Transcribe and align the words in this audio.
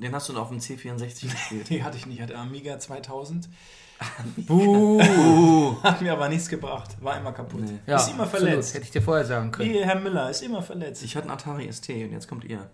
den 0.00 0.14
hast 0.14 0.28
du 0.28 0.32
noch 0.32 0.42
auf 0.42 0.48
dem 0.48 0.58
C64 0.58 1.30
gespielt. 1.30 1.68
Die 1.68 1.82
hatte 1.82 1.96
ich 1.96 2.06
nicht, 2.06 2.16
ich 2.16 2.22
hatte 2.22 2.36
Amiga 2.36 2.78
2000. 2.78 3.48
Buh. 4.36 5.76
Hat 5.82 6.00
mir 6.00 6.12
aber 6.12 6.28
nichts 6.28 6.48
gebracht. 6.48 6.96
War 7.02 7.18
immer 7.18 7.32
kaputt. 7.32 7.60
Nee. 7.62 7.78
Ja, 7.86 7.96
ist 7.96 8.08
immer 8.08 8.22
absolut. 8.22 8.48
verletzt. 8.48 8.74
Hätte 8.74 8.84
ich 8.84 8.90
dir 8.90 9.02
vorher 9.02 9.24
sagen 9.26 9.50
können. 9.50 9.70
Wie 9.70 9.84
Herr 9.84 10.00
Müller 10.00 10.30
ist 10.30 10.42
immer 10.42 10.62
verletzt. 10.62 11.02
Ich 11.02 11.16
hatte 11.16 11.28
einen 11.28 11.32
Atari 11.34 11.70
ST 11.70 11.88
und 11.90 12.12
jetzt 12.12 12.28
kommt 12.28 12.44
ihr. 12.44 12.70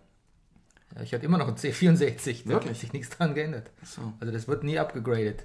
Ja, 0.94 1.02
Ich 1.02 1.12
hatte 1.12 1.24
immer 1.26 1.38
noch 1.38 1.48
einen 1.48 1.56
C64. 1.56 2.44
Da 2.44 2.50
Wirklich? 2.50 2.70
hat 2.74 2.80
sich 2.80 2.92
nichts 2.92 3.16
dran 3.16 3.34
geändert. 3.34 3.70
So. 3.82 4.12
Also 4.20 4.32
das 4.32 4.46
wird 4.46 4.62
nie 4.62 4.78
abgegradet. 4.78 5.44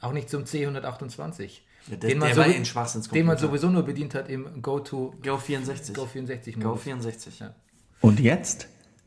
Auch 0.00 0.12
nicht 0.12 0.30
zum 0.30 0.44
C128. 0.44 1.60
Ja, 1.88 1.96
der, 1.96 2.10
den, 2.10 2.18
man 2.18 2.34
der 2.34 2.54
so, 2.86 3.10
den 3.10 3.26
man 3.26 3.38
sowieso 3.38 3.68
nur 3.68 3.82
bedient 3.82 4.14
hat 4.14 4.28
im 4.28 4.62
Go-To 4.62 5.14
Go 5.22 5.36
64. 5.36 5.94
Go 5.94 6.06
64 6.06 6.54
Go 6.54 6.68
Modus. 6.68 6.82
64. 6.82 7.40
Ja. 7.40 7.54
Und 8.00 8.20
jetzt 8.20 8.68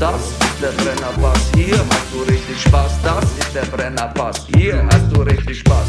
Das 0.00 0.30
ist 0.30 0.62
der 0.62 0.68
Brennerpass, 0.82 1.52
hier 1.54 1.76
hast 1.76 2.14
du 2.14 2.22
richtig 2.22 2.62
Spaß. 2.62 3.02
Das 3.02 3.22
ist 3.22 3.54
der 3.54 3.66
Brennerpass, 3.66 4.46
hier 4.56 4.82
hast 4.90 5.14
du 5.14 5.20
richtig 5.20 5.58
Spaß. 5.58 5.86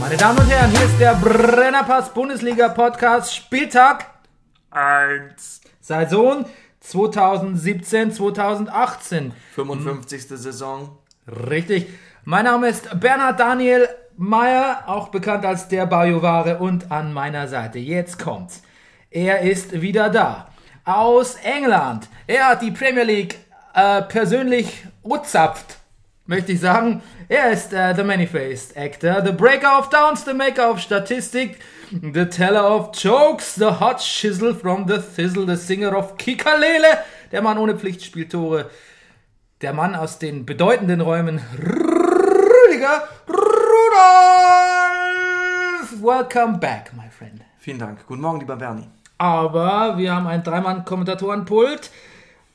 Meine 0.00 0.16
Damen 0.16 0.38
und 0.38 0.48
Herren, 0.48 0.70
hier 0.70 0.86
ist 0.86 0.98
der 0.98 1.14
Brennerpass 1.16 2.14
Bundesliga 2.14 2.70
Podcast 2.70 3.36
Spieltag 3.36 4.06
1. 4.70 5.60
Saison 5.82 6.46
2017, 6.80 8.12
2018. 8.12 9.34
55. 9.54 10.28
Saison. 10.28 10.96
Richtig. 11.28 11.88
Mein 12.24 12.46
Name 12.46 12.68
ist 12.68 12.88
Bernhard 12.98 13.38
Daniel 13.38 13.86
Meyer, 14.16 14.84
auch 14.86 15.08
bekannt 15.08 15.44
als 15.44 15.68
der 15.68 15.84
Bajovare 15.84 16.56
und 16.56 16.90
an 16.90 17.12
meiner 17.12 17.48
Seite. 17.48 17.78
Jetzt 17.78 18.18
kommt's. 18.18 18.62
Er 19.14 19.40
ist 19.42 19.80
wieder 19.80 20.10
da. 20.10 20.48
Aus 20.84 21.36
England. 21.36 22.08
Er 22.26 22.48
hat 22.48 22.62
die 22.62 22.72
Premier 22.72 23.04
League 23.04 23.38
äh, 23.72 24.02
persönlich 24.02 24.84
uzapft, 25.04 25.76
möchte 26.26 26.50
ich 26.50 26.58
sagen. 26.60 27.00
Er 27.28 27.52
ist 27.52 27.72
äh, 27.72 27.94
the 27.94 28.02
many-faced 28.02 28.76
actor, 28.76 29.24
the 29.24 29.30
breaker 29.30 29.78
of 29.78 29.88
downs, 29.88 30.24
the 30.24 30.34
maker 30.34 30.68
of 30.68 30.80
Statistik, 30.80 31.60
the 31.92 32.24
teller 32.24 32.68
of 32.68 32.90
jokes, 32.92 33.54
the 33.54 33.78
hot 33.78 34.00
shizzle 34.00 34.52
from 34.52 34.88
the 34.88 34.98
thizzle, 34.98 35.46
the 35.46 35.54
singer 35.56 35.96
of 35.96 36.16
Kikalele, 36.16 36.98
der 37.30 37.40
Mann 37.40 37.58
ohne 37.58 37.76
Pflichtspieltore, 37.78 38.68
der 39.60 39.74
Mann 39.74 39.94
aus 39.94 40.18
den 40.18 40.44
bedeutenden 40.44 41.00
Räumen, 41.00 41.40
Rüdiger 41.56 43.08
Rudolf. 43.28 43.44
Welcome 46.02 46.58
back, 46.58 46.92
my 46.94 47.08
friend. 47.16 47.42
Vielen 47.60 47.78
Dank. 47.78 48.04
Guten 48.08 48.20
Morgen, 48.20 48.40
lieber 48.40 48.56
Bernie. 48.56 48.88
Aber 49.24 49.96
wir 49.96 50.14
haben 50.14 50.26
ein 50.26 50.42
Dreimann-Kommentatorenpult 50.42 51.90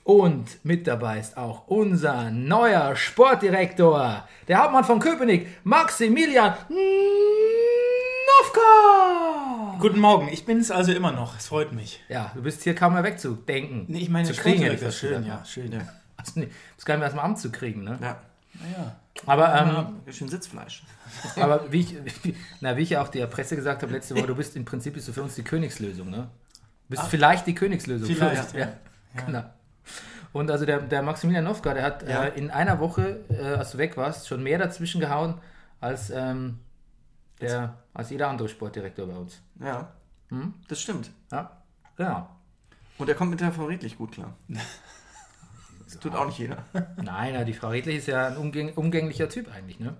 und 0.03 0.63
mit 0.63 0.85
dabei 0.85 1.17
ist 1.17 1.35
auch 1.35 1.67
unser 1.67 2.29
neuer 2.29 2.95
Sportdirektor, 2.95 4.27
der 4.47 4.59
Hauptmann 4.59 4.83
von 4.83 4.99
Köpenick, 4.99 5.47
Maximilian 5.63 6.53
Nowka. 8.43 9.77
Guten 9.79 9.99
Morgen, 9.99 10.29
ich 10.31 10.45
bin 10.45 10.59
es 10.59 10.69
also 10.69 10.91
immer 10.91 11.11
noch. 11.11 11.35
Es 11.35 11.47
freut 11.47 11.73
mich. 11.73 12.03
Ja, 12.07 12.31
du 12.35 12.43
bist 12.43 12.61
hier 12.61 12.75
kaum 12.75 12.93
mehr 12.93 13.03
wegzudenken. 13.03 13.85
Nee, 13.87 14.01
ich 14.01 14.09
meine, 14.11 14.27
zu 14.31 14.39
kriegen, 14.39 14.61
hätte 14.61 14.75
ich 14.75 14.95
Sportdirektor, 14.95 15.41
fast 15.41 15.49
schön, 15.49 15.71
ja, 15.71 15.71
schön. 15.71 15.71
Ja. 15.71 15.79
Also, 16.17 16.33
nee, 16.35 16.49
bist 16.75 16.85
gar 16.85 16.93
nicht 16.93 16.99
mehr 16.99 17.07
erst 17.07 17.15
mal 17.15 17.23
Amt 17.23 17.39
zu 17.39 17.51
kriegen, 17.51 17.83
ne? 17.83 17.97
ja. 17.99 18.19
Naja. 18.53 18.95
Aber, 19.25 19.55
ähm, 19.55 20.13
Schön 20.13 20.29
Sitzfleisch. 20.29 20.83
aber 21.35 21.71
wie, 21.71 21.79
ich, 21.79 21.95
wie, 22.23 22.35
na, 22.61 22.77
wie 22.77 22.83
ich 22.83 22.91
ja 22.91 23.01
auch 23.01 23.07
der 23.07 23.25
Presse 23.25 23.55
gesagt 23.55 23.81
habe 23.81 23.91
letzte 23.91 24.15
Woche, 24.15 24.27
du 24.27 24.35
bist 24.35 24.55
im 24.55 24.65
Prinzip 24.65 24.93
bist 24.93 25.07
du 25.07 25.13
für 25.13 25.23
uns 25.23 25.33
die 25.33 25.43
Königslösung, 25.43 26.11
ne? 26.11 26.29
Du 26.89 26.95
bist 26.95 27.07
vielleicht 27.07 27.45
die 27.47 27.53
Königslösung. 27.55 28.07
Vielleicht, 28.07 28.53
ja. 28.53 28.59
ja. 29.15 29.21
Genau. 29.25 29.43
Und 30.33 30.49
also 30.51 30.65
der, 30.65 30.79
der 30.81 31.01
Maximilian 31.01 31.43
Nowka, 31.45 31.73
der 31.73 31.83
hat 31.83 32.07
Ja. 32.07 32.25
äh, 32.25 32.37
in 32.37 32.51
einer 32.51 32.79
Woche, 32.79 33.19
äh, 33.29 33.55
als 33.55 33.71
du 33.71 33.77
weg 33.77 33.95
warst, 33.97 34.27
schon 34.27 34.43
mehr 34.43 34.57
dazwischen 34.57 34.99
gehauen 34.99 35.35
als, 35.79 36.09
ähm, 36.09 36.59
der, 37.41 37.77
als 37.93 38.09
jeder 38.09 38.27
andere 38.27 38.49
Sportdirektor 38.49 39.07
bei 39.07 39.15
uns. 39.15 39.41
Ja. 39.59 39.91
Hm? 40.29 40.53
Das 40.67 40.81
stimmt. 40.81 41.11
Ja, 41.31 41.51
genau. 41.95 42.29
Und 42.97 43.07
er 43.07 43.15
kommt 43.15 43.31
mit 43.31 43.39
der 43.39 43.51
Frau 43.51 43.65
Redlich 43.65 43.97
gut 43.97 44.11
klar. 44.13 44.33
Das 45.85 45.97
tut 45.97 46.13
auch 46.13 46.27
nicht 46.27 46.37
jeder. 46.37 46.57
Nein, 47.01 47.43
die 47.47 47.53
Frau 47.53 47.69
Redlich 47.69 47.97
ist 47.97 48.07
ja 48.07 48.27
ein 48.27 48.37
umgäng 48.37 48.73
umgänglicher 48.75 49.27
Typ 49.27 49.51
eigentlich. 49.51 49.79
Ne? 49.79 49.97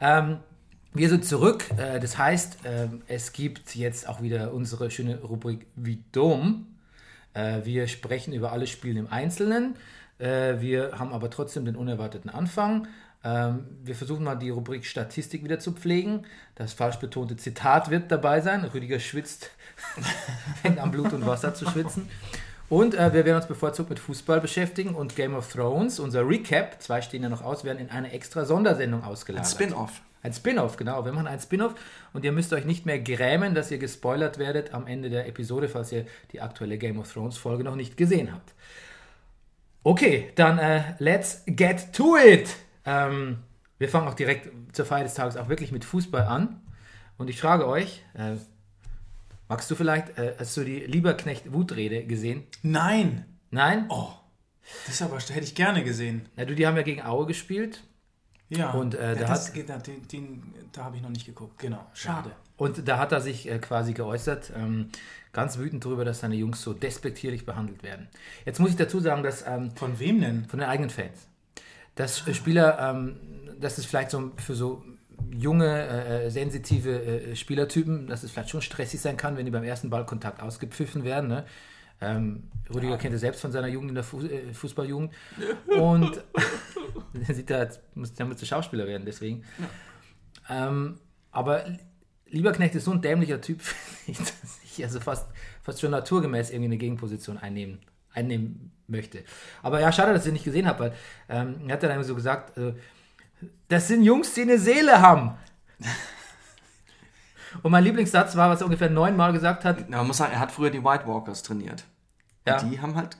Ähm, 0.00 0.38
wir 0.92 1.08
sind 1.08 1.24
zurück. 1.24 1.64
Äh, 1.76 2.00
das 2.00 2.18
heißt, 2.18 2.58
ähm, 2.64 3.02
es 3.06 3.32
gibt 3.32 3.74
jetzt 3.74 4.08
auch 4.08 4.22
wieder 4.22 4.52
unsere 4.52 4.90
schöne 4.90 5.20
Rubrik 5.20 5.66
Wie 5.76 6.02
dumm. 6.12 6.66
Äh, 7.34 7.64
wir 7.64 7.86
sprechen 7.88 8.32
über 8.32 8.52
alle 8.52 8.66
Spiele 8.66 8.98
im 8.98 9.06
Einzelnen. 9.06 9.76
Äh, 10.18 10.60
wir 10.60 10.98
haben 10.98 11.12
aber 11.12 11.30
trotzdem 11.30 11.64
den 11.64 11.76
unerwarteten 11.76 12.30
Anfang. 12.30 12.88
Ähm, 13.24 13.66
wir 13.82 13.94
versuchen 13.94 14.24
mal 14.24 14.36
die 14.36 14.50
Rubrik 14.50 14.84
Statistik 14.86 15.44
wieder 15.44 15.58
zu 15.58 15.72
pflegen. 15.72 16.24
Das 16.54 16.72
falsch 16.72 16.96
betonte 16.96 17.36
Zitat 17.36 17.90
wird 17.90 18.10
dabei 18.10 18.40
sein. 18.40 18.64
Rüdiger 18.64 19.00
schwitzt, 19.00 19.50
fängt 20.62 20.78
an 20.78 20.90
Blut 20.90 21.12
und 21.12 21.26
Wasser 21.26 21.54
zu 21.54 21.68
schwitzen. 21.68 22.08
Und 22.68 22.94
äh, 22.94 23.12
wir 23.12 23.24
werden 23.24 23.36
uns 23.36 23.46
bevorzugt 23.46 23.88
mit 23.88 23.98
Fußball 23.98 24.40
beschäftigen 24.40 24.94
und 24.94 25.16
Game 25.16 25.34
of 25.34 25.50
Thrones, 25.50 25.98
unser 26.00 26.28
Recap, 26.28 26.82
zwei 26.82 27.00
stehen 27.00 27.22
ja 27.22 27.30
noch 27.30 27.42
aus, 27.42 27.64
werden 27.64 27.78
in 27.78 27.90
eine 27.90 28.12
extra 28.12 28.44
Sondersendung 28.44 29.04
ausgelagert. 29.04 29.50
Spin-off. 29.50 30.02
Ein 30.22 30.32
Spin-off, 30.32 30.76
genau. 30.76 31.04
Wir 31.04 31.12
machen 31.12 31.26
ein 31.28 31.38
Spin-off 31.38 31.74
und 32.12 32.24
ihr 32.24 32.32
müsst 32.32 32.52
euch 32.52 32.64
nicht 32.64 32.86
mehr 32.86 32.98
grämen, 32.98 33.54
dass 33.54 33.70
ihr 33.70 33.78
gespoilert 33.78 34.38
werdet 34.38 34.74
am 34.74 34.86
Ende 34.86 35.10
der 35.10 35.26
Episode, 35.28 35.68
falls 35.68 35.92
ihr 35.92 36.06
die 36.32 36.40
aktuelle 36.40 36.78
Game 36.78 36.98
of 36.98 37.12
Thrones 37.12 37.38
Folge 37.38 37.64
noch 37.64 37.76
nicht 37.76 37.96
gesehen 37.96 38.32
habt. 38.32 38.54
Okay, 39.84 40.30
dann 40.34 40.58
äh, 40.58 40.82
let's 40.98 41.44
get 41.46 41.92
to 41.92 42.16
it. 42.16 42.54
Ähm, 42.84 43.38
wir 43.78 43.88
fangen 43.88 44.08
auch 44.08 44.14
direkt 44.14 44.50
zur 44.74 44.84
Feier 44.84 45.04
des 45.04 45.14
Tages 45.14 45.36
auch 45.36 45.48
wirklich 45.48 45.70
mit 45.70 45.84
Fußball 45.84 46.24
an. 46.24 46.60
Und 47.16 47.30
ich 47.30 47.40
frage 47.40 47.66
euch, 47.66 48.02
äh, 48.14 48.36
magst 49.48 49.70
du 49.70 49.76
vielleicht, 49.76 50.18
äh, 50.18 50.34
hast 50.38 50.56
du 50.56 50.64
die 50.64 50.80
Lieberknecht-Wutrede 50.80 52.04
gesehen? 52.06 52.44
Nein. 52.62 53.24
Nein? 53.50 53.86
Oh, 53.88 54.10
das 54.86 55.00
aber, 55.00 55.18
hätte 55.18 55.40
ich 55.40 55.54
gerne 55.54 55.84
gesehen. 55.84 56.28
Na, 56.36 56.44
du, 56.44 56.54
die 56.54 56.66
haben 56.66 56.76
ja 56.76 56.82
gegen 56.82 57.02
Aue 57.02 57.26
gespielt. 57.26 57.82
Ja. 58.50 58.70
Und, 58.72 58.94
äh, 58.94 59.08
ja, 59.10 59.14
da 59.14 59.26
das 59.28 59.48
hat- 59.48 59.54
geht, 59.54 59.68
den, 59.68 60.08
den, 60.08 60.42
da 60.72 60.84
habe 60.84 60.96
ich 60.96 61.02
noch 61.02 61.10
nicht 61.10 61.26
geguckt. 61.26 61.58
Genau. 61.58 61.84
Schade. 61.92 62.30
Und 62.56 62.88
da 62.88 62.98
hat 62.98 63.12
er 63.12 63.20
sich 63.20 63.48
äh, 63.48 63.58
quasi 63.58 63.92
geäußert, 63.92 64.52
ähm, 64.56 64.88
ganz 65.32 65.58
wütend 65.58 65.84
darüber, 65.84 66.04
dass 66.04 66.20
seine 66.20 66.34
Jungs 66.34 66.62
so 66.62 66.72
despektierlich 66.72 67.44
behandelt 67.46 67.82
werden. 67.82 68.08
Jetzt 68.46 68.58
muss 68.58 68.70
ich 68.70 68.76
dazu 68.76 69.00
sagen, 69.00 69.22
dass 69.22 69.44
ähm, 69.46 69.70
Von 69.76 69.98
wem 69.98 70.20
denn? 70.20 70.44
von 70.46 70.58
den 70.60 70.68
eigenen 70.68 70.90
Fans, 70.90 71.28
dass 71.94 72.26
äh, 72.26 72.34
Spieler, 72.34 72.78
ähm, 72.80 73.16
das 73.60 73.78
ist 73.78 73.86
vielleicht 73.86 74.10
so 74.10 74.32
für 74.38 74.54
so 74.54 74.82
junge, 75.30 75.86
äh, 75.86 76.30
sensitive 76.30 77.02
äh, 77.02 77.36
Spielertypen, 77.36 78.06
dass 78.06 78.22
es 78.22 78.30
vielleicht 78.30 78.50
schon 78.50 78.62
stressig 78.62 79.00
sein 79.00 79.16
kann, 79.16 79.36
wenn 79.36 79.44
die 79.44 79.50
beim 79.52 79.64
ersten 79.64 79.90
Ballkontakt 79.90 80.40
ausgepfiffen 80.42 81.04
werden. 81.04 81.28
Ne? 81.28 81.44
Ähm, 82.00 82.44
Rüdiger 82.72 82.98
kennt 82.98 83.14
er 83.14 83.18
selbst 83.18 83.40
von 83.40 83.50
seiner 83.50 83.66
Jugend 83.66 83.90
in 83.90 83.94
der 83.94 84.04
Fu 84.04 84.20
äh, 84.20 84.52
Fußballjugend. 84.52 85.12
Und 85.66 86.22
sieht 87.28 87.50
da, 87.50 87.68
muss, 87.94 88.14
der 88.14 88.46
Schauspieler 88.46 88.86
werden, 88.86 89.04
deswegen. 89.04 89.44
Ähm, 90.48 90.98
aber 91.30 91.64
Lieberknecht 92.26 92.74
ist 92.74 92.84
so 92.84 92.92
ein 92.92 93.02
dämlicher 93.02 93.40
Typ, 93.40 93.62
finde 93.62 94.20
ich, 94.20 94.26
dass 94.26 94.60
ich 94.64 94.84
also 94.84 95.00
fast, 95.00 95.26
fast 95.62 95.80
schon 95.80 95.90
naturgemäß 95.90 96.50
irgendwie 96.50 96.66
eine 96.66 96.78
Gegenposition 96.78 97.38
einnehmen, 97.38 97.78
einnehmen 98.12 98.72
möchte. 98.86 99.24
Aber 99.62 99.80
ja, 99.80 99.92
schade, 99.92 100.12
dass 100.12 100.22
ich 100.22 100.28
ihn 100.28 100.34
nicht 100.34 100.44
gesehen 100.44 100.66
habe, 100.66 100.80
weil 100.80 100.92
ähm, 101.28 101.60
er 101.66 101.74
hat 101.74 101.82
dann 101.82 101.90
irgendwie 101.90 102.08
so 102.08 102.14
gesagt, 102.14 102.56
äh, 102.56 102.74
das 103.68 103.88
sind 103.88 104.02
Jungs, 104.02 104.34
die 104.34 104.42
eine 104.42 104.58
Seele 104.58 105.00
haben. 105.00 105.36
Und 107.62 107.72
mein 107.72 107.84
Lieblingssatz 107.84 108.36
war, 108.36 108.50
was 108.50 108.60
er 108.60 108.66
ungefähr 108.66 108.90
neunmal 108.90 109.32
gesagt 109.32 109.64
hat, 109.64 109.80
Ja, 109.80 109.98
man 109.98 110.06
muss 110.06 110.18
sagen, 110.18 110.32
er 110.32 110.40
hat 110.40 110.52
früher 110.52 110.70
die 110.70 110.82
White 110.84 111.06
Walkers 111.06 111.42
trainiert. 111.42 111.84
Ja. 112.46 112.60
Und 112.60 112.70
die 112.70 112.80
haben 112.80 112.94
halt. 112.94 113.16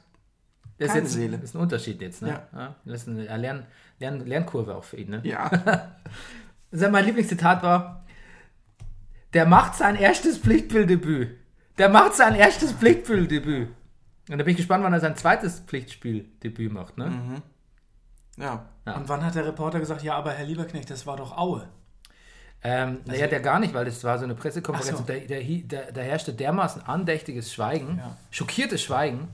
Das 0.79 0.89
ist 0.89 0.93
Keine 0.93 1.05
jetzt 1.05 1.13
Seele. 1.13 1.39
Das 1.39 1.51
ist 1.51 1.57
ein 1.57 1.61
Unterschied 1.61 2.01
jetzt, 2.01 2.23
ne? 2.23 2.41
Ja. 2.53 2.77
Das 2.85 3.03
ist 3.03 3.09
eine 3.09 3.37
Lern, 3.37 3.67
Lern, 3.99 4.25
Lernkurve 4.25 4.77
auch 4.77 4.85
für 4.85 4.97
ihn, 4.97 5.11
ne? 5.11 5.21
Ja. 5.25 5.51
Also 6.71 6.91
mein 6.91 7.07
Lieblingszitat 7.07 7.63
war, 7.63 8.05
der 9.33 9.47
macht 9.47 9.75
sein 9.75 9.97
erstes 9.97 10.37
Pflichtspieldebüt. 10.37 11.35
Der 11.79 11.89
macht 11.89 12.15
sein 12.15 12.35
erstes 12.35 12.73
Pflichtspieldebüt. 12.73 13.69
Und 14.29 14.39
da 14.39 14.45
bin 14.45 14.49
ich 14.49 14.59
gespannt, 14.59 14.85
wann 14.85 14.93
er 14.93 15.01
sein 15.01 15.17
zweites 15.17 15.61
Pflichtspieldebüt 15.61 16.71
macht, 16.71 16.99
ne? 16.99 17.41
ja. 18.37 18.67
Und 18.85 19.09
wann 19.09 19.25
hat 19.25 19.35
der 19.35 19.47
Reporter 19.47 19.81
gesagt, 19.81 20.03
ja, 20.03 20.15
aber 20.15 20.33
Herr 20.33 20.45
Lieberknecht, 20.45 20.91
das 20.91 21.07
war 21.07 21.17
doch 21.17 21.37
Aue? 21.37 21.69
Ähm, 22.65 22.99
naja, 23.05 23.27
der 23.29 23.41
gar 23.41 23.61
nicht, 23.61 23.73
weil 23.73 23.85
das 23.85 24.03
war 24.03 24.19
so 24.19 24.25
eine 24.25 24.35
Pressekonferenz 24.35 24.97
so. 24.99 25.03
und 25.03 25.09
da, 25.09 25.15
der, 25.15 25.41
der, 25.43 25.93
da 25.93 26.01
herrschte 26.01 26.33
dermaßen 26.33 26.83
andächtiges 26.83 27.53
Schweigen, 27.53 27.99
Ja. 27.99 28.17
schockiertes 28.31 28.83
Schweigen. 28.83 29.29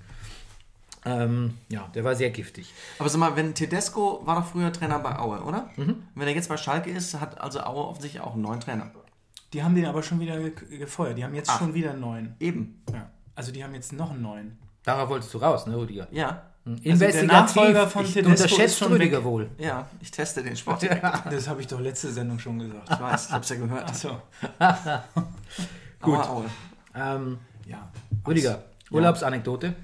Ähm, 1.06 1.58
ja, 1.68 1.88
der 1.94 2.04
war 2.04 2.14
sehr 2.14 2.30
giftig. 2.30 2.72
Aber 2.98 3.08
sag 3.08 3.18
mal, 3.18 3.36
wenn 3.36 3.54
Tedesco 3.54 4.22
war 4.24 4.36
doch 4.36 4.46
früher 4.46 4.72
Trainer 4.72 4.98
bei 4.98 5.18
Aue, 5.18 5.42
oder? 5.42 5.68
Mhm. 5.76 6.02
Wenn 6.14 6.28
er 6.28 6.34
jetzt 6.34 6.48
bei 6.48 6.56
Schalke 6.56 6.90
ist, 6.90 7.18
hat 7.20 7.40
also 7.40 7.60
Aue 7.60 7.86
offensichtlich 7.88 8.22
auch 8.22 8.32
einen 8.34 8.42
neuen 8.42 8.60
Trainer. 8.60 8.90
Die 9.52 9.62
haben 9.62 9.74
den 9.74 9.86
aber 9.86 10.02
schon 10.02 10.18
wieder 10.20 10.38
ge 10.38 10.78
gefeuert. 10.78 11.16
Die 11.18 11.24
haben 11.24 11.34
jetzt 11.34 11.50
Ach. 11.50 11.58
schon 11.58 11.74
wieder 11.74 11.90
einen 11.90 12.00
neuen. 12.00 12.36
Eben. 12.40 12.82
Ja. 12.92 13.10
Also 13.34 13.52
die 13.52 13.62
haben 13.62 13.74
jetzt 13.74 13.92
noch 13.92 14.10
einen 14.10 14.22
neuen. 14.22 14.58
Darauf 14.82 15.08
wolltest 15.08 15.32
du 15.34 15.38
raus, 15.38 15.66
ne, 15.66 15.76
Rüdiger? 15.76 16.08
Ja. 16.10 16.42
Investigativ. 16.66 17.24
Nachfolger 17.30 17.88
von 17.88 18.04
ich 18.04 18.12
Tedesco 18.14 18.30
unterschätzt 18.44 18.60
ist 18.74 18.78
schon 18.78 18.92
Rüdiger 18.92 19.18
weg. 19.18 19.24
wohl. 19.24 19.50
Ja, 19.58 19.86
ich 20.00 20.10
teste 20.10 20.42
den 20.42 20.56
Sport. 20.56 20.82
Das 21.30 21.46
habe 21.48 21.60
ich 21.60 21.66
doch 21.66 21.80
letzte 21.80 22.10
Sendung 22.10 22.38
schon 22.38 22.58
gesagt. 22.58 22.88
Ich 22.90 23.00
weiß, 23.00 23.26
ich 23.26 23.32
hab's 23.32 23.48
ja 23.50 23.56
gehört. 23.56 23.84
Achso. 23.90 24.18
Gut. 26.00 26.18
Aue, 26.18 26.28
Aue. 26.28 26.44
Ähm, 26.94 27.38
Ja. 27.66 27.90
Rüdiger, 28.26 28.62
Urlaubsanekdote. 28.90 29.74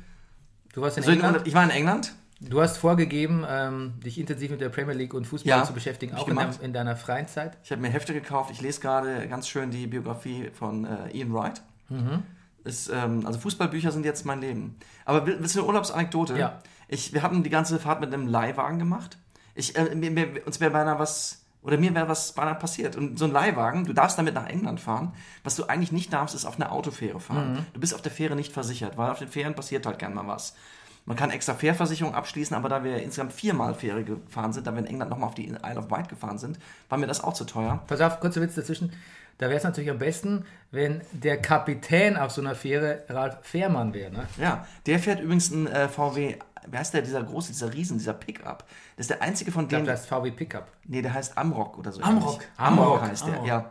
Du 0.73 0.81
warst 0.82 0.97
in 0.99 1.03
So, 1.03 1.11
England. 1.11 1.47
ich 1.47 1.55
war 1.55 1.65
in 1.65 1.71
England. 1.71 2.12
Du 2.43 2.62
hast 2.62 2.79
vorgegeben, 2.79 3.44
ähm, 3.47 3.94
dich 4.03 4.19
intensiv 4.19 4.50
mit 4.50 4.62
der 4.62 4.71
Premier 4.71 4.94
League 4.94 5.12
und 5.12 5.27
Fußball 5.27 5.49
Ja, 5.50 5.65
zu 5.65 5.75
beschäftigen, 5.75 6.15
auch 6.15 6.27
in, 6.27 6.35
deinem, 6.37 6.47
gemacht. 6.53 6.62
in 6.62 6.73
deiner 6.73 6.97
freien 6.97 7.29
Zeit. 7.29 7.59
Ich 7.62 7.71
habe 7.71 7.82
mir 7.82 7.88
Hefte 7.91 8.15
gekauft. 8.15 8.50
Ich 8.50 8.62
lese 8.62 8.81
gerade 8.81 9.29
ganz 9.29 9.47
schön 9.49 9.71
die 9.71 9.87
Biografie 9.87 10.50
von 10.55 10.87
äh, 10.87 11.11
Ian 11.12 11.35
Wright. 11.35 11.61
Mhm. 11.91 12.23
Ist, 12.65 12.91
ähm, 12.93 13.25
also 13.27 13.39
Fußballbücher 13.39 13.91
sind 13.93 14.05
jetzt 14.05 14.27
mein 14.27 14.41
Leben. 14.41 14.77
Aber 15.05 15.27
will- 15.27 15.37
willst 15.41 15.55
du 15.57 15.61
eine 15.61 15.69
Urlaubsanekdote? 15.69 16.39
Ja. 16.39 16.59
Ich, 16.89 17.12
wir 17.15 17.23
hatten 17.23 17.43
die 17.43 17.51
ganze 17.51 17.79
Fahrt 17.79 18.01
mit 18.01 18.12
einem 18.12 18.27
Leihwagen 18.27 18.79
gemacht. 18.79 19.17
Ich, 19.55 19.77
äh, 19.77 19.95
mir, 19.95 20.11
mir, 20.11 20.47
uns 20.47 20.61
wäre 20.61 20.71
beinahe 20.71 20.99
was, 20.99 21.43
oder 21.62 21.79
mir 21.79 21.95
wäre 21.95 22.09
was 22.09 22.33
beinahe 22.33 22.55
passiert. 22.57 22.97
Und 22.97 23.19
so 23.19 23.25
ein 23.25 23.33
Leihwagen, 23.33 23.85
du 23.87 23.93
darfst 23.93 24.19
damit 24.19 24.35
nach 24.35 24.47
England 24.49 24.81
fahren. 24.81 25.12
Was 25.45 25.57
du 25.57 25.65
eigentlich 25.65 25.93
nicht 25.93 26.12
darfst, 26.12 26.35
ist 26.35 26.45
auf 26.45 26.57
eine 26.57 26.71
Autofähre 26.71 27.21
fahren. 27.21 27.53
Mhm. 27.55 27.67
Du 27.73 27.81
bist 27.81 27.95
auf 27.95 28.03
der 28.03 28.12
Fähre 28.12 28.37
nicht 28.37 28.53
versichert, 28.53 28.99
weil 28.99 29.11
auf 29.11 29.19
den 29.19 29.29
Fähren 29.29 29.55
passiert 29.55 29.87
halt 29.87 29.99
gern 29.99 30.15
mal 30.15 30.27
was. 30.27 30.55
Man 31.06 31.17
kann 31.17 31.31
extra 31.31 31.55
Fährversicherung 31.55 32.15
abschließen, 32.15 32.55
aber 32.55 32.69
da 32.69 32.85
wir 32.85 32.99
insgesamt 32.99 33.33
viermal 33.33 33.75
Fähre 33.75 34.05
gefahren 34.05 34.53
sind, 34.53 34.67
da 34.67 34.73
wir 34.73 34.81
in 34.81 34.87
England 34.87 35.11
nochmal 35.11 35.29
auf 35.29 35.35
die 35.35 35.47
Isle 35.49 35.79
of 35.79 35.91
Wight 35.91 36.11
gefahren 36.11 36.39
sind, 36.39 36.59
war 36.91 36.99
mir 36.99 37.06
das 37.06 37.25
auch 37.25 37.33
zu 37.33 37.45
teuer. 37.45 37.83
Pass 37.87 38.01
auf, 38.03 38.21
kurzer 38.21 38.43
Witz 38.43 38.55
dazwischen. 38.55 38.93
Da 39.41 39.47
wäre 39.49 39.57
es 39.57 39.65
natürlich 39.65 39.89
am 39.91 39.99
besten, 39.99 40.45
wenn 40.71 41.01
der 41.13 41.41
Kapitän 41.41 42.19
auf 42.19 42.31
so 42.31 42.43
einer 42.43 42.55
Fähre 42.55 43.05
Ralf 43.09 43.39
Fährmann 43.41 43.95
wäre. 43.95 44.13
Ne? 44.13 44.27
Ja, 44.39 44.67
der 44.85 44.99
fährt 44.99 45.21
übrigens 45.21 45.51
ein 45.51 45.67
äh, 45.67 45.89
VW, 45.89 46.37
wie 46.67 46.77
heißt 46.77 46.93
der, 46.93 47.01
dieser 47.01 47.23
große, 47.23 47.53
dieser 47.53 47.73
Riesen, 47.73 47.97
dieser 47.97 48.13
Pickup. 48.13 48.65
Das 48.97 49.05
ist 49.05 49.11
der 49.11 49.23
einzige 49.23 49.51
von 49.51 49.65
Ich 49.65 49.71
glaube, 49.71 49.85
denen. 49.85 49.95
das 49.95 50.01
ist 50.03 50.09
VW 50.11 50.31
Pickup. 50.31 50.69
Nee, 50.85 51.01
der 51.01 51.15
heißt 51.15 51.39
Amrock 51.39 51.79
oder 51.79 51.91
so. 51.91 52.03
Amrock. 52.03 52.43
Amrock, 52.59 52.87
Amrock, 52.87 53.03
heißt 53.03 53.27
der, 53.27 53.33
Amrock. 53.35 53.47
ja. 53.49 53.71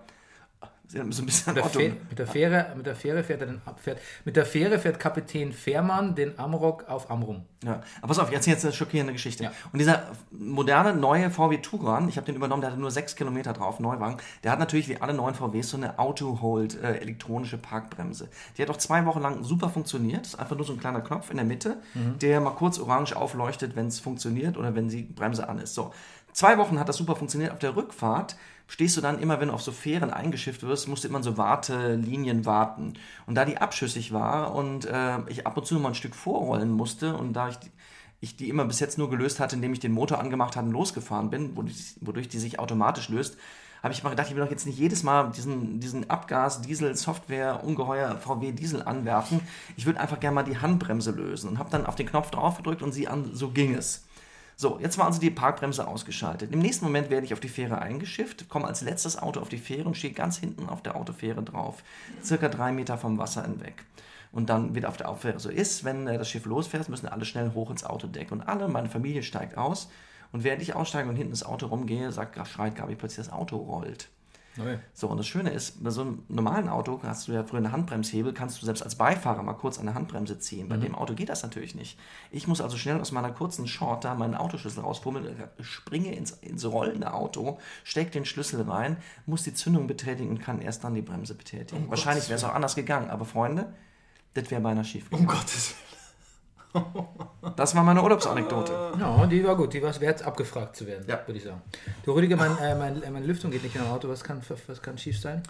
So 0.91 0.97
ein 0.97 1.07
bisschen 1.07 1.53
Mit 1.53 1.75
der, 1.75 1.91
mit, 2.09 2.17
der 2.17 2.25
Fähre, 2.25 2.73
mit 2.75 2.85
der 2.87 2.95
Fähre 2.95 3.23
fährt 3.23 3.41
er 3.41 3.47
den 3.47 3.61
abfährt. 3.63 3.99
Mit 4.25 4.35
der 4.35 4.45
Fähre 4.45 4.79
fährt 4.79 4.99
Kapitän 4.99 5.53
Fährmann 5.53 6.15
den 6.15 6.39
Amrock 6.39 6.89
auf 6.89 7.11
Amrum. 7.11 7.43
Ja. 7.63 7.83
Aber 8.01 8.07
pass 8.07 8.17
auf, 8.17 8.31
jetzt 8.31 8.47
jetzt 8.47 8.65
eine 8.65 8.73
schockierende 8.73 9.13
Geschichte. 9.13 9.43
Ja. 9.43 9.51
Und 9.71 9.77
dieser 9.77 10.01
moderne 10.31 10.95
neue 10.95 11.29
VW 11.29 11.59
Touran, 11.59 12.09
ich 12.09 12.17
habe 12.17 12.25
den 12.25 12.35
übernommen, 12.35 12.61
der 12.61 12.71
hatte 12.71 12.81
nur 12.81 12.89
6 12.89 13.15
Kilometer 13.15 13.53
drauf, 13.53 13.79
Neuwagen, 13.79 14.17
der 14.43 14.51
hat 14.51 14.57
natürlich 14.57 14.89
wie 14.89 14.97
alle 14.97 15.13
neuen 15.13 15.35
VWs 15.35 15.69
so 15.69 15.77
eine 15.77 15.99
Auto-Hold 15.99 16.81
äh, 16.81 16.95
elektronische 16.97 17.59
Parkbremse. 17.59 18.27
Die 18.57 18.63
hat 18.63 18.71
auch 18.71 18.77
zwei 18.77 19.05
Wochen 19.05 19.21
lang 19.21 19.43
super 19.43 19.69
funktioniert. 19.69 20.25
Ist 20.25 20.39
einfach 20.39 20.55
nur 20.55 20.65
so 20.65 20.73
ein 20.73 20.79
kleiner 20.79 21.01
Knopf 21.01 21.29
in 21.29 21.37
der 21.37 21.45
Mitte, 21.45 21.77
der 22.19 22.41
mal 22.41 22.51
kurz 22.51 22.79
orange 22.79 23.15
aufleuchtet, 23.15 23.75
wenn 23.75 23.87
es 23.87 23.99
funktioniert 23.99 24.57
oder 24.57 24.73
wenn 24.73 24.87
die 24.87 25.03
Bremse 25.03 25.47
an 25.47 25.59
ist. 25.59 25.75
So. 25.75 25.93
Zwei 26.33 26.57
Wochen 26.57 26.79
hat 26.79 26.89
das 26.89 26.97
super 26.97 27.15
funktioniert. 27.15 27.51
Auf 27.51 27.59
der 27.59 27.75
Rückfahrt 27.75 28.35
stehst 28.69 28.95
du 28.95 29.01
dann 29.01 29.19
immer, 29.19 29.41
wenn 29.41 29.49
du 29.49 29.53
auf 29.53 29.63
so 29.63 29.71
Fähren 29.71 30.11
eingeschifft 30.11 30.63
wirst, 30.63 30.87
musst 30.87 31.03
du 31.03 31.07
immer 31.07 31.21
so 31.23 31.37
Wartelinien 31.37 32.45
warten. 32.45 32.93
Und 33.25 33.35
da 33.35 33.43
die 33.43 33.57
abschüssig 33.57 34.13
war 34.13 34.53
und 34.53 34.85
äh, 34.85 35.19
ich 35.27 35.45
ab 35.45 35.57
und 35.57 35.65
zu 35.65 35.79
mal 35.79 35.89
ein 35.89 35.95
Stück 35.95 36.15
vorrollen 36.15 36.71
musste 36.71 37.15
und 37.15 37.33
da 37.33 37.49
ich 37.49 37.57
die, 37.57 37.71
ich 38.21 38.37
die 38.37 38.47
immer 38.47 38.65
bis 38.65 38.79
jetzt 38.79 38.97
nur 38.97 39.09
gelöst 39.09 39.39
hatte, 39.39 39.55
indem 39.55 39.73
ich 39.73 39.79
den 39.79 39.91
Motor 39.91 40.19
angemacht 40.19 40.55
hatte 40.55 40.67
und 40.67 40.71
losgefahren 40.73 41.31
bin, 41.31 41.57
wodurch, 41.57 41.95
wodurch 42.01 42.29
die 42.29 42.37
sich 42.37 42.59
automatisch 42.59 43.09
löst, 43.09 43.37
habe 43.81 43.93
ich 43.93 44.03
mal 44.03 44.09
gedacht, 44.09 44.27
ich 44.29 44.35
will 44.35 44.43
doch 44.43 44.51
jetzt 44.51 44.65
nicht 44.65 44.77
jedes 44.77 45.03
Mal 45.03 45.31
diesen, 45.31 45.79
diesen 45.79 46.09
Abgas, 46.09 46.61
Diesel, 46.61 46.95
Software, 46.95 47.63
ungeheuer 47.63 48.17
VW 48.17 48.51
Diesel 48.51 48.83
anwerfen. 48.83 49.39
Ich 49.77 49.85
würde 49.85 49.99
einfach 49.99 50.19
gerne 50.19 50.35
mal 50.35 50.43
die 50.43 50.57
Handbremse 50.57 51.11
lösen 51.11 51.49
und 51.49 51.59
habe 51.59 51.69
dann 51.71 51.85
auf 51.85 51.95
den 51.95 52.07
Knopf 52.07 52.29
drauf 52.29 52.57
gedrückt 52.57 52.81
und 52.81 52.91
sie 52.91 53.07
an, 53.07 53.31
so 53.33 53.49
ging 53.49 53.73
es. 53.73 54.03
So, 54.61 54.77
jetzt 54.81 54.97
war 54.97 55.05
also 55.05 55.21
die 55.21 55.29
Parkbremse 55.29 55.87
ausgeschaltet. 55.87 56.51
Im 56.51 56.59
nächsten 56.59 56.83
Moment 56.83 57.09
werde 57.09 57.25
ich 57.25 57.31
auf 57.31 57.39
die 57.39 57.47
Fähre 57.47 57.79
eingeschifft, 57.81 58.49
komme 58.49 58.67
als 58.67 58.81
letztes 58.81 59.17
Auto 59.17 59.39
auf 59.39 59.47
die 59.47 59.57
Fähre 59.57 59.85
und 59.85 59.95
stehe 59.95 60.11
ganz 60.11 60.35
hinten 60.35 60.67
auf 60.67 60.83
der 60.83 60.97
Autofähre 60.97 61.41
drauf. 61.41 61.81
Circa 62.21 62.49
drei 62.49 62.73
Meter 62.73 62.97
vom 62.97 63.17
Wasser 63.17 63.43
hinweg. 63.43 63.85
Und 64.33 64.49
dann 64.49 64.75
wieder 64.75 64.89
auf 64.89 64.97
der 64.97 65.07
Autofähre 65.07 65.39
so 65.39 65.49
ist, 65.49 65.85
wenn 65.85 66.05
äh, 66.07 66.17
das 66.17 66.29
Schiff 66.29 66.43
losfährt, 66.43 66.89
müssen 66.89 67.07
alle 67.07 67.23
schnell 67.23 67.53
hoch 67.53 67.71
ins 67.71 67.85
Autodeck. 67.85 68.33
Und 68.33 68.41
alle, 68.41 68.67
meine 68.67 68.89
Familie 68.89 69.23
steigt 69.23 69.57
aus. 69.57 69.89
Und 70.33 70.43
während 70.43 70.61
ich 70.61 70.75
aussteige 70.75 71.07
und 71.07 71.15
hinten 71.15 71.31
ins 71.31 71.45
Auto 71.45 71.67
rumgehe, 71.67 72.11
sagt, 72.11 72.45
schreit 72.45 72.75
Gabi 72.75 72.95
plötzlich, 72.95 73.27
das 73.27 73.33
Auto 73.33 73.55
rollt. 73.55 74.09
So, 74.93 75.07
und 75.07 75.17
das 75.17 75.27
Schöne 75.27 75.51
ist, 75.51 75.83
bei 75.83 75.89
so 75.89 76.01
einem 76.01 76.23
normalen 76.27 76.69
Auto 76.69 76.99
hast 77.03 77.27
du 77.27 77.31
ja 77.31 77.43
früher 77.43 77.59
eine 77.59 77.71
Handbremshebel, 77.71 78.33
kannst 78.33 78.61
du 78.61 78.65
selbst 78.65 78.83
als 78.83 78.95
Beifahrer 78.95 79.41
mal 79.43 79.53
kurz 79.53 79.79
an 79.79 79.85
der 79.85 79.95
Handbremse 79.95 80.39
ziehen. 80.39 80.69
Bei 80.69 80.77
dem 80.77 80.95
Auto 80.95 81.13
geht 81.13 81.29
das 81.29 81.43
natürlich 81.43 81.75
nicht. 81.75 81.97
Ich 82.31 82.47
muss 82.47 82.61
also 82.61 82.77
schnell 82.77 82.99
aus 82.99 83.11
meiner 83.11 83.31
kurzen 83.31 83.67
Short 83.67 84.05
da 84.05 84.15
meinen 84.15 84.35
Autoschlüssel 84.35 84.83
rausfummeln, 84.83 85.25
äh, 85.25 85.63
springe 85.63 86.13
ins, 86.13 86.31
ins 86.31 86.65
rollende 86.65 87.13
Auto, 87.13 87.59
steck 87.83 88.11
den 88.11 88.25
Schlüssel 88.25 88.61
rein, 88.61 88.97
muss 89.25 89.43
die 89.43 89.53
Zündung 89.53 89.87
betätigen 89.87 90.29
und 90.29 90.39
kann 90.39 90.61
erst 90.61 90.83
dann 90.83 90.93
die 90.93 91.01
Bremse 91.01 91.35
betätigen. 91.35 91.89
Wahrscheinlich 91.89 92.29
wäre 92.29 92.37
es 92.37 92.43
auch 92.43 92.53
anders 92.53 92.75
gegangen, 92.75 93.09
aber 93.09 93.25
Freunde, 93.25 93.73
das 94.33 94.51
wäre 94.51 94.61
beinahe 94.61 94.85
schief 94.85 95.05
Um 95.11 95.19
gegangen. 95.19 95.39
Gottes 95.39 95.71
Willen. 95.71 95.88
Das 97.55 97.75
war 97.75 97.83
meine 97.83 98.01
Urlaubsanekdote. 98.03 98.93
Ja, 98.99 99.25
die 99.25 99.43
war 99.43 99.55
gut. 99.55 99.73
Die 99.73 99.81
war 99.81 99.89
es 99.89 99.99
wert, 99.99 100.23
abgefragt 100.23 100.75
zu 100.75 100.85
werden, 100.87 101.05
Ja. 101.07 101.19
würde 101.25 101.37
ich 101.37 101.43
sagen. 101.43 101.61
Du, 102.03 102.11
Rüdiger, 102.13 102.35
mein, 102.37 102.57
äh, 102.59 102.75
mein, 102.75 103.01
äh, 103.01 103.09
meine 103.09 103.25
Lüftung 103.25 103.51
geht 103.51 103.63
nicht 103.63 103.75
in 103.75 103.81
dem 103.81 103.91
Auto. 103.91 104.07
Was 104.09 104.23
kann, 104.23 104.41
was 104.67 104.81
kann 104.81 104.97
schief 104.97 105.19
sein? 105.19 105.41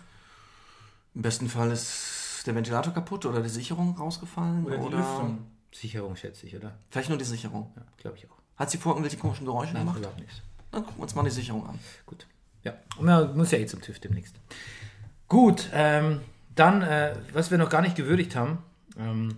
Im 1.16 1.22
besten 1.22 1.50
Fall 1.50 1.72
ist 1.72 2.44
der 2.46 2.56
Ventilator 2.56 2.94
kaputt 2.94 3.26
oder 3.26 3.42
die 3.42 3.50
Sicherung 3.50 3.98
rausgefallen. 3.98 4.66
Oder 4.66 4.78
die 4.78 4.96
Lüftung. 4.96 5.46
Sicherung, 5.74 6.16
schätze 6.16 6.48
ich, 6.48 6.56
oder? 6.56 6.78
Vielleicht 6.90 7.10
nur 7.10 7.18
die 7.18 7.26
Sicherung. 7.26 7.72
Ja, 7.76 7.84
glaube 7.98 8.18
ich 8.18 8.26
auch. 8.30 8.38
Hat 8.58 8.72
sie 8.72 8.78
vor 8.78 8.94
irgendwelche 8.94 9.18
komischen 9.18 9.46
Geräusche 9.46 9.74
Nein, 9.74 9.84
gemacht? 9.84 9.98
überhaupt 10.00 10.20
nichts. 10.20 10.42
Dann 10.72 10.82
gucken 10.84 10.98
wir 11.00 11.04
uns 11.04 11.16
mal 11.16 11.24
die 11.24 11.30
Sicherung 11.32 11.68
an. 11.68 11.80
Gut. 12.06 12.26
Ja, 12.64 12.74
und 12.98 13.06
man 13.06 13.36
muss 13.38 13.52
ja 13.52 13.58
eh 13.58 13.66
zum 13.66 13.82
TÜV 13.82 14.00
demnächst. 14.00 14.36
Gut, 15.28 15.70
ähm, 15.74 16.22
dann, 16.56 16.82
äh, 16.82 17.16
was 17.34 17.52
wir 17.52 17.58
noch 17.58 17.70
gar 17.70 17.82
nicht 17.82 17.96
gewürdigt 17.96 18.36
haben, 18.36 18.60
ähm, 18.98 19.38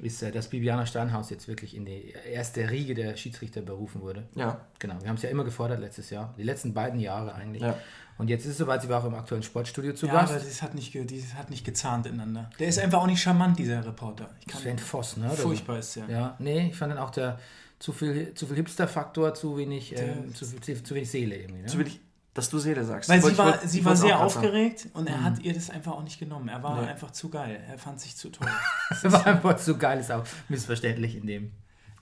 ist, 0.00 0.22
äh, 0.22 0.30
dass 0.32 0.48
Bibiana 0.48 0.86
Steinhaus 0.86 1.30
jetzt 1.30 1.46
wirklich 1.48 1.76
in 1.76 1.84
die 1.84 2.14
erste 2.32 2.70
Riege 2.70 2.94
der 2.94 3.16
Schiedsrichter 3.16 3.62
berufen 3.62 4.00
wurde. 4.00 4.24
Ja. 4.34 4.60
Genau, 4.78 4.96
wir 5.00 5.08
haben 5.08 5.16
es 5.16 5.22
ja 5.22 5.28
immer 5.30 5.44
gefordert 5.44 5.80
letztes 5.80 6.10
Jahr, 6.10 6.34
die 6.36 6.42
letzten 6.42 6.74
beiden 6.74 6.98
Jahre 7.00 7.34
eigentlich. 7.34 7.62
Ja. 7.62 7.78
Und 8.16 8.28
jetzt 8.28 8.44
ist 8.44 8.52
es 8.52 8.58
soweit, 8.58 8.80
sie 8.82 8.88
war 8.88 9.00
auch 9.02 9.06
im 9.06 9.14
aktuellen 9.14 9.42
Sportstudio 9.42 9.92
zu 9.92 10.06
Ja, 10.06 10.12
Gast. 10.12 10.32
aber 10.34 10.44
das 10.44 10.62
hat, 10.62 10.74
nicht, 10.74 10.92
ge- 10.92 11.04
das 11.04 11.34
hat 11.34 11.50
nicht 11.50 11.64
gezahnt 11.64 12.06
ineinander. 12.06 12.48
Der 12.60 12.68
ist 12.68 12.78
einfach 12.78 13.00
auch 13.00 13.06
nicht 13.08 13.20
charmant, 13.20 13.58
dieser 13.58 13.84
Reporter. 13.84 14.30
Ich 14.40 14.46
kann, 14.46 14.60
Sven 14.60 14.78
Voss, 14.78 15.16
ne? 15.16 15.30
furchtbar 15.30 15.78
ist 15.80 15.96
der. 15.96 16.08
Ja, 16.08 16.36
nee, 16.38 16.68
ich 16.68 16.76
fand 16.76 16.92
dann 16.92 16.98
auch 16.98 17.10
der 17.10 17.40
zu 17.80 17.92
viel, 17.92 18.32
zu 18.34 18.46
viel 18.46 18.56
Hipster-Faktor, 18.56 19.34
zu 19.34 19.56
wenig, 19.56 19.98
ähm, 19.98 20.32
zu, 20.34 20.44
viel- 20.46 20.60
zu, 20.60 20.82
zu 20.84 20.94
wenig 20.94 21.10
Seele 21.10 21.36
irgendwie. 21.36 21.62
Ne? 21.62 21.66
Zu 21.66 21.78
wenig 21.80 22.00
Dass 22.34 22.50
du 22.50 22.58
Seele 22.58 22.84
sagst. 22.84 23.08
Weil 23.08 23.22
sie 23.22 23.38
war, 23.38 23.46
wollt- 23.46 23.60
sie 23.68 23.84
war 23.84 23.94
sehr 23.96 24.18
aufgeregt 24.20 24.88
und 24.94 25.08
er 25.08 25.22
hat 25.22 25.38
ihr 25.40 25.54
das 25.54 25.70
einfach 25.70 25.92
auch 25.92 26.02
nicht 26.02 26.18
genommen. 26.18 26.48
Er 26.48 26.62
war 26.64 26.80
Nee. 26.82 26.88
einfach 26.88 27.12
zu 27.12 27.28
geil. 27.30 27.60
Er 27.70 27.78
fand 27.78 28.00
sich 28.00 28.16
zu 28.16 28.28
toll. 28.30 28.48
war 29.04 29.26
einfach 29.26 29.56
so 29.58 29.76
geil, 29.76 30.00
ist 30.00 30.10
auch 30.10 30.24
missverständlich 30.48 31.16
in 31.16 31.26
dem. 31.26 31.52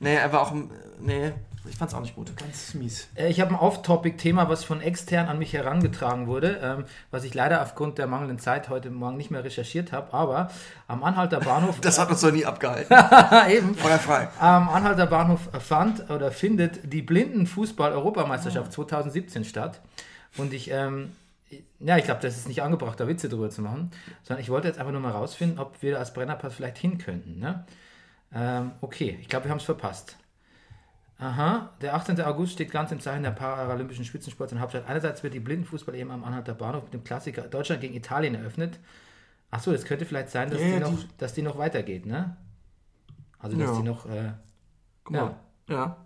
Nee, 0.01 0.15
er 0.17 0.33
war 0.33 0.41
auch. 0.41 0.53
Nee, 1.01 1.33
ich 1.69 1.77
fand's 1.77 1.95
auch 1.95 2.01
nicht 2.01 2.17
gut. 2.17 2.37
Ganz 2.37 2.75
mies. 2.75 3.07
Äh, 3.15 3.29
Ich 3.29 3.41
habe 3.41 3.51
ein 3.51 3.57
Off-Topic-Thema, 3.57 4.49
was 4.49 4.65
von 4.65 4.81
extern 4.81 5.29
an 5.29 5.39
mich 5.39 5.53
herangetragen 5.53 6.27
wurde, 6.27 6.59
ähm, 6.61 6.85
was 7.13 7.23
ich 7.23 7.35
leider 7.35 7.63
aufgrund 7.63 7.99
der 7.99 8.09
mangelnden 8.09 8.41
Zeit 8.41 8.69
heute 8.69 8.91
Morgen 8.91 9.17
nicht 9.19 9.31
mehr 9.31 9.45
recherchiert 9.45 9.93
habe, 9.93 10.13
aber 10.13 10.51
am 10.89 11.05
Anhalter 11.05 11.39
Bahnhof, 11.41 11.79
Das 11.83 12.01
hat 12.01 12.09
uns 12.11 12.21
doch 12.23 12.33
nie 12.33 12.45
abgehalten. 12.47 12.93
eben, 13.53 13.75
Feuerfrei. 13.77 14.29
am 14.41 14.71
Anhalter 14.71 15.07
Bahnhof 15.07 15.51
fand 15.61 16.11
oder 16.11 16.33
findet 16.33 16.91
die 16.93 17.03
Blindenfußball-Europameisterschaft 17.03 18.73
2017 18.73 19.45
statt. 19.45 19.81
Und 20.39 20.53
ich, 20.53 20.71
ähm, 20.71 21.13
ja, 21.81 21.99
ich 21.99 22.05
glaube, 22.05 22.21
das 22.23 22.37
ist 22.37 22.49
nicht 22.49 22.63
angebracht, 22.63 22.99
da 22.99 23.07
Witze 23.09 23.29
drüber 23.29 23.51
zu 23.51 23.61
machen, 23.63 23.91
sondern 24.23 24.43
ich 24.43 24.49
wollte 24.49 24.69
jetzt 24.69 24.79
einfach 24.79 24.93
nur 24.93 25.01
mal 25.03 25.11
rausfinden, 25.13 25.59
ob 25.59 25.81
wir 25.83 25.99
als 25.99 26.13
Brennerpass 26.15 26.55
vielleicht 26.55 26.79
hin 26.79 26.99
könnten. 26.99 27.39
Ne? 27.39 27.65
Ähm, 28.35 28.73
okay, 28.81 29.19
ich 29.21 29.29
glaube, 29.29 29.45
wir 29.47 29.51
haben 29.51 29.59
es 29.59 29.65
verpasst. 29.65 30.17
Aha, 31.19 31.71
der 31.81 31.95
18. 31.95 32.21
August 32.23 32.55
steht 32.55 32.71
ganz 32.73 32.91
im 32.91 32.99
Zeichen 32.99 33.23
der 33.23 33.31
paralympischen 33.31 34.05
Spitzensports 34.05 34.53
in 34.53 34.61
Hauptstadt. 34.61 34.89
Einerseits 34.89 35.23
wird 35.23 35.35
die 35.35 35.41
Blindenfußball-EM 35.41 36.11
am 36.11 36.25
Anhalter 36.25 36.55
Bahnhof 36.55 36.85
mit 36.85 36.95
dem 36.95 37.05
Klassiker 37.05 37.43
Deutschland 37.43 37.81
gegen 37.81 37.95
Italien 37.95 38.35
eröffnet. 38.35 38.81
Achso, 39.51 39.71
das 39.71 39.85
könnte 39.85 40.05
vielleicht 40.07 40.31
sein, 40.31 40.51
dass, 40.51 40.59
Ja, 40.61 40.67
die, 40.67 40.73
ja, 40.73 40.81
noch, 40.81 40.99
die- 40.99 41.09
dass 41.19 41.35
die 41.35 41.43
noch 41.43 41.59
weitergeht, 41.59 42.07
ne? 42.07 42.37
Also, 43.39 43.57
dass 43.57 43.69
Ja. 43.71 43.77
die 43.77 43.83
noch. 43.83 44.07
Äh, 44.07 44.33
Guck 45.05 45.17
mal. 45.17 45.35
Ja. 45.69 45.97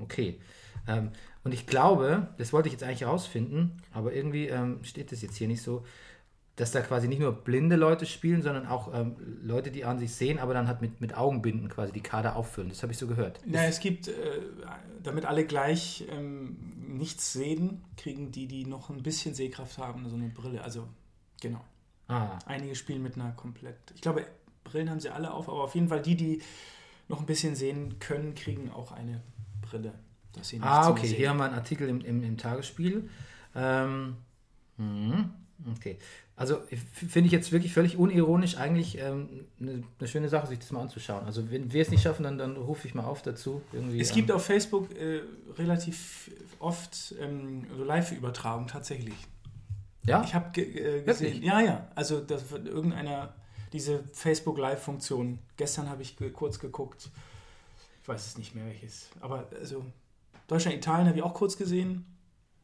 Okay. 0.00 0.40
Ähm, 0.88 1.10
und 1.44 1.54
ich 1.54 1.66
glaube, 1.66 2.28
das 2.38 2.52
wollte 2.52 2.68
ich 2.68 2.72
jetzt 2.72 2.82
eigentlich 2.82 3.02
herausfinden, 3.02 3.76
aber 3.92 4.12
irgendwie 4.12 4.48
ähm, 4.48 4.82
steht 4.82 5.12
das 5.12 5.22
jetzt 5.22 5.36
hier 5.36 5.48
nicht 5.48 5.62
so, 5.62 5.84
dass 6.56 6.72
da 6.72 6.80
quasi 6.80 7.06
nicht 7.06 7.20
nur 7.20 7.32
blinde 7.32 7.76
Leute 7.76 8.04
spielen, 8.04 8.42
sondern 8.42 8.66
auch 8.66 8.92
ähm, 8.92 9.14
Leute, 9.42 9.70
die 9.70 9.84
an 9.84 10.00
sich 10.00 10.12
sehen, 10.12 10.40
aber 10.40 10.54
dann 10.54 10.66
halt 10.66 10.80
mit, 10.80 11.00
mit 11.00 11.16
Augenbinden 11.16 11.68
quasi 11.68 11.92
die 11.92 12.00
Kader 12.00 12.34
auffüllen. 12.34 12.68
Das 12.68 12.82
habe 12.82 12.92
ich 12.92 12.98
so 12.98 13.06
gehört. 13.06 13.40
Ja, 13.46 13.62
es 13.62 13.78
gibt, 13.78 14.08
äh, 14.08 14.12
damit 15.00 15.24
alle 15.24 15.46
gleich 15.46 16.04
ähm, 16.10 16.56
nichts 16.76 17.32
sehen, 17.32 17.84
kriegen 17.96 18.32
die, 18.32 18.48
die 18.48 18.66
noch 18.66 18.90
ein 18.90 19.04
bisschen 19.04 19.34
Sehkraft 19.34 19.78
haben, 19.78 20.08
so 20.08 20.16
eine 20.16 20.30
Brille. 20.30 20.62
Also, 20.62 20.88
genau. 21.40 21.64
Ah, 22.08 22.38
Einige 22.46 22.74
spielen 22.74 23.02
mit 23.04 23.14
einer 23.14 23.30
komplett. 23.32 23.76
Ich 23.94 24.00
glaube, 24.00 24.26
Brillen 24.64 24.90
haben 24.90 25.00
sie 25.00 25.10
alle 25.10 25.32
auf, 25.32 25.48
aber 25.48 25.62
auf 25.62 25.76
jeden 25.76 25.88
Fall 25.88 26.02
die, 26.02 26.16
die 26.16 26.42
noch 27.06 27.20
ein 27.20 27.26
bisschen 27.26 27.54
sehen 27.54 28.00
können, 28.00 28.34
kriegen 28.34 28.70
auch 28.70 28.90
eine 28.90 29.22
Brille. 29.62 29.94
Ah 30.60 30.90
okay. 30.90 31.08
Hier 31.08 31.30
haben 31.30 31.38
wir 31.38 31.44
einen 31.44 31.54
Artikel 31.54 31.88
im, 31.88 32.00
im, 32.00 32.22
im 32.22 32.36
Tagesspiel. 32.36 33.08
Ähm, 33.54 34.16
mhm, 34.76 35.30
okay. 35.74 35.98
Also 36.36 36.60
finde 36.92 37.26
ich 37.26 37.32
jetzt 37.32 37.50
wirklich 37.50 37.72
völlig 37.72 37.96
unironisch 37.96 38.58
eigentlich 38.58 38.98
ähm, 38.98 39.46
eine, 39.60 39.82
eine 39.98 40.08
schöne 40.08 40.28
Sache, 40.28 40.46
sich 40.46 40.60
das 40.60 40.70
mal 40.70 40.82
anzuschauen. 40.82 41.24
Also 41.26 41.50
wenn 41.50 41.72
wir 41.72 41.82
es 41.82 41.90
nicht 41.90 42.02
schaffen, 42.02 42.22
dann, 42.22 42.38
dann 42.38 42.56
rufe 42.56 42.86
ich 42.86 42.94
mal 42.94 43.04
auf 43.04 43.22
dazu. 43.22 43.60
Irgendwie, 43.72 43.98
Es 43.98 44.10
ähm, 44.10 44.14
gibt 44.14 44.30
auf 44.30 44.44
Facebook 44.44 44.88
äh, 44.96 45.22
relativ 45.56 46.30
oft 46.60 47.14
ähm, 47.20 47.66
so 47.76 47.82
Live-Übertragung 47.82 48.68
tatsächlich. 48.68 49.16
ja? 50.04 50.22
Ich 50.22 50.32
habe 50.32 50.50
ge 50.52 50.64
äh, 50.64 51.02
gesehen. 51.02 51.34
Wirklich? 51.34 51.44
Ja, 51.44 51.60
ja. 51.60 51.88
Also 51.96 52.20
das 52.20 52.48
wird 52.52 52.68
irgendeiner 52.68 53.34
diese 53.72 54.04
Facebook 54.12 54.58
Live-Funktion. 54.58 55.40
Gestern 55.56 55.88
habe 55.90 56.02
ich 56.02 56.16
ge 56.16 56.30
kurz 56.30 56.60
geguckt. 56.60 57.10
Ich 58.02 58.08
weiß 58.08 58.24
es 58.24 58.38
nicht 58.38 58.54
mehr 58.54 58.64
welches. 58.66 59.08
Aber 59.20 59.48
also 59.58 59.84
Deutschland, 60.48 60.76
Italien 60.76 61.06
habe 61.06 61.16
ich 61.18 61.22
auch 61.22 61.34
kurz 61.34 61.56
gesehen. 61.56 62.04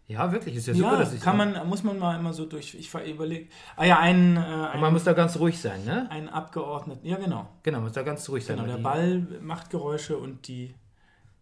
ja, 0.08 0.32
wirklich. 0.32 0.56
Ist 0.56 0.66
ja 0.66 0.74
Ja, 0.74 0.78
super, 0.80 0.96
dass 0.98 1.12
ich 1.14 1.20
kann 1.20 1.36
man, 1.36 1.68
muss 1.68 1.82
man 1.84 1.98
mal 1.98 2.18
immer 2.18 2.32
so 2.32 2.44
durch. 2.46 2.74
Ich 2.74 2.92
überlege. 2.92 3.48
Ah 3.76 3.84
ja, 3.84 3.98
ein, 4.00 4.36
äh, 4.36 4.40
Und 4.40 4.46
man 4.46 4.84
ein, 4.84 4.92
muss 4.92 5.04
da 5.04 5.12
ganz 5.12 5.38
ruhig 5.38 5.58
sein, 5.60 5.84
ne? 5.84 6.10
ein 6.10 6.28
Abgeordneter. 6.28 7.00
Ja, 7.06 7.16
genau. 7.16 7.48
Genau, 7.62 7.78
man 7.78 7.84
muss 7.84 7.92
da 7.92 8.02
ganz 8.02 8.28
ruhig 8.28 8.44
sein. 8.44 8.56
Genau, 8.56 8.68
der 8.68 8.82
Ball 8.82 9.20
macht 9.40 9.70
Geräusche 9.70 10.18
und 10.18 10.48
die 10.48 10.74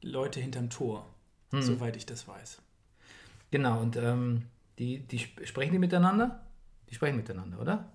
Leute 0.02 0.40
hinterm 0.40 0.68
Tor. 0.68 1.06
Hm. 1.50 1.62
Soweit 1.62 1.96
ich 1.96 2.06
das 2.06 2.26
weiß. 2.28 2.60
Genau, 3.50 3.80
und 3.80 3.96
ähm, 3.96 4.46
die, 4.78 5.00
die 5.00 5.16
sp- 5.20 5.44
sprechen 5.46 5.72
die 5.72 5.78
miteinander? 5.78 6.40
Die 6.90 6.94
sprechen 6.94 7.16
miteinander, 7.16 7.60
oder? 7.60 7.91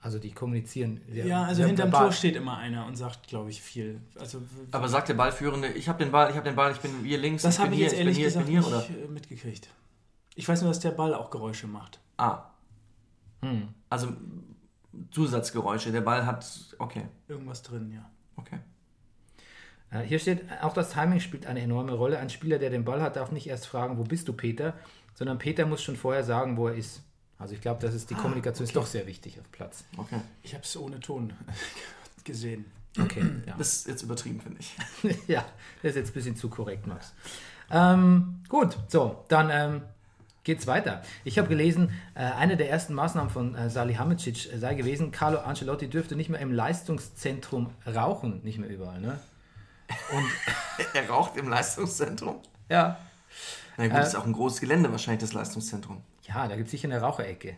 Also 0.00 0.18
die 0.20 0.30
kommunizieren. 0.30 1.00
Ja, 1.12 1.42
also 1.42 1.56
sehr 1.56 1.66
hinterm 1.66 1.88
verbal. 1.90 2.04
Tor 2.08 2.12
steht 2.12 2.36
immer 2.36 2.56
einer 2.56 2.86
und 2.86 2.94
sagt, 2.96 3.26
glaube 3.26 3.50
ich, 3.50 3.60
viel. 3.60 4.00
Also 4.18 4.40
Aber 4.70 4.88
sagt 4.88 5.08
der 5.08 5.14
Ballführende, 5.14 5.68
ich 5.72 5.88
habe 5.88 6.02
den 6.02 6.12
Ball, 6.12 6.30
ich 6.30 6.36
habe 6.36 6.44
den 6.48 6.54
Ball, 6.54 6.70
ich 6.70 6.78
bin 6.78 7.02
hier 7.04 7.18
links, 7.18 7.42
das 7.42 7.54
ich 7.56 7.60
habe 7.60 7.70
bin 7.70 7.78
ich 7.80 7.86
hier, 7.86 7.88
jetzt 7.90 7.98
ehrlich 7.98 8.18
ich 8.18 8.34
bin 8.34 8.46
hier, 8.46 8.60
gesagt 8.60 8.78
ich 8.78 8.86
bin 8.86 8.90
hier, 8.90 8.96
oder? 8.96 9.00
nicht 9.00 9.08
äh, 9.08 9.12
mitgekriegt. 9.12 9.68
Ich 10.36 10.48
weiß 10.48 10.62
nur, 10.62 10.70
dass 10.70 10.78
der 10.78 10.92
Ball 10.92 11.14
auch 11.14 11.30
Geräusche 11.30 11.66
macht. 11.66 11.98
Ah, 12.16 12.44
Hm. 13.42 13.68
also 13.88 14.08
Zusatzgeräusche. 15.10 15.92
Der 15.92 16.00
Ball 16.00 16.26
hat. 16.26 16.46
Okay, 16.78 17.04
Irgendwas 17.28 17.62
drin, 17.62 17.92
ja. 17.92 18.08
okay. 18.36 18.58
Äh, 19.90 20.00
Hier 20.02 20.18
steht, 20.18 20.42
auch 20.62 20.72
das 20.74 20.90
Timing 20.90 21.20
spielt 21.20 21.46
eine 21.46 21.60
enorme 21.60 21.92
Rolle. 21.92 22.18
Ein 22.18 22.30
Spieler, 22.30 22.58
der 22.58 22.70
den 22.70 22.84
Ball 22.84 23.00
hat, 23.00 23.16
darf 23.16 23.32
nicht 23.32 23.46
erst 23.46 23.66
fragen, 23.66 23.98
wo 23.98 24.04
bist 24.04 24.28
du, 24.28 24.32
Peter, 24.32 24.74
sondern 25.14 25.38
Peter 25.38 25.66
muss 25.66 25.82
schon 25.82 25.96
vorher 25.96 26.24
sagen, 26.24 26.56
wo 26.56 26.68
er 26.68 26.74
ist. 26.74 27.02
Also 27.38 27.54
ich 27.54 27.60
glaube, 27.60 27.80
das 27.80 27.94
ist 27.94 28.10
die 28.10 28.14
Ah, 28.14 28.18
Kommunikation 28.20 28.66
ist 28.66 28.74
doch 28.74 28.86
sehr 28.86 29.06
wichtig 29.06 29.38
auf 29.38 29.50
Platz. 29.52 29.84
Okay. 29.96 30.20
Ich 30.42 30.54
habe 30.54 30.64
es 30.64 30.76
ohne 30.76 30.98
Ton 31.00 31.32
gesehen. 32.24 32.64
Okay, 33.00 33.22
ja. 33.46 33.54
Das 33.56 33.68
ist 33.76 33.86
jetzt 33.88 34.02
übertrieben, 34.02 34.40
finde 34.40 34.58
ich. 34.60 34.74
ja, 35.28 35.44
das 35.82 35.90
ist 35.90 35.96
jetzt 35.96 36.10
ein 36.10 36.14
bisschen 36.14 36.36
zu 36.36 36.48
korrekt, 36.48 36.86
Max. 36.86 37.12
Ähm, 37.70 38.40
gut, 38.48 38.76
so, 38.88 39.24
dann 39.28 39.50
ähm, 39.52 39.82
geht's 40.42 40.66
weiter. 40.66 41.02
Ich 41.22 41.38
habe 41.38 41.48
gelesen, 41.48 41.90
äh, 42.14 42.20
eine 42.24 42.56
der 42.56 42.70
ersten 42.70 42.94
Maßnahmen 42.94 43.30
von 43.30 43.54
äh, 43.54 43.70
Salihamidzic 43.70 44.48
sei 44.56 44.74
gewesen, 44.74 45.12
Carlo 45.12 45.38
Ancelotti 45.38 45.88
dürfte 45.88 46.16
nicht 46.16 46.30
mehr 46.30 46.40
im 46.40 46.50
Leistungszentrum 46.50 47.70
rauchen, 47.86 48.40
nicht 48.42 48.58
mehr 48.58 48.70
überall, 48.70 49.00
ne? 49.00 49.20
Er 50.94 51.08
raucht 51.08 51.36
im 51.36 51.48
Leistungszentrum. 51.48 52.40
Ja. 52.68 52.98
Na 53.76 53.84
gut, 53.86 53.94
Äh, 53.94 54.00
das 54.00 54.08
ist 54.08 54.14
auch 54.16 54.26
ein 54.26 54.32
großes 54.32 54.60
Gelände 54.60 54.90
wahrscheinlich, 54.90 55.20
das 55.20 55.34
Leistungszentrum. 55.34 56.02
Ja, 56.28 56.46
da 56.46 56.56
gibt 56.56 56.66
es 56.66 56.72
sicher 56.72 56.88
eine 56.88 57.00
Raucherecke. 57.00 57.56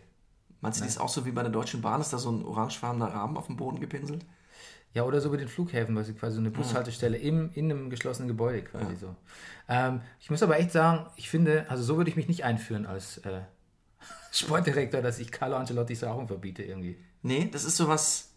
Meinst 0.61 0.81
du, 0.81 0.85
die 0.85 0.89
ist 0.89 1.01
auch 1.01 1.09
so 1.09 1.27
wie 1.27 1.33
bei 1.33 1.43
der 1.43 1.51
Deutschen 1.51 1.81
Bahn? 1.81 2.01
Ist 2.01 2.13
da 2.13 2.19
so 2.19 2.31
ein 2.31 2.45
orangefarbener 2.45 3.13
Rahmen 3.13 3.37
auf 3.37 3.47
dem 3.47 3.57
Boden 3.57 3.81
gepinselt? 3.81 4.25
Ja, 4.93 5.05
oder 5.05 5.21
so 5.21 5.31
bei 5.31 5.37
den 5.37 5.49
Flughäfen, 5.49 6.03
sie 6.03 6.15
quasi 6.15 6.35
so 6.35 6.41
eine 6.41 6.51
Bushaltestelle 6.51 7.17
im, 7.17 7.51
in 7.55 7.71
einem 7.71 7.91
geschlossenen 7.91 8.29
Gebäude 8.29 8.63
quasi 8.63 8.97
so. 8.97 9.15
Ähm, 9.69 10.01
ich 10.19 10.31
muss 10.31 10.43
aber 10.43 10.59
echt 10.59 10.73
sagen, 10.73 11.07
ich 11.17 11.31
finde, 11.31 11.67
also 11.69 11.83
so 11.83 11.97
würde 11.97 12.11
ich 12.11 12.17
mich 12.17 12.27
nicht 12.27 12.45
einführen 12.45 12.87
als 12.87 13.19
äh, 13.19 13.43
Sportdirektor, 14.33 15.01
dass 15.01 15.21
ich 15.21 15.31
Carlo 15.31 15.57
Ancelottis 15.57 16.03
Rauchen 16.03 16.27
verbiete 16.27 16.65
irgendwie. 16.65 16.99
Nee, 17.23 17.49
das 17.53 17.65
ist 17.65 17.77
sowas. 17.77 18.33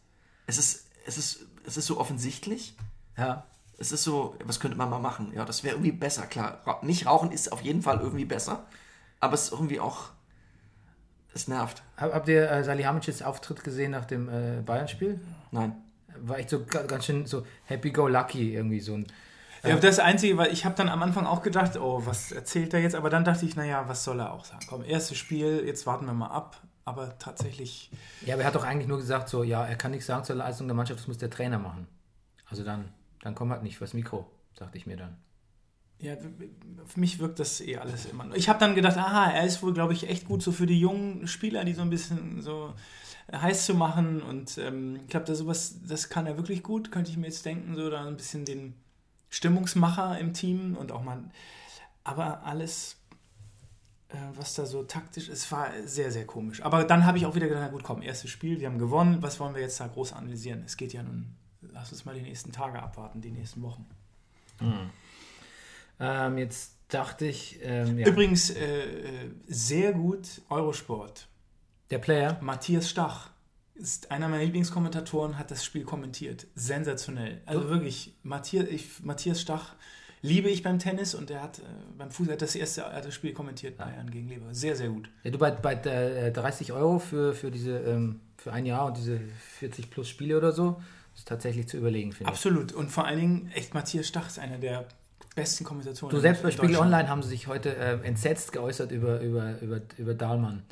Es 0.45 0.59
ist, 0.59 0.87
es 1.07 1.17
ist, 1.17 1.47
es 1.65 1.77
ist 1.77 1.87
so 1.87 1.99
offensichtlich. 1.99 2.75
Ja. 3.17 3.47
Es 3.79 3.91
ist 3.91 4.03
so, 4.03 4.35
was 4.45 4.59
könnte 4.59 4.77
man 4.77 4.89
mal 4.89 4.99
machen? 4.99 5.33
Ja, 5.33 5.45
das 5.45 5.63
wäre 5.63 5.75
irgendwie 5.75 5.91
besser, 5.91 6.27
klar. 6.27 6.61
Nicht 6.83 7.07
rauchen 7.07 7.31
ist 7.31 7.51
auf 7.51 7.61
jeden 7.61 7.81
Fall 7.81 7.99
irgendwie 7.99 8.25
besser. 8.25 8.65
Aber 9.19 9.33
es 9.33 9.45
ist 9.45 9.51
irgendwie 9.51 9.79
auch. 9.79 10.11
Es 11.33 11.47
nervt. 11.47 11.81
Hab, 11.97 12.13
habt 12.13 12.27
ihr 12.27 12.49
äh, 12.49 12.63
Salihamidzics 12.63 13.21
Auftritt 13.21 13.63
gesehen 13.63 13.91
nach 13.91 14.05
dem 14.05 14.29
äh, 14.29 14.61
Bayern-Spiel? 14.65 15.19
Nein. 15.51 15.75
War 16.19 16.37
echt 16.37 16.49
so 16.49 16.63
ga- 16.65 16.83
ganz 16.83 17.05
schön 17.05 17.25
so 17.25 17.45
happy-go-lucky 17.65 18.53
irgendwie 18.55 18.79
so 18.79 18.93
ein. 18.95 19.07
Ja, 19.63 19.75
das 19.77 19.97
Einzige, 19.99 20.37
weil 20.37 20.51
ich 20.51 20.65
habe 20.65 20.75
dann 20.75 20.89
am 20.89 21.01
Anfang 21.01 21.25
auch 21.25 21.41
gedacht, 21.41 21.77
oh, 21.77 22.01
was 22.05 22.31
erzählt 22.33 22.73
er 22.73 22.81
jetzt? 22.81 22.95
Aber 22.95 23.09
dann 23.09 23.23
dachte 23.23 23.45
ich, 23.45 23.55
naja, 23.55 23.85
was 23.87 24.03
soll 24.03 24.19
er 24.19 24.33
auch 24.33 24.43
sagen? 24.43 24.65
Komm, 24.69 24.83
erstes 24.83 25.17
Spiel, 25.17 25.63
jetzt 25.65 25.87
warten 25.87 26.05
wir 26.05 26.13
mal 26.13 26.27
ab. 26.27 26.61
Aber 26.85 27.17
tatsächlich, 27.17 27.89
Ja, 28.25 28.33
aber 28.33 28.43
er 28.43 28.47
hat 28.47 28.55
doch 28.55 28.65
eigentlich 28.65 28.89
nur 28.89 28.97
gesagt, 28.97 29.29
so, 29.29 29.41
ja, 29.43 29.65
er 29.65 29.77
kann 29.77 29.91
nichts 29.91 30.05
sagen 30.05 30.25
zur 30.25 30.35
Leistung 30.35 30.67
der 30.67 30.75
Mannschaft, 30.75 30.99
das 30.99 31.07
muss 31.07 31.17
der 31.17 31.29
Trainer 31.29 31.57
machen. 31.57 31.87
Also 32.49 32.65
dann, 32.65 32.89
dann 33.21 33.35
komm 33.35 33.51
halt 33.51 33.63
nicht 33.63 33.77
fürs 33.77 33.93
Mikro, 33.93 34.29
dachte 34.57 34.77
ich 34.77 34.85
mir 34.85 34.97
dann. 34.97 35.15
Ja, 36.03 36.15
für 36.85 36.99
mich 36.99 37.19
wirkt 37.19 37.39
das 37.39 37.61
eh 37.61 37.77
alles 37.77 38.05
immer. 38.05 38.27
Ich 38.35 38.49
habe 38.49 38.59
dann 38.59 38.75
gedacht, 38.75 38.97
aha, 38.97 39.31
er 39.31 39.45
ist 39.45 39.63
wohl, 39.63 39.73
glaube 39.73 39.93
ich, 39.93 40.09
echt 40.09 40.25
gut 40.25 40.43
so 40.43 40.51
für 40.51 40.65
die 40.65 40.79
jungen 40.79 41.27
Spieler, 41.27 41.63
die 41.63 41.73
so 41.73 41.81
ein 41.81 41.89
bisschen 41.89 42.41
so 42.41 42.73
heiß 43.31 43.65
zu 43.65 43.73
machen. 43.73 44.21
Und 44.21 44.57
ähm, 44.57 44.97
ich 45.03 45.07
glaube, 45.07 45.25
da 45.25 45.35
sowas, 45.35 45.77
das 45.87 46.09
kann 46.09 46.27
er 46.27 46.37
wirklich 46.37 46.61
gut, 46.61 46.91
könnte 46.91 47.11
ich 47.11 47.17
mir 47.17 47.27
jetzt 47.27 47.45
denken, 47.45 47.75
so 47.75 47.89
da 47.89 48.05
ein 48.05 48.17
bisschen 48.17 48.45
den 48.45 48.73
Stimmungsmacher 49.29 50.19
im 50.19 50.33
Team 50.33 50.75
und 50.75 50.91
auch 50.91 51.03
mal. 51.03 51.23
Aber 52.03 52.43
alles, 52.43 52.97
äh, 54.09 54.17
was 54.35 54.55
da 54.55 54.65
so 54.65 54.83
taktisch 54.83 55.29
ist, 55.29 55.51
war 55.51 55.69
sehr, 55.85 56.11
sehr 56.11 56.27
komisch. 56.27 56.61
Aber 56.61 56.83
dann 56.83 57.05
habe 57.05 57.17
ich 57.17 57.25
auch 57.25 57.35
wieder 57.35 57.47
gedacht, 57.47 57.63
na 57.65 57.71
gut, 57.71 57.83
komm, 57.83 58.01
erstes 58.01 58.29
Spiel, 58.29 58.59
wir 58.59 58.67
haben 58.67 58.77
gewonnen, 58.77 59.21
was 59.21 59.39
wollen 59.39 59.55
wir 59.55 59.61
jetzt 59.61 59.79
da 59.79 59.87
groß 59.87 60.13
analysieren? 60.13 60.63
Es 60.65 60.75
geht 60.75 60.91
ja 60.91 61.01
nun, 61.01 61.33
lass 61.61 61.91
uns 61.93 62.03
mal 62.03 62.13
die 62.13 62.21
nächsten 62.21 62.51
Tage 62.51 62.81
abwarten, 62.81 63.21
die 63.21 63.31
nächsten 63.31 63.61
Wochen. 63.61 63.85
Ähm, 65.99 66.37
jetzt 66.37 66.77
dachte 66.89 67.25
ich, 67.25 67.59
ähm, 67.63 67.97
ja, 67.97 68.07
Übrigens, 68.07 68.49
äh, 68.49 68.83
äh, 68.83 69.31
sehr 69.47 69.93
gut 69.93 70.41
Eurosport. 70.49 71.27
der 71.89 71.99
Player, 71.99 72.37
Matthias 72.41 72.89
Stach 72.89 73.29
ist 73.75 74.11
einer 74.11 74.27
meiner 74.29 74.43
Lieblingskommentatoren, 74.43 75.37
hat 75.37 75.51
das 75.51 75.63
Spiel 75.65 75.83
kommentiert. 75.83 76.47
Sensationell. 76.55 77.41
Also 77.45 77.69
wirklich, 77.69 78.13
Matthias, 78.23 78.67
ich, 78.69 79.03
Matthias 79.03 79.41
Stach 79.41 79.73
liebe 80.21 80.49
ich 80.49 80.63
beim 80.63 80.79
Tennis 80.79 81.15
und 81.15 81.29
der 81.29 81.41
hat 81.41 81.59
äh, 81.59 81.63
beim 81.97 82.11
Fußball 82.11 82.37
das 82.37 82.55
erste 82.55 82.81
er 82.81 82.93
hat 82.93 83.05
das 83.05 83.13
Spiel 83.13 83.33
kommentiert, 83.33 83.77
Bayern 83.77 84.09
gegen 84.09 84.29
Lever. 84.29 84.53
Sehr, 84.53 84.75
sehr 84.75 84.89
gut. 84.89 85.09
Ja, 85.23 85.31
du 85.31 85.37
bei, 85.37 85.51
bei 85.51 85.73
äh, 85.73 86.31
30 86.31 86.71
Euro 86.71 86.99
für, 86.99 87.33
für 87.33 87.51
diese 87.51 87.77
ähm, 87.79 88.21
für 88.37 88.51
ein 88.51 88.65
Jahr 88.65 88.87
und 88.87 88.97
diese 88.97 89.19
40 89.59 89.89
plus 89.89 90.09
Spiele 90.09 90.37
oder 90.37 90.51
so, 90.51 90.81
ist 91.15 91.27
tatsächlich 91.27 91.67
zu 91.67 91.77
überlegen, 91.77 92.11
finde 92.11 92.23
ich. 92.23 92.35
Absolut. 92.35 92.73
Und 92.73 92.89
vor 92.89 93.05
allen 93.05 93.19
Dingen, 93.19 93.51
echt, 93.53 93.73
Matthias 93.73 94.07
Stach 94.07 94.27
ist 94.27 94.39
einer 94.39 94.57
der 94.57 94.87
besten 95.35 95.63
Kommentatoren. 95.63 96.11
Du 96.13 96.19
selbst 96.19 96.43
bei 96.43 96.51
Spiegel. 96.51 96.77
Online 96.77 97.09
haben 97.09 97.23
sie 97.23 97.29
sich 97.29 97.47
heute 97.47 97.75
äh, 97.75 97.99
entsetzt 98.03 98.51
geäußert 98.51 98.91
über, 98.91 99.19
über, 99.21 99.59
über, 99.61 99.81
über 99.97 100.13
Dahlmann. 100.13 100.63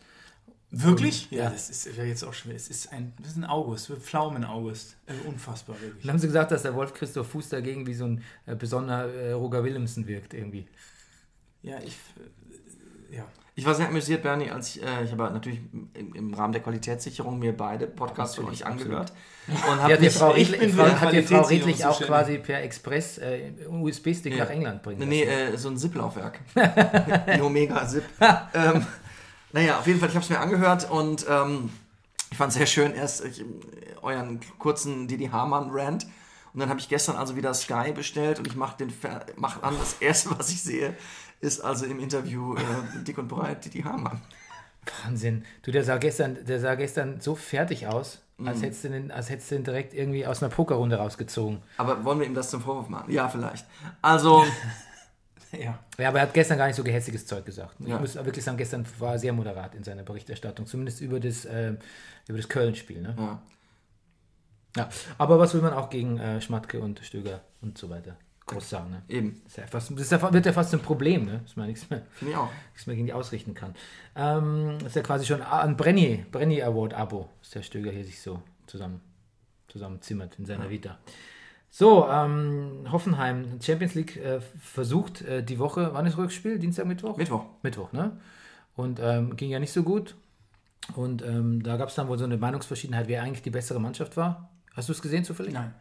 Wirklich? 0.74 1.30
Ja, 1.32 1.44
Ja. 1.46 1.50
das 1.50 1.70
ist 1.70 1.98
ja 1.98 2.04
jetzt 2.06 2.24
auch 2.24 2.34
schon. 2.34 2.52
Es 2.54 2.70
ist 2.70 2.94
ein, 2.94 3.12
das 3.20 3.32
ist 3.32 3.38
ein 3.38 3.44
August, 3.46 3.88
Pflaumen-August. 3.92 4.96
Äh, 5.06 5.28
unfassbar, 5.28 5.76
wirklich. 5.82 6.02
Dann 6.04 6.12
haben 6.12 6.20
sie 6.20 6.28
gesagt, 6.28 6.52
dass 6.52 6.62
der 6.62 6.74
Wolf 6.76 6.94
Christoph 6.94 7.28
Fuß 7.28 7.50
dagegen 7.50 7.86
wie 7.88 7.94
so 7.94 8.06
ein 8.06 8.24
äh, 8.46 8.56
besonderer 8.56 9.14
äh, 9.14 9.32
Roger 9.34 9.64
Willemsen 9.66 10.08
wirkt 10.08 10.34
irgendwie. 10.34 10.68
Ja, 11.62 11.78
ich. 11.80 11.98
Äh, 13.12 13.18
ja. 13.18 13.26
Ich 13.54 13.66
war 13.66 13.76
sehr 13.76 13.88
amüsiert, 13.88 14.24
Bernie, 14.24 14.50
als 14.50 14.76
ich, 14.76 14.84
äh, 14.84 15.04
ich 15.04 15.12
habe 15.12 15.24
natürlich 15.24 15.60
im, 15.94 16.16
im 16.16 16.34
Rahmen 16.34 16.54
der 16.54 16.62
Qualitätssicherung 16.62 17.38
mir 17.38 17.56
beide 17.56 17.86
Podcasts 17.86 18.38
von 18.38 18.46
euch 18.46 18.66
angehört. 18.66 19.12
Und 19.48 19.82
habe 19.82 19.96
dir 19.96 20.00
mich, 20.00 20.14
Frau, 20.14 20.36
ich 20.36 20.58
bin 20.58 20.72
Frau, 20.72 20.86
für 20.86 21.02
hat 21.02 21.12
dir 21.14 21.24
Frau 21.24 21.42
Redlich 21.42 21.86
auch 21.86 22.00
quasi 22.02 22.38
per 22.38 22.64
Express 22.64 23.18
äh, 23.18 23.52
USB-Stick 23.70 24.34
Ja. 24.36 24.46
nach 24.46 24.52
England 24.52 24.84
bringen 24.84 25.08
Nee, 25.08 25.24
äh, 25.24 25.58
so 25.58 25.70
ein 25.70 25.78
Zip-Laufwerk. 25.78 26.40
ein 26.56 27.42
Omega-Zip. 27.42 28.04
ähm, 28.54 28.86
naja, 29.52 29.80
auf 29.80 29.88
jeden 29.88 30.00
Fall, 30.00 30.10
ich 30.10 30.16
habe 30.16 30.24
es 30.24 30.30
mir 30.30 30.40
angehört 30.40 30.90
und 30.90 31.26
ähm, 31.30 31.72
ich 32.32 32.38
fand 32.38 32.52
es 32.52 32.58
sehr 32.58 32.68
schön, 32.68 32.94
erst 32.94 33.26
ich, 33.26 33.44
euren 34.02 34.40
kurzen 34.60 35.10
Didi 35.10 35.26
Hamann-Rant. 35.26 36.08
Und 36.54 36.60
dann 36.60 36.70
habe 36.70 36.80
ich 36.80 36.90
gestern 36.90 37.16
also 37.16 37.36
wieder 37.36 37.54
Sky 37.54 37.92
bestellt 37.94 38.40
und 38.40 38.48
ich 38.48 38.56
mache 38.56 38.76
mach 39.36 39.64
an. 39.64 39.76
Das 39.78 39.96
erste, 40.02 40.38
was 40.38 40.50
ich 40.50 40.62
sehe, 40.62 40.96
ist 41.42 41.60
also 41.62 41.86
im 41.86 42.00
Interview 42.00 42.56
äh, 42.56 43.04
Dick 43.04 43.18
und 43.18 43.28
Breit 43.28 43.66
Didi 43.66 43.82
Hamann. 43.82 44.22
Wahnsinn. 45.04 45.44
Du, 45.62 45.72
der 45.72 45.84
sah 45.84 45.98
gestern, 45.98 46.44
der 46.46 46.60
sah 46.60 46.76
gestern 46.76 47.20
so 47.22 47.36
fertig 47.36 47.88
aus, 47.88 48.22
Mhm. 48.42 48.48
als 48.48 48.62
hättest 48.64 48.84
du 48.84 48.90
den, 48.90 49.12
als 49.12 49.30
hättest 49.30 49.52
du 49.52 49.56
den 49.56 49.64
direkt 49.64 49.94
irgendwie 49.94 50.26
aus 50.26 50.42
einer 50.42 50.52
Pokerrunde 50.52 50.96
rausgezogen. 50.96 51.62
Aber 51.78 52.04
wollen 52.04 52.20
wir 52.20 52.26
ihm 52.26 52.34
das 52.34 52.50
zum 52.50 52.62
Vorwurf 52.62 52.90
machen? 52.90 53.12
Ja, 53.12 53.30
vielleicht. 53.30 53.66
Also, 54.02 54.44
ja. 55.52 55.78
Ja, 56.00 56.10
aber 56.10 56.20
er 56.20 56.24
hat 56.24 56.34
gestern 56.34 56.58
gar 56.58 56.66
nicht 56.66 56.76
so 56.76 56.84
gehässiges 56.84 57.26
Zeug 57.28 57.46
gesagt. 57.46 57.76
Ja. 57.80 57.96
Ich 57.96 58.02
muss 58.02 58.16
wirklich 58.16 58.44
sagen, 58.44 58.58
gestern 58.58 58.86
war 58.98 59.14
er 59.14 59.20
sehr 59.20 59.34
moderat 59.34 59.76
in 59.76 59.84
seiner 59.84 60.02
Berichterstattung, 60.04 60.66
zumindest 60.66 61.02
über 61.02 61.20
das, 61.20 61.46
äh, 61.46 61.74
über 62.28 62.38
das 62.38 62.50
Köln-Spiel. 62.50 63.02
Ne? 63.02 63.16
ja. 63.18 63.42
Ja. 64.78 64.90
Aber 65.18 65.38
was 65.38 65.54
will 65.54 65.62
man 65.62 65.74
auch 65.74 65.90
gegen 65.90 66.18
äh, 66.18 66.40
Schmatke 66.42 66.80
und 66.80 67.02
Stöger 67.04 67.42
und 67.62 67.78
so 67.78 67.90
weiter 67.90 68.16
groß 68.46 68.70
sagen? 68.70 68.92
Ne? 68.92 69.02
eben, 69.08 69.42
Das, 69.44 69.54
ist 69.54 69.58
ja 69.58 69.68
fast, 69.68 70.00
das 70.00 70.10
ja, 70.10 70.34
wird 70.34 70.46
ja 70.46 70.54
fast 70.54 70.74
ein 70.74 70.82
Problem, 70.82 71.26
ne? 71.26 71.40
dass 71.44 71.56
man 71.56 71.68
nichts 71.68 71.90
mehr, 71.90 72.02
finde 72.14 72.34
ich 72.34 72.38
auch. 72.38 72.50
nichts 72.74 72.88
mehr 72.88 72.96
gegen 72.96 73.08
die 73.08 73.14
ausrichten 73.14 73.54
kann. 73.54 73.76
Ähm, 74.16 74.78
das 74.80 74.90
ist 74.90 74.96
ja 74.96 75.02
quasi 75.02 75.26
schon 75.26 75.42
ein 75.42 75.78
Brenny, 75.78 76.26
Brenny 76.32 76.62
Award-Abo, 76.62 77.30
das 77.40 77.52
der 77.52 77.64
Stöger 77.64 77.92
hier 77.92 78.04
sich 78.04 78.22
so 78.22 78.42
zusammen, 78.68 79.02
zusammenzimmert 79.68 80.38
in 80.40 80.46
seiner 80.46 80.70
Vita. 80.70 80.98
So, 81.74 82.06
ähm, 82.10 82.86
Hoffenheim, 82.92 83.62
Champions 83.62 83.96
League 83.96 84.18
äh, 84.18 84.42
versucht 84.60 85.22
äh, 85.22 85.42
die 85.42 85.58
Woche, 85.58 85.92
wann 85.94 86.06
ist 86.06 86.18
Rückspiel? 86.18 86.60
Dienstag, 86.60 86.86
Mittwoch? 86.86 87.16
Mittwoch. 87.16 87.46
Mittwoch, 87.64 87.94
ne? 87.94 88.20
Und 88.76 89.00
ähm, 89.02 89.38
ging 89.38 89.50
ja 89.50 89.60
nicht 89.60 89.72
so 89.72 89.84
gut. 89.84 90.16
Und 90.96 91.22
ähm, 91.22 91.64
da 91.64 91.78
gab 91.78 91.88
es 91.88 91.96
dann 91.96 92.10
wohl 92.10 92.18
so 92.18 92.26
eine 92.26 92.36
Meinungsverschiedenheit, 92.36 93.08
wer 93.08 93.24
eigentlich 93.24 93.42
die 93.42 93.52
bessere 93.52 93.80
Mannschaft 93.80 94.18
war. 94.18 94.50
Hast 94.74 94.90
du 94.90 94.94
es 94.94 95.02
gesehen 95.02 95.24
zufällig? 95.24 95.54
Nein. 95.54 95.74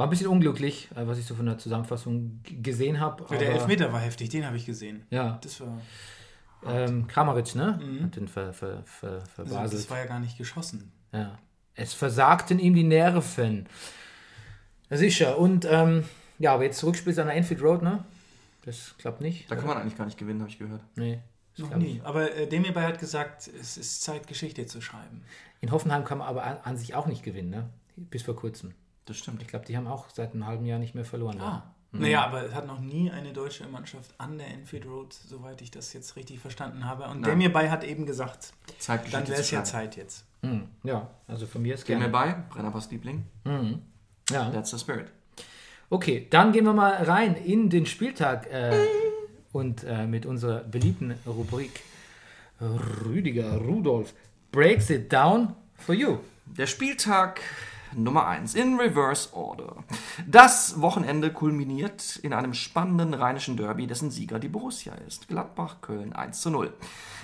War 0.00 0.06
ein 0.06 0.10
bisschen 0.10 0.28
unglücklich, 0.28 0.88
äh, 0.96 1.06
was 1.06 1.18
ich 1.18 1.26
so 1.26 1.34
von 1.34 1.44
der 1.44 1.58
Zusammenfassung 1.58 2.40
gesehen 2.42 3.00
habe. 3.00 3.22
Der 3.36 3.50
Elfmeter 3.52 3.92
war 3.92 4.00
heftig, 4.00 4.30
den 4.30 4.46
habe 4.46 4.56
ich 4.56 4.64
gesehen. 4.64 5.04
Ja, 5.10 5.38
Das 5.42 5.60
war. 5.60 5.78
ähm, 6.66 7.06
Kramaric, 7.06 7.54
ne? 7.54 7.78
Hat 8.04 8.16
den 8.16 8.26
ver, 8.26 8.54
ver, 8.54 8.82
ver, 8.86 9.12
Also, 9.12 9.26
verbaselt. 9.44 9.72
das 9.74 9.90
war 9.90 9.98
ja 9.98 10.06
gar 10.06 10.18
nicht 10.18 10.38
geschossen. 10.38 10.90
ja. 11.12 11.38
Es 11.74 11.92
versagten 11.92 12.58
ihm 12.58 12.74
die 12.74 12.82
Nerven. 12.82 13.68
Sicher. 14.88 15.36
Und 15.38 15.66
ähm, 15.70 16.04
ja, 16.38 16.54
aber 16.54 16.64
jetzt 16.64 16.82
Rückspiel 16.82 17.20
an 17.20 17.26
der 17.26 17.36
Enfield 17.36 17.60
Road, 17.60 17.82
ne? 17.82 18.02
Das 18.64 18.94
klappt 18.96 19.20
nicht. 19.20 19.50
Da 19.50 19.56
kann 19.56 19.66
man 19.66 19.76
eigentlich 19.76 19.98
gar 19.98 20.06
nicht 20.06 20.16
gewinnen, 20.16 20.40
habe 20.40 20.48
ich 20.50 20.58
gehört. 20.58 20.80
Nee. 20.96 21.20
das 21.58 21.68
Noch 21.68 21.76
nie. 21.76 22.00
Aber 22.04 22.34
äh, 22.34 22.46
Demirbay 22.46 22.84
hat 22.84 22.98
gesagt, 22.98 23.48
es 23.48 23.76
ist 23.76 24.00
Zeit, 24.02 24.26
Geschichte 24.26 24.64
zu 24.64 24.80
schreiben. 24.80 25.24
In 25.60 25.70
Hoffenheim 25.70 26.04
kann 26.04 26.16
man 26.18 26.26
aber 26.28 26.44
an, 26.44 26.56
an 26.64 26.78
sich 26.78 26.94
auch 26.94 27.06
nicht 27.06 27.22
gewinnen, 27.22 27.50
ne? 27.50 27.68
Bis 27.96 28.22
vor 28.22 28.34
kurzem. 28.34 28.72
Das 29.06 29.16
stimmt. 29.18 29.42
Ich 29.42 29.48
glaube, 29.48 29.64
die 29.64 29.76
haben 29.76 29.86
auch 29.86 30.06
seit 30.10 30.32
einem 30.32 30.46
halben 30.46 30.66
Jahr 30.66 30.78
nicht 30.78 30.94
mehr 30.94 31.04
verloren. 31.04 31.40
Ah. 31.40 31.74
Mhm. 31.92 32.02
Naja, 32.02 32.24
aber 32.24 32.44
es 32.44 32.54
hat 32.54 32.66
noch 32.66 32.80
nie 32.80 33.10
eine 33.10 33.32
deutsche 33.32 33.66
Mannschaft 33.66 34.14
an 34.18 34.38
der 34.38 34.48
Enfield 34.48 34.86
Road, 34.86 35.12
soweit 35.12 35.60
ich 35.60 35.70
das 35.70 35.92
jetzt 35.92 36.14
richtig 36.16 36.38
verstanden 36.38 36.84
habe. 36.84 37.04
Und 37.04 37.22
Nein. 37.22 37.30
Demirbay 37.30 37.68
hat 37.68 37.82
eben 37.84 38.06
gesagt, 38.06 38.52
Zeit, 38.78 39.12
dann 39.12 39.26
wäre 39.26 39.40
es 39.40 39.50
ja. 39.50 39.64
Zeit 39.64 39.96
jetzt. 39.96 40.24
Hm, 40.42 40.68
ja, 40.84 41.10
also 41.26 41.46
von 41.46 41.62
mir 41.62 41.74
ist 41.74 41.84
Gehen 41.84 42.00
wir 42.00 42.08
gerne. 42.08 42.32
bei, 42.32 42.54
Brennerpass 42.54 42.90
Liebling. 42.90 43.24
Ja. 44.30 44.50
That's 44.50 44.70
the 44.70 44.78
spirit. 44.78 45.10
Okay, 45.90 46.28
dann 46.30 46.52
gehen 46.52 46.64
wir 46.64 46.72
mal 46.72 47.02
rein 47.02 47.34
in 47.34 47.68
den 47.68 47.84
Spieltag 47.84 48.46
äh, 48.52 48.86
und 49.50 49.82
äh, 49.82 50.06
mit 50.06 50.24
unserer 50.24 50.60
beliebten 50.60 51.14
Rubrik 51.26 51.82
Rüdiger 52.60 53.56
Rudolf 53.56 54.14
breaks 54.52 54.90
it 54.90 55.12
down 55.12 55.54
for 55.74 55.94
you. 55.94 56.18
Der 56.46 56.66
Spieltag 56.66 57.40
Nummer 57.96 58.26
1 58.26 58.54
in 58.54 58.76
Reverse 58.76 59.34
Order. 59.34 59.76
Das 60.26 60.80
Wochenende 60.80 61.32
kulminiert 61.32 62.16
in 62.22 62.32
einem 62.32 62.54
spannenden 62.54 63.14
rheinischen 63.14 63.56
Derby, 63.56 63.86
dessen 63.86 64.10
Sieger 64.10 64.38
die 64.38 64.48
Borussia 64.48 64.94
ist. 65.06 65.28
Gladbach 65.28 65.80
Köln 65.80 66.12
1 66.12 66.40
zu 66.40 66.50
0. 66.50 66.72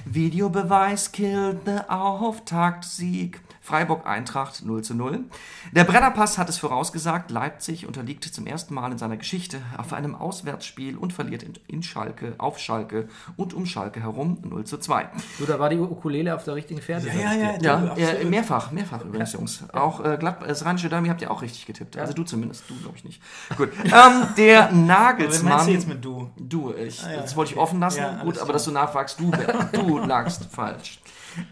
Videobeweis 0.04 1.12
killt 1.12 1.60
the 1.66 1.88
Auftaktsieg. 1.88 3.40
Freiburg 3.66 4.06
Eintracht 4.06 4.64
0 4.64 4.82
zu 4.82 4.94
0. 4.94 5.24
Der 5.72 5.82
Brennerpass 5.82 6.38
hat 6.38 6.48
es 6.48 6.58
vorausgesagt, 6.58 7.32
Leipzig 7.32 7.86
unterliegt 7.86 8.22
zum 8.24 8.46
ersten 8.46 8.74
Mal 8.74 8.92
in 8.92 8.98
seiner 8.98 9.16
Geschichte 9.16 9.60
auf 9.76 9.92
einem 9.92 10.14
Auswärtsspiel 10.14 10.96
und 10.96 11.12
verliert 11.12 11.42
in, 11.42 11.54
in 11.66 11.82
Schalke, 11.82 12.34
auf 12.38 12.60
Schalke 12.60 13.08
und 13.36 13.54
um 13.54 13.66
Schalke 13.66 14.00
herum 14.00 14.38
0 14.44 14.64
zu 14.64 14.78
2. 14.78 15.08
Du, 15.38 15.46
da 15.46 15.58
war 15.58 15.68
die 15.68 15.78
Ukulele 15.78 16.34
auf 16.34 16.44
der 16.44 16.54
richtigen 16.54 16.80
Pferde. 16.80 17.08
Ja, 17.08 17.32
ja, 17.32 17.58
ja. 17.60 17.94
Ja, 17.96 18.06
äh, 18.12 18.24
mehrfach, 18.24 18.70
mehrfach 18.70 19.04
übrigens, 19.04 19.32
Jungs. 19.32 19.64
Auch 19.72 20.04
äh, 20.04 20.16
Glatt, 20.16 20.38
das 20.46 20.64
rheinische 20.64 20.88
Derby 20.88 21.08
habt 21.08 21.20
ihr 21.22 21.30
auch 21.30 21.42
richtig 21.42 21.66
getippt. 21.66 21.96
Also 21.96 22.12
du 22.12 22.22
zumindest, 22.22 22.70
du 22.70 22.76
glaube 22.76 22.96
ich 22.96 23.04
nicht. 23.04 23.20
Gut. 23.56 23.70
Ähm, 23.84 24.28
der 24.36 24.66
Was 24.66 24.72
Nagelsmann. 24.72 25.52
meinst 25.52 25.66
du 25.66 25.72
jetzt 25.72 25.88
mit 25.88 26.04
du? 26.04 26.30
Du, 26.36 26.72
ich, 26.72 27.02
Ah, 27.04 27.12
ja, 27.12 27.20
das 27.22 27.34
wollte 27.36 27.52
ich 27.52 27.58
offen 27.58 27.80
lassen. 27.80 27.98
Ja, 27.98 28.22
Gut, 28.22 28.38
aber 28.38 28.52
dass 28.52 28.64
du 28.64 28.70
nachfragst, 28.70 29.18
du, 29.20 29.30
du 29.72 29.98
lagst 29.98 30.44
falsch. 30.52 31.00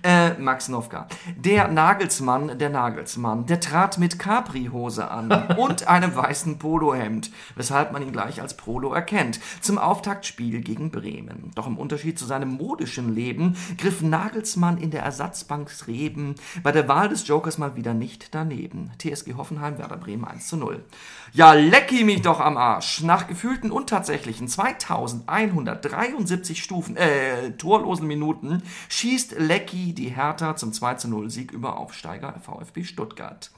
Äh, 0.03 0.35
Max 0.35 0.69
Nowka. 0.69 1.07
Der 1.37 1.69
Nagelsmann, 1.69 2.59
der 2.59 2.71
Nagelsmann, 2.71 3.47
der 3.47 3.61
trat 3.61 3.99
mit 3.99 4.19
Capri-Hose 4.19 5.11
an 5.11 5.31
und 5.59 5.89
einem 5.89 6.15
weißen 6.15 6.59
Polohemd, 6.59 7.31
weshalb 7.57 7.93
man 7.93 8.03
ihn 8.03 8.13
gleich 8.13 8.41
als 8.41 8.57
Polo 8.57 8.93
erkennt, 8.93 9.41
zum 9.61 9.79
Auftaktspiel 9.79 10.61
gegen 10.61 10.91
Bremen. 10.91 11.51
Doch 11.55 11.67
im 11.67 11.79
Unterschied 11.79 12.19
zu 12.19 12.25
seinem 12.25 12.57
modischen 12.57 13.15
Leben 13.15 13.57
griff 13.79 14.03
Nagelsmann 14.03 14.79
in 14.79 14.91
der 14.91 15.03
Ersatzbank 15.03 15.71
Reben 15.87 16.35
bei 16.63 16.73
der 16.73 16.89
Wahl 16.89 17.09
des 17.09 17.27
Jokers 17.27 17.59
mal 17.59 17.77
wieder 17.77 17.95
nicht 17.95 18.35
daneben. 18.35 18.91
TSG 18.99 19.35
Hoffenheim, 19.35 19.79
Werder 19.79 19.97
Bremen 19.97 20.25
1 20.25 20.49
zu 20.49 20.57
0. 20.57 20.85
Ja, 21.33 21.53
lecki 21.53 22.05
mich 22.05 22.23
doch 22.23 22.41
am 22.41 22.57
Arsch. 22.57 23.03
Nach 23.03 23.27
gefühlten 23.27 23.71
und 23.71 23.89
tatsächlichen 23.89 24.49
2173 24.49 26.63
Stufen, 26.63 26.97
äh, 26.97 27.53
torlosen 27.53 28.07
Minuten 28.07 28.63
schießt 28.89 29.37
Lecki 29.39 29.74
die 29.75 30.09
Hertha 30.09 30.57
zum 30.57 30.73
2 30.73 30.95
zu 30.95 31.09
0 31.09 31.31
Sieg 31.31 31.53
über 31.53 31.77
Aufsteiger 31.77 32.35
VfB 32.41 32.85
Stuttgart. 32.85 33.51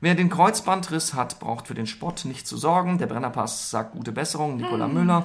Wer 0.00 0.14
den 0.14 0.30
Kreuzbandriss 0.30 1.14
hat, 1.14 1.40
braucht 1.40 1.66
für 1.66 1.74
den 1.74 1.88
Sport 1.88 2.24
nicht 2.24 2.46
zu 2.46 2.56
sorgen. 2.56 2.98
Der 2.98 3.08
Brennerpass 3.08 3.70
sagt 3.70 3.92
gute 3.92 4.12
Besserung, 4.12 4.56
Nicola 4.56 4.86
Müller, 4.86 5.24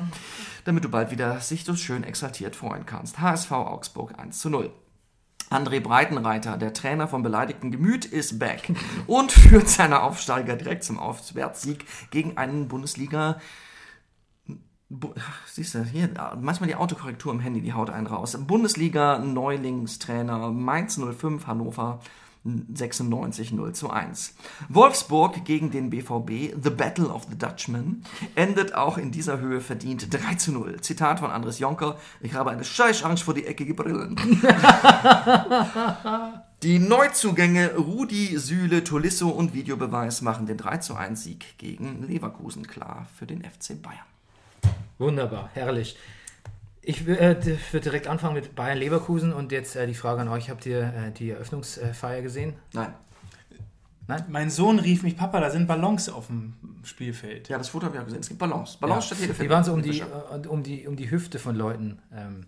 damit 0.65 0.83
du 0.83 0.89
bald 0.89 1.11
wieder 1.11 1.39
sich 1.41 1.63
so 1.63 1.75
schön 1.75 2.03
exaltiert 2.03 2.55
freuen 2.55 2.85
kannst. 2.85 3.19
HSV 3.19 3.51
Augsburg 3.51 4.17
1 4.17 4.39
zu 4.39 4.49
0. 4.49 4.71
André 5.51 5.79
Breitenreiter, 5.79 6.57
der 6.57 6.73
Trainer 6.73 7.07
vom 7.07 7.21
beleidigten 7.21 7.69
Gemüt, 7.69 8.05
ist 8.05 8.39
back 8.39 8.71
und 9.07 9.31
führt 9.31 9.69
seine 9.69 10.01
Aufsteiger 10.01 10.55
direkt 10.55 10.83
zum 10.83 10.97
Auswärtssieg 10.97 11.85
gegen 12.09 12.37
einen 12.37 12.67
Bundesliga. 12.67 13.39
Siehst 15.47 15.75
du, 15.75 15.83
hier, 15.83 16.09
manchmal 16.39 16.67
die 16.67 16.75
Autokorrektur 16.75 17.33
im 17.33 17.39
Handy, 17.39 17.61
die 17.61 17.73
haut 17.73 17.89
einen 17.89 18.05
raus. 18.07 18.37
Bundesliga-Neulingstrainer 18.37 20.51
Mainz 20.51 20.99
05 20.99 21.47
Hannover 21.47 21.99
96 22.43 23.53
0 23.53 23.73
zu 23.73 23.89
1. 23.89 24.35
Wolfsburg 24.69 25.43
gegen 25.45 25.71
den 25.71 25.89
BVB, 25.89 26.53
The 26.61 26.69
Battle 26.69 27.07
of 27.07 27.25
the 27.29 27.37
Dutchman, 27.37 28.03
endet 28.35 28.75
auch 28.75 28.97
in 28.97 29.11
dieser 29.11 29.39
Höhe 29.39 29.61
verdient 29.61 30.13
3 30.13 30.35
zu 30.35 30.51
0. 30.51 30.81
Zitat 30.81 31.19
von 31.19 31.31
Andres 31.31 31.59
Jonker, 31.59 31.97
ich 32.21 32.33
habe 32.33 32.51
eine 32.51 32.65
scheiß 32.65 33.03
Angst 33.03 33.23
vor 33.23 33.33
die 33.33 33.45
eckige 33.45 33.73
Brillen. 33.73 34.15
Die 36.63 36.79
Neuzugänge 36.79 37.75
Rudi, 37.75 38.37
Süle, 38.37 38.85
Tolisso 38.85 39.27
und 39.27 39.53
Videobeweis 39.53 40.21
machen 40.21 40.45
den 40.45 40.55
3 40.55 40.77
zu 40.77 40.95
1 40.95 41.21
Sieg 41.21 41.57
gegen 41.57 42.07
Leverkusen 42.07 42.65
klar 42.65 43.05
für 43.17 43.25
den 43.25 43.43
FC 43.43 43.81
Bayern. 43.81 44.12
Wunderbar, 44.97 45.49
herrlich. 45.53 45.97
Ich 46.81 47.07
äh, 47.07 47.35
d- 47.35 47.57
würde 47.71 47.83
direkt 47.83 48.07
anfangen 48.07 48.35
mit 48.35 48.55
Bayern 48.55 48.77
Leverkusen 48.77 49.31
und 49.33 49.51
jetzt 49.51 49.75
äh, 49.75 49.87
die 49.87 49.93
Frage 49.93 50.21
an 50.21 50.27
euch: 50.27 50.49
Habt 50.49 50.65
ihr 50.65 50.81
äh, 50.81 51.11
die 51.11 51.29
Eröffnungsfeier 51.31 52.21
gesehen? 52.21 52.55
Nein. 52.73 52.93
Mein 54.27 54.49
Sohn 54.49 54.79
rief 54.79 55.01
mich, 55.03 55.15
Papa, 55.15 55.39
da 55.39 55.49
sind 55.49 55.65
Ballons 55.65 56.09
auf 56.09 56.27
dem 56.27 56.55
Spielfeld. 56.83 57.47
Ja, 57.47 57.57
das 57.57 57.69
Foto 57.69 57.85
habe 57.85 57.95
ich 57.95 58.01
auch 58.01 58.05
gesehen. 58.05 58.19
Es 58.19 58.27
gibt 58.27 58.37
Ballons. 58.39 58.75
Ballons 58.75 59.05
statt 59.05 59.17
jede 59.21 59.33
Die 59.33 59.49
waren 59.49 59.63
so 59.63 59.71
um 59.71 59.81
die, 59.81 60.03
um 60.49 60.61
die, 60.61 60.85
um 60.87 60.97
die 60.97 61.09
Hüfte 61.09 61.39
von 61.39 61.55
Leuten 61.55 61.99
ähm, 62.13 62.47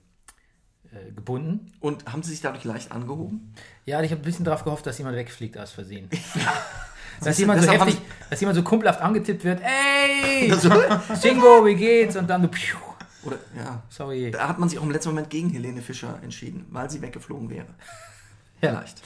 äh, 0.91 1.13
gebunden. 1.13 1.71
Und 1.79 2.11
haben 2.11 2.23
sie 2.23 2.31
sich 2.31 2.41
dadurch 2.41 2.65
leicht 2.65 2.91
angehoben? 2.91 3.53
Ja, 3.85 4.01
ich 4.03 4.11
habe 4.11 4.21
ein 4.21 4.25
bisschen 4.25 4.43
darauf 4.43 4.65
gehofft, 4.65 4.85
dass 4.85 4.97
jemand 4.97 5.15
wegfliegt 5.15 5.57
aus 5.57 5.71
Versehen. 5.71 6.09
dass, 7.23 7.37
jemand 7.37 7.61
so 7.63 7.71
heftig, 7.71 7.97
dass 8.29 8.39
jemand 8.39 8.57
so 8.57 8.63
kumpelhaft 8.63 9.01
angetippt 9.01 9.43
wird. 9.43 9.61
Ey! 9.61 10.51
Jingo, 11.21 11.65
wie 11.65 11.75
geht's? 11.75 12.15
Und 12.15 12.29
dann 12.29 12.41
so, 12.41 12.47
piu, 12.47 12.77
oder, 13.23 13.37
ja. 13.55 13.81
sorry. 13.89 14.31
Da 14.31 14.47
hat 14.47 14.59
man 14.59 14.69
sich 14.69 14.79
auch 14.79 14.83
im 14.83 14.91
letzten 14.91 15.09
Moment 15.09 15.29
gegen 15.29 15.49
Helene 15.49 15.81
Fischer 15.81 16.19
entschieden, 16.23 16.65
weil 16.69 16.89
sie 16.89 17.01
weggeflogen 17.01 17.49
wäre. 17.49 17.67
Ja. 18.61 18.69
Vielleicht. 18.69 19.01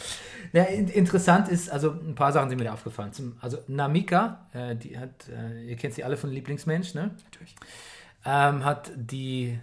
Ja, 0.53 0.63
in, 0.63 0.87
interessant 0.87 1.49
ist, 1.49 1.71
also 1.71 1.89
ein 1.91 2.13
paar 2.13 2.31
Sachen 2.31 2.49
sind 2.49 2.59
mir 2.59 2.65
da 2.65 2.73
aufgefallen. 2.73 3.11
Zum, 3.13 3.35
also 3.41 3.57
Namika, 3.67 4.45
äh, 4.53 4.75
die 4.75 4.97
hat, 4.97 5.27
äh, 5.27 5.63
ihr 5.63 5.75
kennt 5.75 5.95
sie 5.95 6.03
alle 6.03 6.17
von 6.17 6.29
Lieblingsmensch, 6.29 6.93
ne? 6.93 7.09
Natürlich. 7.25 7.55
Ähm, 8.25 8.63
hat 8.63 8.91
die, 8.95 9.59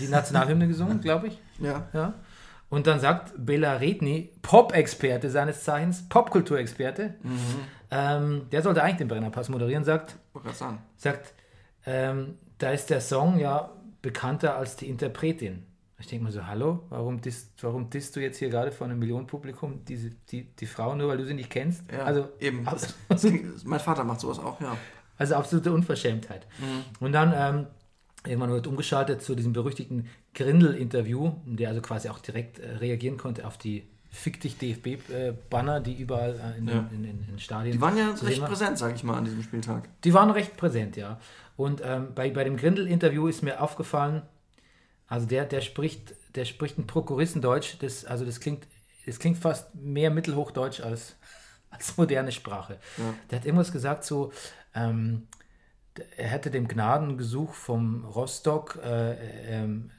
die 0.00 0.06
Nationalhymne 0.06 0.68
gesungen, 0.68 1.00
glaube 1.00 1.26
ich. 1.26 1.38
Ja. 1.58 1.88
Ja. 1.92 2.14
Und 2.74 2.86
dann 2.86 2.98
sagt 3.00 3.32
Bela 3.36 3.74
Redny, 3.76 4.30
Pop-Experte 4.42 5.30
seines 5.30 5.62
Zeichens, 5.64 6.08
Popkulturexperte, 6.08 7.14
ähm, 7.90 8.46
der 8.50 8.62
sollte 8.62 8.82
eigentlich 8.82 8.96
den 8.98 9.08
Brennerpass 9.08 9.48
moderieren, 9.48 9.84
sagt, 9.84 10.16
sagt 10.96 11.34
ähm, 11.86 12.38
da 12.58 12.70
ist 12.70 12.90
der 12.90 13.00
Song 13.00 13.38
ja 13.38 13.70
bekannter 14.02 14.56
als 14.56 14.76
die 14.76 14.88
Interpretin. 14.88 15.66
Ich 15.98 16.08
denke 16.08 16.24
mir 16.24 16.32
so, 16.32 16.46
hallo, 16.46 16.84
warum 16.88 17.20
disst, 17.20 17.62
warum 17.62 17.88
disst 17.90 18.16
du 18.16 18.20
jetzt 18.20 18.38
hier 18.38 18.50
gerade 18.50 18.72
vor 18.72 18.86
einem 18.86 18.98
Millionenpublikum 18.98 19.84
diese, 19.84 20.10
die, 20.30 20.44
die 20.56 20.66
Frau, 20.66 20.94
nur 20.96 21.08
weil 21.08 21.18
du 21.18 21.24
sie 21.24 21.34
nicht 21.34 21.50
kennst? 21.50 21.84
Ja, 21.92 22.04
also, 22.04 22.28
eben. 22.40 22.66
Also, 22.66 22.88
Das 23.08 23.20
klingt- 23.22 23.64
mein 23.66 23.80
Vater 23.80 24.02
macht 24.04 24.20
sowas 24.20 24.38
auch, 24.38 24.60
ja. 24.60 24.76
also 25.16 25.36
absolute 25.36 25.72
Unverschämtheit. 25.72 26.46
Und 27.00 27.12
dann 27.12 27.32
ähm, 27.36 27.66
irgendwann 28.26 28.50
wird 28.50 28.66
umgeschaltet 28.66 29.22
zu 29.22 29.34
diesem 29.34 29.52
berüchtigten 29.52 30.08
Grindel-Interview, 30.34 31.32
der 31.44 31.68
also 31.70 31.80
quasi 31.80 32.08
auch 32.08 32.18
direkt 32.18 32.58
äh, 32.58 32.76
reagieren 32.76 33.16
konnte 33.16 33.46
auf 33.46 33.58
die 33.58 33.88
Fick 34.10 34.40
dich 34.40 34.56
DFB-Banner, 34.58 35.80
die 35.80 35.94
überall 35.94 36.38
äh, 36.54 36.58
in, 36.58 36.68
Ja. 36.68 36.88
in, 36.92 37.04
in, 37.04 37.28
in 37.28 37.38
Stadien 37.40 37.72
Die 37.72 37.80
waren 37.80 37.96
ja 37.96 38.10
recht 38.12 38.40
waren. 38.40 38.48
präsent, 38.48 38.78
sage 38.78 38.94
ich 38.94 39.02
mal, 39.02 39.16
an 39.18 39.24
diesem 39.24 39.42
Spieltag. 39.42 39.88
Die 40.04 40.14
waren 40.14 40.30
recht 40.30 40.56
präsent, 40.56 40.96
ja. 40.96 41.18
Und 41.56 41.82
ähm, 41.84 42.08
bei, 42.14 42.30
bei 42.30 42.44
dem 42.44 42.56
Grindel-Interview 42.56 43.26
ist 43.26 43.42
mir 43.42 43.60
aufgefallen, 43.60 44.22
also 45.08 45.26
der, 45.26 45.44
der 45.44 45.60
spricht, 45.60 46.14
der 46.36 46.44
spricht 46.44 46.78
ein 46.78 46.86
Prokuristendeutsch, 46.86 47.74
das, 47.80 48.04
also 48.04 48.24
das 48.24 48.38
klingt, 48.40 48.66
das 49.04 49.18
klingt 49.18 49.36
fast 49.38 49.74
mehr 49.74 50.10
Mittelhochdeutsch 50.10 50.80
als, 50.80 51.16
als 51.70 51.96
moderne 51.96 52.30
Sprache. 52.32 52.78
Der 53.30 53.40
hat 53.40 53.46
irgendwas 53.46 53.72
gesagt, 53.72 54.04
so, 54.04 54.32
ähm, 54.76 55.26
er 56.16 56.28
hätte 56.28 56.50
dem 56.50 56.68
Gnadengesuch 56.68 57.54
vom 57.54 58.04
Rostock 58.04 58.78
äh, 58.84 59.12
ähm, 59.48 59.90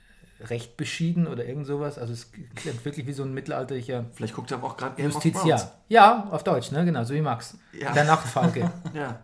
recht 0.41 0.75
beschieden 0.77 1.27
oder 1.27 1.45
irgend 1.45 1.65
sowas. 1.65 1.97
Also 1.97 2.11
es 2.13 2.31
klingt 2.55 2.83
wirklich 2.83 3.07
wie 3.07 3.13
so 3.13 3.23
ein 3.23 3.33
mittelalterlicher 3.33 4.05
Vielleicht 4.13 4.33
guckt 4.35 4.51
er 4.51 4.57
aber 4.57 4.67
auch 4.67 4.77
gerade 4.77 5.01
Justiziar. 5.01 5.57
Thrones. 5.59 5.67
Ja, 5.87 6.27
auf 6.31 6.43
Deutsch, 6.43 6.71
ne? 6.71 6.83
Genau, 6.85 7.03
so 7.03 7.13
wie 7.13 7.21
Max. 7.21 7.57
Ja. 7.79 7.91
Der 7.93 8.03
Nachtfalke. 8.03 8.69
Ja. 8.93 9.19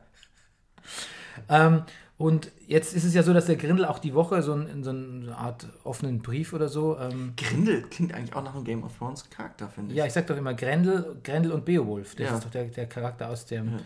Ähm, 1.49 1.83
und 2.17 2.51
jetzt 2.67 2.93
ist 2.93 3.03
es 3.03 3.13
ja 3.15 3.23
so, 3.23 3.33
dass 3.33 3.45
der 3.47 3.55
Grindel 3.55 3.85
auch 3.85 3.97
die 3.97 4.13
Woche 4.13 4.43
so, 4.43 4.53
ein, 4.53 4.83
so 4.83 4.91
eine 4.91 5.35
Art 5.35 5.67
offenen 5.83 6.21
Brief 6.21 6.53
oder 6.53 6.69
so. 6.69 6.97
Ähm, 6.99 7.33
Grindel 7.35 7.81
klingt 7.83 8.13
eigentlich 8.13 8.35
auch 8.35 8.43
nach 8.43 8.53
einem 8.53 8.63
Game 8.63 8.83
of 8.83 8.95
Thrones 8.97 9.27
Charakter, 9.29 9.67
finde 9.69 9.91
ich. 9.91 9.97
ja, 9.97 10.05
ich 10.05 10.13
sag 10.13 10.27
doch 10.27 10.37
immer 10.37 10.53
Grendel, 10.53 11.17
Grendel 11.23 11.51
und 11.51 11.65
Beowulf. 11.65 12.15
Das 12.15 12.27
Ja. 12.29 12.35
ist 12.35 12.45
doch 12.45 12.51
der, 12.51 12.65
der 12.65 12.85
Charakter 12.87 13.29
aus, 13.29 13.45
dem, 13.47 13.79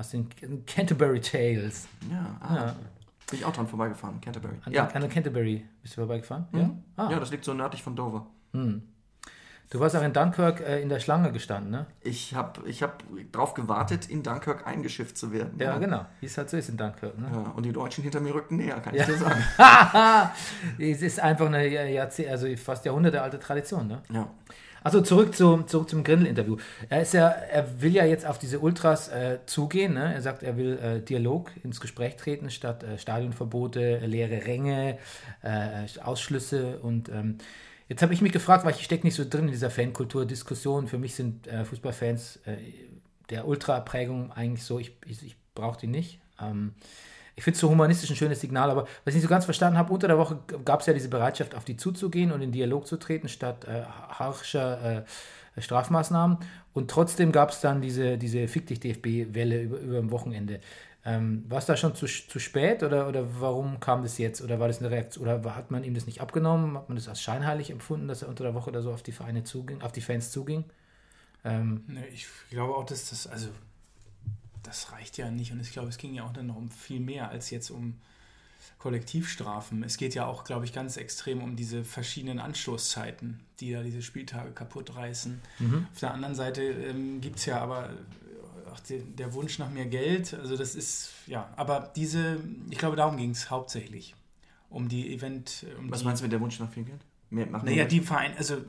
aus 0.00 0.10
den 0.10 0.26
Canterbury 0.66 1.20
Tales. 1.20 1.86
Ja, 2.10 2.36
ah. 2.40 2.54
Ja. 2.54 2.76
Bin 3.30 3.38
ich 3.38 3.44
auch 3.44 3.52
dran 3.52 3.68
vorbeigefahren, 3.68 4.20
Canterbury. 4.20 4.54
An, 4.64 4.72
Ja. 4.72 4.86
an 4.88 5.00
der 5.00 5.08
Canterbury 5.10 5.64
bist 5.82 5.96
du 5.96 6.00
vorbeigefahren? 6.00 6.46
Ja? 6.52 6.70
Ah, 6.96 7.10
ja, 7.12 7.20
das 7.20 7.30
liegt 7.30 7.44
so 7.44 7.54
nördlich 7.54 7.82
von 7.82 7.94
Dover. 7.94 8.26
Du 9.72 9.78
warst 9.78 9.94
auch 9.94 10.02
in 10.02 10.12
Dunkirk 10.12 10.58
äh, 10.62 10.80
in 10.82 10.88
der 10.88 10.98
Schlange 10.98 11.30
gestanden, 11.30 11.70
ne? 11.70 11.86
Ich 12.00 12.34
habe 12.34 12.68
ich 12.68 12.82
hab 12.82 13.04
drauf 13.30 13.54
gewartet, 13.54 14.08
in 14.10 14.24
Dunkirk 14.24 14.66
eingeschifft 14.66 15.16
zu 15.16 15.30
werden. 15.30 15.52
Ja, 15.60 15.78
genau. 15.78 16.06
Wie 16.18 16.26
es 16.26 16.36
halt 16.36 16.50
so 16.50 16.56
ist 16.56 16.70
in 16.70 16.76
Dunkirk, 16.76 17.16
ne? 17.16 17.28
Ja, 17.32 17.52
und 17.52 17.64
die 17.64 17.72
Deutschen 17.72 18.02
hinter 18.02 18.18
mir 18.20 18.34
rückten 18.34 18.56
näher, 18.56 18.80
kann 18.80 18.92
Ja. 18.96 19.02
ich 19.02 19.06
dir 19.10 19.16
sagen. 19.18 19.44
Es 20.80 21.00
ist 21.02 21.20
einfach 21.20 21.46
eine 21.46 21.68
Jahrzeh 21.92 22.28
also 22.28 22.48
fast 22.56 22.84
jahrhundertealte 22.84 23.38
Tradition, 23.38 23.86
ne? 23.86 24.02
Ja. 24.12 24.28
Also 24.82 25.00
zurück, 25.00 25.34
zu, 25.34 25.62
zurück 25.64 25.90
zum 25.90 26.04
Grindel-Interview. 26.04 26.56
Er 26.88 27.02
ja, 27.02 27.28
er 27.28 27.82
will 27.82 27.94
ja 27.94 28.04
jetzt 28.04 28.26
auf 28.26 28.38
diese 28.38 28.60
Ultras 28.60 29.08
äh, 29.08 29.38
zugehen. 29.46 29.94
Ne? 29.94 30.14
Er 30.14 30.22
sagt, 30.22 30.42
er 30.42 30.56
will 30.56 30.78
äh, 30.78 31.00
Dialog 31.00 31.50
ins 31.62 31.80
Gespräch 31.80 32.16
treten 32.16 32.50
statt 32.50 32.82
äh, 32.82 32.98
Stadionverbote, 32.98 33.98
leere 34.06 34.46
Ränge, 34.46 34.98
äh, 35.42 35.86
Ausschlüsse. 36.02 36.78
Und 36.80 37.08
ähm, 37.10 37.38
jetzt 37.88 38.02
habe 38.02 38.14
ich 38.14 38.22
mich 38.22 38.32
gefragt, 38.32 38.64
weil 38.64 38.74
ich 38.74 38.84
stecke 38.84 39.06
nicht 39.06 39.16
so 39.16 39.24
drin 39.28 39.46
in 39.46 39.52
dieser 39.52 39.70
Fankultur-Diskussion. 39.70 40.88
Für 40.88 40.98
mich 40.98 41.14
sind 41.14 41.46
äh, 41.46 41.64
Fußballfans 41.64 42.40
äh, 42.46 42.56
der 43.28 43.46
Ultra-Prägung 43.46 44.32
eigentlich 44.32 44.64
so, 44.64 44.78
ich, 44.78 44.96
ich, 45.06 45.22
ich 45.24 45.36
brauche 45.54 45.78
die 45.78 45.86
nicht. 45.86 46.20
Ähm, 46.40 46.74
ich 47.40 47.44
finde 47.44 47.54
es 47.54 47.60
so 47.62 47.70
humanistisch 47.70 48.10
ein 48.10 48.16
schönes 48.16 48.38
Signal, 48.42 48.70
aber 48.70 48.82
was 48.82 48.90
ich 49.06 49.14
nicht 49.14 49.22
so 49.22 49.28
ganz 49.30 49.46
verstanden 49.46 49.78
habe, 49.78 49.94
unter 49.94 50.08
der 50.08 50.18
Woche 50.18 50.40
gab 50.62 50.80
es 50.80 50.86
ja 50.86 50.92
diese 50.92 51.08
Bereitschaft, 51.08 51.54
auf 51.54 51.64
die 51.64 51.74
zuzugehen 51.74 52.32
und 52.32 52.42
in 52.42 52.52
Dialog 52.52 52.86
zu 52.86 52.98
treten, 52.98 53.28
statt 53.30 53.64
äh, 53.64 53.82
harscher 54.10 55.06
äh, 55.56 55.60
Strafmaßnahmen. 55.62 56.36
Und 56.74 56.90
trotzdem 56.90 57.32
gab 57.32 57.48
es 57.48 57.62
dann 57.62 57.80
diese, 57.80 58.18
diese 58.18 58.46
Fick 58.46 58.66
dich 58.66 58.80
DFB-Welle 58.80 59.62
über, 59.62 59.78
über 59.78 59.96
dem 59.96 60.10
Wochenende. 60.10 60.60
Ähm, 61.02 61.46
war 61.48 61.56
es 61.60 61.64
da 61.64 61.78
schon 61.78 61.94
zu, 61.94 62.04
zu 62.04 62.38
spät 62.38 62.82
oder, 62.82 63.08
oder 63.08 63.24
warum 63.40 63.80
kam 63.80 64.02
das 64.02 64.18
jetzt? 64.18 64.42
Oder 64.42 64.60
war 64.60 64.68
das 64.68 64.80
eine 64.80 64.90
Reaktion? 64.90 65.26
Oder 65.26 65.56
hat 65.56 65.70
man 65.70 65.82
ihm 65.82 65.94
das 65.94 66.04
nicht 66.04 66.20
abgenommen? 66.20 66.76
Hat 66.76 66.90
man 66.90 66.96
das 66.96 67.08
als 67.08 67.22
scheinheilig 67.22 67.70
empfunden, 67.70 68.06
dass 68.06 68.20
er 68.20 68.28
unter 68.28 68.44
der 68.44 68.54
Woche 68.54 68.68
oder 68.68 68.82
so 68.82 68.92
auf 68.92 69.02
die 69.02 69.12
Vereine 69.12 69.44
zuging, 69.44 69.80
auf 69.80 69.92
die 69.92 70.02
Fans 70.02 70.30
zuging? 70.30 70.64
Ähm, 71.42 71.84
Ne, 71.86 72.06
Ich 72.12 72.26
glaube 72.50 72.74
auch, 72.74 72.84
dass 72.84 73.08
das, 73.08 73.26
also 73.26 73.48
das 74.62 74.92
reicht 74.92 75.16
ja 75.18 75.30
nicht 75.30 75.52
und 75.52 75.60
ich 75.60 75.72
glaube, 75.72 75.88
es 75.88 75.96
ging 75.98 76.14
ja 76.14 76.24
auch 76.24 76.32
dann 76.32 76.46
noch 76.48 76.56
um 76.56 76.70
viel 76.70 77.00
mehr 77.00 77.28
als 77.30 77.50
jetzt 77.50 77.70
um 77.70 77.94
Kollektivstrafen. 78.78 79.82
Es 79.84 79.96
geht 79.96 80.14
ja 80.14 80.26
auch, 80.26 80.44
glaube 80.44 80.64
ich, 80.64 80.72
ganz 80.72 80.96
extrem 80.96 81.42
um 81.42 81.56
diese 81.56 81.84
verschiedenen 81.84 82.38
Anstoßzeiten, 82.38 83.40
die 83.60 83.72
da 83.72 83.82
diese 83.82 84.02
Spieltage 84.02 84.52
kaputt 84.52 84.96
reißen. 84.96 85.40
Auf 85.92 86.00
der 86.00 86.12
anderen 86.14 86.34
Seite 86.34 86.62
ähm, 86.62 87.20
gibt 87.20 87.38
es 87.38 87.46
ja 87.46 87.60
aber 87.60 87.90
auch 88.72 88.80
die, 88.80 89.00
der 89.00 89.32
Wunsch 89.34 89.58
nach 89.58 89.70
mehr 89.70 89.86
Geld. 89.86 90.34
Also 90.34 90.56
das 90.56 90.74
ist, 90.74 91.10
ja, 91.26 91.52
aber 91.56 91.92
diese, 91.94 92.38
ich 92.70 92.78
glaube, 92.78 92.96
darum 92.96 93.16
ging 93.16 93.30
es 93.30 93.50
hauptsächlich. 93.50 94.14
Um 94.70 94.88
die 94.88 95.12
Event, 95.12 95.66
um 95.78 95.90
Was 95.90 95.98
die, 96.00 96.04
meinst 96.06 96.20
du 96.22 96.24
mit 96.24 96.32
der 96.32 96.40
Wunsch 96.40 96.58
nach 96.60 96.70
viel 96.70 96.84
Geld? 96.84 97.00
Mehr 97.28 97.46
machen 97.46 97.66
naja, 97.66 97.78
wir- 97.78 97.84
die 97.88 98.00
Vereine, 98.00 98.36
also 98.36 98.54
äh, 98.54 98.60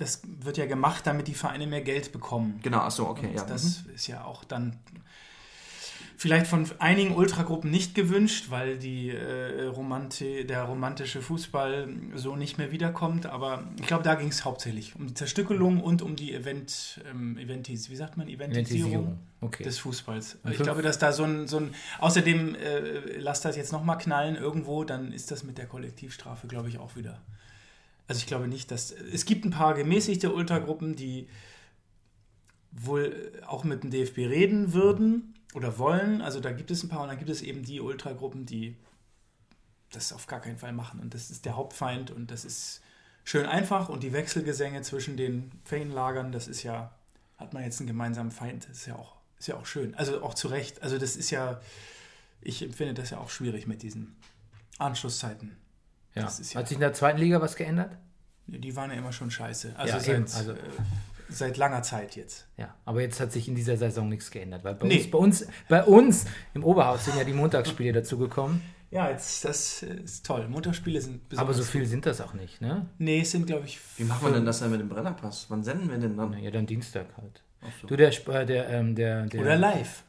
das 0.00 0.22
wird 0.24 0.56
ja 0.56 0.66
gemacht, 0.66 1.06
damit 1.06 1.28
die 1.28 1.34
Vereine 1.34 1.66
mehr 1.66 1.82
Geld 1.82 2.12
bekommen. 2.12 2.58
Genau, 2.62 2.78
achso, 2.78 3.06
okay, 3.06 3.28
Und 3.28 3.34
ja. 3.34 3.44
Das 3.44 3.84
ist 3.94 4.06
ja 4.06 4.24
auch 4.24 4.44
dann 4.44 4.78
vielleicht 6.16 6.46
von 6.46 6.66
einigen 6.78 7.14
Ultragruppen 7.14 7.70
nicht 7.70 7.94
gewünscht, 7.94 8.46
weil 8.50 8.78
die, 8.78 9.10
äh, 9.10 9.64
Romanti 9.64 10.46
der 10.46 10.64
romantische 10.64 11.22
Fußball 11.22 11.88
so 12.14 12.36
nicht 12.36 12.58
mehr 12.58 12.72
wiederkommt. 12.72 13.24
Aber 13.24 13.64
ich 13.78 13.86
glaube, 13.86 14.04
da 14.04 14.14
ging 14.16 14.28
es 14.28 14.44
hauptsächlich 14.44 14.96
um 14.96 15.06
die 15.06 15.14
Zerstückelung 15.14 15.80
und 15.80 16.02
um 16.02 16.16
die 16.16 16.34
Event, 16.34 17.00
ähm, 17.10 17.38
Eventis, 17.38 17.88
wie 17.88 17.96
sagt 17.96 18.18
man, 18.18 18.28
Eventisierung 18.28 18.90
Eventisierung, 18.90 19.18
okay. 19.40 19.64
des 19.64 19.78
Fußballs. 19.78 20.38
Und 20.42 20.52
Ich 20.52 20.58
glaube, 20.58 20.82
dass 20.82 20.98
da 20.98 21.12
so 21.12 21.24
ein, 21.24 21.46
so 21.48 21.58
ein 21.58 21.74
außerdem 22.00 22.54
äh, 22.54 23.18
lass 23.18 23.40
das 23.40 23.56
jetzt 23.56 23.72
nochmal 23.72 23.96
knallen 23.96 24.36
irgendwo, 24.36 24.84
dann 24.84 25.12
ist 25.12 25.30
das 25.30 25.42
mit 25.42 25.56
der 25.56 25.66
Kollektivstrafe, 25.66 26.48
glaube 26.48 26.68
ich, 26.68 26.78
auch 26.78 26.96
wieder. 26.96 27.22
Also 28.10 28.18
ich 28.18 28.26
glaube 28.26 28.48
nicht, 28.48 28.72
dass 28.72 28.90
es 28.90 29.24
gibt 29.24 29.44
ein 29.44 29.52
paar 29.52 29.72
gemäßigte 29.74 30.34
Ultragruppen, 30.34 30.96
die 30.96 31.28
wohl 32.72 33.40
auch 33.46 33.62
mit 33.62 33.84
dem 33.84 33.92
DFB 33.92 34.18
reden 34.18 34.72
würden 34.72 35.34
oder 35.54 35.78
wollen. 35.78 36.20
Also 36.20 36.40
da 36.40 36.50
gibt 36.50 36.72
es 36.72 36.82
ein 36.82 36.88
paar 36.88 37.02
und 37.02 37.08
dann 37.08 37.18
gibt 37.18 37.30
es 37.30 37.40
eben 37.40 37.62
die 37.62 37.80
Ultragruppen, 37.80 38.46
die 38.46 38.76
das 39.92 40.12
auf 40.12 40.26
gar 40.26 40.40
keinen 40.40 40.58
Fall 40.58 40.72
machen. 40.72 40.98
Und 40.98 41.14
das 41.14 41.30
ist 41.30 41.44
der 41.44 41.54
Hauptfeind 41.54 42.10
und 42.10 42.32
das 42.32 42.44
ist 42.44 42.80
schön 43.22 43.46
einfach 43.46 43.88
und 43.88 44.02
die 44.02 44.12
Wechselgesänge 44.12 44.82
zwischen 44.82 45.16
den 45.16 45.52
Fanlagern, 45.62 46.32
das 46.32 46.48
ist 46.48 46.64
ja, 46.64 46.92
hat 47.38 47.54
man 47.54 47.62
jetzt 47.62 47.78
einen 47.78 47.86
gemeinsamen 47.86 48.32
Feind, 48.32 48.68
das 48.68 48.78
ist 48.78 48.86
ja 48.86 48.96
auch, 48.96 49.18
ist 49.38 49.46
ja 49.46 49.54
auch 49.54 49.66
schön. 49.66 49.94
Also 49.94 50.20
auch 50.24 50.34
zu 50.34 50.48
Recht. 50.48 50.82
Also 50.82 50.98
das 50.98 51.14
ist 51.14 51.30
ja, 51.30 51.60
ich 52.40 52.60
empfinde 52.60 52.94
das 52.94 53.10
ja 53.10 53.18
auch 53.18 53.30
schwierig 53.30 53.68
mit 53.68 53.82
diesen 53.84 54.16
Anschlusszeiten. 54.78 55.56
Ja. 56.14 56.22
das 56.22 56.40
ist 56.40 56.52
ja- 56.54 56.60
Hat 56.60 56.68
sich 56.68 56.76
in 56.76 56.80
der 56.80 56.92
zweiten 56.92 57.18
Liga 57.18 57.40
was 57.40 57.56
geändert? 57.56 57.92
Die 58.46 58.74
waren 58.76 58.90
ja 58.90 58.96
immer 58.96 59.12
schon 59.12 59.30
scheiße. 59.30 59.74
Also, 59.76 59.94
Ja, 59.94 60.00
seit, 60.00 60.34
also- 60.34 60.52
äh, 60.52 60.56
seit 61.28 61.56
langer 61.56 61.82
Zeit 61.82 62.16
jetzt. 62.16 62.46
Ja, 62.56 62.74
aber 62.84 63.00
jetzt 63.02 63.20
hat 63.20 63.30
sich 63.32 63.46
in 63.48 63.54
dieser 63.54 63.76
Saison 63.76 64.08
nichts 64.08 64.30
geändert, 64.30 64.64
weil 64.64 64.74
bei, 64.74 64.88
Nee. 64.88 64.96
uns, 64.98 65.10
bei, 65.10 65.18
uns, 65.18 65.46
bei 65.68 65.84
uns 65.84 66.24
im 66.54 66.64
Oberhaus 66.64 67.04
sind 67.04 67.16
ja 67.16 67.24
die 67.24 67.32
Montagsspiele 67.32 67.92
dazugekommen, 67.92 68.60
Ja, 68.92 69.08
jetzt, 69.08 69.44
das 69.44 69.84
äh, 69.84 69.94
ist 70.02 70.26
toll. 70.26 70.48
Montagsspiele 70.48 71.00
sind 71.00 71.28
besonders. 71.28 71.54
aber 71.54 71.54
so 71.54 71.70
viel 71.70 71.86
sind 71.86 72.06
das 72.06 72.20
auch 72.20 72.34
nicht, 72.34 72.60
ne? 72.60 72.86
Nee, 72.98 73.20
es 73.20 73.30
sind, 73.30 73.46
glaube 73.46 73.66
ich. 73.66 73.78
Wie 73.96 74.02
machen 74.02 74.26
wir 74.26 74.32
denn 74.34 74.44
das 74.44 74.58
denn 74.58 74.72
mit 74.72 74.80
dem 74.80 74.88
Brennerpass? 74.88 75.46
Wann 75.48 75.62
senden 75.62 75.88
wir 75.88 75.98
denn 75.98 76.16
dann? 76.16 76.36
Ja, 76.42 76.50
dann 76.50 76.66
Dienstag 76.66 77.06
halt. 77.16 77.40
Ach 77.62 77.68
so. 77.80 77.86
Du, 77.86 77.94
der, 77.96 78.08
äh, 78.28 78.46
der, 78.46 78.68
ähm, 78.68 78.96
der, 78.96 79.26
der 79.26 79.40
Oder 79.42 79.54
live. 79.56 80.02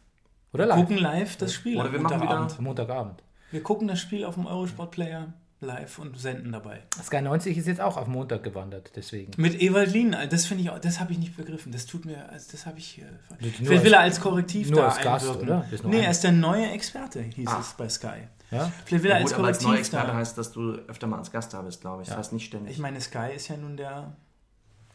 Oder 0.52 0.64
Wir 0.64 0.68
live. 0.70 0.78
gucken 0.80 0.98
live 0.98 1.36
das 1.38 1.54
Spiel. 1.54 1.80
Oder 1.80 1.92
wir 1.92 2.00
machen 2.00 2.18
Montagabend. 2.18 2.52
wieder- 2.54 2.62
Montagabend. 2.64 3.24
Wir 3.52 3.62
gucken 3.62 3.88
das 3.88 4.00
Spiel 4.00 4.26
auf 4.26 4.34
dem 4.34 4.48
Eurosport 4.48 4.90
Player 4.90 5.32
live 5.62 6.00
und 6.00 6.18
senden 6.20 6.52
dabei. 6.52 6.82
Sky 7.04 7.22
90 7.22 7.56
ist 7.58 7.68
jetzt 7.68 7.80
auch 7.82 7.96
auf 7.96 8.08
Montag 8.08 8.44
gewandert, 8.44 8.92
deswegen. 8.96 9.32
Mit 9.38 9.62
Ewald 9.62 9.92
Lien, 9.94 10.16
das 10.30 10.46
finde 10.48 10.64
ich 10.64 10.70
auch, 10.72 10.80
das 10.80 11.00
habe 11.00 11.12
ich 11.14 11.20
nicht 11.20 11.38
begriffen. 11.38 11.72
Das 11.72 11.86
tut 11.86 12.06
mir, 12.06 12.28
also 12.30 12.48
das 12.52 12.66
habe 12.66 12.80
ich. 12.80 13.00
Äh, 13.00 13.04
Nur 13.40 13.52
Vielleicht 13.52 13.84
will 13.84 13.94
er 13.94 14.00
als 14.00 14.20
Korrektiv 14.20 14.70
nur 14.72 14.82
da 14.82 14.88
als 14.90 15.00
Gast, 15.02 15.26
einwirken. 15.26 15.48
oder? 15.50 15.60
Das 15.62 15.72
ist 15.74 15.84
nur 15.84 15.92
Nee, 15.92 16.00
ein- 16.00 16.04
er 16.06 16.12
ist 16.12 16.24
der 16.24 16.32
neue 16.32 16.72
Experte, 16.72 17.22
hieß 17.22 17.48
Ah. 17.48 17.60
es 17.62 17.74
bei 17.74 17.88
Sky. 17.88 18.08
Ja? 18.50 18.72
Vielleicht 18.86 19.04
will 19.04 19.12
er 19.12 19.18
Ja, 19.18 19.22
als 19.24 19.32
gut, 19.32 19.40
aber 19.40 19.48
als 19.50 19.58
neuer 19.62 19.68
Korrektiv 19.74 19.80
Experte 19.88 20.08
da. 20.12 20.18
heißt, 20.18 20.38
dass 20.38 20.52
du 20.52 20.74
öfter 20.88 21.08
mal 21.08 21.20
als 21.20 21.32
Gast 21.32 21.54
da 21.54 21.62
bist, 21.62 21.80
glaube 21.82 22.02
ich. 22.02 22.08
Das 22.08 22.16
Ja. 22.16 22.20
heißt 22.20 22.34
nicht 22.34 22.46
ständig. 22.48 22.74
Ich 22.74 22.80
meine, 22.80 23.00
Sky 23.00 23.30
ist 23.36 23.48
ja 23.48 23.56
nun 23.56 23.78
der 23.78 24.14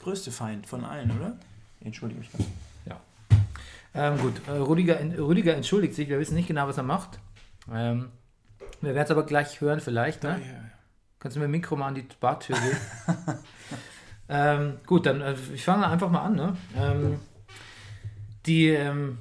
größte 0.00 0.30
Feind 0.32 0.66
von 0.66 0.84
allen, 0.84 1.10
oder? 1.12 1.36
Entschuldige 1.80 2.18
mich. 2.20 2.30
ganz. 2.32 2.44
Ähm, 3.94 4.18
gut, 4.18 4.34
äh, 4.46 4.50
Rüdiger, 4.50 4.98
Rüdiger 5.18 5.54
entschuldigt 5.54 5.94
sich, 5.94 6.08
wir 6.10 6.18
wissen 6.18 6.34
nicht 6.34 6.48
genau, 6.48 6.68
was 6.68 6.76
er 6.76 6.82
macht. 6.82 7.18
Ähm, 7.72 8.10
wir 8.80 8.94
werden 8.94 9.04
es 9.04 9.10
aber 9.10 9.24
gleich 9.26 9.60
hören 9.60 9.80
vielleicht, 9.80 10.22
ne? 10.22 10.40
Kannst 11.18 11.36
du 11.36 11.40
mir 11.40 11.46
ein 11.46 11.50
Mikro 11.50 11.76
mal 11.76 11.88
an 11.88 11.94
die 11.94 12.06
Bartür 12.20 12.56
gehen? 12.56 12.76
ähm, 14.28 14.78
gut, 14.86 15.06
dann 15.06 15.20
äh, 15.20 15.34
ich 15.54 15.64
fange 15.64 15.86
einfach 15.86 16.10
mal 16.10 16.20
an. 16.22 16.34
Ne? 16.36 16.56
Ähm, 16.76 17.20
die, 18.44 18.68
ähm, 18.68 19.18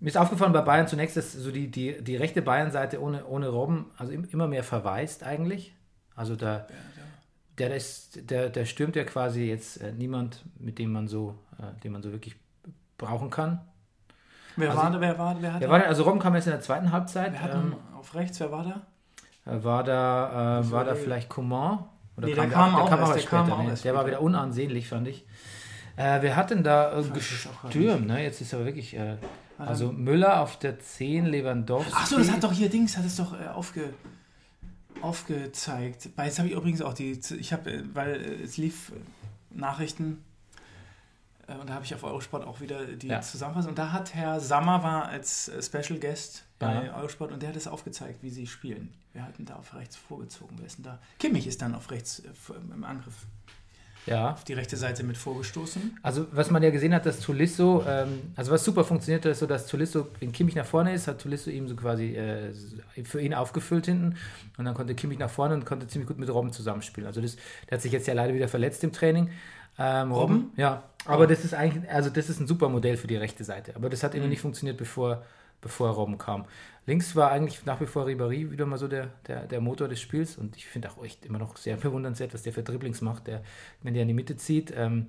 mir 0.00 0.08
ist 0.08 0.16
aufgefallen 0.16 0.52
bei 0.52 0.60
Bayern 0.62 0.88
zunächst, 0.88 1.16
dass 1.16 1.32
so 1.32 1.50
die, 1.52 1.70
die, 1.70 2.02
die 2.02 2.16
rechte 2.16 2.42
Bayern-Seite 2.42 3.00
ohne, 3.00 3.24
ohne 3.24 3.48
Robben 3.48 3.86
also 3.96 4.12
im, 4.12 4.24
immer 4.30 4.48
mehr 4.48 4.64
verweist 4.64 5.22
eigentlich. 5.22 5.74
Also 6.16 6.36
da, 6.36 6.66
der, 7.58 7.68
der, 7.68 7.76
ist, 7.76 8.30
der, 8.30 8.50
der 8.50 8.64
stürmt 8.66 8.96
ja 8.96 9.04
quasi 9.04 9.44
jetzt 9.44 9.80
äh, 9.80 9.92
niemand, 9.92 10.44
mit 10.58 10.78
dem 10.78 10.92
man 10.92 11.08
so, 11.08 11.38
äh, 11.58 11.80
den 11.82 11.92
man 11.92 12.02
so 12.02 12.12
wirklich 12.12 12.36
brauchen 12.98 13.30
kann. 13.30 13.60
Wer 14.56 14.70
Also- 14.70 14.82
war 14.82 14.90
da? 14.90 15.00
Wer 15.00 15.18
war, 15.18 15.36
wer 15.40 15.54
hat 15.54 15.62
Der 15.62 15.70
war, 15.70 15.82
also 15.86 16.02
Robben 16.02 16.18
kam 16.20 16.34
erst 16.34 16.48
in 16.48 16.52
der 16.52 16.60
zweiten 16.60 16.92
Halbzeit. 16.92 17.32
wer 17.32 17.42
hat 17.42 17.54
Ähm, 17.54 17.76
auf 18.02 18.14
rechts? 18.14 18.38
Wer 18.40 18.50
war 18.52 18.64
da? 18.64 19.50
äh, 19.52 19.64
war 19.64 19.82
da, 19.84 20.60
äh, 20.60 20.70
war 20.70 20.84
da 20.84 20.92
der- 20.92 21.02
vielleicht 21.02 21.28
Coman? 21.28 21.84
Oder 22.16 22.26
Nee, 22.28 22.34
der 22.34 22.48
kam 22.48 22.74
auch 22.74 22.90
erst, 22.90 23.14
der 23.16 23.22
kam 23.24 23.50
auch 23.52 23.74
Der 23.74 23.94
war 23.94 24.06
wieder 24.06 24.20
unansehnlich, 24.20 24.86
fand 24.88 25.08
ich. 25.08 25.24
Äh, 25.96 26.20
wer 26.22 26.36
hat 26.36 26.50
denn 26.50 26.62
da 26.62 26.98
äh, 26.98 27.02
gestürmt? 27.04 28.06
Ne? 28.06 28.22
Jetzt 28.22 28.40
ist 28.40 28.52
aber 28.54 28.64
wirklich. 28.66 28.94
Äh, 28.94 29.16
also 29.58 29.92
Müller 29.92 30.40
auf 30.40 30.58
der 30.58 30.78
10, 30.80 31.26
Lewandowski. 31.26 31.92
Ach 31.94 32.06
so, 32.06 32.18
das 32.18 32.30
hat 32.30 32.42
doch 32.42 32.52
hier 32.52 32.68
Dings, 32.68 32.96
hat 32.96 33.04
es 33.04 33.16
doch 33.16 33.38
äh, 33.38 33.46
aufge, 33.48 33.92
aufgezeigt. 35.00 36.10
Weil 36.16 36.26
Jetzt 36.26 36.38
habe 36.38 36.48
ich 36.48 36.54
übrigens 36.54 36.82
auch 36.82 36.94
die, 36.94 37.12
ich 37.38 37.52
habe, 37.52 37.70
äh, 37.72 37.82
weil 37.94 38.14
äh, 38.14 38.42
es 38.42 38.56
lief 38.56 38.90
äh, 38.90 38.94
Nachrichten 39.58 40.24
äh, 41.48 41.54
und 41.54 41.68
da 41.68 41.74
habe 41.74 41.84
ich 41.84 41.94
auf 41.94 42.04
Eurosport 42.04 42.46
auch 42.46 42.60
wieder 42.60 42.84
die 42.86 43.08
Ja. 43.08 43.20
Zusammenfassung. 43.20 43.70
Und 43.70 43.78
da 43.78 43.92
hat 43.92 44.14
Herr 44.14 44.40
Sammer 44.40 44.82
war 44.82 45.06
als 45.06 45.48
äh, 45.48 45.62
Special 45.62 45.98
Guest 45.98 46.44
bei 46.62 46.86
Ja. 46.86 46.96
Eurosport 46.96 47.32
und 47.32 47.42
der 47.42 47.50
hat 47.50 47.56
es 47.56 47.66
aufgezeigt, 47.66 48.22
wie 48.22 48.30
sie 48.30 48.46
spielen. 48.46 48.92
Wir 49.12 49.24
hatten 49.24 49.44
da 49.44 49.56
auf 49.56 49.74
rechts 49.74 49.96
vorgezogen. 49.96 50.56
Wer 50.58 50.66
ist 50.66 50.78
denn 50.78 50.84
da? 50.84 50.98
Kimmich 51.18 51.46
ist 51.46 51.60
dann 51.62 51.74
auf 51.74 51.90
rechts 51.90 52.20
äh, 52.20 52.28
im 52.74 52.84
Angriff 52.84 53.26
Ja. 54.06 54.32
auf 54.32 54.42
die 54.44 54.54
rechte 54.54 54.76
Seite 54.76 55.04
mit 55.04 55.16
vorgestoßen. 55.16 55.98
Also, 56.02 56.26
was 56.32 56.50
man 56.50 56.62
ja 56.62 56.70
gesehen 56.70 56.92
hat, 56.94 57.06
dass 57.06 57.20
Tolisso, 57.20 57.84
ähm, 57.86 58.32
also 58.34 58.50
was 58.50 58.64
super 58.64 58.84
funktioniert, 58.84 59.24
ist 59.26 59.38
so, 59.38 59.46
dass 59.46 59.66
Tolisso, 59.66 60.08
wenn 60.18 60.32
Kimmich 60.32 60.56
nach 60.56 60.66
vorne 60.66 60.92
ist, 60.92 61.06
hat 61.06 61.20
Tolisso 61.20 61.50
ihm 61.50 61.68
so 61.68 61.76
quasi 61.76 62.16
äh, 62.16 62.52
für 63.04 63.20
ihn 63.20 63.32
aufgefüllt 63.34 63.86
hinten 63.86 64.16
und 64.58 64.64
dann 64.64 64.74
konnte 64.74 64.94
Kimmich 64.96 65.18
nach 65.18 65.30
vorne 65.30 65.54
und 65.54 65.64
konnte 65.66 65.86
ziemlich 65.86 66.08
gut 66.08 66.18
mit 66.18 66.28
Robben 66.30 66.52
zusammenspielen. 66.52 67.06
Also, 67.06 67.20
das, 67.20 67.36
der 67.68 67.76
hat 67.76 67.82
sich 67.82 67.92
jetzt 67.92 68.06
ja 68.08 68.14
leider 68.14 68.34
wieder 68.34 68.48
verletzt 68.48 68.82
im 68.82 68.92
Training. 68.92 69.30
Ähm, 69.78 70.10
Robben? 70.12 70.50
Ja, 70.56 70.82
aber 71.06 71.26
das 71.26 71.44
ist 71.44 71.54
eigentlich, 71.54 71.90
also 71.90 72.10
das 72.10 72.28
ist 72.28 72.40
ein 72.40 72.46
super 72.46 72.68
Modell 72.68 72.96
für 72.96 73.06
die 73.06 73.16
rechte 73.16 73.42
Seite. 73.44 73.74
Aber 73.76 73.88
das 73.88 74.02
hat 74.02 74.14
irgendwie 74.14 74.30
nicht 74.30 74.42
funktioniert, 74.42 74.76
bevor, 74.76 75.24
bevor 75.62 75.90
Robben 75.90 76.18
kam. 76.18 76.44
Links 76.84 77.16
war 77.16 77.30
eigentlich 77.30 77.64
nach 77.64 77.80
wie 77.80 77.86
vor 77.86 78.06
Ribéry 78.06 78.50
wieder 78.50 78.66
mal 78.66 78.76
so 78.76 78.88
der, 78.88 79.08
der, 79.26 79.46
der 79.46 79.60
Motor 79.60 79.88
des 79.88 80.00
Spiels 80.00 80.36
und 80.36 80.56
ich 80.56 80.66
finde 80.66 80.90
auch 80.90 81.02
echt 81.02 81.24
immer 81.24 81.38
noch 81.38 81.56
sehr 81.56 81.76
bewundernswert, 81.78 82.34
was 82.34 82.42
der 82.42 82.52
für 82.52 82.62
Dribblings 82.62 83.00
macht. 83.00 83.28
Der, 83.28 83.42
wenn 83.82 83.94
der 83.94 84.02
in 84.02 84.08
die 84.08 84.14
Mitte 84.14 84.36
zieht, 84.36 84.72
ähm, 84.76 85.06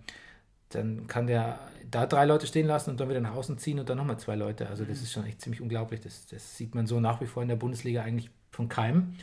dann 0.69 1.07
kann 1.07 1.27
der 1.27 1.59
da 1.89 2.05
drei 2.05 2.25
Leute 2.25 2.47
stehen 2.47 2.67
lassen 2.67 2.91
und 2.91 2.99
dann 2.99 3.09
wieder 3.09 3.21
nach 3.21 3.35
außen 3.35 3.57
ziehen 3.57 3.79
und 3.79 3.89
dann 3.89 3.97
nochmal 3.97 4.17
zwei 4.17 4.35
Leute. 4.35 4.69
Also 4.69 4.85
das 4.85 5.01
ist 5.01 5.11
schon 5.11 5.25
echt 5.25 5.41
ziemlich 5.41 5.61
unglaublich. 5.61 6.01
Das, 6.01 6.25
das 6.27 6.57
sieht 6.57 6.73
man 6.73 6.87
so 6.87 6.99
nach 6.99 7.21
wie 7.21 7.25
vor 7.25 7.43
in 7.43 7.49
der 7.49 7.55
Bundesliga 7.55 8.01
eigentlich 8.01 8.29
von 8.51 8.69
keinem. 8.69 9.15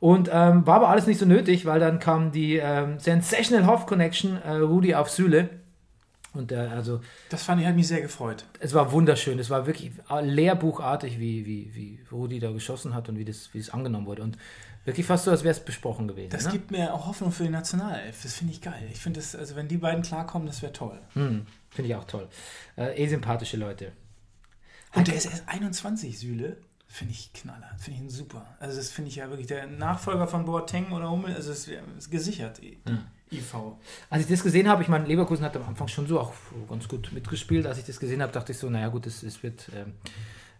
Und 0.00 0.28
ähm, 0.32 0.66
war 0.66 0.76
aber 0.76 0.88
alles 0.88 1.06
nicht 1.06 1.18
so 1.18 1.26
nötig, 1.26 1.64
weil 1.64 1.78
dann 1.78 2.00
kam 2.00 2.32
die 2.32 2.56
ähm, 2.56 2.98
Sensational 2.98 3.68
Hoff 3.68 3.86
Connection, 3.86 4.36
äh, 4.42 4.54
Rudi 4.54 4.96
auf 4.96 5.08
Süle. 5.10 5.48
Und 6.34 6.50
äh, 6.52 6.56
also 6.56 7.00
Das 7.28 7.42
fand 7.42 7.60
ich, 7.60 7.66
hat 7.66 7.74
mich 7.74 7.88
sehr 7.88 8.00
gefreut. 8.00 8.46
es 8.60 8.72
war 8.72 8.90
wunderschön. 8.92 9.38
Es 9.38 9.50
war 9.50 9.66
wirklich 9.66 9.92
lehrbuchartig, 10.08 11.18
wie, 11.18 11.44
wie, 11.44 11.74
wie 11.74 11.98
Rudi 12.10 12.38
da 12.38 12.50
geschossen 12.50 12.94
hat 12.94 13.08
und 13.08 13.18
wie 13.18 13.24
das, 13.24 13.52
wie 13.52 13.58
das 13.58 13.70
angenommen 13.70 14.06
wurde. 14.06 14.22
Und 14.22 14.38
wirklich 14.84 15.06
fast 15.06 15.24
so, 15.24 15.30
als 15.30 15.44
wäre 15.44 15.52
es 15.52 15.60
besprochen 15.60 16.08
gewesen. 16.08 16.30
Das 16.30 16.46
ne? 16.46 16.52
gibt 16.52 16.70
mir 16.70 16.94
auch 16.94 17.06
Hoffnung 17.06 17.32
für 17.32 17.44
die 17.44 17.50
Nationalelf. 17.50 18.22
Das 18.22 18.34
finde 18.34 18.54
ich 18.54 18.62
geil. 18.62 18.88
Ich 18.90 18.98
finde 18.98 19.20
das, 19.20 19.36
also 19.36 19.56
wenn 19.56 19.68
die 19.68 19.76
beiden 19.76 20.02
klarkommen, 20.02 20.46
das 20.46 20.62
wäre 20.62 20.72
toll. 20.72 20.98
Hm, 21.12 21.46
Finde 21.70 21.90
ich 21.90 21.96
auch 21.96 22.04
toll. 22.04 22.28
Äh, 22.76 23.02
eh 23.02 23.08
sympathische 23.08 23.56
Leute. 23.56 23.92
Und 24.94 25.08
der 25.08 25.14
ist 25.14 25.26
erst 25.26 25.48
21, 25.48 26.18
Süle. 26.18 26.56
Finde 26.86 27.14
ich 27.14 27.32
knaller. 27.32 27.70
Finde 27.78 27.98
ich 27.98 28.04
ihn 28.04 28.10
super. 28.10 28.54
Also 28.60 28.76
das 28.76 28.90
finde 28.90 29.08
ich 29.08 29.16
ja 29.16 29.30
wirklich 29.30 29.46
der 29.46 29.66
Nachfolger 29.66 30.26
von 30.26 30.44
Boateng 30.44 30.92
oder 30.92 31.10
Hummel. 31.10 31.34
Also 31.34 31.50
es 31.50 31.66
ist 31.66 32.10
gesichert, 32.10 32.60
die 32.60 32.78
IV. 33.32 33.54
Als 34.10 34.22
ich 34.22 34.28
das 34.28 34.42
gesehen 34.42 34.68
habe, 34.68 34.82
ich 34.82 34.88
meine, 34.88 35.06
Leverkusen 35.06 35.44
hat 35.44 35.56
am 35.56 35.64
Anfang 35.66 35.88
schon 35.88 36.06
so 36.06 36.20
auch 36.20 36.32
ganz 36.68 36.86
gut 36.88 37.10
mitgespielt. 37.12 37.66
Als 37.66 37.78
ich 37.78 37.84
das 37.84 37.98
gesehen 37.98 38.22
habe, 38.22 38.32
dachte 38.32 38.52
ich 38.52 38.58
so, 38.58 38.68
naja 38.70 38.88
gut, 38.88 39.06
es, 39.06 39.22
es 39.22 39.42
wird 39.42 39.70
ähm, 39.74 39.92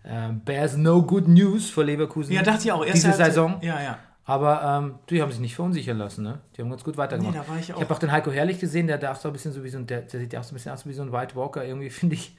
ähm, 0.04 0.40
bears 0.44 0.76
no 0.76 1.02
good 1.02 1.28
news 1.28 1.70
für 1.70 1.82
Leverkusen. 1.84 2.32
Ja, 2.32 2.42
dachte 2.42 2.64
ich 2.64 2.72
auch. 2.72 2.80
Erste 2.84 2.94
diese 2.94 3.08
Halbzeit- 3.08 3.26
Saison. 3.26 3.58
Ja, 3.62 3.80
ja. 3.82 3.98
Aber 4.24 4.62
ähm, 4.62 4.94
die 5.10 5.20
haben 5.20 5.32
sich 5.32 5.40
nicht 5.40 5.56
verunsichern 5.56 5.98
lassen, 5.98 6.22
ne? 6.22 6.38
Die 6.56 6.62
haben 6.62 6.70
ganz 6.70 6.84
gut 6.84 6.96
weitergemacht. 6.96 7.34
Nee, 7.34 7.40
da 7.40 7.48
war 7.48 7.58
ich 7.58 7.74
auch. 7.74 7.80
habe 7.80 7.92
auch 7.92 7.98
den 7.98 8.12
Heiko 8.12 8.30
Herrlich 8.30 8.60
gesehen, 8.60 8.86
der 8.86 8.96
da 8.98 9.10
auch 9.12 9.16
so 9.16 9.28
ein 9.28 9.32
bisschen 9.32 9.52
so 9.52 9.64
wie 9.64 9.68
so 9.68 9.78
ein, 9.78 9.86
der, 9.88 10.02
der 10.02 10.20
sieht 10.20 10.32
ja 10.32 10.38
auch 10.40 10.44
so 10.44 10.52
ein 10.52 10.54
bisschen 10.54 10.70
aus 10.72 10.86
wie 10.86 10.92
so 10.92 11.02
ein 11.02 11.12
White 11.12 11.34
Walker, 11.34 11.64
irgendwie, 11.64 11.90
finde 11.90 12.14
ich. 12.14 12.36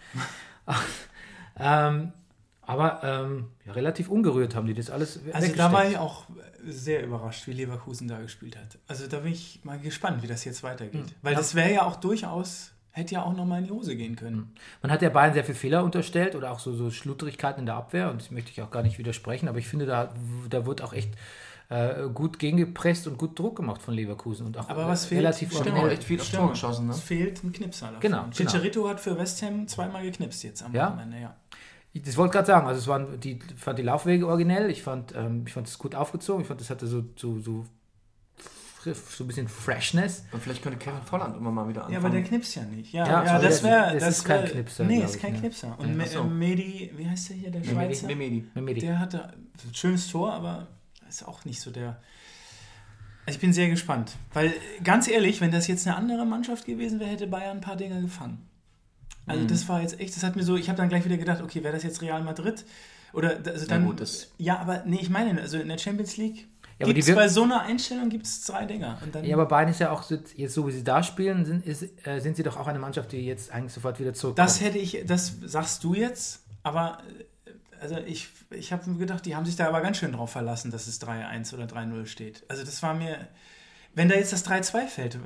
ähm, 1.60 2.13
aber 2.62 3.02
ähm, 3.04 3.48
ja, 3.65 3.74
relativ 3.74 4.08
ungerührt 4.10 4.56
haben 4.56 4.65
die 4.67 4.74
das 4.74 4.89
alles 4.89 5.19
Also 5.34 5.54
da 5.56 5.72
war 5.74 5.86
ich 5.86 5.98
auch 5.98 6.24
sehr 6.67 7.04
überrascht, 7.06 7.47
wie 7.47 7.54
Leverkusen 7.54 8.08
da 8.08 8.19
gespielt 8.19 8.58
hat. 8.58 8.78
Also 8.88 9.08
da 9.08 9.19
bin 9.19 9.32
ich 9.34 9.60
mal 9.63 9.80
gespannt, 9.80 10.23
wie 10.23 10.28
das 10.28 10.45
jetzt 10.45 10.63
weitergeht. 10.63 11.13
Weil 11.21 11.34
Ja. 11.34 11.39
das 11.39 11.56
wäre 11.56 11.73
ja 11.73 11.82
auch 11.84 11.95
durchaus, 11.97 12.71
hätte 12.91 13.15
ja 13.15 13.23
auch 13.23 13.34
nochmal 13.36 13.60
in 13.60 13.65
die 13.65 13.71
Hose 13.71 13.95
gehen 13.95 14.15
können. 14.15 14.54
Man 14.82 14.91
hat 14.91 15.02
ja 15.02 15.10
Bayern 15.10 15.34
sehr 15.34 15.43
viele 15.43 15.58
Fehler 15.58 15.84
unterstellt 15.84 16.36
oder 16.36 16.52
auch 16.52 16.60
so, 16.60 16.73
so 16.73 16.91
Schludrigkeiten 16.91 17.62
in 17.62 17.65
der 17.65 17.76
Abwehr 17.76 18.10
und 18.12 18.21
das 18.21 18.32
möchte 18.32 18.52
ich 18.52 18.62
auch 18.62 18.71
gar 18.71 18.84
nicht 18.84 18.97
widersprechen, 18.99 19.47
aber 19.47 19.58
ich 19.58 19.67
finde, 19.67 19.86
da, 19.86 20.13
da 20.49 20.65
wird 20.65 20.82
auch 20.82 20.93
echt 20.93 21.12
äh, 21.69 22.10
gut 22.13 22.39
gegengepresst 22.39 23.08
und 23.08 23.17
gut 23.17 23.39
Druck 23.39 23.56
gemacht 23.56 23.82
von 23.82 23.93
Leverkusen 23.93 24.45
und 24.45 24.58
auch 24.58 24.69
Aber 24.69 24.88
was 24.88 25.06
fehlt? 25.06 25.21
relativ 25.21 25.52
Stimmt. 25.54 25.78
Auch 25.78 25.88
echt 25.88 26.04
viel 26.04 26.19
aufs. 26.19 26.30
Tor 26.32 26.49
geschossen, 26.52 26.88
ne? 26.88 26.91
Es 26.93 26.99
fehlt 26.99 27.43
ein 27.43 27.52
Knipser. 27.54 27.93
Genau, 27.99 28.23
genau. 28.23 28.30
Chicharito 28.32 28.88
hat 28.88 28.99
für 28.99 29.17
West 29.17 29.41
Ham 29.41 29.67
zweimal 29.67 30.04
geknipst 30.04 30.43
jetzt 30.43 30.62
am 30.62 30.73
Ja? 30.76 30.89
Wochenende, 30.91 31.19
ja. 31.19 31.36
Ich 31.96 32.02
das 32.02 32.18
wollte 32.18 32.34
gerade 32.34 32.48
sagen, 32.48 32.68
also 32.68 32.80
es 32.80 32.88
waren 32.88 33.20
die 33.20 33.34
ich 33.34 33.60
fand 33.60 33.78
die 33.80 33.84
Laufwege 33.84 34.28
originell, 34.28 34.70
ich 34.72 34.82
fand 34.84 35.14
ähm, 35.16 35.44
ich 35.46 35.54
fand 35.54 35.68
es 35.68 35.78
gut 35.78 35.94
aufgezogen, 35.96 36.42
ich 36.42 36.48
fand 36.48 36.60
das 36.60 36.70
hatte 36.72 36.88
so 36.88 37.04
so 37.16 37.40
so 37.40 37.66
so 38.86 39.24
ein 39.24 39.28
bisschen 39.28 39.48
Freshness. 39.48 40.26
Und 40.34 40.44
vielleicht 40.44 40.62
könnte 40.62 40.78
Kevin 40.78 41.02
Volland 41.04 41.38
immer 41.38 41.52
mal 41.52 41.70
wieder 41.70 41.82
Ja, 41.82 41.86
anfangen. 41.86 42.06
aber 42.06 42.10
der 42.16 42.24
knipst 42.24 42.56
ja 42.56 42.64
nicht. 42.64 42.92
Ja, 42.92 43.06
Ja, 43.08 43.24
ja, 43.26 43.32
aber 43.36 43.44
das 43.48 43.64
wäre. 43.64 43.94
das 43.94 44.04
Das 44.04 44.18
ist 44.18 44.24
kein 44.26 44.46
Knipser, 44.46 44.84
Nee, 44.84 45.00
ist 45.04 45.16
ich, 45.16 45.22
kein 45.22 45.34
ne? 45.34 45.40
Knipser. 45.40 45.80
Und 45.80 46.02
Ach 46.02 46.06
so. 46.08 46.24
Me- 46.26 46.30
Medi, 46.34 46.92
wie 46.98 47.08
heißt 47.10 47.30
der 47.30 47.38
hier, 47.38 47.52
der 47.52 47.64
Schweizer? 47.64 48.08
Memedi. 48.08 48.44
Memedi. 48.54 48.82
Der 48.82 49.00
hatte 49.00 49.30
ein 49.66 49.74
schönes 49.74 50.08
Tor, 50.10 50.34
aber 50.34 50.68
ist 51.08 51.26
auch 51.26 51.46
nicht 51.46 51.62
so 51.62 51.72
der. 51.72 52.02
Also 53.26 53.38
ich 53.38 53.40
bin 53.40 53.54
sehr 53.54 53.70
gespannt. 53.70 54.18
Weil, 54.34 54.52
ganz 54.84 55.08
ehrlich, 55.08 55.40
wenn 55.40 55.52
das 55.52 55.68
jetzt 55.68 55.88
eine 55.88 55.96
andere 55.96 56.26
Mannschaft 56.26 56.66
gewesen 56.66 57.00
wäre, 57.00 57.10
hätte 57.12 57.28
Bayern 57.28 57.58
ein 57.60 57.62
paar 57.62 57.78
Dinger 57.78 58.02
gefangen. 58.02 58.46
Also 59.26 59.46
das 59.46 59.68
war 59.70 59.82
jetzt 59.82 60.00
echt, 60.00 60.16
das 60.16 60.24
hat 60.24 60.36
mir 60.36 60.44
so, 60.44 60.56
ich 60.58 60.68
habe 60.70 60.78
dann 60.78 60.90
gleich 60.90 61.06
wieder 61.06 61.18
gedacht, 61.18 61.42
okay, 61.42 61.64
wäre 61.64 61.74
das 61.74 61.84
jetzt 61.84 62.02
Real 62.02 62.24
Madrid? 62.24 62.66
Oder 63.14 63.38
also 63.46 63.66
dann, 63.68 63.86
gut, 63.86 64.00
das- 64.02 64.32
ja, 64.38 64.58
aber 64.60 64.84
nee, 64.86 65.00
ich 65.02 65.10
meine, 65.10 65.40
also 65.42 65.58
in 65.60 65.68
der 65.70 65.78
Champions 65.78 66.18
League 66.18 66.48
Ja, 66.80 66.86
aber 66.86 66.88
gibt 66.88 66.98
die 66.98 67.00
es 67.02 67.08
wir- 67.08 67.16
bei 67.16 67.28
so 67.28 67.44
einer 67.44 67.62
Einstellung 67.62 68.10
gibt 68.10 68.26
es 68.26 68.42
zwei 68.42 68.66
Dinger. 68.66 68.98
Ja, 69.22 69.36
aber 69.36 69.46
Bayern 69.46 69.70
ist 69.70 69.80
ja 69.80 69.92
auch 69.92 70.04
so- 70.04 70.18
jetzt 70.36 70.54
so 70.54 70.68
wie 70.68 70.72
sie 70.72 70.84
da 70.84 71.04
spielen, 71.04 71.46
sind, 71.46 71.66
ist, 71.66 71.84
äh, 72.08 72.20
sind 72.20 72.36
sie 72.36 72.44
doch 72.44 72.58
auch 72.58 72.68
eine 72.68 72.80
Mannschaft, 72.80 73.12
die 73.12 73.26
jetzt 73.26 73.52
eigentlich 73.52 73.72
sofort 73.74 74.00
wieder 74.00 74.14
zurückkommt. 74.14 74.40
Das 74.48 74.60
hätte 74.62 74.80
ich, 74.80 75.04
das 75.06 75.36
sagst 75.46 75.84
du 75.84 75.94
jetzt, 75.94 76.44
aber 76.64 76.98
äh, 77.46 77.52
also 77.82 77.98
ich, 77.98 78.30
ich 78.50 78.74
habe 78.74 78.92
gedacht, 78.96 79.26
die 79.26 79.36
haben 79.36 79.46
sich 79.46 79.56
da 79.56 79.68
aber 79.68 79.82
ganz 79.82 79.98
schön 79.98 80.12
drauf 80.14 80.32
verlassen, 80.32 80.72
dass 80.72 80.88
es 80.88 81.00
3-1 81.02 81.54
oder 81.54 81.66
3-0 81.66 82.08
steht. 82.08 82.44
Also 82.48 82.64
das 82.64 82.82
war 82.82 82.94
mir, 82.96 83.28
Wenn 83.96 84.10
da 84.10 84.16
jetzt 84.16 84.34
das 84.34 84.46
3-2 84.46 84.88
fällt, 84.88 85.16
äh, 85.16 85.20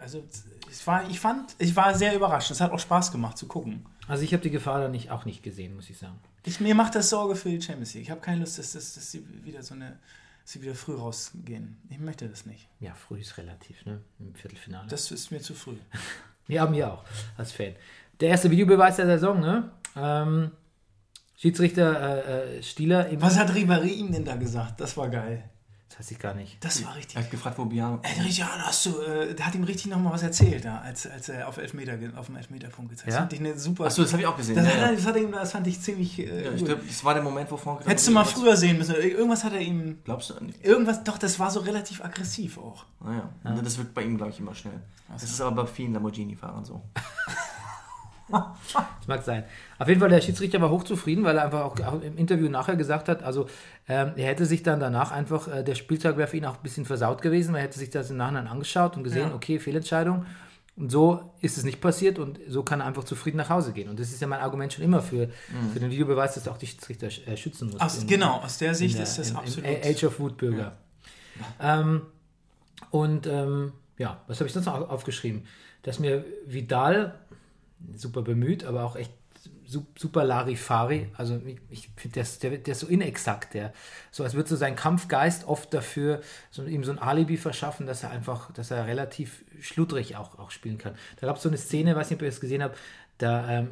also 0.00 0.22
ich 0.70 0.86
war, 0.86 1.08
ich 1.08 1.18
fand, 1.20 1.54
ich 1.58 1.74
war 1.74 1.94
sehr 1.94 2.14
überrascht. 2.14 2.50
Es 2.50 2.60
hat 2.60 2.70
auch 2.70 2.78
Spaß 2.78 3.10
gemacht 3.12 3.36
zu 3.36 3.46
gucken. 3.46 3.86
Also 4.06 4.22
ich 4.22 4.32
habe 4.32 4.42
die 4.42 4.50
Gefahr 4.50 4.80
da 4.80 4.88
nicht, 4.88 5.10
auch 5.10 5.24
nicht 5.24 5.42
gesehen, 5.42 5.74
muss 5.74 5.90
ich 5.90 5.98
sagen. 5.98 6.18
Ich, 6.44 6.60
mir 6.60 6.74
macht 6.74 6.94
das 6.94 7.10
Sorge 7.10 7.36
für 7.36 7.50
die 7.50 7.60
Champions 7.60 7.94
League. 7.94 8.04
Ich 8.04 8.10
habe 8.10 8.20
keine 8.20 8.40
Lust, 8.40 8.58
dass, 8.58 8.72
dass, 8.72 8.94
dass 8.94 9.10
sie 9.10 9.24
wieder 9.44 9.62
so 9.62 9.74
eine, 9.74 9.98
dass 10.42 10.52
sie 10.52 10.62
wieder 10.62 10.74
früh 10.74 10.94
rausgehen. 10.94 11.76
Ich 11.90 11.98
möchte 11.98 12.28
das 12.28 12.46
nicht. 12.46 12.68
Ja, 12.80 12.94
früh 12.94 13.20
ist 13.20 13.36
relativ, 13.38 13.84
ne? 13.84 14.00
Im 14.18 14.34
Viertelfinale. 14.34 14.88
Das 14.88 15.10
ist 15.10 15.30
mir 15.30 15.40
zu 15.40 15.54
früh. 15.54 15.76
Wir 16.46 16.60
haben 16.62 16.74
ja 16.74 16.92
auch 16.92 17.04
als 17.36 17.52
Fan. 17.52 17.74
Der 18.20 18.30
erste 18.30 18.50
Videobeweis 18.50 18.96
der 18.96 19.06
Saison, 19.06 19.40
ne? 19.40 19.70
Ähm, 19.96 20.50
Schiedsrichter 21.36 22.26
äh, 22.26 22.58
äh, 22.58 22.62
Stieler. 22.62 23.08
Was 23.20 23.38
hat 23.38 23.50
Ribéry 23.50 23.92
ihm 23.92 24.12
denn 24.12 24.24
da 24.24 24.36
gesagt? 24.36 24.80
Das 24.80 24.96
war 24.96 25.08
geil. 25.08 25.48
Das 25.90 25.98
weiß 25.98 26.10
ich 26.12 26.18
gar 26.20 26.34
nicht. 26.34 26.64
Das 26.64 26.82
war 26.84 26.94
richtig. 26.94 27.16
Er 27.16 27.24
hat 27.24 27.30
gefragt, 27.30 27.58
wo 27.58 27.64
Biano. 27.64 27.98
Ey, 28.02 28.12
richtig, 28.20 28.38
ja, 28.38 28.46
hast 28.58 28.86
du, 28.86 29.00
äh, 29.00 29.34
der 29.34 29.44
hat 29.44 29.54
ihm 29.56 29.64
richtig 29.64 29.90
nochmal 29.90 30.12
was 30.12 30.22
erzählt, 30.22 30.64
da, 30.64 30.78
als, 30.78 31.06
als 31.06 31.28
er 31.28 31.48
auf, 31.48 31.56
Elfmeter, 31.58 31.98
auf 32.16 32.26
dem 32.26 32.36
Elfmeterpunkt 32.36 32.90
gezeigt 32.92 33.08
hat. 33.08 33.12
Ja? 33.12 33.20
Das 33.20 33.28
fand 33.28 33.32
ich 33.34 33.40
eine 33.40 33.58
super. 33.58 33.84
Achso, 33.86 34.02
das 34.02 34.12
habe 34.12 34.22
ich 34.22 34.26
auch 34.28 34.36
gesehen. 34.36 34.54
das, 34.54 34.64
ja, 34.66 34.70
hat, 34.70 34.78
ja. 34.78 34.86
er- 34.86 34.94
das, 34.96 35.04
hat 35.06 35.16
er 35.16 35.22
ihm, 35.22 35.32
das 35.32 35.52
fand 35.52 35.66
ich 35.66 35.80
ziemlich. 35.80 36.18
Äh, 36.18 36.44
Ja, 36.44 36.52
ich 36.52 36.58
gut. 36.60 36.68
glaube, 36.68 36.82
das 36.86 37.04
war 37.04 37.12
der 37.14 37.22
Moment, 37.24 37.50
wo 37.50 37.56
Frank. 37.56 37.84
Hättest 37.86 38.06
du 38.08 38.12
mal 38.12 38.24
früher 38.24 38.56
sehen 38.56 38.78
müssen. 38.78 38.94
Irgendwas 38.94 39.42
hat 39.44 39.52
er 39.52 39.60
ihm. 39.60 39.98
Glaubst 40.04 40.30
du? 40.30 40.42
nicht? 40.44 40.64
Irgendwas, 40.64 41.02
doch, 41.04 41.18
das 41.18 41.38
war 41.38 41.50
so 41.50 41.60
relativ 41.60 42.02
aggressiv 42.04 42.56
auch. 42.58 42.86
Naja, 43.04 43.28
das 43.62 43.76
wird 43.76 43.92
bei 43.92 44.02
ihm, 44.02 44.16
glaube 44.16 44.30
ich, 44.32 44.38
immer 44.38 44.54
schnell. 44.54 44.80
Das 45.12 45.24
ist 45.24 45.40
aber 45.40 45.64
bei 45.64 45.66
vielen 45.66 45.92
Lamborghini-Fahrern 45.92 46.64
so. 46.64 46.80
Das 48.30 49.08
mag 49.08 49.22
sein. 49.22 49.44
Auf 49.78 49.88
jeden 49.88 50.00
Fall, 50.00 50.08
der 50.10 50.20
Schiedsrichter 50.20 50.60
war 50.60 50.70
hochzufrieden, 50.70 51.24
weil 51.24 51.36
er 51.36 51.44
einfach 51.46 51.62
auch, 51.62 52.02
im 52.02 52.16
Interview 52.16 52.48
nachher 52.48 52.76
gesagt 52.76 53.08
hat, 53.08 53.22
also 53.22 53.46
ähm, 53.88 54.12
er 54.16 54.26
hätte 54.28 54.46
sich 54.46 54.62
dann 54.62 54.78
danach 54.80 55.10
einfach, 55.10 55.48
äh, 55.48 55.62
der 55.64 55.74
Spieltag 55.74 56.16
wäre 56.16 56.28
für 56.28 56.36
ihn 56.36 56.44
auch 56.46 56.56
ein 56.56 56.62
bisschen 56.62 56.84
versaut 56.84 57.22
gewesen, 57.22 57.52
weil 57.52 57.60
er 57.60 57.64
hätte 57.64 57.78
sich 57.78 57.90
das 57.90 58.10
im 58.10 58.16
Nachhinein 58.18 58.46
angeschaut 58.46 58.96
und 58.96 59.04
gesehen, 59.04 59.28
Ja. 59.30 59.34
okay, 59.34 59.58
Fehlentscheidung. 59.58 60.26
Und 60.76 60.90
so 60.90 61.32
ist 61.40 61.58
es 61.58 61.64
nicht 61.64 61.80
passiert 61.80 62.18
und 62.18 62.38
so 62.48 62.62
kann 62.62 62.80
er 62.80 62.86
einfach 62.86 63.04
zufrieden 63.04 63.36
nach 63.36 63.50
Hause 63.50 63.72
gehen. 63.72 63.88
Und 63.90 63.98
das 64.00 64.10
ist 64.12 64.20
ja 64.22 64.26
mein 64.26 64.40
Argument 64.40 64.72
schon 64.72 64.84
immer 64.84 65.02
für, 65.02 65.28
für 65.72 65.80
den 65.80 65.90
Videobeweis, 65.90 66.34
dass 66.34 66.48
auch 66.48 66.56
die 66.56 66.66
Schiedsrichter 66.68 67.08
äh, 67.26 67.36
schützen 67.36 67.68
muss. 67.70 67.80
Aus, 67.80 67.98
In- 68.02 68.06
genau, 68.08 68.36
aus 68.38 68.56
der 68.58 68.74
Sicht 68.74 68.96
in 68.96 69.02
ist 69.02 69.16
der- 69.16 69.24
das 69.24 69.30
im, 69.32 69.36
absolut. 69.36 69.68
Im 69.68 69.76
Age 69.90 70.04
of 70.04 70.20
Wood 70.20 70.36
Bürger. 70.38 70.72
Ähm, 71.60 72.02
und 72.90 73.26
ähm, 73.26 73.72
ja, 73.98 74.20
was 74.26 74.38
habe 74.38 74.46
ich 74.48 74.54
sonst 74.54 74.66
noch 74.66 74.88
aufgeschrieben? 74.88 75.44
Dass 75.82 75.98
mir 75.98 76.24
Vidal, 76.46 77.14
super 77.96 78.22
bemüht, 78.22 78.64
aber 78.64 78.84
auch 78.84 78.96
echt 78.96 79.12
su- 79.64 79.86
super 79.96 80.24
Larifari, 80.24 81.08
also 81.16 81.40
ich, 81.46 81.58
ich 81.70 81.88
finde, 81.96 82.14
der, 82.14 82.22
ist- 82.24 82.42
der, 82.42 82.58
der 82.58 82.72
ist 82.72 82.80
so 82.80 82.86
inexakt, 82.86 83.54
der, 83.54 83.72
so 84.10 84.22
als 84.24 84.34
würde 84.34 84.48
so 84.48 84.56
sein 84.56 84.76
Kampfgeist 84.76 85.46
oft 85.46 85.72
dafür 85.72 86.20
so, 86.50 86.64
ihm 86.64 86.84
so 86.84 86.92
ein 86.92 86.98
Alibi 86.98 87.36
verschaffen, 87.36 87.86
dass 87.86 88.02
er 88.02 88.10
einfach, 88.10 88.52
dass 88.52 88.70
er 88.70 88.86
relativ 88.86 89.44
schludrig 89.60 90.16
auch, 90.16 90.38
auch 90.38 90.50
spielen 90.50 90.78
kann. 90.78 90.94
Da 91.20 91.26
gab 91.26 91.36
es 91.36 91.42
so 91.42 91.48
eine 91.48 91.58
Szene, 91.58 91.96
weiß 91.96 92.10
nicht, 92.10 92.18
ob 92.18 92.22
ihr 92.22 92.28
das 92.28 92.40
gesehen 92.40 92.62
habt, 92.62 92.76
da 93.18 93.48
ähm, 93.60 93.68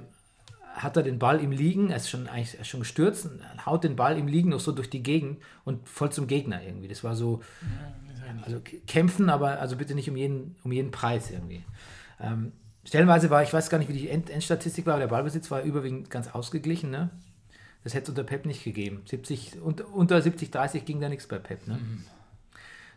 hat 0.74 0.96
er 0.96 1.02
den 1.02 1.18
Ball 1.18 1.40
im 1.40 1.50
Liegen, 1.50 1.90
er 1.90 1.96
ist 1.96 2.08
schon 2.08 2.28
eigentlich 2.28 2.54
er 2.54 2.60
ist 2.60 2.68
schon 2.68 2.80
gestürzt, 2.80 3.26
und 3.26 3.66
haut 3.66 3.82
den 3.82 3.96
Ball 3.96 4.16
im 4.16 4.28
Liegen 4.28 4.50
noch 4.50 4.60
so 4.60 4.70
durch 4.72 4.88
die 4.90 5.02
Gegend 5.02 5.42
und 5.64 5.88
voll 5.88 6.12
zum 6.12 6.28
Gegner 6.28 6.62
irgendwie. 6.62 6.86
Das 6.88 7.02
war 7.02 7.16
so, 7.16 7.42
also 8.44 8.60
kämpfen, 8.86 9.28
aber 9.28 9.58
also 9.60 9.76
bitte 9.76 9.94
nicht 9.94 10.08
um 10.08 10.16
jeden, 10.16 10.54
um 10.62 10.70
jeden 10.70 10.92
Preis 10.92 11.30
irgendwie. 11.30 11.64
Ähm, 12.20 12.52
stellenweise 12.88 13.30
war, 13.30 13.42
ich 13.42 13.52
weiß 13.52 13.70
gar 13.70 13.78
nicht, 13.78 13.88
wie 13.88 13.92
die 13.98 14.08
End 14.08 14.30
Endstatistik 14.30 14.86
war, 14.86 14.94
aber 14.94 15.02
der 15.02 15.08
Ballbesitz 15.08 15.50
war 15.50 15.62
überwiegend 15.62 16.10
ganz 16.10 16.28
ausgeglichen. 16.28 16.90
Ne? 16.90 17.10
Das 17.84 17.94
hätte 17.94 18.04
es 18.04 18.08
unter 18.10 18.24
Pep 18.24 18.46
nicht 18.46 18.64
gegeben. 18.64 19.02
70, 19.06 19.60
unter, 19.60 19.88
unter 19.94 20.20
70, 20.20 20.50
30 20.50 20.84
ging 20.84 21.00
da 21.00 21.08
nichts 21.08 21.26
bei 21.28 21.38
Pep. 21.38 21.66
Ne? 21.68 21.78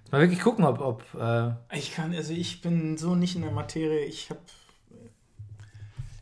Jetzt 0.03 0.11
mal 0.11 0.21
wirklich 0.21 0.39
gucken, 0.39 0.65
ob, 0.65 0.79
ob 0.79 1.03
äh, 1.13 1.51
Ich 1.77 1.93
kann, 1.93 2.13
also 2.13 2.33
ich 2.33 2.61
bin 2.61 2.97
so 2.97 3.15
nicht 3.15 3.35
in 3.35 3.41
der 3.43 3.51
Materie. 3.51 4.05
Ich 4.05 4.29
habe 4.29 4.39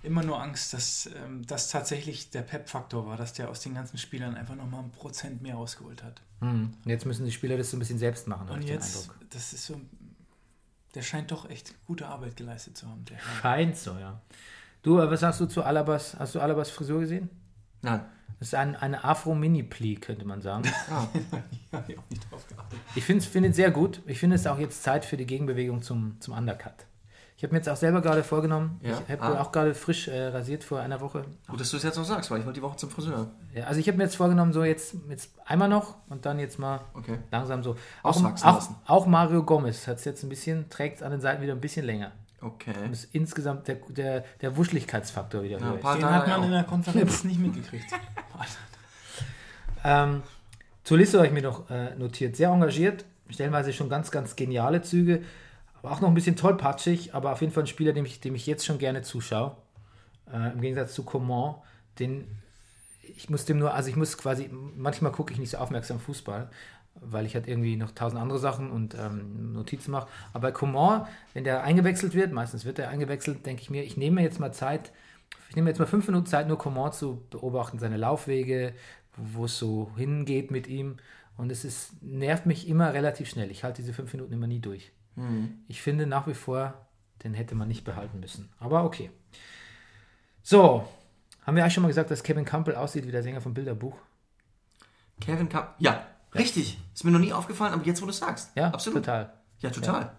immer 0.02 0.24
nur 0.24 0.42
Angst, 0.42 0.74
dass 0.74 1.10
ähm, 1.24 1.46
das 1.46 1.70
tatsächlich 1.70 2.30
der 2.32 2.42
Pep-Faktor 2.42 3.06
war, 3.06 3.18
dass 3.18 3.34
der 3.34 3.50
aus 3.50 3.60
den 3.62 3.74
ganzen 3.76 3.98
Spielern 3.98 4.36
einfach 4.36 4.56
nochmal 4.56 4.82
ein 4.84 4.92
Prozent 4.92 5.42
mehr 5.42 5.56
rausgeholt 5.56 6.04
hat. 6.04 6.22
hm, 6.40 6.74
jetzt 6.86 7.06
müssen 7.06 7.26
die 7.26 7.32
Spieler 7.32 7.58
das 7.58 7.70
so 7.70 7.78
ein 7.78 7.80
bisschen 7.80 8.00
selbst 8.00 8.28
machen. 8.28 8.48
habe 8.48 8.54
Und 8.54 8.60
ich 8.62 8.68
den 8.68 8.76
jetzt, 8.76 9.10
Eindruck. 9.10 9.30
das 9.30 9.54
ist 9.54 9.66
so, 9.66 9.80
der 10.96 11.02
scheint 11.02 11.32
doch 11.32 11.50
echt 11.50 11.76
gute 11.86 12.08
Arbeit 12.08 12.36
geleistet 12.36 12.78
zu 12.78 12.88
haben. 12.88 13.06
Scheint 13.42 13.78
so, 13.78 13.98
ja. 13.98 14.22
Du, 14.82 15.00
äh, 15.00 15.10
was 15.10 15.20
sagst 15.20 15.40
du 15.40 15.46
zu 15.46 15.64
Alabas? 15.64 16.16
Hast 16.18 16.36
du 16.36 16.40
Alabas 16.40 16.70
Frisur 16.70 17.02
gesehen? 17.02 17.30
Nein. 17.82 18.02
Das 18.40 18.50
ist 18.50 18.56
ein, 18.56 18.76
eine 18.76 19.04
Afro-Mini-Pli, 19.04 19.96
könnte 19.96 20.26
man 20.26 20.42
sagen. 20.42 20.64
hab 21.72 21.90
ich 21.90 21.98
auch 21.98 22.10
nicht 22.10 22.32
drauf 22.32 22.48
geachtet. 22.48 22.80
Ich 22.96 23.04
finde 23.04 23.50
es 23.50 23.56
sehr 23.56 23.72
gut. 23.72 24.02
Ich 24.06 24.20
finde 24.20 24.38
es 24.38 24.48
auch 24.48 24.60
jetzt 24.60 24.82
Zeit 24.82 25.04
für 25.04 25.18
die 25.18 25.26
Gegenbewegung 25.26 25.82
zum, 25.82 26.20
zum 26.22 26.34
Undercut. 26.38 26.86
Ich 27.40 27.44
habe 27.44 27.54
mir 27.54 27.60
jetzt 27.60 27.70
auch 27.70 27.78
selber 27.78 28.02
gerade 28.02 28.22
vorgenommen, 28.22 28.82
Ja. 28.84 29.00
ich 29.08 29.14
habe 29.18 29.22
Ah. 29.38 29.40
auch 29.42 29.54
gerade 29.54 29.74
frisch 29.74 30.10
äh, 30.10 30.28
rasiert 30.28 30.62
vor 30.62 30.82
einer 30.82 31.00
Woche. 31.00 31.24
Gut, 31.48 31.58
dass 31.62 31.72
du 31.72 31.78
es 31.78 31.84
jetzt 31.84 31.96
noch 31.96 32.04
sagst, 32.04 32.30
weil 32.30 32.40
ich 32.42 32.46
wollte 32.46 32.60
die 32.60 32.64
Woche 32.66 32.76
zum 32.76 32.90
Friseur. 32.90 33.28
Ja, 33.56 33.64
also 33.64 33.80
ich 33.80 33.88
habe 33.88 33.98
mir 33.98 34.04
jetzt 34.04 34.18
vorgenommen, 34.18 34.52
so 34.52 34.62
jetzt, 34.66 34.94
jetzt 35.08 35.32
einmal 35.46 35.70
noch 35.70 35.96
und 36.10 36.26
dann 36.26 36.38
jetzt 36.38 36.60
mal 36.60 36.82
Okay. 36.94 37.18
langsam 37.32 37.64
so. 37.64 37.78
Auch, 38.04 38.10
Auswachsen 38.18 38.46
auch, 38.46 38.56
lassen. 38.56 38.76
auch 38.86 39.06
Mario 39.08 39.44
Gomez 39.44 39.88
hat 39.88 40.00
es 40.00 40.04
jetzt 40.04 40.22
ein 40.24 40.28
bisschen, 40.30 40.70
trägt 40.70 41.02
an 41.02 41.12
den 41.12 41.22
Seiten 41.22 41.42
wieder 41.42 41.54
ein 41.54 41.62
bisschen 41.62 41.86
länger. 41.86 42.12
Okay. 42.42 42.74
Und 42.84 42.92
ist 42.92 43.08
insgesamt 43.16 43.70
der, 43.70 43.76
der, 43.88 44.26
der 44.42 44.58
Wuschlichkeitsfaktor 44.58 45.42
wieder 45.42 45.60
Ja, 45.60 45.66
höher. 45.66 45.74
ein 45.76 45.80
paar 45.80 45.96
Den 45.96 46.02
Tage 46.02 46.16
hat 46.16 46.28
man 46.28 46.40
auch. 46.42 46.44
in 46.46 46.52
der 46.52 46.64
Konferenz 46.66 47.24
nicht 47.24 47.40
mitgekriegt. 47.40 47.86
Ähm, 49.84 50.24
zur 50.84 50.98
Liste 50.98 51.18
habe 51.18 51.28
ich 51.28 51.34
mir 51.34 51.42
noch 51.42 51.70
äh, 51.70 51.96
notiert. 51.96 52.36
Sehr 52.36 52.50
engagiert, 52.50 53.06
stellenweise 53.30 53.72
schon 53.72 53.88
ganz, 53.90 54.12
ganz 54.12 54.36
geniale 54.36 54.82
Züge, 54.82 55.22
aber 55.82 55.92
auch 55.92 56.02
noch 56.02 56.10
ein 56.10 56.14
bisschen 56.14 56.36
tollpatschig, 56.36 57.14
aber 57.14 57.32
auf 57.32 57.42
jeden 57.42 57.54
Fall 57.54 57.64
ein 57.64 57.68
Spieler, 57.68 57.94
dem 57.94 58.06
ich, 58.06 58.20
dem 58.20 58.36
ich 58.36 58.46
jetzt 58.46 58.66
schon 58.66 58.78
gerne 58.78 59.02
zuschaue. 59.02 59.56
Äh, 60.32 60.54
Im 60.54 60.62
Gegensatz 60.62 60.94
zu 60.94 61.04
Coman, 61.04 61.56
den 62.00 62.28
ich 63.16 63.30
muss 63.30 63.46
dem 63.46 63.58
nur, 63.58 63.74
also 63.74 63.90
ich 63.90 63.96
muss 63.96 64.18
quasi, 64.18 64.50
manchmal 64.52 65.12
gucke 65.12 65.34
ich 65.34 65.40
nicht 65.40 65.50
so 65.50 65.58
aufmerksam 65.58 66.00
Fußball, 66.00 66.50
weil 66.96 67.26
ich 67.26 67.36
halt 67.36 67.48
irgendwie 67.48 67.76
noch 67.76 67.92
tausend 67.92 68.22
andere 68.22 68.40
Sachen 68.40 68.72
und 68.72 68.96
ähm, 68.96 69.54
Notizen 69.54 69.92
mache. 69.92 70.08
Aber 70.34 70.48
bei 70.48 70.52
Coman, 70.52 71.08
wenn 71.34 71.44
der 71.44 71.64
eingewechselt 71.64 72.14
wird, 72.14 72.32
meistens 72.32 72.66
wird 72.66 72.80
er 72.80 72.90
eingewechselt, 72.90 73.46
denke 73.46 73.62
ich 73.62 73.70
mir, 73.70 73.84
ich 73.84 73.98
nehme 73.98 74.18
mir 74.18 74.24
jetzt 74.24 74.40
mal 74.40 74.54
Zeit, 74.54 74.92
ich 75.50 75.56
nehme 75.56 75.70
jetzt 75.70 75.80
mal 75.80 75.86
fünf 75.86 76.08
Minuten 76.08 76.28
Zeit, 76.28 76.48
nur 76.48 76.58
Coman 76.58 76.92
zu 76.92 77.24
beobachten, 77.30 77.80
seine 77.80 77.98
Laufwege, 77.98 78.74
wo 79.16 79.46
es 79.46 79.58
so 79.58 79.92
hingeht 79.96 80.52
mit 80.52 80.68
ihm. 80.68 80.98
Und 81.38 81.52
es 81.52 81.64
ist, 81.64 82.04
nervt 82.04 82.46
mich 82.46 82.68
immer 82.68 82.94
relativ 82.94 83.30
schnell. 83.30 83.50
Ich 83.50 83.64
halte 83.64 83.82
diese 83.82 83.94
fünf 83.94 84.12
Minuten 84.14 84.34
immer 84.34 84.48
nie 84.48 84.60
durch. 84.60 84.92
Ich 85.68 85.82
finde 85.82 86.08
nach 86.08 86.28
wie 86.28 86.34
vor, 86.34 86.88
den 87.24 87.34
hätte 87.34 87.56
man 87.56 87.68
nicht 87.68 87.84
behalten 87.84 88.20
müssen. 88.20 88.50
Aber 88.60 88.84
okay. 88.84 89.12
So, 90.42 90.88
haben 91.46 91.56
wir 91.56 91.64
eigentlich 91.64 91.74
schon 91.74 91.84
mal 91.84 91.90
gesagt, 91.90 92.12
dass 92.12 92.24
Kevin 92.24 92.46
Campbell 92.46 92.76
aussieht 92.76 93.06
wie 93.06 93.12
der 93.12 93.24
Sänger 93.24 93.42
vom 93.42 93.54
Bilderbuch? 93.54 93.96
Kevin 95.20 95.50
Cup. 95.50 95.76
Ja, 95.80 96.06
richtig. 96.34 96.80
Ist 96.94 97.04
mir 97.04 97.12
noch 97.12 97.20
nie 97.20 97.34
aufgefallen, 97.34 97.74
aber 97.74 97.84
jetzt, 97.86 98.02
wo 98.02 98.06
du 98.06 98.12
es 98.12 98.20
sagst. 98.20 98.52
Ja, 98.56 98.70
absolut. 98.70 99.04
total. 99.04 99.34
Ja, 99.60 99.70
total. 99.70 100.12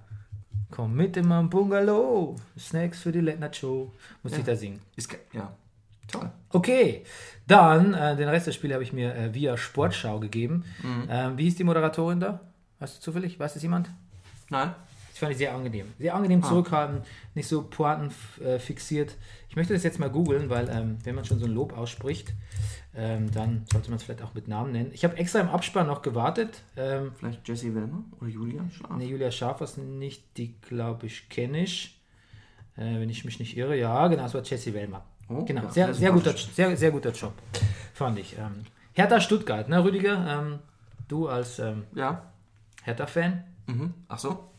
Komm 0.70 0.94
mit 0.94 1.16
in 1.16 1.26
mein 1.26 1.48
Bungalow. 1.48 2.36
Snacks 2.58 3.00
für 3.00 3.12
die 3.12 3.20
Late 3.20 3.38
Night 3.38 3.56
Show. 3.56 3.92
Muss 4.22 4.36
ich 4.36 4.44
da 4.44 4.54
singen. 4.54 4.80
Ist, 4.96 5.10
ja, 5.32 5.52
toll. 6.06 6.30
Okay, 6.50 7.04
dann 7.46 7.94
äh, 7.94 8.16
den 8.16 8.28
Rest 8.28 8.46
des 8.46 8.54
Spiels 8.54 8.74
habe 8.74 8.84
ich 8.84 8.92
mir 8.92 9.14
äh, 9.14 9.34
via 9.34 9.56
Sportschau 9.56 10.20
gegeben. 10.20 10.64
Ähm, 11.08 11.38
wie 11.38 11.44
hieß 11.44 11.56
die 11.56 11.64
Moderatorin 11.64 12.20
da? 12.20 12.40
Weißt 12.78 12.98
du 12.98 13.00
zufällig? 13.00 13.38
Weiß 13.38 13.56
es 13.56 13.62
jemand? 13.62 13.90
Nein? 14.48 14.74
Fand 15.20 15.32
ich 15.32 15.38
sehr 15.38 15.54
angenehm. 15.54 15.86
Sehr 15.98 16.14
angenehm 16.14 16.42
zurückhaltend, 16.42 17.04
nicht 17.34 17.46
so 17.46 17.62
Pointen 17.62 18.10
äh, 18.42 18.58
fixiert. 18.58 19.16
Ich 19.50 19.56
möchte 19.56 19.74
das 19.74 19.82
jetzt 19.82 19.98
mal 19.98 20.08
googeln, 20.08 20.48
weil 20.48 20.66
ähm, 20.70 20.96
wenn 21.04 21.14
man 21.14 21.26
schon 21.26 21.38
so 21.38 21.44
ein 21.44 21.52
Lob 21.52 21.76
ausspricht, 21.76 22.32
ähm, 22.96 23.30
dann 23.30 23.66
sollte 23.70 23.90
man 23.90 23.98
es 23.98 24.02
vielleicht 24.04 24.22
auch 24.22 24.32
mit 24.32 24.48
Namen 24.48 24.72
nennen. 24.72 24.90
Ich 24.94 25.04
habe 25.04 25.18
extra 25.18 25.40
im 25.40 25.50
Abspann 25.50 25.86
noch 25.88 26.00
gewartet. 26.00 26.62
Ähm, 26.74 27.12
Vielleicht 27.18 27.46
Jesse 27.46 27.74
Wilmer 27.74 28.02
oder 28.18 28.30
Julia 28.30 28.62
Schlaf? 28.70 28.96
Ne, 28.96 29.04
Julia 29.04 29.30
Schafers 29.30 29.76
nicht, 29.76 30.38
die 30.38 30.54
glaube 30.62 31.04
ich 31.06 31.28
kenne 31.28 31.64
ich. 31.64 32.00
Äh, 32.78 32.98
wenn 33.00 33.10
ich 33.10 33.26
mich 33.26 33.38
nicht 33.38 33.58
irre. 33.58 33.76
Ja, 33.76 34.08
genau, 34.08 34.24
es 34.24 34.32
war 34.32 34.42
Jesse 34.42 34.72
Wellmer. 34.72 35.04
Oh, 35.28 35.44
genau, 35.44 35.64
ja, 35.64 35.70
sehr, 35.70 35.92
sehr 35.92 36.12
guter, 36.12 36.34
sehr, 36.34 36.74
sehr 36.78 36.90
guter 36.92 37.10
Job, 37.12 37.34
fand 37.92 38.18
ich. 38.18 38.38
Ähm, 38.38 38.64
Hertha 38.94 39.20
Stuttgart, 39.20 39.68
ne, 39.68 39.84
Rüdiger? 39.84 40.26
Ähm, 40.26 40.60
du 41.08 41.28
als 41.28 41.58
ähm, 41.58 41.82
Ja. 41.94 42.32
Hertha-Fan? 42.84 43.44
Mhm. 43.66 43.94
Ach 44.08 44.18
so? 44.18 44.49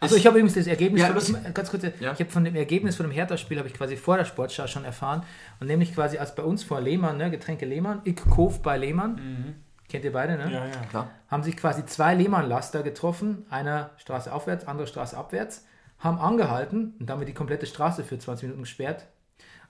Also 0.00 0.16
ich 0.16 0.26
habe 0.26 0.38
übrigens 0.38 0.54
das 0.54 0.66
Ergebnis, 0.66 1.02
Ja, 1.02 1.12
von 1.18 1.54
ganz 1.54 1.70
kurz, 1.70 1.84
Ja. 1.84 2.12
ich 2.12 2.20
habe 2.20 2.26
von 2.26 2.44
dem 2.44 2.54
Ergebnis 2.54 2.96
von 2.96 3.06
dem 3.06 3.12
Hertha-Spiel 3.12 3.58
habe 3.58 3.68
ich 3.68 3.74
quasi 3.74 3.96
vor 3.96 4.16
der 4.16 4.24
Sportschau 4.24 4.66
schon 4.66 4.84
erfahren 4.84 5.22
und 5.60 5.66
nämlich 5.68 5.94
quasi 5.94 6.18
als 6.18 6.34
bei 6.34 6.42
uns 6.42 6.62
vor 6.64 6.80
Lehmann, 6.80 7.16
ne, 7.16 7.30
Getränke 7.30 7.64
Lehmann, 7.64 8.00
ich 8.04 8.16
Kof 8.16 8.60
bei 8.62 8.76
Lehmann, 8.76 9.54
kennt 9.88 10.04
ihr 10.04 10.12
beide, 10.12 10.36
ne? 10.36 10.52
Ja, 10.52 10.66
ja. 10.66 10.72
Klar. 10.90 11.10
haben 11.28 11.42
sich 11.42 11.56
quasi 11.56 11.86
zwei 11.86 12.14
Lehmann-Laster 12.14 12.82
getroffen, 12.82 13.46
einer 13.48 13.90
Straße 13.96 14.32
aufwärts, 14.32 14.66
andere 14.66 14.86
Straße 14.86 15.16
abwärts, 15.16 15.64
haben 15.98 16.18
angehalten 16.18 16.94
und 17.00 17.08
damit 17.08 17.28
die 17.28 17.34
komplette 17.34 17.66
Straße 17.66 18.04
für 18.04 18.18
20 18.18 18.42
Minuten 18.44 18.62
gesperrt 18.64 19.06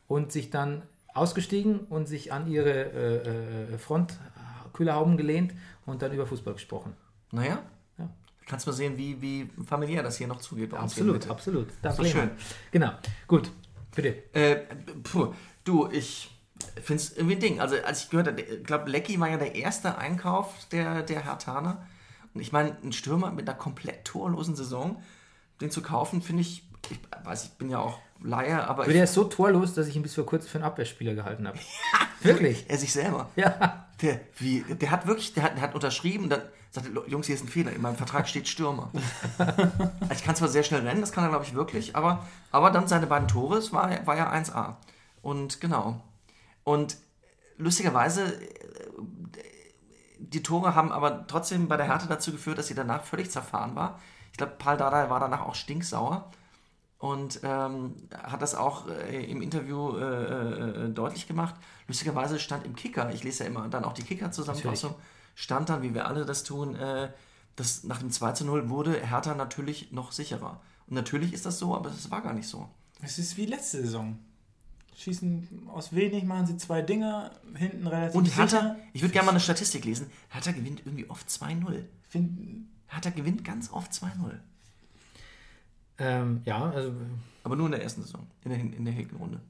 und 0.09 0.33
sich 0.33 0.51
dann 0.51 0.83
ausgestiegen 1.15 1.81
und 1.81 2.07
sich 2.09 2.33
an 2.33 2.49
ihre 2.49 2.71
äh, 2.73 3.75
äh, 3.75 3.79
Frontkühlerhauben 3.79 5.17
gelehnt 5.17 5.55
und 5.87 6.03
dann 6.03 6.13
über 6.13 6.27
Fußball 6.27 6.55
gesprochen. 6.55 6.95
Naja. 7.31 7.61
Ja. 8.45 8.51
Kannst 8.51 8.67
mal 8.67 8.73
sehen, 8.73 8.97
wie, 8.99 9.21
wie 9.23 9.51
familiär 9.67 10.03
das 10.03 10.17
hier 10.19 10.27
noch 10.27 10.41
zugeht 10.41 10.71
bei 10.71 10.77
uns 10.79 10.93
Absolut, 10.93 11.15
Mitte. 11.15 11.31
absolut. 11.31 11.69
Da 11.83 11.93
So 11.93 12.03
bleiben 12.03 12.15
wir. 12.15 12.23
schön. 12.23 12.31
Genau. 12.73 12.91
Gut, 13.27 13.51
bitte. 13.95 14.23
Äh, 14.35 14.57
puh, 15.03 15.33
du, 15.65 15.89
ich 15.91 16.31
finde 16.83 17.03
es 17.03 17.17
irgendwie 17.17 17.37
ein 17.37 17.41
Ding. 17.41 17.61
Also, 17.61 17.77
als 17.85 18.05
ich 18.05 18.11
gehört 18.11 18.29
habe, 18.29 18.41
ich 18.41 18.65
glaube, 18.65 18.91
Lecky 18.91 19.19
war 19.19 19.29
ja 19.31 19.37
der 19.39 19.55
erste 19.55 19.97
Einkauf 19.99 20.53
der, 20.73 21.03
der 21.03 21.25
Hertaner. 21.25 21.87
Und 22.35 22.41
ich 22.41 22.53
meine, 22.53 22.77
ein 22.83 22.93
Stürmer 22.93 23.31
mit 23.31 23.49
einer 23.49 23.57
komplett 23.57 24.05
torlosen 24.05 24.57
Saison, 24.57 25.03
den 25.61 25.71
zu 25.71 25.83
kaufen, 25.83 26.21
finde 26.21 26.43
ich, 26.43 26.69
ich 26.91 26.99
weiß, 27.25 27.45
ich 27.45 27.51
bin 27.53 27.71
ja 27.71 27.79
auch 27.79 27.99
Laie, 28.23 28.67
aber 28.67 28.85
der 28.87 29.05
ist 29.05 29.15
so 29.15 29.25
torlos, 29.25 29.75
dass 29.75 29.87
ich 29.87 29.97
ihn 29.97 30.03
bis 30.03 30.15
vor 30.15 30.25
kurzem 30.27 30.49
für 30.49 30.59
einen 30.59 30.65
Abwehrspieler 30.65 31.15
gehalten 31.15 31.47
habe. 31.47 31.59
Wirklich? 32.23 32.65
er 32.69 32.79
sich 32.79 32.93
selber. 32.93 33.31
Ja. 33.37 33.87
Der, 34.03 34.21
wie, 34.39 34.63
der 34.63 34.91
hat 34.91 35.07
wirklich, 35.07 35.35
der 35.35 35.45
hat, 35.45 35.55
der 35.57 35.63
hat 35.63 35.75
unterschrieben, 35.75 36.29
dann 36.29 36.43
sagte, 36.75 36.91
Jungs, 37.07 37.27
hier 37.27 37.37
ist 37.37 37.45
ein 37.45 37.49
Fehler, 37.49 37.73
in 37.73 37.81
meinem 37.81 37.97
Vertrag 37.97 38.29
steht 38.29 38.49
Stürmer. 38.49 38.91
also 39.39 40.13
ich 40.13 40.25
kann 40.25 40.35
zwar 40.35 40.49
sehr 40.49 40.65
schnell 40.65 40.87
rennen, 40.87 41.01
das 41.01 41.13
kann 41.13 41.25
er, 41.25 41.31
glaube 41.31 41.45
ich, 41.45 41.55
wirklich, 41.55 41.95
aber, 41.95 42.27
aber 42.51 42.71
dann 42.71 42.89
seine 42.89 43.07
beiden 43.07 43.29
Tore, 43.29 43.59
es 43.59 43.73
war, 43.73 43.91
war 44.07 44.17
ja 44.17 44.33
1A. 44.33 44.77
Und 45.23 45.61
genau. 45.61 46.03
Und 46.65 46.97
lustigerweise, 47.57 48.35
äh, 48.35 48.49
die 50.19 50.43
Tore 50.43 50.75
haben 50.75 50.91
aber 50.91 51.27
trotzdem 51.27 51.69
bei 51.69 51.77
der 51.77 51.87
Härte 51.87 52.09
dazu 52.09 52.33
geführt, 52.33 52.59
dass 52.59 52.67
sie 52.67 52.75
danach 52.75 53.05
völlig 53.05 53.31
zerfahren 53.31 53.77
war. 53.77 54.01
Ich 54.33 54.39
glaube, 54.39 54.55
Paul 54.59 54.77
Dardai 54.77 55.09
war 55.11 55.21
danach 55.21 55.43
auch 55.43 55.55
stinksauer 55.55 56.33
und 56.99 57.41
ähm, 57.45 57.95
hat 58.13 58.43
das 58.43 58.57
auch 58.57 58.89
äh, 58.89 59.25
im 59.31 59.43
Interview 59.43 59.97
äh, 59.97 60.87
äh, 60.87 60.89
deutlich 60.89 61.29
gemacht. 61.29 61.55
Lustigerweise 61.87 62.41
stand 62.41 62.67
im 62.67 62.75
Kicker, 62.75 63.13
ich 63.13 63.23
lese 63.23 63.45
ja 63.45 63.51
immer 63.51 63.69
dann 63.69 63.85
auch 63.85 63.93
die 63.93 64.03
Kicker-Zusammenfassung, 64.03 64.97
stand 65.35 65.69
dann, 65.69 65.83
wie 65.83 65.95
wir 65.95 66.07
alle 66.07 66.25
das 66.25 66.45
tun, 66.45 66.75
äh, 66.77 67.11
dass 67.57 67.85
nach 67.85 67.99
dem 67.99 68.11
2 68.11 68.33
zu 68.33 68.45
0 68.45 68.69
wurde 68.69 68.95
Hertha 68.95 69.35
natürlich 69.35 69.93
noch 69.93 70.13
sicherer. 70.13 70.61
Und 70.87 70.95
natürlich 70.95 71.33
ist 71.33 71.47
das 71.47 71.59
so, 71.59 71.75
aber 71.75 71.91
es 71.91 72.11
war 72.11 72.23
gar 72.23 72.33
nicht 72.33 72.49
so. 72.49 72.69
Es 73.03 73.19
ist 73.19 73.37
wie 73.37 73.47
letzte 73.47 73.83
Saison. 73.83 74.19
Schießen 74.97 75.69
aus 75.73 75.93
wenig, 75.93 76.25
machen 76.25 76.47
sie 76.47 76.57
zwei 76.57 76.81
Dinger, 76.81 77.33
hinten 77.57 77.87
relativ 77.87 78.15
Und 78.15 78.27
Hertha, 78.37 78.61
sicher. 78.61 78.77
ich 78.93 79.03
würde 79.03 79.13
gerne 79.13 79.27
mal 79.27 79.33
eine 79.33 79.41
Statistik 79.41 79.85
lesen, 79.85 80.07
Hertha 80.29 80.53
gewinnt 80.53 80.83
irgendwie 80.85 81.11
oft 81.11 81.29
2-0. 81.29 81.83
Find, 82.09 82.67
Hertha 82.87 83.11
gewinnt 83.11 83.45
ganz 83.45 83.73
oft 83.73 83.93
2-0. 83.93 84.09
Ähm, 85.99 86.43
ja, 86.45 86.71
also 86.71 86.93
Aber 87.43 87.57
nur 87.57 87.67
in 87.67 87.73
der 87.73 87.83
ersten 87.83 88.03
Saison, 88.03 88.27
in 88.45 88.51
der, 88.51 88.61
in 88.61 88.85
der 88.85 88.95
Hinrunde. 88.95 89.41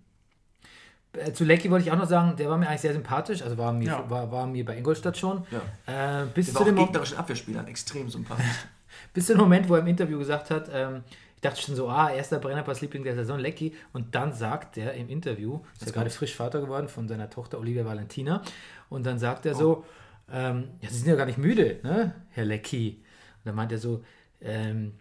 Äh, 1.16 1.32
zu 1.32 1.44
Lecky 1.44 1.70
wollte 1.70 1.86
ich 1.86 1.92
auch 1.92 1.96
noch 1.98 2.08
sagen, 2.08 2.36
der 2.36 2.48
war 2.48 2.56
mir 2.58 2.68
eigentlich 2.68 2.80
sehr 2.82 2.92
sympathisch, 2.92 3.42
also 3.42 3.56
war 3.58 3.72
mir, 3.72 3.86
Ja. 3.86 4.10
war, 4.10 4.30
war 4.30 4.46
mir 4.46 4.64
bei 4.64 4.76
Ingolstadt 4.76 5.16
schon. 5.16 5.46
Ja. 5.50 6.22
Äh, 6.22 6.26
bis, 6.26 6.46
Der 6.46 6.54
zu 6.54 6.60
war 6.60 6.66
dem 6.66 6.76
gegnerischen 6.76 7.16
Abwehrspielern 7.18 7.66
extrem 7.66 8.08
sympathisch. 8.10 8.46
bis 9.12 9.26
zu 9.26 9.32
dem 9.34 9.40
Moment, 9.40 9.68
wo 9.68 9.74
er 9.74 9.80
im 9.80 9.86
Interview 9.86 10.18
gesagt 10.18 10.50
hat, 10.50 10.68
ähm, 10.72 11.02
ich 11.36 11.40
dachte 11.40 11.60
schon 11.60 11.74
so, 11.76 11.88
ah, 11.90 12.10
erster 12.10 12.38
Brennerpass-Liebling 12.38 13.04
der 13.04 13.14
Saison, 13.14 13.38
Lecky. 13.38 13.74
Und 13.92 14.14
dann 14.14 14.32
sagt 14.32 14.78
er 14.78 14.94
im 14.94 15.08
Interview, 15.10 15.60
ist 15.78 15.84
ja 15.86 15.92
gerade 15.92 16.08
frisch 16.08 16.34
Vater 16.34 16.60
geworden 16.60 16.88
von 16.88 17.06
seiner 17.06 17.28
Tochter 17.28 17.58
Olivia 17.58 17.84
Valentina. 17.84 18.42
Und 18.88 19.04
dann 19.04 19.18
sagt 19.18 19.44
er 19.44 19.54
so, 19.54 19.84
ähm, 20.32 20.70
ja, 20.80 20.88
Sie 20.88 20.96
sind 20.96 21.08
ja 21.08 21.16
gar 21.16 21.26
nicht 21.26 21.36
müde, 21.38 21.80
ne, 21.82 22.14
Herr 22.30 22.46
Lecky. 22.46 23.02
Und 23.38 23.46
dann 23.46 23.54
meint 23.56 23.72
er 23.72 23.78
so, 23.78 24.02
ähm, 24.40 24.94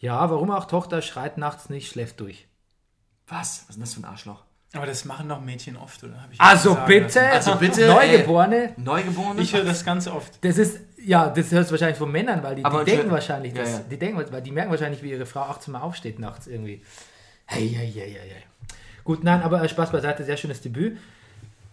ja, 0.00 0.30
warum 0.30 0.50
auch 0.50 0.66
Tochter 0.66 1.00
schreit 1.00 1.38
nachts 1.38 1.70
nicht, 1.70 1.90
schläft 1.90 2.20
durch. 2.20 2.46
Was? 3.26 3.64
Was 3.68 3.70
ist 3.70 3.74
denn 3.76 3.80
das 3.80 3.94
für 3.94 4.00
ein 4.00 4.04
Arschloch? 4.04 4.44
Aber 4.72 4.86
das 4.86 5.04
machen 5.04 5.28
doch 5.28 5.40
Mädchen 5.40 5.76
oft, 5.76 6.04
oder? 6.04 6.28
Also 6.38 6.78
bitte. 6.86 7.20
Also 7.22 7.56
bitte, 7.56 7.86
Neugeborene, 7.88 8.72
Neugeborene? 8.76 9.40
Ich 9.40 9.52
höre 9.52 9.64
das 9.64 9.84
ganz 9.84 10.06
oft. 10.06 10.44
das 10.44 10.58
ist, 10.58 10.80
ja, 11.04 11.28
das 11.28 11.50
hörst 11.50 11.70
du 11.70 11.72
wahrscheinlich 11.72 11.98
von 11.98 12.10
Männern, 12.12 12.42
weil 12.42 12.54
die, 12.54 12.62
die 12.62 12.84
denken 12.84 13.10
wahrscheinlich, 13.10 13.54
Ja, 13.54 13.62
dass, 13.62 13.72
ja. 13.72 13.80
die 13.90 13.98
denken, 13.98 14.24
weil 14.30 14.42
die 14.42 14.52
merken 14.52 14.70
wahrscheinlich, 14.70 15.02
wie 15.02 15.10
ihre 15.10 15.26
Frau 15.26 15.40
18 15.40 15.72
Mal 15.72 15.80
aufsteht 15.80 16.18
nachts 16.20 16.46
irgendwie. 16.46 16.82
Hey, 17.46 17.68
hey, 17.68 17.90
hey, 17.90 18.12
hey, 18.12 18.28
hey. 18.28 18.42
Gut, 19.02 19.24
nein, 19.24 19.42
aber 19.42 19.62
äh, 19.62 19.68
Spaß 19.68 19.90
beiseite, 19.90 20.24
sehr 20.24 20.36
schönes 20.36 20.60
Debüt. 20.60 20.98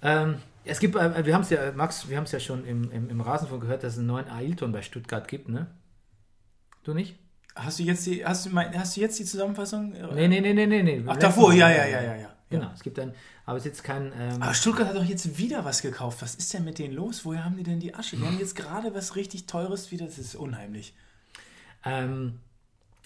Ähm, 0.01 0.37
es 0.65 0.79
gibt, 0.79 0.95
äh, 0.95 1.23
wir 1.23 1.35
haben 1.35 1.41
es 1.41 1.51
ja, 1.51 1.71
Max, 1.75 2.09
wir 2.09 2.17
haben 2.17 2.23
es 2.23 2.31
ja 2.31 2.39
schon 2.39 2.65
im, 2.65 2.91
im, 2.91 3.09
im 3.11 3.21
Rasenfunk 3.21 3.61
gehört, 3.61 3.83
dass 3.83 3.93
es 3.93 3.99
einen 3.99 4.07
neuen 4.07 4.27
Ailton 4.29 4.71
bei 4.71 4.81
Stuttgart 4.81 5.27
gibt, 5.27 5.49
ne? 5.49 5.67
Du 6.83 6.95
nicht? 6.95 7.15
Hast 7.53 7.77
du 7.77 7.83
jetzt 7.83 8.05
die, 8.07 8.25
hast 8.25 8.45
du, 8.47 8.49
mein, 8.49 8.77
hast 8.77 8.97
du 8.97 9.01
jetzt 9.01 9.19
die 9.19 9.25
Zusammenfassung? 9.25 9.93
Nee, 10.15 10.27
nee, 10.27 10.41
nee, 10.41 10.53
nee, 10.53 10.65
nee. 10.65 10.81
nee. 10.81 11.03
Ach, 11.05 11.17
davor, 11.17 11.53
ja, 11.53 11.69
ja, 11.69 11.85
ja, 11.85 12.01
ja, 12.01 12.15
ja. 12.15 12.29
Genau, 12.49 12.71
es 12.73 12.81
gibt 12.81 12.97
ein, 12.99 13.13
aber 13.45 13.57
es 13.57 13.65
ist 13.65 13.71
jetzt 13.71 13.83
kein, 13.83 14.13
ähm, 14.17 14.41
Aber 14.41 14.53
Stuttgart 14.53 14.87
hat 14.87 14.95
doch 14.95 15.03
jetzt 15.03 15.37
wieder 15.37 15.65
was 15.65 15.81
gekauft. 15.81 16.21
Was 16.21 16.35
ist 16.35 16.53
denn 16.53 16.63
mit 16.63 16.79
denen 16.79 16.93
los? 16.93 17.25
Woher 17.25 17.43
haben 17.43 17.57
die 17.57 17.63
denn 17.63 17.79
die 17.81 17.93
Asche? 17.93 18.15
Die 18.15 18.25
haben 18.25 18.39
jetzt 18.39 18.55
gerade 18.55 18.93
was 18.95 19.15
richtig 19.17 19.47
Teures 19.47 19.91
wieder. 19.91 20.05
Das 20.05 20.17
ist 20.17 20.35
unheimlich. 20.35 20.93
Ähm, 21.83 22.39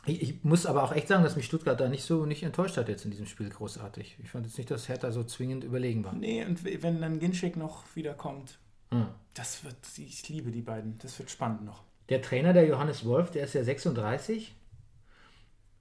ich, 0.06 0.22
ich 0.22 0.44
muss 0.44 0.66
aber 0.66 0.84
auch 0.84 0.92
echt 0.92 1.08
sagen, 1.08 1.24
dass 1.24 1.36
mich 1.36 1.46
Stuttgart 1.46 1.80
da 1.80 1.90
nicht 1.90 2.04
so 2.04 2.26
nicht 2.26 2.44
enttäuscht 2.44 2.78
hat 2.78 2.88
jetzt 2.90 3.06
in 3.06 3.12
diesem 3.12 3.26
Spiel 3.28 3.50
großartig. 3.50 4.18
Ich 4.24 4.30
fand 4.30 4.46
jetzt 4.46 4.58
nicht, 4.58 4.70
dass 4.72 4.90
Hertha 4.90 5.12
so 5.12 5.24
zwingend 5.24 5.64
überlegen 5.64 6.04
war. 6.04 6.14
Nee, 6.14 6.44
und 6.46 6.64
wenn 6.64 7.02
dann 7.02 7.20
Ginczek 7.20 7.58
noch 7.58 7.84
wiederkommt, 7.96 8.58
Hm. 8.92 9.08
das 9.34 9.64
wird, 9.64 9.76
ich 9.98 10.28
liebe 10.30 10.52
die 10.52 10.62
beiden. 10.62 10.98
Das 11.00 11.18
wird 11.18 11.32
spannend 11.32 11.64
noch. 11.64 11.84
Der 12.10 12.22
Trainer, 12.22 12.52
der 12.52 12.66
Johannes 12.68 13.06
Wolf, 13.06 13.32
der 13.32 13.46
ist 13.46 13.54
ja 13.54 13.64
36. 13.64 14.54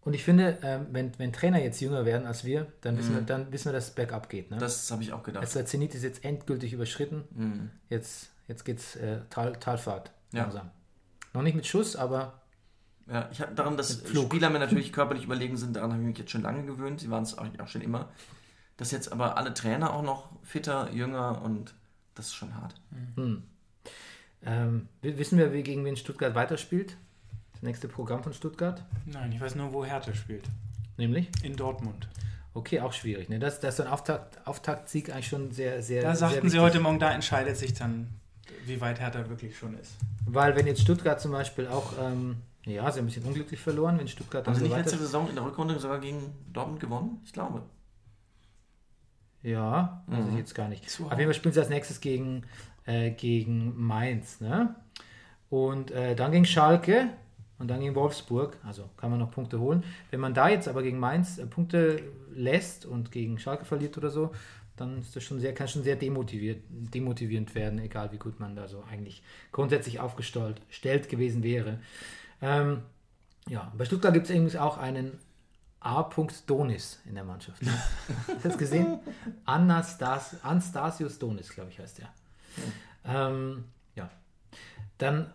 Und 0.02 0.14
ich 0.14 0.24
finde, 0.24 0.58
ähm, 0.62 0.86
wenn, 0.92 1.12
wenn 1.18 1.32
Trainer 1.32 1.62
jetzt 1.62 1.80
jünger 1.80 2.04
werden 2.06 2.26
als 2.26 2.44
wir, 2.44 2.66
dann 2.80 2.96
wissen, 2.96 3.14
wir, 3.14 3.20
dann 3.22 3.52
wissen 3.52 3.66
wir, 3.66 3.72
dass 3.74 3.88
es 3.88 3.90
bergab 3.94 4.30
geht. 4.30 4.50
Ne? 4.50 4.56
Das 4.56 4.90
habe 4.90 5.02
ich 5.02 5.12
auch 5.12 5.22
gedacht. 5.22 5.42
also 5.42 5.58
der 5.58 5.66
Zenit 5.66 5.94
ist 5.94 6.02
jetzt 6.02 6.24
endgültig 6.24 6.72
überschritten. 6.72 7.70
Jetzt, 7.90 8.30
jetzt 8.48 8.64
geht 8.64 8.78
es 8.78 8.96
äh, 8.96 9.20
Tal, 9.28 9.52
Talfahrt 9.56 10.10
Ja. 10.32 10.42
langsam. 10.44 10.70
Noch 11.34 11.42
nicht 11.42 11.54
mit 11.54 11.66
Schuss, 11.66 11.96
aber 11.96 12.40
Ja, 13.06 13.28
ich 13.30 13.40
habe 13.42 13.54
daran, 13.54 13.76
dass. 13.76 14.02
Spieler 14.08 14.48
mir 14.50 14.58
natürlich 14.66 14.92
körperlich 14.92 15.24
überlegen 15.24 15.56
sind, 15.58 15.76
daran 15.76 15.92
habe 15.92 16.00
ich 16.02 16.08
mich 16.08 16.18
jetzt 16.18 16.30
schon 16.30 16.42
lange 16.42 16.64
gewöhnt. 16.64 17.00
Sie 17.00 17.10
waren 17.10 17.22
es 17.24 17.36
auch, 17.36 17.46
auch 17.60 17.68
schon 17.68 17.82
immer. 17.82 18.08
Dass 18.78 18.92
jetzt 18.92 19.12
aber 19.12 19.36
alle 19.36 19.52
Trainer 19.52 19.92
auch 19.92 20.02
noch 20.02 20.30
fitter, 20.42 20.90
jünger 20.92 21.42
und 21.42 21.74
das 22.14 22.28
ist 22.28 22.34
schon 22.34 22.54
hart. 22.54 22.74
ähm, 24.42 24.88
w- 25.02 25.18
wissen 25.18 25.38
wir, 25.38 25.52
wie 25.52 25.62
gegen 25.62 25.84
wen 25.84 25.96
Stuttgart 25.96 26.34
weiterspielt? 26.34 26.96
Das 27.60 27.66
nächste 27.66 27.88
Programm 27.88 28.22
von 28.22 28.32
Stuttgart? 28.32 28.82
Nein, 29.04 29.32
ich 29.32 29.40
weiß 29.40 29.54
nur, 29.54 29.70
wo 29.74 29.84
Hertha 29.84 30.14
spielt. 30.14 30.44
Nämlich? 30.96 31.28
In 31.42 31.56
Dortmund. 31.56 32.08
Okay, 32.54 32.80
auch 32.80 32.92
schwierig. 32.94 33.28
Ne? 33.28 33.38
Das, 33.38 33.60
das 33.60 33.70
ist 33.74 33.76
so 33.76 33.82
ein 33.82 33.88
Auftakt, 33.90 34.46
Auftaktsieg 34.46 35.12
eigentlich 35.12 35.28
schon 35.28 35.52
sehr, 35.52 35.82
sehr. 35.82 36.02
Da 36.02 36.14
sehr 36.16 36.28
sagten 36.30 36.48
sie 36.48 36.54
wichtig. 36.56 36.60
heute 36.60 36.80
Morgen, 36.80 36.98
da 36.98 37.12
entscheidet 37.12 37.58
sich 37.58 37.74
dann, 37.74 38.08
wie 38.64 38.80
weit 38.80 38.98
Hertha 38.98 39.28
wirklich 39.28 39.58
schon 39.58 39.76
ist. 39.78 39.92
Weil 40.26 40.56
wenn 40.56 40.66
jetzt 40.66 40.80
Stuttgart 40.80 41.20
zum 41.20 41.32
Beispiel 41.32 41.66
auch, 41.68 41.92
ähm, 42.00 42.36
ja, 42.64 42.90
sie 42.90 42.98
haben 42.98 43.04
ein 43.04 43.06
bisschen 43.06 43.24
unglücklich 43.24 43.60
verloren, 43.60 43.98
wenn 43.98 44.08
Stuttgart 44.08 44.46
dann 44.46 44.54
Haben 44.54 44.60
Sie 44.62 44.68
so 44.68 44.74
nicht 44.74 44.84
letzte 44.84 44.98
Saison 44.98 45.28
in 45.28 45.34
der 45.34 45.44
Rückrunde 45.44 45.78
sogar 45.78 46.00
gegen 46.00 46.32
Dortmund 46.52 46.80
gewonnen? 46.80 47.20
Ich 47.26 47.32
glaube. 47.34 47.62
Ja, 49.42 50.02
weiß 50.06 50.24
Mhm. 50.24 50.30
ich 50.32 50.36
jetzt 50.38 50.54
gar 50.54 50.68
nicht. 50.68 50.88
Zu 50.90 51.04
Auf 51.06 51.12
jeden 51.12 51.24
Fall 51.24 51.34
spielen 51.34 51.54
sie 51.54 51.60
als 51.60 51.68
nächstes 51.70 52.00
gegen, 52.00 52.44
äh, 52.84 53.10
gegen 53.10 53.74
Mainz, 53.80 54.40
ne? 54.40 54.74
Und 55.48 55.90
äh, 55.90 56.14
dann 56.14 56.32
gegen 56.32 56.44
Schalke 56.44 57.08
und 57.60 57.68
dann 57.68 57.80
gegen 57.80 57.94
Wolfsburg. 57.94 58.56
Also 58.66 58.90
kann 58.96 59.10
man 59.10 59.20
noch 59.20 59.30
Punkte 59.30 59.60
holen. 59.60 59.84
Wenn 60.10 60.18
man 60.18 60.34
da 60.34 60.48
jetzt 60.48 60.66
aber 60.66 60.82
gegen 60.82 60.98
Mainz 60.98 61.38
äh, 61.38 61.46
Punkte 61.46 62.02
lässt 62.34 62.86
und 62.86 63.12
gegen 63.12 63.38
Schalke 63.38 63.64
verliert 63.64 63.96
oder 63.96 64.10
so, 64.10 64.32
dann 64.76 64.98
ist 64.98 65.14
das 65.14 65.22
schon 65.22 65.38
sehr, 65.38 65.54
kann 65.54 65.68
schon 65.68 65.82
sehr 65.84 65.96
demotiviert, 65.96 66.62
demotivierend 66.70 67.54
werden, 67.54 67.78
egal 67.78 68.12
wie 68.12 68.16
gut 68.16 68.40
man 68.40 68.56
da 68.56 68.66
so 68.66 68.82
eigentlich 68.90 69.22
grundsätzlich 69.52 70.00
aufgestellt 70.00 70.60
stellt 70.70 71.08
gewesen 71.10 71.42
wäre. 71.42 71.78
Ähm, 72.40 72.82
ja, 73.46 73.70
bei 73.76 73.84
Stuttgart 73.84 74.14
gibt 74.14 74.24
es 74.24 74.30
übrigens 74.30 74.56
auch 74.56 74.78
einen 74.78 75.18
A. 75.80 76.08
Donis 76.46 77.00
in 77.06 77.14
der 77.14 77.24
Mannschaft. 77.24 77.62
Hast 77.62 78.44
du 78.44 78.48
das 78.48 78.58
gesehen? 78.58 79.00
Anastas, 79.44 80.42
Anastasius 80.42 81.18
Donis, 81.18 81.50
glaube 81.50 81.70
ich, 81.70 81.78
heißt 81.78 82.00
er. 82.00 82.08
Ähm, 83.04 83.64
ja. 83.96 84.10
Dann 84.98 85.30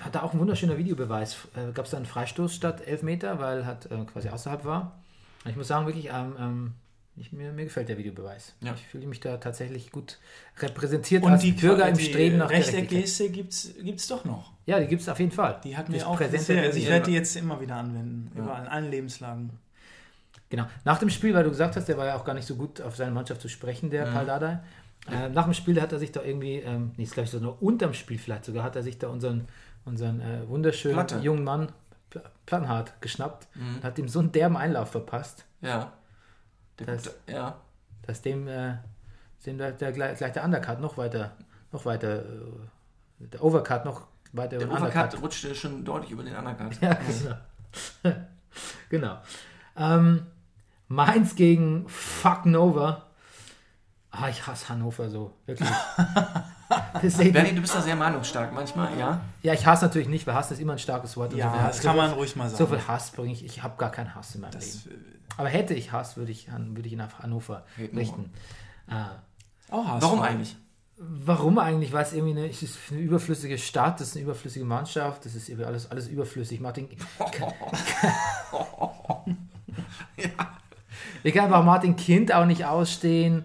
hat 0.00 0.14
er 0.14 0.22
auch 0.24 0.32
ein 0.32 0.38
wunderschöner 0.38 0.78
Videobeweis. 0.78 1.36
Äh, 1.56 1.72
Gab 1.72 1.84
es 1.86 1.90
da 1.90 1.96
einen 1.96 2.06
Freistoß 2.06 2.54
statt 2.54 2.86
Elfmeter, 2.86 3.38
weil 3.38 3.66
hat 3.66 3.86
äh, 3.86 4.04
quasi 4.12 4.28
außerhalb 4.28 4.64
war. 4.64 4.98
Und 5.44 5.50
ich 5.50 5.56
muss 5.56 5.68
sagen, 5.68 5.86
wirklich, 5.86 6.06
ähm, 6.12 6.34
ähm, 6.38 6.72
ich, 7.16 7.32
mir, 7.32 7.52
mir 7.52 7.64
gefällt 7.64 7.88
der 7.88 7.98
Videobeweis. 7.98 8.54
Ja. 8.60 8.74
Ich 8.74 8.86
fühle 8.86 9.06
mich 9.06 9.20
da 9.20 9.38
tatsächlich 9.38 9.90
gut 9.90 10.18
repräsentiert 10.60 11.24
Und 11.24 11.32
als 11.32 11.42
die 11.42 11.52
Bürger 11.52 11.88
im 11.88 11.98
Streben 11.98 12.38
nach 12.38 12.48
Gerechtigkeit. 12.48 12.90
Rechteckgeste 12.92 13.30
gibt 13.82 14.00
es 14.00 14.06
doch 14.06 14.24
noch. 14.24 14.52
Ja, 14.66 14.78
die 14.78 14.86
gibt 14.86 15.02
es 15.02 15.08
auf 15.08 15.18
jeden 15.18 15.32
Fall. 15.32 15.60
Die 15.64 15.76
hat 15.76 15.88
mir 15.88 16.06
auch 16.06 16.16
präsent 16.16 16.42
sehr, 16.42 16.62
also 16.62 16.78
ich 16.78 16.84
der- 16.84 16.92
werde 16.94 17.06
die 17.06 17.14
jetzt 17.14 17.34
immer 17.36 17.60
wieder 17.60 17.76
anwenden. 17.76 18.30
Überall, 18.36 18.62
in 18.62 18.68
allen 18.68 18.90
Lebenslagen. 18.90 19.50
Genau. 20.50 20.66
Nach 20.84 20.98
dem 20.98 21.10
Spiel, 21.10 21.34
weil 21.34 21.44
du 21.44 21.50
gesagt 21.50 21.76
hast, 21.76 21.88
der 21.88 21.98
war 21.98 22.06
ja 22.06 22.16
auch 22.16 22.24
gar 22.24 22.34
nicht 22.34 22.46
so 22.46 22.54
gut 22.56 22.80
auf 22.80 22.96
seine 22.96 23.10
Mannschaft 23.10 23.40
zu 23.40 23.48
sprechen, 23.48 23.90
der 23.90 24.04
Paul 24.06 24.26
Dardai. 24.26 24.60
Äh, 25.10 25.28
nach 25.30 25.44
dem 25.44 25.54
Spiel 25.54 25.80
hat 25.80 25.92
er 25.92 25.98
sich 25.98 26.12
da 26.12 26.22
irgendwie, 26.22 26.56
ähm, 26.56 26.92
nee, 26.96 27.04
glaube 27.04 27.22
ich 27.24 27.30
so 27.30 27.38
nur 27.38 27.62
unterm 27.62 27.94
Spiel 27.94 28.18
vielleicht 28.18 28.44
sogar, 28.44 28.62
hat 28.64 28.76
er 28.76 28.82
sich 28.82 28.98
da 28.98 29.08
unseren, 29.08 29.46
unseren 29.84 30.20
äh, 30.20 30.48
wunderschönen 30.48 30.94
Platte. 30.96 31.18
jungen 31.18 31.44
Mann 31.44 31.72
Pl- 32.12 32.22
Planhardt 32.46 33.00
geschnappt 33.00 33.48
und 33.54 33.82
hat 33.84 33.98
ihm 33.98 34.08
so 34.08 34.18
einen 34.20 34.32
derben 34.32 34.56
Einlauf 34.56 34.90
verpasst, 34.90 35.44
Ja. 35.60 35.92
Der 36.78 36.86
Das- 36.86 37.04
gute- 37.04 37.32
ja. 37.32 37.56
dass 38.02 38.22
dem, 38.22 38.46
äh, 38.48 38.74
dem 39.44 39.58
der, 39.58 39.72
der, 39.72 39.92
gleich, 39.92 40.18
der 40.18 40.44
Undercut 40.44 40.80
noch 40.80 40.96
weiter, 40.96 41.32
noch 41.72 41.84
weiter, 41.84 42.20
äh, 42.20 43.26
der 43.26 43.42
Overcut 43.42 43.84
noch 43.84 44.06
Bei 44.32 44.46
der, 44.46 44.58
Der 44.60 44.68
Undercut. 44.70 44.94
Overcut 44.94 45.22
rutschte 45.22 45.54
schon 45.54 45.84
deutlich 45.84 46.10
über 46.10 46.22
den 46.22 46.36
Undercut. 46.36 46.80
Ja, 46.82 46.94
genau. 48.04 48.14
genau. 48.90 49.18
Ähm, 49.76 50.26
Mainz 50.88 51.34
gegen 51.34 51.88
Fuck 51.88 52.46
Nova. 52.46 53.04
Ah, 54.10 54.28
ich 54.28 54.46
hasse 54.46 54.68
Hannover 54.70 55.08
so, 55.10 55.32
wirklich. 55.46 55.68
Das 57.00 57.16
Bernie, 57.16 57.54
du 57.54 57.62
bist 57.62 57.74
da 57.74 57.80
sehr 57.80 57.96
meinungsstark 57.96 58.52
manchmal, 58.52 58.90
ja? 58.98 59.20
ja, 59.42 59.54
ich 59.54 59.64
hasse 59.66 59.86
natürlich 59.86 60.08
nicht, 60.08 60.26
weil 60.26 60.34
Hass 60.34 60.50
ist 60.50 60.60
immer 60.60 60.74
ein 60.74 60.78
starkes 60.78 61.16
Wort. 61.16 61.28
und 61.32 61.38
so 61.38 61.40
Ja, 61.46 61.50
Hass- 61.62 61.76
das 61.76 61.84
kann 61.84 61.96
man 61.96 62.10
ruhig 62.12 62.36
mal 62.36 62.50
So 62.50 62.56
sagen. 62.58 62.72
viel 62.78 62.88
Hass 62.88 63.10
bringe 63.10 63.32
ich. 63.32 63.42
Ich 63.44 63.62
habe 63.62 63.74
gar 63.78 63.90
keinen 63.90 64.14
Hass 64.14 64.34
in 64.34 64.42
meinem 64.42 64.50
Das, 64.50 64.84
Leben. 64.84 65.02
Aber 65.38 65.48
hätte 65.48 65.72
ich 65.72 65.92
Hass, 65.92 66.18
würde 66.18 66.30
ich, 66.30 66.48
würde 66.52 66.86
ich 66.86 66.92
ihn 66.92 67.00
auf 67.00 67.20
Hannover 67.20 67.64
richten. 67.78 68.30
Ah. 68.86 69.12
auch 69.70 69.86
HSV. 69.86 70.02
Warum 70.02 70.20
eigentlich? 70.20 70.56
Warum 70.98 71.58
eigentlich? 71.58 71.92
Weil 71.92 72.02
es 72.02 72.12
irgendwie 72.12 72.38
eine, 72.38 72.50
es 72.50 72.62
ist 72.62 72.76
eine 72.90 73.00
überflüssige 73.00 73.56
Stadt, 73.56 74.00
das 74.00 74.08
ist 74.08 74.16
eine 74.16 74.24
überflüssige 74.24 74.64
Mannschaft, 74.66 75.24
das 75.24 75.34
ist 75.36 75.48
irgendwie 75.48 75.64
alles, 75.66 75.90
alles 75.90 76.06
überflüssig. 76.08 76.60
Martin, 76.60 76.88
ich 81.22 81.32
kann 81.34 81.44
einfach 81.46 81.64
Martin 81.64 81.96
Kind 81.96 82.32
auch 82.34 82.44
nicht 82.46 82.64
ausstehen. 82.66 83.44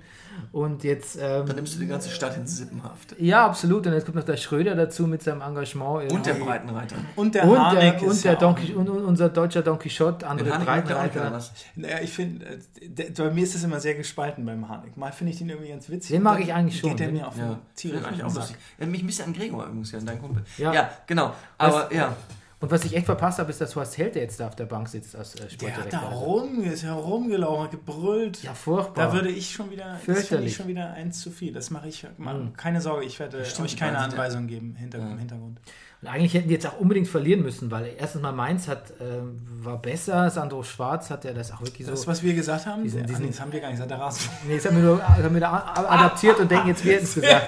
Und 0.54 0.84
jetzt, 0.84 1.20
Dann 1.20 1.50
ähm, 1.50 1.56
nimmst 1.56 1.74
du 1.74 1.80
die 1.80 1.88
ganze 1.88 2.12
Stadt 2.12 2.38
in 2.38 2.46
Sippenhaft. 2.46 3.16
ja, 3.18 3.44
absolut. 3.44 3.88
Und 3.88 3.94
jetzt 3.94 4.06
kommt 4.06 4.18
noch 4.18 4.24
der 4.24 4.38
Schröder 4.38 4.76
dazu 4.76 5.08
mit 5.08 5.24
seinem 5.24 5.42
Engagement. 5.42 6.12
Und 6.12 6.24
der. 6.28 6.36
Breitenreiter. 6.36 6.96
Und 7.16 7.34
der 7.34 7.46
und, 7.46 7.58
Harnik 7.58 7.98
der, 7.98 8.08
und, 8.08 8.24
der 8.24 8.34
ja 8.34 8.38
Don 8.38 8.56
und, 8.76 8.88
und 8.88 9.04
unser 9.04 9.30
deutscher 9.30 9.64
Don 9.64 9.80
Quixote, 9.80 10.24
oder 10.24 10.60
Breitenreiter. 10.60 11.42
Naja, 11.76 11.98
ich 12.04 12.12
finde, 12.12 12.46
äh, 12.46 13.10
bei 13.18 13.32
mir 13.32 13.44
ist 13.44 13.56
es 13.56 13.64
immer 13.64 13.80
sehr 13.80 13.96
gespalten 13.96 14.46
beim 14.46 14.70
Harnik. 14.70 14.96
Mal 14.96 15.12
finde 15.12 15.34
ich 15.34 15.40
den 15.40 15.50
irgendwie 15.50 15.70
ganz 15.70 15.90
witzig. 15.90 16.12
Den 16.12 16.22
mag 16.22 16.36
dann 16.36 16.44
ich 16.44 16.54
eigentlich 16.54 16.80
schon. 16.80 16.92
Geht 16.92 17.00
der 17.00 17.12
mir 17.12 17.28
auf 17.28 17.36
Ja, 17.36 17.60
tierisch 17.76 18.02
Finde 18.02 18.16
ich 18.16 18.24
auf 18.24 18.38
auch 18.38 18.42
den. 18.42 18.48
Sack. 18.50 18.58
Ja, 18.78 18.86
mich 18.86 19.02
ein 19.02 19.08
bisschen 19.08 19.26
an 19.26 19.34
Gregor 19.34 19.66
übrigens, 19.66 19.92
ja, 19.92 20.00
dein 20.06 20.22
Kumpel. 20.22 20.44
Ja. 20.60 20.72
Ja, 20.72 20.92
genau. 21.08 21.34
Aber 21.58 21.92
ja, 21.92 22.16
Und 22.64 22.72
was 22.72 22.86
ich 22.86 22.96
echt 22.96 23.06
verpasst 23.08 23.40
habe, 23.40 23.50
ist, 23.50 23.60
dass 23.60 23.76
Horst 23.76 23.98
Held, 23.98 24.16
der 24.16 24.22
jetzt 24.22 24.40
da 24.40 24.48
auf 24.48 24.56
der 24.56 24.64
Bank 24.66 24.88
sitzt 24.88 25.18
als 25.18 25.36
äh, 25.36 25.40
Der 25.40 25.44
hat 25.44 25.52
Sportdirektor. 25.52 26.00
da 26.00 26.08
rum, 26.16 26.64
ist 26.64 26.84
herumgelaufen, 26.84 27.64
hat 27.66 27.72
gebrüllt. 27.72 28.42
Ja, 28.42 28.54
furchtbar. 28.54 29.08
Da 29.08 29.14
würde 29.14 29.28
ich 29.30 29.52
schon 29.52 29.70
wieder, 29.70 30.00
das 30.08 30.28
finde 30.28 30.46
ich 30.46 30.56
schon 30.56 30.68
wieder 30.70 30.92
eins 30.94 31.20
zu 31.20 31.30
viel. 31.30 31.52
Das 31.54 31.72
mache 31.72 31.90
ich, 31.90 32.08
mal. 32.18 32.36
Mhm. 32.36 32.54
keine 32.56 32.80
Sorge, 32.80 33.04
ich 33.06 33.20
werde 33.20 33.44
Stimmt, 33.44 33.68
euch 33.68 33.76
keine 33.76 33.98
weil 33.98 34.00
sie- 34.00 34.12
Anweisung 34.12 34.48
geben 34.48 34.76
hinter, 34.80 35.00
im 35.00 35.18
Hintergrund. 35.18 35.60
Und 36.02 36.08
eigentlich 36.08 36.34
hätten 36.34 36.48
die 36.48 36.54
jetzt 36.54 36.66
auch 36.66 36.80
unbedingt 36.80 37.10
verlieren 37.10 37.42
müssen, 37.44 37.70
weil 37.70 37.92
erstens 37.98 38.22
mal 38.22 38.32
Mainz 38.32 38.70
hat, 38.70 38.94
ähm, 39.02 39.42
war 39.62 39.82
besser, 39.82 40.30
Sandro 40.30 40.64
Schwarz 40.64 41.10
hat 41.10 41.26
ja 41.26 41.34
das 41.34 41.52
auch 41.52 41.60
wirklich 41.62 41.86
so. 41.86 41.92
Das, 41.92 42.08
was 42.08 42.24
wir 42.24 42.34
gesagt 42.34 42.66
haben, 42.66 42.84
Diesen- 42.84 43.00
der- 43.00 43.08
diesen- 43.08 43.22
ah, 43.24 43.26
nee, 43.26 43.32
das 43.32 43.42
haben 43.42 43.52
wir 43.52 43.60
gar 43.60 43.68
nicht 43.68 43.76
gesagt, 43.76 43.92
der 43.92 44.00
Rasen. 44.00 44.30
nee, 44.48 44.56
das 44.56 44.66
haben 44.66 44.78
wir 44.78 44.84
nur 44.84 45.06
haben 45.06 45.36
wir 45.36 45.52
adaptiert 45.92 46.40
und 46.40 46.50
denken, 46.50 46.70
jetzt 46.70 46.86
wir 46.86 46.94
hätten 46.94 47.04
es 47.04 47.14
gesagt. 47.16 47.48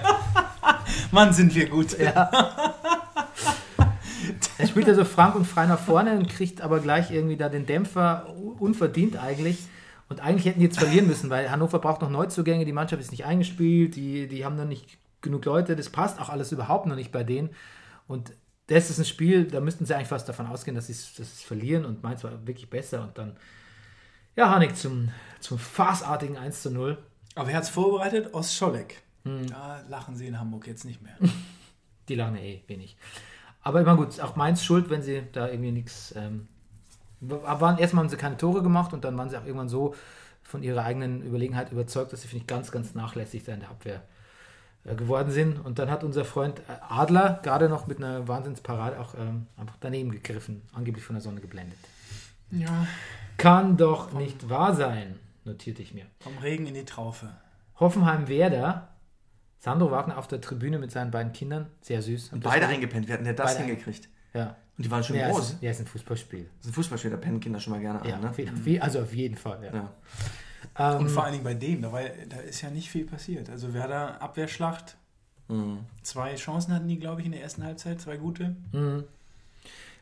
Mann, 1.12 1.32
sind 1.34 1.56
wir 1.56 1.70
gut. 1.70 1.96
Er 4.58 4.68
spielt 4.68 4.88
ja 4.88 4.94
so 4.94 5.04
frank 5.04 5.36
und 5.36 5.46
frei 5.46 5.66
nach 5.66 5.80
vorne 5.80 6.18
und 6.18 6.30
kriegt 6.30 6.62
aber 6.62 6.80
gleich 6.80 7.12
irgendwie 7.12 7.38
da 7.38 7.50
den 7.50 7.66
Dämpfer 7.66 8.34
unverdient 8.60 9.18
eigentlich. 9.18 9.60
Und 10.08 10.22
eigentlich 10.22 10.46
hätten 10.46 10.60
die 10.60 10.66
jetzt 10.66 10.80
verlieren 10.80 11.08
müssen, 11.08 11.30
weil 11.30 11.50
Hannover 11.50 11.80
braucht 11.80 12.02
noch 12.02 12.10
Neuzugänge, 12.10 12.64
die 12.64 12.74
Mannschaft 12.74 13.02
ist 13.02 13.12
nicht 13.12 13.26
eingespielt, 13.26 13.96
die, 13.96 14.28
die 14.28 14.46
haben 14.46 14.56
noch 14.56 14.66
nicht 14.66 14.98
genug 15.22 15.44
Leute, 15.46 15.76
das 15.76 15.90
passt 15.90 16.20
auch 16.20 16.30
alles 16.30 16.52
überhaupt 16.52 16.86
noch 16.86 16.96
nicht 16.96 17.12
bei 17.12 17.24
denen. 17.24 17.50
Und 18.08 18.32
das 18.68 18.90
ist 18.90 19.00
ein 19.00 19.06
Spiel, 19.06 19.46
da 19.46 19.60
müssten 19.60 19.86
sie 19.86 19.96
eigentlich 19.96 20.08
fast 20.08 20.30
davon 20.30 20.48
ausgehen, 20.48 20.76
dass 20.76 20.88
sie 20.88 20.94
es 20.94 21.42
verlieren 21.42 21.86
und 21.86 22.04
Mainz 22.04 22.24
war 22.24 22.46
wirklich 22.48 22.70
besser 22.70 23.04
und 23.04 23.18
dann, 23.18 23.36
ja, 24.36 24.50
Hanik 24.50 24.76
zum, 24.76 25.10
zum 25.40 25.58
farceartigen 25.58 26.38
1 26.38 26.62
zu 26.62 26.72
0. 26.72 26.98
Aber 27.36 27.48
wer 27.48 27.56
hat 27.56 27.64
es 27.64 27.70
vorbereitet? 27.70 28.34
Ost 28.34 28.56
Scholleck. 28.56 29.02
Hm. 29.24 29.48
Da 29.48 29.84
lachen 29.90 30.16
sie 30.16 30.28
in 30.28 30.40
Hamburg 30.40 30.68
jetzt 30.68 30.86
nicht 30.86 31.02
mehr. 31.02 31.18
Die 32.10 32.16
lange 32.16 32.42
eh 32.42 32.64
wenig. 32.68 32.96
Aber 33.66 33.82
immer 33.82 33.96
gut, 33.98 34.20
auch 34.22 34.36
Mainz 34.36 34.64
schuld, 34.64 34.90
wenn 34.90 35.02
sie 35.02 35.24
da 35.34 35.50
irgendwie 35.50 35.72
nichts. 35.72 36.14
Ähm, 36.16 36.48
waren, 37.20 37.80
erstmal 37.80 38.04
haben 38.04 38.10
sie 38.10 38.18
keine 38.18 38.38
Tore 38.38 38.62
gemacht 38.62 38.94
und 38.94 39.04
dann 39.04 39.18
waren 39.18 39.30
sie 39.30 39.38
auch 39.38 39.46
irgendwann 39.46 39.70
so 39.70 39.96
von 40.44 40.62
ihrer 40.62 40.84
eigenen 40.84 41.24
Überlegenheit 41.24 41.72
überzeugt, 41.72 42.14
dass 42.14 42.22
sie, 42.22 42.28
finde 42.28 42.44
ich, 42.44 42.48
ganz, 42.48 42.72
ganz 42.72 42.94
nachlässig 42.94 43.44
da 43.44 43.54
in 43.54 43.62
der 43.62 43.70
Abwehr 43.72 44.04
äh, 44.84 44.94
geworden 44.94 45.32
sind. 45.32 45.66
Und 45.66 45.80
dann 45.80 45.90
hat 45.90 46.04
unser 46.04 46.26
Freund 46.26 46.60
äh, 46.60 46.74
Adler 46.88 47.40
gerade 47.42 47.68
noch 47.68 47.88
mit 47.88 47.98
einer 47.98 48.28
Wahnsinnsparade 48.28 49.00
auch 49.00 49.16
ähm, 49.16 49.48
einfach 49.58 49.78
daneben 49.80 50.12
gegriffen, 50.12 50.62
angeblich 50.74 51.04
von 51.04 51.16
der 51.16 51.24
Sonne 51.24 51.42
geblendet. 51.42 51.80
ja, 52.52 52.86
Kann 53.38 53.78
doch 53.78 54.14
nicht 54.14 54.48
wahr 54.48 54.76
sein, 54.76 55.20
notierte 55.44 55.82
ich 55.82 55.92
mir. 55.96 56.06
vom 56.20 56.38
Regen 56.38 56.68
in 56.68 56.76
die 56.76 56.86
Traufe. 56.86 57.32
Hoffenheim-Werder. 57.80 58.90
Sandro 59.66 59.90
Wagner 59.90 60.18
auf 60.20 60.28
der 60.28 60.40
Tribüne 60.42 60.78
mit 60.78 60.92
seinen 60.92 61.10
beiden 61.10 61.34
Kindern. 61.34 61.66
Sehr 61.82 62.02
süß. 62.04 62.34
und 62.34 62.44
beide 62.44 62.68
eingepennt. 62.68 63.08
Wir 63.08 63.16
hatten 63.16 63.26
ja 63.26 63.34
das 63.34 63.56
Beide 63.56 63.66
hingekriegt. 63.68 64.08
Ja. 64.36 64.56
Und 64.78 64.86
die 64.86 64.92
waren 64.92 65.04
schon 65.04 65.16
Ja, 65.16 65.30
groß. 65.32 65.54
ist, 65.54 65.62
ja, 65.64 65.72
es 65.72 65.80
ist 65.80 65.86
ein 65.86 65.88
Fußballspiel. 65.88 66.44
Das 66.58 66.66
ist 66.68 66.72
ein 66.72 66.74
Fußballspiel, 66.76 67.10
da 67.12 67.18
pennen 67.18 67.40
Kinder 67.40 67.60
schon 67.60 67.74
mal 67.74 67.80
gerne 67.82 68.08
Ja, 68.08 68.16
an. 68.16 68.22
Ne? 68.22 68.30
auf 68.30 68.38
jeden, 68.38 68.64
wie- 68.66 68.80
also 68.80 69.02
auf 69.02 69.14
jeden 69.14 69.36
Fall. 69.38 69.60
Ja. 69.64 69.74
Ja. 69.74 70.98
Und 70.98 71.08
Ähm, 71.08 71.10
vor 71.10 71.24
allen 71.24 71.32
Dingen 71.34 71.44
bei 71.44 71.54
dem, 71.56 71.82
da, 71.82 71.92
war, 71.92 72.02
da 72.30 72.38
ist 72.38 72.62
ja 72.62 72.70
nicht 72.70 72.90
viel 72.92 73.06
passiert. 73.06 73.50
Also 73.50 73.74
Werder 73.74 74.22
Abwehrschlacht, 74.22 74.98
Mhm. 75.48 75.80
zwei 76.04 76.36
Chancen 76.36 76.74
hatten 76.74 76.88
die, 76.88 77.00
glaube 77.00 77.22
ich, 77.22 77.26
in 77.26 77.32
der 77.32 77.42
ersten 77.42 77.64
Halbzeit, 77.64 78.00
zwei 78.02 78.18
gute. 78.18 78.56
mhm. 78.72 79.04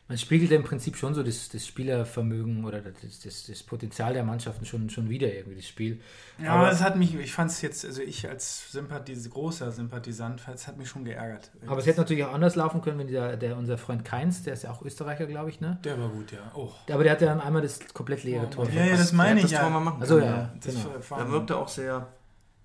Man 0.06 0.18
spiegelt 0.18 0.50
im 0.52 0.62
Prinzip 0.64 0.96
schon 0.98 1.14
so 1.14 1.22
das, 1.22 1.48
das 1.48 1.66
Spielervermögen 1.66 2.66
oder 2.66 2.82
das, 2.82 3.20
das, 3.20 3.46
das 3.46 3.62
Potenzial 3.62 4.12
der 4.12 4.22
Mannschaften 4.22 4.66
schon, 4.66 4.90
schon 4.90 5.08
wieder 5.08 5.32
irgendwie, 5.32 5.56
das 5.56 5.66
Spiel. 5.66 5.98
Ja, 6.38 6.52
aber 6.52 6.70
es 6.70 6.82
hat 6.82 6.96
mich, 6.96 7.14
ich 7.14 7.32
fand 7.32 7.50
es 7.50 7.62
jetzt, 7.62 7.86
also 7.86 8.02
ich 8.02 8.28
als 8.28 8.70
Sympathis 8.70 9.30
großer 9.30 9.72
Sympathisant, 9.72 10.42
es 10.52 10.66
hat 10.68 10.76
mich 10.76 10.90
schon 10.90 11.06
geärgert. 11.06 11.50
Aber 11.66 11.78
es 11.78 11.86
hätte 11.86 12.00
natürlich 12.00 12.22
auch 12.24 12.34
anders 12.34 12.54
laufen 12.54 12.82
können, 12.82 12.98
wenn 12.98 13.06
der, 13.08 13.38
der 13.38 13.56
unser 13.56 13.78
Freund 13.78 14.04
Keins, 14.04 14.42
der 14.42 14.52
ist 14.52 14.64
ja 14.64 14.70
auch 14.72 14.82
Österreicher, 14.82 15.24
glaube 15.24 15.48
ich, 15.48 15.62
ne? 15.62 15.78
Der 15.84 15.98
war 15.98 16.10
gut, 16.10 16.32
ja. 16.32 16.52
Oh. 16.54 16.70
Aber 16.92 17.02
der 17.02 17.12
hat 17.12 17.22
ja 17.22 17.38
einmal 17.38 17.62
das 17.62 17.80
komplett 17.94 18.24
leere 18.24 18.50
Tor. 18.50 18.68
Ja, 18.68 18.84
ja, 18.84 18.96
das 18.98 19.10
meine 19.12 19.36
Der 19.36 19.38
ich 19.38 19.44
hat 19.44 19.52
das 19.52 19.52
ja. 19.52 19.60
Tor 19.62 19.70
mal 19.70 19.80
machen 19.80 20.02
Also 20.02 20.18
ja, 20.18 20.52
Das 20.62 20.74
genau. 20.74 20.86
war- 21.08 21.18
Er 21.20 21.30
wirkte 21.30 21.56
auch 21.56 21.68
sehr 21.68 22.08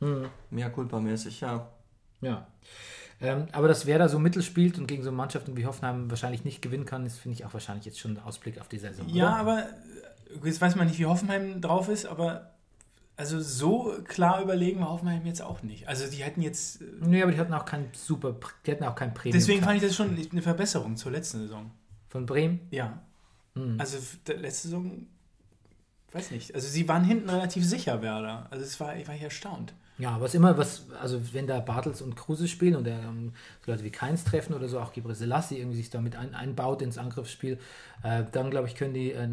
Mhm. 0.02 0.28
mehr 0.50 0.70
culpa-mäßig, 0.70 1.40
ja. 1.42 1.70
Ja. 2.22 2.48
Ähm, 3.22 3.48
aber 3.52 3.68
dass 3.68 3.86
Werder 3.86 4.08
so 4.08 4.18
mittel 4.18 4.42
spielt 4.42 4.78
und 4.78 4.88
gegen 4.88 5.04
so 5.04 5.12
Mannschaften 5.12 5.58
wie 5.58 5.66
Hoffenheim 5.66 6.10
wahrscheinlich 6.10 6.46
nicht 6.46 6.62
gewinnen 6.62 6.86
kann, 6.86 7.06
ist, 7.06 7.20
finde 7.20 7.38
ich, 7.38 7.46
auch 7.46 7.54
wahrscheinlich 7.54 7.86
jetzt 7.86 8.00
schon 8.00 8.12
ein 8.12 8.20
Ausblick 8.20 8.60
auf 8.62 8.70
die 8.70 8.78
Saison. 8.78 9.08
Ja, 9.10 9.28
oder? 9.28 9.36
aber 9.36 9.60
äh, 9.60 10.46
jetzt 10.48 10.62
weiß 10.62 10.76
man 10.76 10.88
nicht, 10.88 11.00
wie 11.00 11.06
Hoffenheim 11.06 11.60
drauf 11.60 11.90
ist, 11.90 12.06
aber 12.06 12.54
also 13.18 13.42
so 13.42 13.98
klar 14.06 14.42
überlegen 14.42 14.80
war 14.80 14.90
Hoffenheim 14.90 15.26
jetzt 15.26 15.42
auch 15.42 15.62
nicht. 15.62 15.90
Also 15.90 16.10
die 16.10 16.24
hätten 16.24 16.42
jetzt, 16.42 16.82
äh, 16.82 16.86
Nee, 17.02 17.22
aber 17.22 17.34
die 17.34 17.38
hatten 17.38 17.54
auch 17.54 17.66
kein 17.66 17.90
super, 17.92 18.34
die 18.66 18.72
hatten 18.72 18.86
auch 18.86 18.96
kein 18.96 19.14
Premium. 19.14 19.38
deswegen 19.38 19.62
fand 19.62 19.76
ich 19.76 19.84
das 19.84 19.96
schon 19.96 20.18
eine 20.32 20.42
Verbesserung 20.42 20.96
zur 20.96 21.12
letzten 21.12 21.40
Saison. 21.40 21.72
Von 22.08 22.26
Bremen? 22.26 22.62
Ja. 22.72 23.02
Mhm. 23.56 23.76
Also 23.78 23.98
letzte 24.28 24.70
Saison, 24.70 25.08
weiß 26.14 26.32
nicht. 26.32 26.56
Also 26.56 26.70
sie 26.70 26.88
waren 26.88 27.04
hinten 27.04 27.30
relativ 27.30 27.66
sicher, 27.66 28.02
Werder. 28.02 28.48
Also 28.52 28.64
es 28.64 28.80
war, 28.80 28.96
ich 28.96 29.06
war 29.08 29.16
hier 29.16 29.26
erstaunt. 29.26 29.74
Ja, 30.00 30.20
was 30.22 30.34
immer, 30.34 30.58
was, 30.58 30.86
also 31.02 31.22
wenn 31.34 31.46
da 31.46 31.60
Bartels 31.60 32.02
und 32.02 32.16
Kruse 32.16 32.48
spielen 32.48 32.76
und 32.78 32.88
ähm, 32.88 33.34
so 33.66 33.72
Leute 33.72 33.84
wie 33.84 33.90
Keins 33.92 34.24
treffen 34.24 34.54
oder 34.54 34.68
so, 34.70 34.80
auch 34.80 34.94
Gibre 34.94 35.14
Selassie 35.14 35.58
irgendwie 35.58 35.78
sich 35.78 35.90
damit 35.90 36.16
ein, 36.16 36.34
einbaut 36.34 36.82
ins 36.82 36.98
Angriffsspiel, 36.98 37.60
äh, 38.04 38.24
dann 38.32 38.50
glaube 38.50 38.68
ich, 38.68 38.76
können 38.76 38.94
die, 38.94 39.12
äh, 39.12 39.28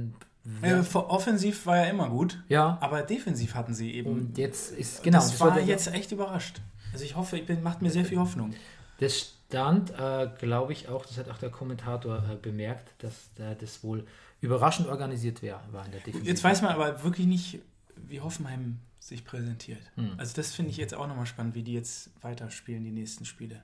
Äh, 0.62 0.82
vor- 0.82 1.10
offensiv 1.10 1.66
war 1.66 1.76
ja 1.78 1.84
immer 1.84 2.08
gut, 2.08 2.42
ja, 2.48 2.78
aber 2.80 3.02
defensiv 3.02 3.54
hatten 3.54 3.74
sie 3.74 3.92
eben. 3.94 4.10
und 4.10 4.38
jetzt 4.38 4.72
ist, 4.72 5.02
genau, 5.02 5.18
das, 5.18 5.40
war 5.40 5.50
war 5.50 5.60
jetzt 5.60 5.86
echt 5.92 6.12
überrascht. 6.12 6.60
Also 6.92 7.04
ich 7.04 7.16
hoffe, 7.16 7.36
ich 7.38 7.46
bin, 7.46 7.62
macht 7.62 7.82
mir 7.82 7.90
sehr 7.90 8.04
viel 8.04 8.18
Hoffnung. 8.18 8.52
Das 9.00 9.34
stand, 9.48 9.90
äh, 9.98 10.28
glaube 10.38 10.72
ich, 10.72 10.88
auch, 10.88 11.04
das 11.04 11.18
hat 11.18 11.28
auch 11.30 11.38
der 11.38 11.50
Kommentator 11.50 12.18
äh, 12.18 12.36
bemerkt, 12.40 12.88
dass 13.02 13.12
äh, 13.38 13.54
das 13.60 13.82
wohl 13.84 14.04
überraschend 14.40 14.88
organisiert 14.88 15.42
wär, 15.42 15.60
war 15.72 15.84
in 15.84 15.90
der 15.92 16.00
Defensive. 16.00 16.26
Jetzt 16.28 16.42
weiß 16.44 16.62
man 16.62 16.72
aber 16.72 17.02
wirklich 17.04 17.26
nicht, 17.26 17.58
wie 17.96 18.20
Hoffenheim 18.20 18.78
sich 19.06 19.24
präsentiert. 19.24 19.82
Hm. 19.94 20.12
Also 20.16 20.34
das 20.34 20.52
finde 20.52 20.70
ich 20.70 20.76
jetzt 20.76 20.94
auch 20.94 21.06
nochmal 21.06 21.26
spannend, 21.26 21.54
wie 21.54 21.62
die 21.62 21.72
jetzt 21.72 22.10
weiterspielen, 22.22 22.84
die 22.84 22.90
nächsten 22.90 23.24
Spiele. 23.24 23.62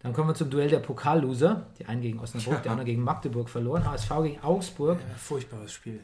Dann 0.00 0.12
kommen 0.12 0.28
wir 0.28 0.34
zum 0.34 0.50
Duell 0.50 0.68
der 0.68 0.80
Pokalloser. 0.80 1.66
Die 1.78 1.86
einen 1.86 2.02
gegen 2.02 2.20
Osnabrück, 2.20 2.62
der 2.62 2.72
andere 2.72 2.84
gegen 2.84 3.02
Magdeburg 3.02 3.48
verloren. 3.48 3.84
HSV 3.90 4.10
gegen 4.22 4.40
Augsburg. 4.42 5.00
Äh, 5.00 5.18
furchtbares 5.18 5.72
Spiel. 5.72 6.00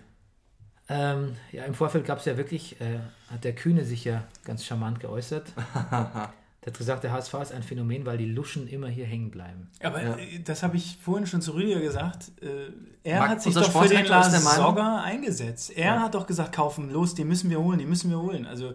Ähm, 0.89 1.37
ja, 1.53 1.65
im 1.65 1.75
Vorfeld 1.75 2.05
gab 2.05 2.19
es 2.19 2.25
ja 2.25 2.37
wirklich, 2.37 2.81
äh, 2.81 2.99
hat 3.31 3.45
der 3.45 3.55
Kühne 3.55 3.85
sich 3.85 4.05
ja 4.05 4.25
ganz 4.45 4.65
charmant 4.65 5.01
geäußert. 5.01 5.53
der 6.65 6.73
hat 6.73 6.79
gesagt, 6.79 7.03
der 7.05 7.13
HSV 7.13 7.35
ist 7.43 7.53
ein 7.53 7.63
Phänomen, 7.63 8.07
weil 8.07 8.19
die 8.19 8.27
Luschen 8.27 8.69
immer 8.69 8.87
hier 8.89 9.05
hängen 9.07 9.31
bleiben. 9.31 9.69
Aber 9.83 10.03
Ja. 10.03 10.17
äh, 10.17 10.39
das 10.45 10.63
habe 10.63 10.77
ich 10.77 10.99
vorhin 11.03 11.27
schon 11.27 11.43
zu 11.43 11.53
Rüdiger 11.55 11.81
gesagt. 11.81 12.31
Äh, 12.41 12.71
er 13.03 13.21
Mag- 13.21 13.31
hat 13.31 13.43
sich 13.43 13.55
doch 13.55 13.71
für 13.83 13.89
den 13.89 14.07
Lars 14.07 14.57
Sogger 14.57 15.03
eingesetzt. 15.03 15.73
Er 15.77 16.01
hat 16.01 16.15
doch 16.15 16.27
gesagt, 16.27 16.53
kaufen, 16.55 16.91
los, 16.91 17.15
die 17.15 17.25
müssen 17.25 17.51
wir 17.51 17.61
holen, 17.61 17.79
die 17.79 17.87
müssen 17.87 18.11
wir 18.11 18.19
holen. 18.21 18.47
Also 18.47 18.75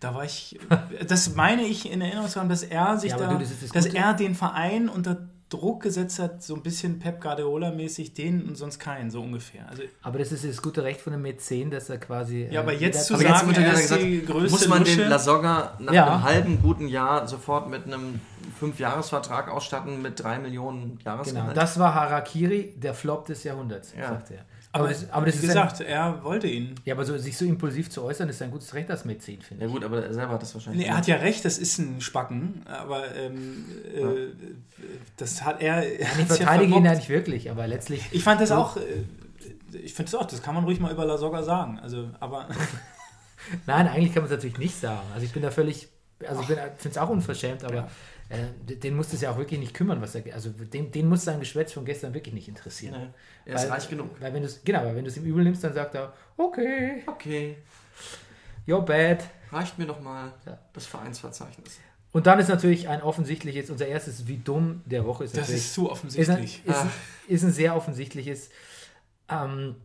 da 0.00 0.14
war 0.14 0.24
ich, 0.24 0.58
das 1.06 1.34
meine 1.36 1.62
ich 1.62 1.90
in 1.90 2.00
Erinnerung 2.00 2.28
zu 2.28 2.40
haben, 2.40 2.48
dass 2.48 2.62
er 2.62 2.98
sich 2.98 3.10
Ja, 3.10 3.16
aber 3.16 3.26
da, 3.26 3.32
du, 3.34 3.38
das 3.40 3.50
das 3.60 3.70
dass 3.70 3.86
er 3.86 4.14
den 4.14 4.34
Verein 4.34 4.88
unter 4.88 5.28
Druck 5.50 5.82
gesetzt 5.82 6.18
hat, 6.20 6.42
so 6.42 6.54
ein 6.54 6.62
bisschen 6.62 6.98
Pep 7.00 7.20
Guardiola-mäßig, 7.20 8.14
den 8.14 8.46
und 8.48 8.56
sonst 8.56 8.78
keinen, 8.78 9.10
so 9.10 9.20
ungefähr. 9.20 9.68
Also, 9.68 9.82
Aber 10.00 10.18
das 10.18 10.32
ist 10.32 10.44
das 10.48 10.62
gute 10.62 10.82
Recht 10.84 11.00
von 11.00 11.12
einem 11.12 11.22
Mäzen, 11.22 11.70
dass 11.70 11.90
er 11.90 11.98
quasi. 11.98 12.48
Ja, 12.50 12.60
aber 12.60 12.72
äh, 12.72 12.76
jetzt 12.76 13.06
zu 13.06 13.14
Aber 13.14 13.22
jetzt 13.24 13.32
sagen, 13.40 13.48
wird 13.48 13.58
ja 13.58 13.64
er 13.64 13.72
gesagt, 13.80 14.02
die 14.02 14.24
größte 14.24 14.50
muss 14.50 14.68
man 14.68 14.84
den 14.84 14.96
Lusche. 14.96 15.08
Lasogga 15.08 15.76
nach 15.80 15.92
Ja. 15.92 16.06
einem 16.14 16.22
halben 16.22 16.62
guten 16.62 16.88
Jahr 16.88 17.26
sofort 17.28 17.68
mit 17.68 17.84
einem 17.84 18.20
Fünfjahresvertrag 18.58 19.48
ausstatten 19.50 20.00
mit 20.02 20.22
drei 20.22 20.38
Millionen 20.38 20.98
Genau, 20.98 21.16
Jahresgehalt? 21.16 21.56
das 21.56 21.78
war 21.78 21.94
Harakiri, 21.94 22.74
der 22.76 22.94
Flop 22.94 23.26
des 23.26 23.42
Jahrhunderts, 23.44 23.92
Ja. 23.98 24.08
sagt 24.08 24.30
er. 24.30 24.44
Aber, 24.72 24.84
Aber, 24.84 24.88
das, 24.92 25.10
aber 25.10 25.26
das 25.26 25.34
wie 25.34 25.38
ist 25.46 25.56
ein, 25.56 25.62
gesagt, 25.68 25.80
er 25.80 26.22
wollte 26.22 26.46
ihn. 26.46 26.74
ja, 26.84 26.94
aber 26.94 27.04
so, 27.04 27.16
sich 27.18 27.36
so 27.36 27.44
impulsiv 27.44 27.90
zu 27.90 28.02
äußern, 28.02 28.28
ist 28.28 28.40
ein 28.42 28.50
gutes 28.50 28.72
Recht 28.74 28.90
als 28.90 29.04
Mäzen, 29.04 29.40
finde 29.42 29.64
ja 29.64 29.68
ich. 29.68 29.72
gut, 29.74 29.84
aber 29.84 30.04
er 30.04 30.14
selber 30.14 30.34
hat 30.34 30.42
das 30.42 30.54
wahrscheinlich 30.54 30.82
Nee, 30.84 30.88
er 30.90 30.96
hat 30.96 31.06
ja 31.06 31.16
recht, 31.16 31.44
das 31.44 31.58
ist 31.58 31.78
ein 31.78 32.00
Spacken, 32.00 32.62
aber 32.66 33.14
ähm, 33.16 33.64
äh, 33.94 34.28
das 35.16 35.44
hat 35.44 35.60
er. 35.60 35.82
er 35.82 36.00
Ich 36.00 36.06
hat's 36.06 36.18
ja 36.18 36.46
verteidige 36.46 36.76
ihn 36.76 36.84
ja 36.84 36.94
nicht 36.94 37.08
wirklich, 37.08 37.50
aber 37.50 37.66
letztlich. 37.66 38.02
Ich 38.12 38.22
fand 38.22 38.40
das 38.40 38.50
auch. 38.52 38.76
Äh, 38.76 38.82
ich 39.84 39.94
finde 39.94 40.10
das 40.10 40.20
auch, 40.20 40.26
das 40.26 40.42
kann 40.42 40.54
man 40.54 40.64
ruhig 40.64 40.80
mal 40.80 40.90
über 40.92 41.04
Lasogga 41.04 41.42
sagen. 41.42 41.78
Also, 41.80 42.10
aber 42.18 42.48
Nein, 43.66 43.86
eigentlich 43.88 44.12
kann 44.12 44.22
man 44.22 44.30
es 44.30 44.36
natürlich 44.36 44.58
nicht 44.58 44.78
sagen. 44.78 45.06
Also 45.14 45.24
ich 45.26 45.32
bin 45.32 45.42
da 45.42 45.50
völlig, 45.50 45.88
also 46.26 46.40
ich 46.42 46.46
finde 46.46 46.68
es 46.84 46.98
auch 46.98 47.08
unverschämt, 47.08 47.64
aber 47.64 47.88
äh, 48.30 48.74
den 48.76 48.96
muss 48.96 49.12
es 49.12 49.20
ja 49.20 49.30
auch 49.32 49.36
wirklich 49.38 49.60
nicht 49.60 49.74
kümmern, 49.74 50.00
was 50.00 50.14
er, 50.14 50.34
also 50.34 50.48
den, 50.50 50.90
den 50.90 51.08
muss 51.08 51.24
sein 51.24 51.38
Geschwätz 51.40 51.72
von 51.72 51.84
gestern 51.84 52.14
wirklich 52.14 52.32
nicht 52.34 52.48
interessieren. 52.48 52.94
Nee, 52.98 53.50
er 53.52 53.56
ist 53.56 53.62
Weil- 53.64 53.70
reich 53.72 53.88
genug. 53.90 54.10
Weil 54.20 54.32
wenn 54.32 54.48
genau, 54.64 54.84
weil 54.84 54.96
wenn 54.96 55.04
du 55.04 55.10
es 55.10 55.16
ihm 55.16 55.24
übel 55.24 55.44
nimmst, 55.44 55.62
dann 55.64 55.74
sagt 55.74 55.94
er, 55.96 56.12
okay, 56.36 57.02
Okay, 57.06 57.56
you're 58.66 58.80
bad. 58.84 59.22
reicht 59.52 59.78
mir 59.78 59.86
doch 59.86 60.00
mal 60.00 60.32
Ja. 60.46 60.58
das 60.72 60.86
Vereinsverzeichnis. 60.86 61.78
Und 62.12 62.26
dann 62.26 62.38
ist 62.40 62.48
natürlich 62.48 62.88
ein 62.88 63.02
offensichtliches, 63.02 63.70
unser 63.70 63.86
erstes 63.86 64.26
Wie 64.26 64.38
dumm 64.38 64.82
der 64.84 65.04
Woche 65.04 65.24
ist 65.24 65.36
das 65.36 65.48
ist 65.50 65.74
zu 65.74 65.82
ist, 65.82 65.88
ein, 65.88 65.92
offensichtlich. 65.92 66.62
ist, 66.64 66.74
Ah. 66.74 66.82
ein, 66.82 66.90
ist 67.28 67.42
ein 67.44 67.52
sehr 67.52 67.76
offensichtliches, 67.76 68.50
ähm, 69.28 69.76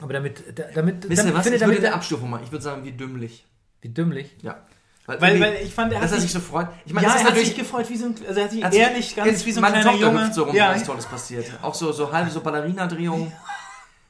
aber 0.00 0.12
damit, 0.12 0.42
da- 0.58 0.64
damit, 0.74 1.08
Wisst 1.08 1.10
ihr 1.10 1.16
damit 1.16 1.34
was? 1.34 1.42
finde 1.42 1.56
Ich 1.56 1.62
würde 1.62 1.74
damit, 1.74 1.84
eine 1.86 1.94
Abstufung 1.94 2.30
machen. 2.30 2.44
Ich 2.44 2.52
würde 2.52 2.62
sagen, 2.64 2.84
wie 2.84 2.92
dümmlich. 2.92 3.44
wie 3.80 3.88
dümmlich. 3.88 4.36
Ja. 4.42 4.64
Weil, 5.06 5.18
irgendwie- 5.20 5.40
weil 5.40 5.54
ich 5.64 5.74
fand, 5.74 5.92
er 5.92 6.00
hat 6.00 6.08
sich, 6.10 6.20
sich 6.20 6.32
so 6.32 6.40
freut. 6.40 6.68
Ich 6.86 6.92
meine, 6.92 7.06
ja, 7.08 7.12
das 7.14 7.22
er 7.22 7.28
hat 7.30 7.36
sich 7.36 7.56
gefreut 7.56 7.88
wie 7.90 7.96
so 7.96 8.06
ein, 8.06 8.14
also 8.26 8.38
er 8.38 8.44
hat 8.44 8.52
sich 8.52 8.64
Als- 8.64 8.74
ehrlich 8.74 9.16
ganz 9.16 9.28
jetzt 9.30 9.46
wie 9.46 9.52
so 9.52 9.58
ein 9.58 9.62
meine 9.62 9.74
kleiner 9.80 9.90
Tochter 9.92 10.06
Junge. 10.06 10.24
hüpft 10.24 10.34
so 10.34 10.44
rum, 10.44 10.54
ja, 10.54 10.72
was 10.74 10.84
Tolles 10.84 11.06
passiert. 11.06 11.46
Auch 11.60 11.74
so, 11.74 11.90
so 11.92 12.12
halbe 12.12 12.30
so 12.30 12.40
Ballerina-Drehungen. 12.40 13.32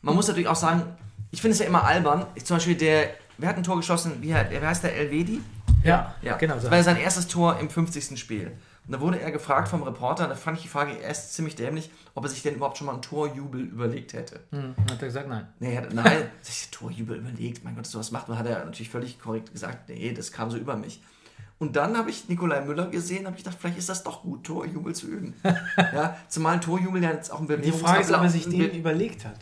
Man 0.02 0.14
muss 0.14 0.28
natürlich 0.28 0.48
auch 0.48 0.56
sagen, 0.56 0.82
ich 1.30 1.40
finde 1.40 1.54
es 1.54 1.60
ja 1.60 1.66
immer 1.66 1.84
albern. 1.84 2.26
Ich, 2.34 2.44
zum 2.44 2.56
Beispiel 2.56 2.74
der, 2.74 3.10
wer 3.38 3.48
hat 3.48 3.56
ein 3.56 3.62
Tor 3.62 3.76
geschossen? 3.76 4.18
Wie, 4.20 4.34
heißt 4.34 4.82
der? 4.84 4.94
Elvedi? 4.96 5.40
Ja, 5.82 6.14
Ja, 6.22 6.36
genau 6.36 6.54
Das 6.54 6.64
so. 6.64 6.70
war 6.70 6.76
ja 6.78 6.84
sein 6.84 6.96
erstes 6.98 7.26
Tor 7.26 7.58
im 7.58 7.70
50. 7.70 8.18
Spiel. 8.18 8.52
Und 8.86 8.92
da 8.92 9.00
wurde 9.00 9.20
er 9.20 9.30
gefragt 9.30 9.68
vom 9.68 9.84
Reporter, 9.84 10.26
da 10.26 10.34
fand 10.34 10.56
ich 10.56 10.64
die 10.64 10.68
Frage 10.68 10.92
erst 10.94 11.34
ziemlich 11.34 11.54
dämlich, 11.54 11.90
ob 12.14 12.24
er 12.24 12.30
sich 12.30 12.42
denn 12.42 12.56
überhaupt 12.56 12.78
schon 12.78 12.86
mal 12.86 12.94
einen 12.94 13.02
Torjubel 13.02 13.60
überlegt 13.60 14.12
hätte. 14.12 14.40
Hm, 14.50 14.74
hat 14.90 15.00
er 15.00 15.06
gesagt, 15.06 15.28
nein. 15.28 15.46
Nee, 15.60 15.74
er 15.74 15.82
hat, 15.82 15.94
nein, 15.94 16.28
sich 16.42 16.68
Torjubel 16.72 17.18
überlegt, 17.18 17.62
mein 17.62 17.76
Gott, 17.76 17.86
sowas 17.86 18.10
macht 18.10 18.28
man, 18.28 18.38
hat 18.38 18.46
er 18.46 18.64
natürlich 18.64 18.90
völlig 18.90 19.20
korrekt 19.20 19.52
gesagt, 19.52 19.88
nee, 19.88 20.12
das 20.12 20.32
kam 20.32 20.50
so 20.50 20.56
über 20.56 20.76
mich. 20.76 21.00
Und 21.60 21.76
dann 21.76 21.96
habe 21.96 22.10
ich 22.10 22.28
Nikolai 22.28 22.62
Müller 22.62 22.88
gesehen, 22.88 23.24
habe 23.26 23.36
ich 23.36 23.44
gedacht, 23.44 23.56
vielleicht 23.60 23.78
ist 23.78 23.88
das 23.88 24.02
doch 24.02 24.22
gut, 24.22 24.42
Torjubel 24.42 24.96
zu 24.96 25.06
üben. 25.06 25.34
ja, 25.76 26.16
zumal 26.28 26.54
ein 26.54 26.60
Torjubel 26.60 27.00
ja 27.00 27.12
jetzt 27.12 27.30
auch 27.30 27.38
ein 27.38 27.62
Die 27.62 27.70
Frage 27.70 28.00
ist, 28.00 28.10
ob 28.10 28.22
er 28.22 28.30
sich 28.30 28.48
den 28.48 28.72
überlegt 28.72 29.24
hat. 29.24 29.38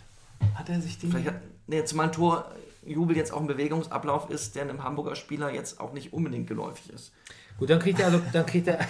Hat 0.54 0.68
er 0.68 0.82
sich 0.82 0.98
den... 0.98 1.10
Vielleicht 1.10 1.28
hat, 1.28 1.40
nee, 1.66 1.82
zumal 1.86 2.08
ein 2.08 2.12
Torjubel 2.12 3.16
jetzt 3.16 3.32
auch 3.32 3.40
ein 3.40 3.46
Bewegungsablauf 3.46 4.28
ist, 4.28 4.54
der 4.54 4.64
einem 4.64 4.84
Hamburger 4.84 5.16
Spieler 5.16 5.50
jetzt 5.50 5.80
auch 5.80 5.94
nicht 5.94 6.12
unbedingt 6.12 6.46
geläufig 6.46 6.92
ist. 6.92 7.12
Gut, 7.58 7.70
dann 7.70 7.78
kriegt 7.78 8.00
er 8.00 8.06
also, 8.06 8.20
dann 8.34 8.44
kriegt 8.44 8.68
er. 8.68 8.80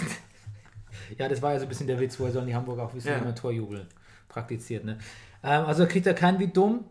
Ja, 1.19 1.29
das 1.29 1.43
war 1.43 1.53
ja 1.53 1.59
so 1.59 1.65
ein 1.67 1.69
bisschen 1.69 1.87
der 1.87 1.99
Witz, 2.01 2.19
woher 2.19 2.33
sollen 2.33 2.47
die 2.47 2.55
Hamburger 2.55 2.85
auch 2.85 2.95
wissen, 2.95 3.09
Ja. 3.09 3.21
wie 3.21 3.25
man 3.25 3.35
Torjubel 3.37 3.87
praktiziert. 4.29 4.85
Ne? 4.85 4.99
Ähm, 5.43 5.65
also 5.65 5.87
kriegt 5.87 6.07
er 6.07 6.15
keinen 6.15 6.39
wie 6.39 6.49
dumm. 6.49 6.85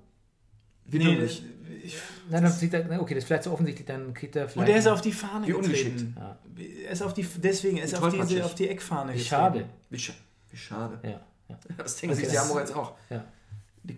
Wie 0.85 0.97
Nee, 0.97 1.03
dümmlich. 1.05 1.43
ich, 1.83 1.97
Nein, 2.29 2.43
dann 2.43 2.57
kriegt 2.57 2.73
er, 2.73 3.01
okay, 3.01 3.13
das 3.13 3.23
ist 3.23 3.27
vielleicht 3.27 3.43
so 3.43 3.51
offensichtlich, 3.51 3.85
dann 3.85 4.13
kriegt 4.13 4.35
er 4.35 4.43
und 4.45 4.49
vielleicht. 4.51 4.69
er 4.71 4.77
ist 4.77 4.87
auf 4.87 5.01
die 5.01 5.11
Fahne 5.11 5.45
Wie 5.47 5.53
ungeschickt. 5.53 5.97
getreten. 5.97 6.15
Ja. 6.17 6.37
Er 6.85 6.91
ist 6.91 7.01
auf 7.03 7.13
die, 7.13 7.23
deswegen, 7.37 7.77
er 7.77 7.83
ist 7.85 7.95
auf, 7.95 8.11
diese, 8.11 8.43
auf 8.45 8.55
die 8.55 8.67
Eckfahne 8.69 9.13
Wie 9.13 9.19
schade. 9.19 9.65
Wie, 9.89 9.99
scha 9.99 10.13
wie 10.51 10.57
schade. 10.57 10.99
Ja, 11.03 11.09
ja. 11.49 11.59
Das 11.77 11.95
denken 11.97 12.09
Also 12.11 12.21
sich 12.23 12.31
die 12.31 12.39
Hamburger 12.39 12.61
jetzt 12.61 12.75
auch. 12.75 12.93
ja. 13.09 13.23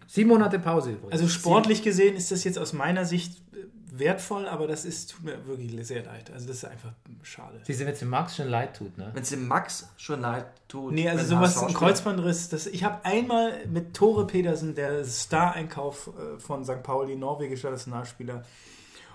Sieben 0.08 0.30
Monate 0.30 0.60
Pause 0.60 0.92
übrigens. 0.92 1.12
Also 1.14 1.28
sportlich 1.28 1.82
gesehen 1.82 2.16
ist 2.16 2.32
das 2.32 2.44
jetzt 2.44 2.58
aus 2.60 2.72
meiner 2.72 3.04
Sicht 3.04 3.42
äh, 3.54 3.66
wertvoll, 3.94 4.48
aber 4.48 4.68
das 4.68 4.86
ist, 4.86 5.12
tut 5.12 5.24
mir 5.24 5.46
wirklich 5.46 5.86
sehr 5.86 6.04
leid. 6.06 6.32
Also 6.32 6.48
das 6.48 6.58
ist 6.58 6.66
einfach 6.66 6.94
schade. 7.24 7.60
Siehst 7.64 7.82
du, 7.82 7.86
wenn 7.86 7.94
es 7.94 8.00
dem 8.00 8.08
Max 8.10 8.38
schon 8.38 8.48
leid 8.48 8.78
tut, 8.78 8.98
ne? 8.98 9.12
Wenn 9.14 9.22
es 9.22 9.30
dem 9.30 9.48
Max 9.48 9.90
schon 9.98 10.22
leid 10.22 10.46
tut. 10.70 10.94
Nee, 10.94 11.10
also 11.10 11.26
sowas, 11.26 11.62
ein. 11.62 11.74
Kreuzbandriss. 11.74 12.48
Das, 12.50 12.68
ich 12.68 12.84
habe 12.86 13.04
einmal 13.04 13.66
mit 13.68 13.94
Tore 13.94 14.26
Pedersen, 14.26 14.76
der 14.76 15.04
Star-Einkauf 15.04 16.10
äh, 16.18 16.40
von 16.40 16.64
St. 16.64 16.82
Pauli, 16.84 17.16
norwegischer 17.18 17.70
Nationalspieler, 17.70 18.44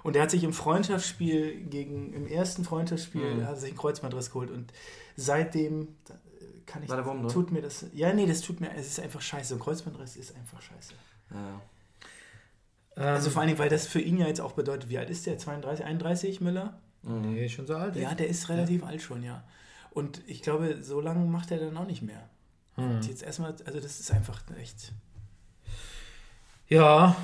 und 0.03 0.15
der 0.15 0.23
hat 0.23 0.31
sich 0.31 0.45
im 0.45 0.53
Freundschaftsspiel 0.53 1.65
gegen, 1.65 2.13
im 2.13 2.27
ersten 2.29 2.63
Freundschaftsspiel, 2.65 3.35
Mhm. 3.37 3.43
hat 3.47 3.55
er 3.55 3.57
sich 3.57 3.71
einen 3.71 3.79
Kreuzbandriss 3.79 4.31
geholt 4.31 4.51
und 4.51 4.73
seitdem 5.17 5.83
äh, 6.09 6.61
kann 6.67 6.83
ich, 6.83 6.89
War 6.91 6.97
der 6.97 7.07
Wurm 7.07 7.27
tut 7.29 7.51
mir 7.51 7.63
das, 7.63 7.87
ja 7.93 8.13
nee, 8.13 8.27
das 8.27 8.41
tut 8.43 8.61
mir, 8.61 8.73
es 8.77 8.87
ist 8.87 9.01
einfach 9.01 9.21
scheiße. 9.21 9.55
Ein 9.55 9.61
Kreuzbandriss 9.61 10.17
ist 10.17 10.37
einfach 10.37 10.61
scheiße. 10.61 10.93
Ja. 11.31 11.61
Ähm, 12.97 13.05
Also 13.05 13.31
vor 13.31 13.41
allen 13.41 13.49
Dingen, 13.49 13.59
weil 13.59 13.69
das 13.69 13.87
für 13.87 14.01
ihn 14.01 14.19
ja 14.19 14.27
jetzt 14.27 14.41
auch 14.41 14.53
bedeutet, 14.53 14.89
wie 14.89 14.99
alt 14.99 15.11
ist 15.11 15.27
der? 15.27 15.39
32, 15.39 15.85
31, 15.85 16.41
Müller? 16.41 16.79
nee, 17.03 17.49
schon 17.49 17.67
so 17.67 17.77
alt. 17.77 17.95
Ja, 17.97 18.15
der 18.15 18.27
ist 18.29 18.49
relativ 18.49 18.83
alt 18.85 19.01
schon, 19.01 19.23
ja. 19.23 19.45
Und 19.91 20.21
ich 20.27 20.43
glaube, 20.43 20.83
so 20.83 21.01
lange 21.01 21.25
macht 21.25 21.51
er 21.51 21.59
dann 21.59 21.77
auch 21.77 21.87
nicht 21.87 22.03
mehr. 22.03 22.29
Hm. 22.75 22.97
Und 22.97 23.07
jetzt 23.09 23.23
erstmal, 23.23 23.55
also 23.65 23.81
das 23.81 24.01
ist 24.01 24.11
einfach 24.11 24.43
echt 24.61 24.93
Ja, 26.69 27.17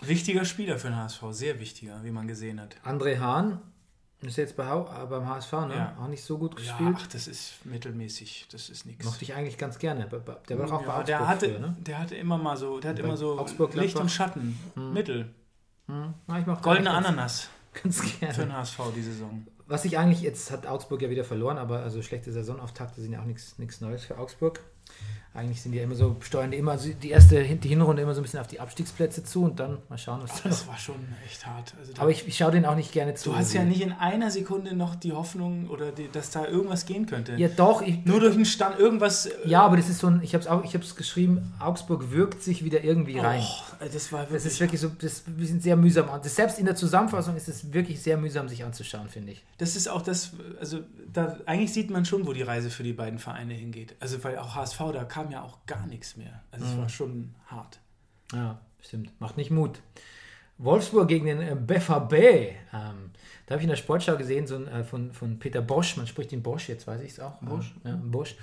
wichtiger 0.00 0.44
Spieler 0.44 0.78
für 0.78 0.88
den 0.88 0.96
HSV, 0.96 1.22
sehr 1.30 1.60
wichtiger, 1.60 2.02
wie 2.02 2.10
man 2.10 2.26
gesehen 2.26 2.60
hat. 2.60 2.76
André 2.84 3.18
Hahn 3.18 3.60
ist 4.28 4.36
jetzt 4.36 4.56
bei, 4.56 4.64
äh, 4.64 5.06
beim 5.06 5.26
HSV, 5.28 5.52
ne? 5.66 5.74
Ja. 5.76 5.96
Auch 6.00 6.08
nicht 6.08 6.22
so 6.24 6.38
gut 6.38 6.52
Ja, 6.60 6.64
gespielt. 6.76 6.96
ach, 6.98 7.06
das 7.08 7.26
ist 7.26 7.64
mittelmäßig, 7.64 8.46
das 8.52 8.68
ist 8.70 8.86
nichts. 8.86 9.04
Mochte 9.04 9.24
ich 9.24 9.34
eigentlich 9.34 9.58
ganz 9.58 9.78
gerne. 9.78 10.06
Bei- 10.06 10.18
bei- 10.18 10.36
Der 10.48 10.58
war 10.58 10.66
doch 10.66 10.72
auch 10.74 10.78
bei 10.82 10.86
ja, 10.86 10.92
Augsburg 10.94 11.06
der 11.06 11.28
hatte, 11.28 11.48
früher, 11.50 11.58
ne? 11.58 11.76
der 11.80 11.98
hatte 11.98 12.14
immer 12.14 12.38
mal 12.38 12.56
so, 12.56 12.78
der 12.80 12.90
hat 12.90 12.98
Bei 12.98 13.04
immer 13.04 13.16
so 13.16 13.38
Augsburg, 13.38 13.74
Licht 13.74 13.96
und 13.96 14.10
Schatten, 14.10 14.58
Mittel. 14.76 15.34
Hm, 15.86 16.14
ja, 16.28 16.40
Goldene 16.40 16.90
ganz- 16.90 17.06
Ananas 17.06 17.48
Ganz 17.82 18.00
für 18.00 18.18
gerne. 18.18 18.34
den 18.34 18.52
HSV 18.52 18.78
die 18.94 19.02
Saison. 19.02 19.46
Was 19.66 19.84
ich 19.84 19.96
eigentlich, 19.98 20.20
jetzt 20.20 20.50
hat 20.50 20.66
Augsburg 20.66 21.00
ja 21.02 21.08
wieder 21.10 21.24
verloren, 21.24 21.56
aber 21.58 21.78
also 21.80 22.02
schlechte 22.02 22.30
Saisonauftakte 22.32 23.00
sind 23.00 23.12
ja 23.12 23.20
auch 23.20 23.24
nichts 23.58 23.80
Neues 23.80 24.04
für 24.04 24.18
Augsburg. 24.18 24.60
Eigentlich 25.34 25.62
sind 25.62 25.72
die 25.72 25.78
ja 25.78 25.84
immer 25.84 25.94
so, 25.94 26.16
steuern 26.20 26.50
die 26.50 26.58
immer 26.58 26.76
die 26.76 27.08
erste, 27.10 27.42
die 27.42 27.68
Hinrunde 27.68 28.02
immer 28.02 28.12
so 28.12 28.20
ein 28.20 28.22
bisschen 28.22 28.40
auf 28.40 28.48
die 28.48 28.60
Abstiegsplätze 28.60 29.24
zu 29.24 29.44
und 29.44 29.58
dann 29.58 29.78
mal 29.88 29.96
schauen, 29.96 30.20
was 30.22 30.30
Aber 30.32 30.40
da 30.42 30.48
das 30.50 30.68
war 30.68 30.76
schon 30.76 30.96
echt 31.24 31.46
hart. 31.46 31.72
Also 31.80 31.92
Aber 31.98 32.10
ich, 32.10 32.28
ich 32.28 32.36
schaue 32.36 32.50
denen 32.52 32.66
auch 32.66 32.74
nicht 32.76 32.92
gerne 32.92 33.14
zu. 33.14 33.30
du 33.30 33.36
hast 33.36 33.54
ja 33.54 33.64
nicht 33.64 33.80
in 33.80 33.92
einer 33.92 34.30
Sekunde 34.30 34.76
noch 34.76 34.94
die 34.94 35.12
Hoffnung 35.12 35.70
oder 35.70 35.90
die, 35.90 36.08
dass 36.12 36.30
da 36.30 36.46
irgendwas 36.46 36.84
gehen 36.84 37.06
könnte. 37.06 37.34
Ja, 37.36 37.48
doch. 37.48 37.80
Ich, 37.80 38.04
Nur 38.04 38.20
durch 38.20 38.34
den 38.34 38.44
Stand 38.44 38.78
irgendwas. 38.78 39.24
äh, 39.24 39.32
ja, 39.46 39.62
aber 39.62 39.78
das 39.78 39.88
ist 39.88 40.00
so 40.00 40.08
ein, 40.08 40.20
ich 40.22 40.34
habe 40.34 40.44
es 40.84 40.96
geschrieben, 40.96 41.54
Augsburg 41.58 42.10
wirkt 42.10 42.42
sich 42.42 42.62
wieder 42.62 42.84
irgendwie 42.84 43.18
rein. 43.18 43.42
Oh, 43.42 43.84
das 43.90 44.12
war 44.12 44.24
Das 44.24 44.32
wirklich. 44.32 44.44
ist 44.52 44.60
wirklich 44.60 44.80
so, 44.82 44.88
das, 45.00 45.22
wir 45.26 45.46
sind 45.46 45.62
sehr 45.62 45.76
mühsam. 45.76 46.08
Das, 46.22 46.36
selbst 46.36 46.58
in 46.58 46.66
der 46.66 46.76
Zusammenfassung 46.76 47.36
ist 47.36 47.48
es 47.48 47.72
wirklich 47.72 48.02
sehr 48.02 48.18
mühsam, 48.18 48.48
sich 48.50 48.64
anzuschauen, 48.64 49.08
finde 49.08 49.32
ich. 49.32 49.42
Das 49.56 49.76
ist 49.76 49.88
auch 49.88 50.02
das, 50.02 50.32
also 50.60 50.80
da 51.10 51.38
eigentlich 51.46 51.72
sieht 51.72 51.90
man 51.90 52.04
schon, 52.04 52.26
wo 52.26 52.34
die 52.34 52.42
Reise 52.42 52.68
für 52.68 52.82
die 52.82 52.92
beiden 52.92 53.18
Vereine 53.18 53.54
hingeht. 53.54 53.94
Also 53.98 54.22
weil 54.24 54.36
auch 54.38 54.54
HSV, 54.54 54.78
da 54.92 55.04
kam 55.04 55.21
ja 55.30 55.42
auch 55.42 55.64
gar 55.66 55.86
nichts 55.86 56.16
mehr. 56.16 56.42
Also 56.50 56.66
es 56.66 56.76
war 56.76 56.88
schon 56.88 57.34
hart. 57.46 57.80
Ja, 58.32 58.60
stimmt. 58.80 59.12
Macht 59.20 59.36
nicht 59.36 59.50
Mut. 59.50 59.80
Wolfsburg 60.58 61.08
gegen 61.08 61.26
den 61.26 61.40
äh, 61.40 61.54
BVB. 61.54 62.12
Ähm, 62.12 63.10
da 63.46 63.54
habe 63.54 63.58
ich 63.58 63.62
in 63.64 63.68
der 63.68 63.76
Sportschau 63.76 64.16
gesehen, 64.16 64.46
so 64.46 64.56
ein, 64.56 64.68
äh, 64.68 64.84
von, 64.84 65.12
von 65.12 65.38
Peter 65.38 65.60
Bosch. 65.60 65.96
Man 65.96 66.06
spricht 66.06 66.32
ihn 66.32 66.42
Bosch, 66.42 66.68
jetzt 66.68 66.86
weiß 66.86 67.00
ich 67.02 67.12
es 67.12 67.20
auch. 67.20 67.34
Bosch? 67.40 67.74
Ja, 67.84 67.96
Bosch. 67.96 68.36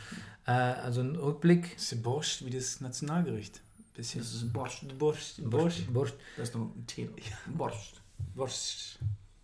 Äh, 0.45 0.51
also 0.51 1.01
ein 1.01 1.15
Rückblick. 1.15 1.75
Das 1.75 1.91
ist 1.91 2.03
Borscht 2.03 2.45
wie 2.45 2.49
das 2.49 2.81
Nationalgericht. 2.81 3.61
Bisschen. 3.95 4.21
Das 4.21 4.33
ist 4.33 4.51
Borscht. 4.51 4.97
Borscht. 4.97 5.41
Bosch. 5.43 5.81
Bosch. 5.91 6.13
Das 6.37 6.49
ist 6.49 6.55
noch 6.55 6.65
ein 6.65 6.85
Tee. 6.87 7.09
Borscht. 7.47 8.01
Borscht. 8.35 8.99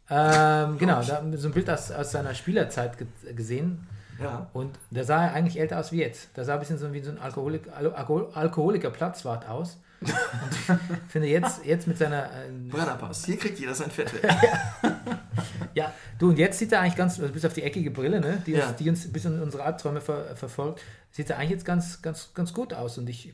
Ähm, 0.10 0.78
genau, 0.78 1.02
da 1.02 1.18
haben 1.18 1.32
wir 1.32 1.40
so 1.40 1.48
ein 1.48 1.54
Bild 1.54 1.70
aus, 1.70 1.92
aus 1.92 2.12
seiner 2.12 2.34
Spielerzeit 2.36 2.98
ge 2.98 3.08
gesehen. 3.34 3.88
Ja. 4.22 4.50
Und 4.54 4.78
da 4.92 5.04
sah 5.04 5.26
er 5.26 5.34
eigentlich 5.34 5.60
älter 5.60 5.80
aus 5.80 5.92
wie 5.92 5.98
jetzt. 6.00 6.30
Da 6.36 6.44
sah 6.44 6.54
ein 6.54 6.60
bisschen 6.60 6.78
so 6.78 6.92
wie 6.94 7.02
so 7.02 7.12
ein 7.12 7.18
Alkoholik, 7.20 7.68
Al 7.76 7.94
Alkohol 7.94 8.30
Alkoholiker 8.34 8.90
Platzwart 8.90 9.48
aus. 9.48 9.78
Und 10.02 10.10
ich 10.10 10.78
finde 11.10 11.28
jetzt, 11.28 11.66
jetzt 11.66 11.88
mit 11.88 11.98
seiner. 11.98 12.26
Äh, 12.26 12.50
Brennerpass. 12.70 13.26
Hier 13.26 13.38
kriegt 13.38 13.60
jeder 13.60 13.74
sein 13.74 13.92
Fett 13.92 14.14
weg. 14.14 14.24
ja, 15.74 15.94
du 16.20 16.30
und 16.30 16.38
jetzt 16.38 16.60
sieht 16.60 16.72
er 16.72 16.82
eigentlich 16.82 16.96
ganz, 16.96 17.20
also 17.20 17.32
bis 17.34 17.46
auf 17.46 17.54
die 17.54 17.64
eckige 17.64 17.92
Brille, 17.92 18.20
ne, 18.20 18.42
die, 18.46 18.54
Ja. 18.54 18.70
uns, 18.70 18.78
die 18.78 18.90
uns 18.90 19.12
bis 19.12 19.26
in 19.26 19.42
unsere 19.42 19.64
Albträume 19.64 20.02
ver 20.02 20.36
verfolgt, 20.36 20.82
sieht 21.12 21.30
er 21.30 21.38
eigentlich 21.38 21.52
jetzt 21.52 21.66
ganz, 21.66 22.02
ganz, 22.02 22.34
ganz 22.34 22.54
gut 22.54 22.74
aus. 22.74 22.98
Und 22.98 23.10
ich, 23.10 23.34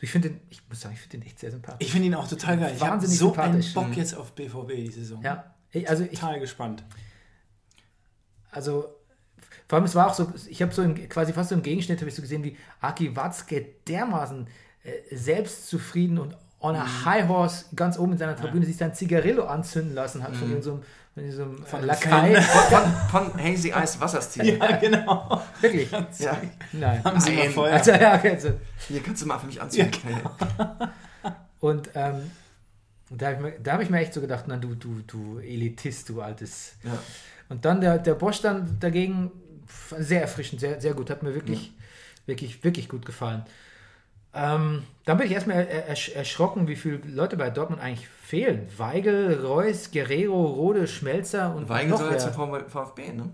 ich 0.00 0.10
finde 0.10 0.30
den, 0.30 0.40
ich 0.50 0.62
muss 0.68 0.80
sagen, 0.80 0.94
ich 0.94 1.00
finde 1.00 1.18
den 1.18 1.26
echt 1.26 1.38
sehr 1.38 1.50
sympathisch. 1.50 1.86
Ich 1.86 1.92
finde 1.92 2.08
ihn 2.08 2.14
auch 2.14 2.28
total 2.28 2.58
geil. 2.58 2.72
Ich 2.74 2.82
habe 2.82 3.06
so 3.06 3.34
einen. 3.34 3.64
Bock 3.74 3.96
jetzt 3.96 4.14
auf 4.16 4.32
BVB 4.32 4.68
die 4.76 4.90
Saison. 4.90 5.22
ja, 5.22 5.54
ich, 5.70 5.88
also 5.88 6.04
ich, 6.04 6.18
Total 6.20 6.40
gespannt. 6.40 6.84
also 8.50 8.94
vor 9.68 9.76
allem, 9.76 9.84
es 9.84 9.94
war 9.94 10.08
auch 10.10 10.14
so, 10.14 10.32
ich 10.48 10.60
habe 10.62 10.72
so 10.72 10.82
im, 10.82 11.08
quasi 11.08 11.32
fast 11.32 11.48
so 11.50 11.54
im 11.54 11.62
Gegenschnitt, 11.62 11.98
habe 12.00 12.08
ich 12.08 12.14
so 12.14 12.22
gesehen, 12.22 12.44
wie 12.44 12.56
Aki 12.80 13.16
Watzke 13.16 13.64
dermaßen 13.88 14.46
äh, 14.84 15.16
selbstzufrieden 15.16 16.18
und 16.18 16.36
on 16.60 16.76
a 16.76 17.04
high 17.04 17.26
horse 17.28 17.64
ganz 17.74 17.98
oben 17.98 18.12
in 18.12 18.18
seiner 18.18 18.36
Tribüne 18.36 18.64
sich 18.66 18.76
sein 18.76 18.94
Zigarillo 18.94 19.44
anzünden 19.46 19.94
lassen 19.94 20.22
hat 20.22 20.36
von 20.36 20.48
irgendeinem 20.50 20.82
von 21.14 21.24
diesem 21.24 21.62
von 21.66 21.84
Lakai. 21.84 22.40
Von, 22.40 23.30
von 23.30 23.38
Hazy 23.42 23.68
Ice 23.76 24.00
Wasserstil. 24.00 24.56
Ja, 24.58 24.76
genau. 24.76 25.42
Wirklich? 25.60 25.90
Ja. 26.18 26.40
Nein. 26.72 27.04
Haben 27.04 27.20
Sie 27.20 27.32
mal 27.32 27.42
Nein. 27.44 27.50
Feuer? 27.52 27.72
Also, 27.74 27.90
ja, 27.90 28.14
okay, 28.14 28.30
also. 28.30 28.48
Hier 28.88 29.02
kannst 29.02 29.20
du 29.20 29.26
mal 29.26 29.38
für 29.38 29.44
mich 29.46 29.60
anziehen. 29.60 29.90
Und 31.60 31.90
ähm, 31.94 32.30
da 33.10 33.26
habe 33.26 33.34
ich, 33.36 33.40
mir- 33.42 33.60
da 33.62 33.72
hab 33.74 33.82
ich 33.82 33.90
mir 33.90 33.98
echt 34.00 34.14
so 34.14 34.20
gedacht, 34.22 34.44
na 34.48 34.56
du, 34.56 34.74
du, 34.74 35.00
du 35.06 35.38
Elitist, 35.38 36.08
du 36.08 36.22
altes. 36.22 36.76
Ja. 36.82 36.92
Und 37.50 37.64
dann 37.66 37.80
der, 37.82 37.98
der 37.98 38.14
Bosch 38.14 38.40
dann 38.40 38.78
dagegen, 38.80 39.30
sehr 39.98 40.20
erfrischend, 40.22 40.60
sehr, 40.60 40.80
sehr 40.80 40.94
gut, 40.94 41.10
hat 41.10 41.22
mir 41.22 41.34
wirklich, 41.34 41.72
wirklich, 42.26 42.62
wirklich 42.64 42.88
gut 42.88 43.04
gefallen. 43.06 43.44
Ähm, 44.34 44.84
dann 45.04 45.18
bin 45.18 45.26
ich 45.26 45.32
erstmal 45.32 45.66
er, 45.66 45.92
ersch- 45.94 46.12
erschrocken, 46.14 46.66
wie 46.66 46.76
viele 46.76 46.96
Leute 47.06 47.36
bei 47.36 47.50
Dortmund 47.50 47.82
eigentlich 47.82 48.08
fehlen. 48.08 48.66
Weigel, 48.78 49.44
Reus, 49.44 49.90
Guerrero, 49.90 50.46
Rode, 50.46 50.86
Schmelzer 50.86 51.54
und 51.54 51.68
Weigel 51.68 51.90
noch 51.90 51.98
soll 51.98 52.12
jetzt 52.12 52.32
zum 52.32 52.32
VfB, 52.68 53.12
ne? 53.12 53.28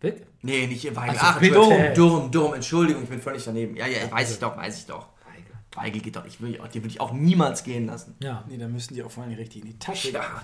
Wirklich? 0.00 0.26
Nee, 0.42 0.66
nicht 0.68 0.84
Weigel. 0.94 1.16
Ach 1.18 1.20
so, 1.20 1.26
Ach, 1.36 1.40
bitte. 1.40 1.54
dumm, 1.54 1.94
dumm, 1.94 2.30
dumm. 2.30 2.54
Entschuldigung, 2.54 3.02
ich 3.02 3.08
bin 3.08 3.20
völlig 3.20 3.44
daneben. 3.44 3.76
Ja, 3.76 3.86
ja, 3.86 4.10
weiß 4.10 4.32
ich 4.32 4.38
doch, 4.38 4.56
weiß 4.56 4.78
ich 4.78 4.86
doch. 4.86 5.08
Weigel. 5.26 5.52
Weigel 5.74 6.00
geht 6.02 6.14
doch 6.16 6.24
nicht. 6.24 6.40
Will 6.40 6.50
ich 6.54 6.60
auch- 6.60 6.68
Die 6.68 6.78
würde 6.80 6.88
ich 6.88 7.00
auch 7.00 7.12
niemals 7.12 7.64
gehen 7.64 7.86
lassen. 7.86 8.14
Ja, 8.20 8.44
Nee, 8.48 8.58
da 8.58 8.68
müssen 8.68 8.94
die 8.94 9.02
auch 9.02 9.10
vor 9.10 9.24
allem 9.24 9.32
richtig 9.34 9.62
in 9.64 9.70
die 9.72 9.78
Tasche. 9.80 10.10
Ja. 10.10 10.42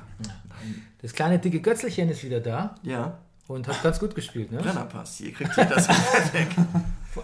das 1.02 1.12
kleine 1.12 1.38
dicke 1.38 1.60
Götzelchen 1.60 2.08
ist 2.08 2.24
wieder 2.24 2.40
da 2.40 2.74
Ja. 2.82 3.18
Und 3.48 3.66
hat 3.66 3.82
ganz 3.82 3.98
gut 3.98 4.14
gespielt. 4.14 4.52
Ne? 4.52 4.58
Brennerpass. 4.58 5.16
Hier 5.16 5.32
kriegt 5.32 5.56
ihr 5.58 5.64
das 5.64 5.88
weg. 6.32 6.48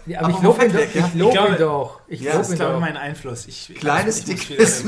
Ja, 0.06 0.20
aber 0.20 0.30
ich 0.30 0.34
Aber 0.36 0.44
lobe 0.44 0.64
ihn, 0.64 0.72
doch- 0.72 0.78
ja? 0.94 1.06
ich 1.06 1.14
lob 1.14 1.28
Ich 1.28 1.34
glaube- 1.34 1.52
ihn 1.52 1.58
doch. 1.58 2.00
Ich 2.08 2.20
Ja, 2.20 2.32
Das 2.38 2.48
ihn 2.48 2.52
ist, 2.54 2.58
glaube 2.58 2.74
ich, 2.74 2.80
mein 2.80 2.96
Einfluss. 2.96 3.46
Ich, 3.46 3.72
Kleines, 3.76 4.26
ich, 4.26 4.48
wieder- 4.50 4.62
Ich, 4.64 4.84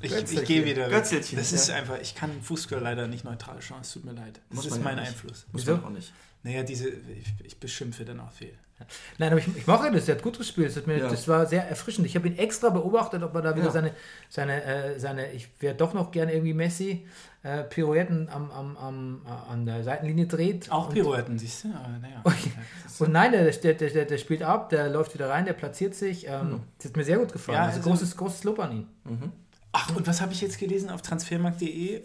ich 0.00 0.10
Götzelchen. 0.10 0.44
gehe 0.46 0.64
wieder. 0.64 0.86
weg. 0.86 0.90
Götzelchen, 0.92 1.38
Das 1.38 1.50
ja. 1.50 1.56
ist 1.58 1.70
einfach, 1.70 1.98
ich 2.00 2.14
kann 2.14 2.30
Fußball 2.42 2.80
leider 2.80 3.06
nicht 3.06 3.24
neutral 3.24 3.60
schauen. 3.60 3.82
Es 3.82 3.92
tut 3.92 4.04
mir 4.04 4.12
leid. 4.12 4.40
Das 4.50 4.56
Muss 4.56 4.66
ist 4.66 4.82
mein 4.82 4.96
nicht. 4.96 5.08
Einfluss. 5.08 5.46
Muss 5.52 5.62
Wieso? 5.62 5.72
man 5.76 5.84
auch 5.84 5.90
nicht. 5.90 6.12
Naja, 6.44 6.62
diese, 6.64 6.88
ich, 6.88 7.34
ich 7.44 7.60
beschimpfe 7.60 8.04
dann 8.04 8.18
auch 8.20 8.32
viel. 8.32 8.52
Nein, 9.18 9.30
aber 9.30 9.38
ich, 9.38 9.46
ich 9.56 9.64
mache 9.68 9.92
das. 9.92 10.08
Er 10.08 10.16
hat 10.16 10.24
gut 10.24 10.38
gespielt. 10.38 10.70
Das, 10.70 10.76
hat 10.76 10.88
mir, 10.88 10.98
Ja. 10.98 11.08
das 11.08 11.28
war 11.28 11.46
sehr 11.46 11.68
erfrischend. 11.68 12.04
Ich 12.04 12.16
habe 12.16 12.26
ihn 12.26 12.36
extra 12.36 12.68
beobachtet, 12.70 13.22
ob 13.22 13.32
er 13.36 13.42
da 13.42 13.54
wieder 13.54 13.66
Ja. 13.66 13.70
seine, 13.70 13.94
seine, 14.28 14.64
äh, 14.64 14.98
seine, 14.98 15.30
ich 15.32 15.48
wäre 15.60 15.76
doch 15.76 15.94
noch 15.94 16.10
gern 16.10 16.28
irgendwie 16.28 16.52
Messi, 16.54 17.06
äh, 17.42 17.64
Pirouetten 17.64 18.28
am, 18.28 18.50
am, 18.50 18.76
am, 18.76 19.22
äh, 19.26 19.50
an 19.50 19.66
der 19.66 19.82
Seitenlinie 19.84 20.26
dreht. 20.26 20.70
Auch 20.70 20.88
und, 20.88 20.94
Pirouetten, 20.94 21.38
siehst 21.38 21.64
du? 21.64 21.68
Aber 21.68 21.98
naja. 22.00 22.22
und 22.98 23.12
nein, 23.12 23.32
der, 23.32 23.50
der, 23.50 23.74
der, 23.74 24.04
der 24.04 24.18
spielt 24.18 24.42
ab, 24.42 24.68
der 24.70 24.88
läuft 24.88 25.14
wieder 25.14 25.28
rein, 25.28 25.44
der 25.44 25.52
platziert 25.54 25.94
sich. 25.94 26.26
Ähm, 26.28 26.60
Das 26.78 26.90
hat 26.90 26.96
mir 26.96 27.04
sehr 27.04 27.18
gut 27.18 27.32
gefallen. 27.32 27.56
Ja, 27.56 27.64
also, 27.64 27.78
also- 27.78 27.90
großes, 27.90 28.16
großes 28.16 28.44
Lob 28.44 28.58
an 28.60 28.72
ihn. 28.72 28.86
Ach, 29.72 29.96
und 29.96 30.06
was 30.06 30.20
habe 30.20 30.32
ich 30.32 30.40
jetzt 30.40 30.58
gelesen 30.58 30.90
auf 30.90 31.02
transfermarkt.de? 31.02 31.96
Äh, 31.96 32.02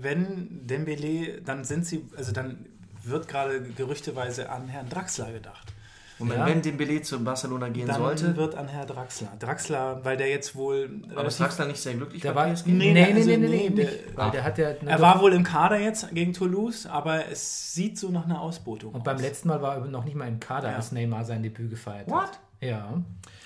wenn 0.00 0.66
Dembele, 0.66 1.42
dann 1.42 1.64
sind 1.64 1.84
sie, 1.84 2.06
also 2.16 2.32
dann 2.32 2.64
wird 3.02 3.28
gerade 3.28 3.60
gerüchteweise 3.60 4.50
an 4.50 4.68
Herrn 4.68 4.88
Draxler 4.88 5.32
gedacht. 5.32 5.72
Und 6.18 6.32
Ja. 6.32 6.46
wenn 6.46 6.60
Dembele 6.62 7.00
zu 7.02 7.22
Barcelona 7.22 7.68
gehen 7.68 7.86
Dann 7.86 7.96
sollte, 7.98 8.36
wird 8.36 8.54
an 8.56 8.66
Herr 8.68 8.84
Draxler. 8.86 9.32
Draxler, 9.38 10.04
weil 10.04 10.16
der 10.16 10.28
jetzt 10.28 10.56
wohl. 10.56 11.02
aber 11.10 11.26
ist 11.26 11.38
Draxler 11.38 11.66
nicht 11.66 11.80
sehr 11.80 11.94
glücklich 11.94 12.22
Der 12.22 12.34
war, 12.34 12.46
nee, 12.48 12.56
Nee, 12.66 12.92
nee, 12.92 13.04
also 13.12 13.28
nee, 13.30 13.36
nee, 13.36 13.46
nee, 13.48 13.70
der- 13.70 14.16
Weil 14.16 14.30
der 14.32 14.42
hat 14.44 14.58
ja 14.58 14.70
Er 14.70 15.00
war 15.00 15.20
wohl 15.20 15.32
im 15.32 15.44
Kader 15.44 15.78
jetzt 15.78 16.12
gegen 16.14 16.32
Toulouse, 16.32 16.86
aber 16.86 17.28
es 17.28 17.72
sieht 17.74 17.98
so 17.98 18.10
nach 18.10 18.24
einer 18.24 18.40
Ausbotung 18.40 18.94
und 18.94 19.04
beim 19.04 19.16
aus. 19.16 19.22
letzten 19.22 19.48
Mal 19.48 19.62
war 19.62 19.76
er 19.76 19.84
noch 19.86 20.04
nicht 20.04 20.16
mal 20.16 20.26
im 20.26 20.40
Kader, 20.40 20.70
Ja. 20.70 20.76
als 20.76 20.90
Neymar 20.92 21.24
sein 21.24 21.42
Debüt 21.42 21.70
gefeiert 21.70 22.08
What? 22.10 22.22
hat. 22.22 22.40
Ja. 22.60 23.00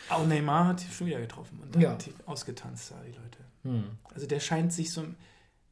Auch 0.09 0.27
Neymar 0.27 0.69
hat 0.69 0.83
schon 0.97 1.07
wieder 1.09 1.21
getroffen 1.21 1.59
und 1.63 1.75
dann 1.75 1.83
Ja. 1.83 1.91
hat 1.91 2.07
die 2.07 2.15
ausgetanzt 2.27 2.91
da, 2.91 2.95
die 3.07 3.13
Leute. 3.13 3.39
Hm. 3.65 3.85
Also 4.15 4.27
der 4.27 4.41
scheint 4.41 4.73
sich 4.73 4.93
so, 4.93 5.05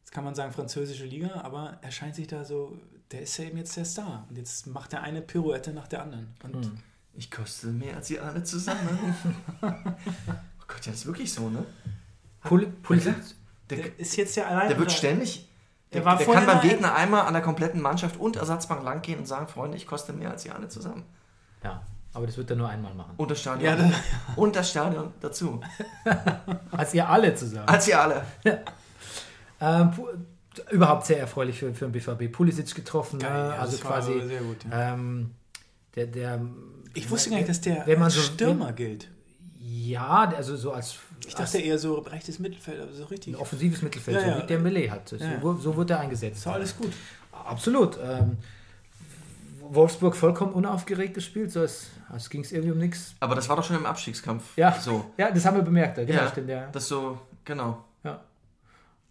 jetzt 0.01 0.13
kann 0.13 0.25
man 0.25 0.35
sagen 0.35 0.53
französische 0.53 1.07
Liga, 1.07 1.41
aber 1.43 1.79
er 1.81 1.91
scheint 1.91 2.15
sich 2.15 2.27
da 2.27 2.45
so, 2.45 2.77
der 3.11 3.23
ist 3.23 3.37
ja 3.39 3.47
eben 3.47 3.57
jetzt 3.59 3.77
der 3.77 3.85
Star. 3.85 4.27
Und 4.29 4.37
jetzt 4.39 4.67
macht 4.69 4.93
er 4.93 5.03
eine 5.03 5.21
Pirouette 5.23 5.73
nach 5.73 5.89
der 5.89 6.03
anderen. 6.03 6.29
Und 6.45 6.67
Hm. 6.67 6.79
Ich 7.15 7.31
koste 7.31 7.67
mehr 7.69 7.97
als 7.97 8.09
ihr 8.11 8.25
alle 8.25 8.43
zusammen. 8.45 9.15
oh 9.63 9.67
Gott, 10.67 10.87
ja, 10.87 10.93
das 10.93 11.01
ist 11.01 11.07
wirklich 11.07 11.33
so, 11.33 11.49
ne? 11.51 11.65
Pul 12.43 12.67
Pulisic, 12.83 13.15
Der, 13.69 13.79
der 13.79 13.99
ist 13.99 14.17
jetzt 14.17 14.37
ja 14.37 14.47
allein. 14.47 14.69
der 14.69 14.79
wird 14.79 14.93
ständig. 14.93 15.47
Der, 15.93 16.03
Der 16.03 16.25
kann 16.27 16.47
beim 16.47 16.61
Gegner 16.61 16.95
einmal 16.95 17.27
an 17.27 17.33
der 17.35 17.43
kompletten 17.43 17.81
Mannschaft 17.83 18.17
und 18.19 18.37
Ersatzbank 18.37 18.83
langgehen 18.85 19.19
und 19.19 19.27
sagen, 19.27 19.49
Freunde, 19.49 19.77
ich 19.77 19.87
koste 19.87 20.13
mehr 20.13 20.31
als 20.31 20.45
ihr 20.47 20.55
alle 20.55 20.69
zusammen. 20.69 21.05
ja. 21.63 21.83
Aber 22.13 22.27
das 22.27 22.37
wird 22.37 22.51
er 22.51 22.57
nur 22.57 22.69
einmal 22.69 22.93
machen. 22.93 23.15
Und 23.19 23.31
das 23.31 23.41
Stadion. 23.41 23.65
Ja, 23.71 23.77
das- 23.77 23.95
und 24.35 24.57
das 24.57 24.69
Stadion 24.71 25.13
dazu. 25.21 25.61
Als 26.73 26.93
ihr 26.93 27.09
alle 27.09 27.33
zusammen. 27.37 27.69
Als 27.69 27.87
ihr 27.87 28.01
alle. 28.01 28.25
Ähm, 29.61 29.91
Pu- 29.93 30.09
überhaupt 30.73 31.07
sehr 31.07 31.21
erfreulich 31.21 31.61
für, 31.61 31.73
für 31.73 31.87
den 31.89 31.93
BVB. 31.93 32.33
Pulisic 32.33 32.75
getroffen, 32.75 33.21
Geil, 33.21 33.31
ne? 33.33 33.49
ja, 33.55 33.61
also 33.61 33.77
quasi. 33.79 34.21
sehr 34.27 34.41
gut, 34.41 34.57
ja. 34.69 34.95
ähm, 34.95 35.31
der, 35.95 36.07
der, 36.09 36.41
Ich 36.95 37.11
wusste 37.11 37.31
gar 37.31 37.37
nicht, 37.37 37.49
dass 37.49 37.61
der 37.61 37.87
wenn 37.87 37.99
man 37.99 38.05
als 38.07 38.15
so- 38.15 38.21
Stürmer 38.23 38.73
gilt. 38.73 39.09
ja, 39.61 40.29
also 40.37 40.57
so 40.57 40.73
als, 40.73 40.97
Ich 41.27 41.35
dachte 41.35 41.59
eher 41.59 41.79
so 41.79 41.95
rechtes 41.99 42.39
Mittelfeld, 42.39 42.81
aber 42.81 42.93
so 42.93 43.05
richtig. 43.05 43.35
ein 43.35 43.41
offensives 43.41 43.83
Mittelfeld, 43.83 44.17
Ja, 44.17 44.23
so 44.25 44.29
ja. 44.31 44.43
wie 44.43 44.47
Dembele 44.47 44.91
hat. 44.91 45.09
So, 45.09 45.17
Ja. 45.17 45.41
so 45.41 45.77
wird 45.77 45.91
er 45.91 46.01
eingesetzt. 46.01 46.39
Ist 46.39 46.47
doch 46.47 46.53
alles 46.55 46.77
gut. 46.77 46.93
Absolut. 47.33 47.99
Ähm, 48.03 48.39
Wolfsburg 49.73 50.17
vollkommen 50.17 50.53
unaufgeregt 50.53 51.15
gespielt, 51.15 51.53
so 51.53 51.61
als, 51.61 51.89
als 52.09 52.29
ging 52.29 52.41
es 52.43 52.51
irgendwie 52.53 52.73
um 52.73 52.79
nichts. 52.79 53.15
Aber 53.21 53.35
das 53.37 53.49
war 53.49 53.57
doch 53.57 53.65
schon 53.65 53.77
im 53.77 53.87
Abstiegskampf. 53.87 54.57
Ja. 54.57 54.73
So. 54.81 55.05
Ja, 55.17 55.31
das 55.31 55.45
haben 55.45 55.57
wir 55.57 55.63
bemerkt. 55.63 55.99
Ja, 55.99 56.05
genau, 56.05 56.23
Ja, 56.23 56.29
stimmt, 56.29 56.49
ja. 56.49 56.69
das 56.73 56.89
so, 56.89 57.19
genau. 57.45 57.85
ja. 58.03 58.21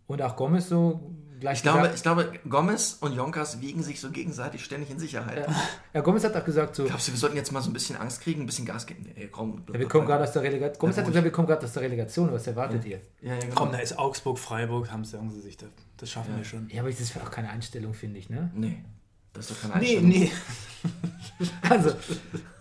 Und 0.07 0.21
auch 0.21 0.35
Gomez 0.35 0.67
so 0.67 0.99
gleich 1.39 1.57
Ich 1.57 1.63
glaube, 1.63 1.91
ich 1.95 2.01
glaube, 2.01 2.31
Gomez 2.49 2.97
und 3.01 3.13
Jonkers 3.13 3.61
wiegen 3.61 3.81
sich 3.83 3.99
so 3.99 4.09
gegenseitig 4.11 4.63
ständig 4.63 4.89
in 4.91 4.99
Sicherheit. 4.99 5.47
ja, 5.47 5.55
ja, 5.93 6.01
Gomez 6.01 6.23
hat 6.23 6.35
auch 6.35 6.45
gesagt 6.45 6.75
so, 6.75 6.85
Glaubst 6.85 7.07
du, 7.07 7.11
wir 7.13 7.19
sollten 7.19 7.35
jetzt 7.37 7.51
mal 7.51 7.61
so 7.61 7.69
ein 7.69 7.73
bisschen 7.73 7.95
Angst 7.97 8.21
kriegen, 8.21 8.41
ein 8.41 8.45
bisschen 8.45 8.65
Gas 8.65 8.85
geben? 8.85 9.05
Nee, 9.15 9.27
komm. 9.31 9.63
ja, 9.73 9.79
wir 9.79 9.87
kommen 9.87 10.05
gerade 10.05 10.23
aus 10.23 10.31
der 10.33 10.43
Relegation. 10.43 10.79
Gomez 10.79 10.95
Ja, 10.95 11.01
hat 11.03 11.07
gesagt, 11.07 11.23
wir 11.25 11.31
kommen 11.31 11.47
gerade 11.47 11.65
aus 11.65 11.73
der 11.73 11.83
Relegation. 11.83 12.31
Was 12.31 12.47
erwartet 12.47 12.85
ihr? 12.85 13.01
Ja, 13.21 13.33
ja, 13.33 13.39
genau. 13.39 13.55
Komm, 13.55 13.71
da 13.71 13.79
ist 13.79 13.97
Augsburg, 13.97 14.37
Freiburg, 14.39 14.91
haben 14.91 15.05
sagen 15.05 15.29
sie 15.31 15.41
sich, 15.41 15.57
das, 15.57 15.69
das 15.97 16.09
schaffen 16.09 16.35
wir 16.37 16.43
schon. 16.43 16.69
Ja, 16.69 16.81
aber 16.81 16.89
das 16.91 16.99
ist 16.99 17.15
auch 17.17 17.31
keine 17.31 17.49
Einstellung, 17.49 17.93
finde 17.93 18.19
ich, 18.19 18.29
ne? 18.29 18.51
Nee, 18.53 18.83
das 19.33 19.49
ist 19.49 19.63
doch 19.63 19.69
keine 19.69 19.83
Nee, 19.83 19.97
Einstellung. 19.97 20.09
nee. 20.09 20.31
Also, 21.69 21.91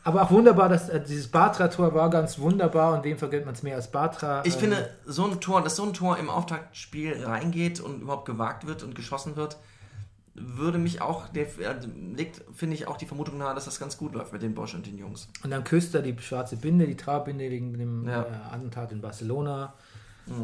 aber 0.09 0.22
auch 0.22 0.30
wunderbar, 0.30 0.68
dass 0.68 0.88
äh, 0.88 1.00
dieses 1.02 1.28
Bartra-Tor 1.28 1.94
war 1.94 2.09
ganz 2.11 2.38
wunderbar 2.38 2.94
und 2.96 3.04
wem 3.04 3.18
vergilt 3.18 3.44
man 3.44 3.54
es 3.54 3.62
mehr 3.62 3.76
als 3.76 3.90
Bartra? 3.90 4.42
Ich 4.44 4.54
Ähm, 4.54 4.61
finde, 4.61 4.90
so 5.06 5.26
ein 5.26 5.40
Tor, 5.40 5.62
dass 5.62 5.76
so 5.76 5.84
ein 5.84 5.92
Tor 5.92 6.16
im 6.18 6.30
Auftaktspiel 6.30 7.24
reingeht 7.24 7.80
und 7.80 8.02
überhaupt 8.02 8.24
gewagt 8.26 8.66
wird 8.66 8.82
und 8.82 8.94
geschossen 8.94 9.36
wird, 9.36 9.56
würde 10.34 10.78
mich 10.78 11.02
auch, 11.02 11.28
der 11.28 11.46
äh, 11.59 11.74
legt, 12.16 12.42
finde 12.54 12.74
ich, 12.76 12.86
auch 12.88 12.96
die 12.96 13.06
Vermutung 13.06 13.38
nahe, 13.38 13.54
dass 13.54 13.64
das 13.66 13.78
ganz 13.80 13.98
gut 13.98 14.14
läuft 14.14 14.32
mit 14.32 14.40
den 14.42 14.54
Bosch 14.54 14.74
und 14.74 14.86
den 14.86 14.96
Jungs. 14.96 15.28
Und 15.44 15.50
dann 15.50 15.64
küsst 15.64 15.94
er 15.94 16.02
die 16.02 16.16
schwarze 16.20 16.56
Binde, 16.56 16.86
die 16.86 16.96
Trauerbinde 16.96 17.50
wegen 17.50 17.76
dem 17.76 18.09
Ja. 18.09 18.22
äh, 18.22 18.54
Attentat 18.54 18.92
in 18.92 19.00
Barcelona. 19.00 19.74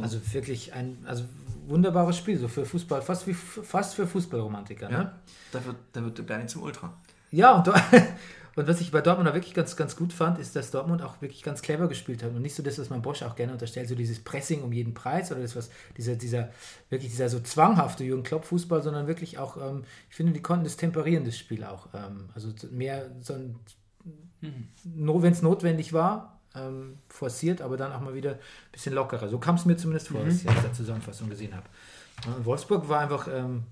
Also 0.00 0.18
wirklich 0.32 0.72
ein 0.72 1.04
also 1.06 1.24
wunderbares 1.66 2.16
Spiel, 2.16 2.38
so 2.38 2.48
für 2.48 2.64
Fußball, 2.64 3.02
fast, 3.02 3.26
wie, 3.26 3.34
fast 3.34 3.94
für 3.94 4.06
Fußballromantiker. 4.06 4.88
Ne? 4.88 5.12
Da 5.52 5.62
wird, 5.64 5.76
da 5.92 6.02
wird 6.02 6.16
der 6.16 6.22
Bernie 6.22 6.46
zum 6.46 6.62
Ultra. 6.62 6.90
Ja, 7.30 7.56
und, 7.56 7.70
und 8.56 8.68
was 8.68 8.80
ich 8.80 8.92
bei 8.92 9.00
Dortmund 9.00 9.28
auch 9.28 9.34
wirklich 9.34 9.54
ganz, 9.54 9.76
ganz 9.76 9.96
gut 9.96 10.12
fand, 10.12 10.38
ist, 10.38 10.54
dass 10.54 10.70
Dortmund 10.70 11.02
auch 11.02 11.20
wirklich 11.20 11.42
ganz 11.42 11.62
clever 11.62 11.88
gespielt 11.88 12.22
hat 12.22 12.30
und 12.30 12.42
nicht 12.42 12.54
so 12.54 12.62
das, 12.62 12.78
was 12.78 12.90
man 12.90 13.02
Bosch 13.02 13.22
auch 13.22 13.36
gerne 13.36 13.52
unterstellt, 13.52 13.88
so 13.88 13.94
dieses 13.94 14.20
Pressing 14.20 14.62
um 14.62 14.72
jeden 14.72 14.94
Preis 14.94 15.32
oder 15.32 15.40
das, 15.40 15.56
was 15.56 15.70
dieser, 15.96 16.14
dieser 16.16 16.50
wirklich 16.88 17.10
dieser 17.10 17.28
so 17.28 17.40
zwanghafte 17.40 18.04
Jürgen 18.04 18.22
Klopp-Fußball, 18.22 18.82
sondern 18.82 19.06
wirklich 19.06 19.38
auch, 19.38 19.56
ähm, 19.56 19.84
ich 20.08 20.16
finde, 20.16 20.32
die 20.32 20.42
konnten 20.42 20.64
das 20.64 20.76
temperieren, 20.76 21.24
das 21.24 21.36
Spiel 21.36 21.64
auch. 21.64 21.88
Ähm, 21.94 22.28
also 22.34 22.52
mehr 22.70 23.10
so 23.20 23.34
ein, 23.34 23.56
no, 24.84 25.22
wenn 25.22 25.32
es 25.32 25.42
notwendig 25.42 25.92
war, 25.92 26.40
ähm, 26.54 26.98
forciert, 27.08 27.60
aber 27.60 27.76
dann 27.76 27.92
auch 27.92 28.00
mal 28.00 28.14
wieder 28.14 28.32
ein 28.32 28.38
bisschen 28.72 28.94
lockerer. 28.94 29.28
So 29.28 29.38
kam 29.38 29.56
es 29.56 29.64
mir 29.64 29.76
zumindest 29.76 30.08
vor, 30.08 30.22
als 30.22 30.42
ich 30.42 30.48
aus 30.48 30.62
der 30.62 30.72
Zusammenfassung 30.72 31.28
gesehen 31.28 31.54
habe. 31.54 31.66
Wolfsburg 32.44 32.88
war 32.88 33.00
einfach 33.00 33.26
ähm, 33.28 33.64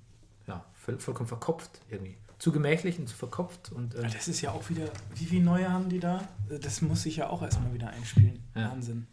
ja, 0.46 0.64
voll, 0.74 0.98
vollkommen 0.98 1.28
verkopft 1.28 1.80
irgendwie. 1.88 2.16
Zu 2.42 2.50
gemächlich 2.50 2.98
und 2.98 3.08
zu 3.08 3.14
verkopft. 3.14 3.70
Und, 3.70 3.94
ähm, 3.94 4.02
Das 4.12 4.26
ist 4.26 4.40
ja 4.40 4.50
auch 4.50 4.68
wieder, 4.68 4.82
wie 5.14 5.26
viele 5.26 5.44
neue 5.44 5.72
haben 5.72 5.88
die 5.88 6.00
da? 6.00 6.24
Das 6.48 6.82
muss 6.82 7.04
sich 7.04 7.18
ja 7.18 7.30
auch 7.30 7.40
erstmal 7.40 7.72
wieder 7.72 7.90
einspielen. 7.90 8.42
Ja. 8.56 8.72
Wahnsinn. 8.72 9.06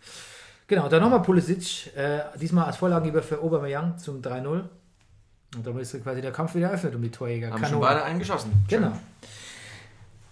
Genau, 0.66 0.90
dann 0.90 1.04
nochmal 1.04 1.22
Pulisic, 1.22 1.96
äh, 1.96 2.22
diesmal 2.42 2.66
als 2.66 2.78
Vorlagengeber 2.78 3.22
für 3.22 3.40
Aubameyang 3.40 4.00
zum 4.00 4.24
3-0. 4.24 4.68
Und 5.56 5.68
damit 5.68 5.84
ist 5.84 6.04
quasi 6.04 6.22
der 6.22 6.32
Kampf 6.32 6.56
wieder 6.56 6.70
eröffnet 6.70 6.96
um 6.96 7.04
die 7.04 7.12
Torjäger. 7.12 7.52
Haben 7.52 7.64
schon 7.66 7.80
beide 7.80 8.04
einen 8.04 8.18
geschossen. 8.18 8.52
Genau. 8.68 8.94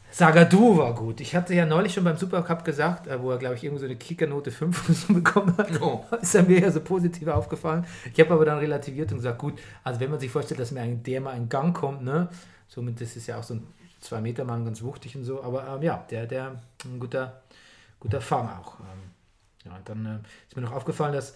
Sagadu 0.10 0.78
war 0.78 0.96
gut. 0.96 1.22
Ich 1.22 1.36
hatte 1.36 1.54
ja 1.54 1.68
neulich 1.68 1.94
schon 1.94 2.04
beim 2.04 2.18
Supercup 2.18 2.66
gesagt, 2.66 3.06
äh, 3.06 3.22
wo 3.22 3.30
er, 3.30 3.38
glaube 3.38 3.54
ich, 3.54 3.64
irgendwo 3.64 3.80
so 3.80 3.86
eine 3.86 3.96
Kickernote 3.96 4.50
5 4.50 4.86
oder 4.90 4.94
so 4.96 5.14
bekommen 5.14 5.56
hat. 5.56 5.80
Oh. 5.80 6.04
Ist 6.20 6.34
er 6.34 6.42
mir 6.42 6.60
ja 6.62 6.72
so 6.72 6.80
positiv 6.80 7.28
aufgefallen. 7.28 7.86
Ich 8.12 8.20
habe 8.20 8.34
aber 8.34 8.44
dann 8.44 8.58
relativiert 8.58 9.12
und 9.12 9.18
gesagt, 9.20 9.38
gut, 9.38 9.54
also 9.84 10.00
wenn 10.00 10.10
man 10.10 10.20
sich 10.20 10.32
vorstellt, 10.32 10.60
dass 10.60 10.72
mir 10.72 10.82
ein, 10.82 11.04
der 11.04 11.22
mal 11.22 11.38
in 11.38 11.48
Gang 11.48 11.78
kommt, 11.78 12.04
ne, 12.04 12.30
somit 12.68 13.00
das 13.02 13.16
ist 13.16 13.28
ja 13.28 13.38
auch 13.40 13.44
so 13.44 13.56
ein 13.56 13.68
zwei 14.02 14.22
Meter 14.22 14.44
Mann, 14.44 14.66
ganz 14.66 14.82
wuchtig 14.82 15.16
und 15.16 15.24
so. 15.24 15.44
Aber 15.44 15.68
ähm, 15.68 15.82
ja, 15.82 16.06
der, 16.10 16.26
der 16.26 16.62
ein 16.86 17.00
guter, 17.00 17.42
guter 18.00 18.22
Fang 18.22 18.48
auch. 18.50 18.80
Ähm, 18.80 19.12
ja, 19.66 19.76
und 19.76 19.90
dann 19.90 20.06
äh, 20.06 20.20
ist 20.48 20.56
mir 20.56 20.62
noch 20.62 20.72
aufgefallen, 20.72 21.14
dass 21.14 21.36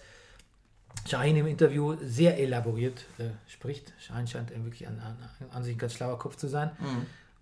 Shahin 1.06 1.36
im 1.36 1.46
Interview 1.46 1.96
sehr 2.02 2.38
elaboriert 2.38 3.04
äh, 3.18 3.30
spricht. 3.48 3.92
Shahin 3.98 4.26
scheint 4.26 4.50
äh, 4.50 4.62
wirklich 4.64 4.86
an, 4.86 4.98
an, 5.00 5.16
an 5.50 5.64
sich 5.64 5.74
ein 5.74 5.78
ganz 5.78 5.94
schlauer 5.94 6.18
Kopf 6.18 6.36
zu 6.36 6.48
sein. 6.48 6.70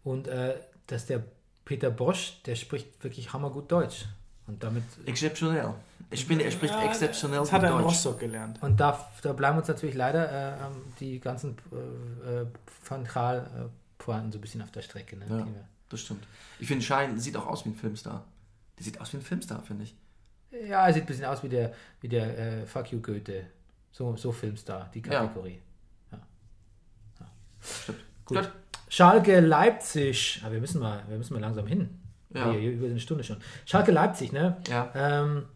Und 0.04 0.28
äh, 0.28 0.54
dass 0.86 1.06
der 1.06 1.22
Peter 1.64 1.90
Bosch, 1.90 2.40
der 2.46 2.56
spricht 2.56 3.02
wirklich 3.04 3.32
hammergut 3.32 3.70
Deutsch. 3.70 4.06
Und 4.46 4.64
damit 4.64 4.82
Exceptionell. 5.06 5.74
Ich 6.10 6.24
finde, 6.24 6.44
er 6.44 6.50
spricht 6.50 6.74
exceptionell 6.82 7.38
Das 7.38 7.52
hat 7.52 7.62
er 7.62 7.70
in 7.70 7.76
Deutsch. 7.76 7.86
Rostock 7.86 8.18
gelernt. 8.18 8.60
Und 8.62 8.80
da, 8.80 9.08
da 9.22 9.32
bleiben 9.32 9.58
uns 9.58 9.68
natürlich 9.68 9.94
leider 9.94 10.28
äh, 10.28 10.66
ähm, 10.66 10.82
die 10.98 11.20
ganzen 11.20 11.56
äh, 11.70 12.40
äh, 12.40 12.46
Van 12.88 13.06
Gaal-Pointen 14.00 14.32
so 14.32 14.38
ein 14.38 14.40
bisschen 14.40 14.62
auf 14.62 14.70
der 14.70 14.82
Strecke. 14.82 15.16
Ne? 15.16 15.26
Ja, 15.28 15.46
das 15.88 16.00
stimmt. 16.00 16.26
Ich 16.58 16.66
finde, 16.68 16.84
Schein 16.84 17.18
sieht 17.18 17.36
auch 17.36 17.46
aus 17.46 17.64
wie 17.64 17.70
ein 17.70 17.74
Filmstar. 17.76 18.24
Der 18.78 18.84
sieht 18.84 19.00
aus 19.00 19.12
wie 19.12 19.18
ein 19.18 19.22
Filmstar, 19.22 19.62
finde 19.62 19.84
ich. 19.84 19.94
ja, 20.68 20.86
er 20.86 20.92
sieht 20.92 21.04
ein 21.04 21.06
bisschen 21.06 21.24
aus 21.26 21.42
wie 21.42 21.48
der, 21.48 21.72
wie 22.00 22.08
der 22.08 22.38
äh, 22.38 22.66
Fuck 22.66 22.92
You 22.92 23.00
Goethe. 23.00 23.46
So, 23.92 24.16
so 24.16 24.32
Filmstar, 24.32 24.90
die 24.94 25.00
Ja. 25.00 25.22
Kategorie. 25.26 25.60
Stimmt. 27.60 27.98
Gut. 28.24 28.38
Gut. 28.38 28.52
Schalke 28.88 29.40
Leipzig. 29.40 30.40
Aber 30.42 30.52
wir 30.54 30.60
müssen 30.60 30.80
mal, 30.80 31.04
wir 31.08 31.18
müssen 31.18 31.34
mal 31.34 31.40
langsam 31.40 31.66
hin. 31.66 32.00
Ja. 32.30 32.50
Hier, 32.50 32.60
hier 32.60 32.72
über 32.72 32.86
eine 32.86 32.98
Stunde 33.00 33.22
schon. 33.22 33.36
Schalke 33.66 33.92
Leipzig, 33.92 34.32
ne? 34.32 34.56
Ja. 34.68 34.90
Ähm, 34.94 35.46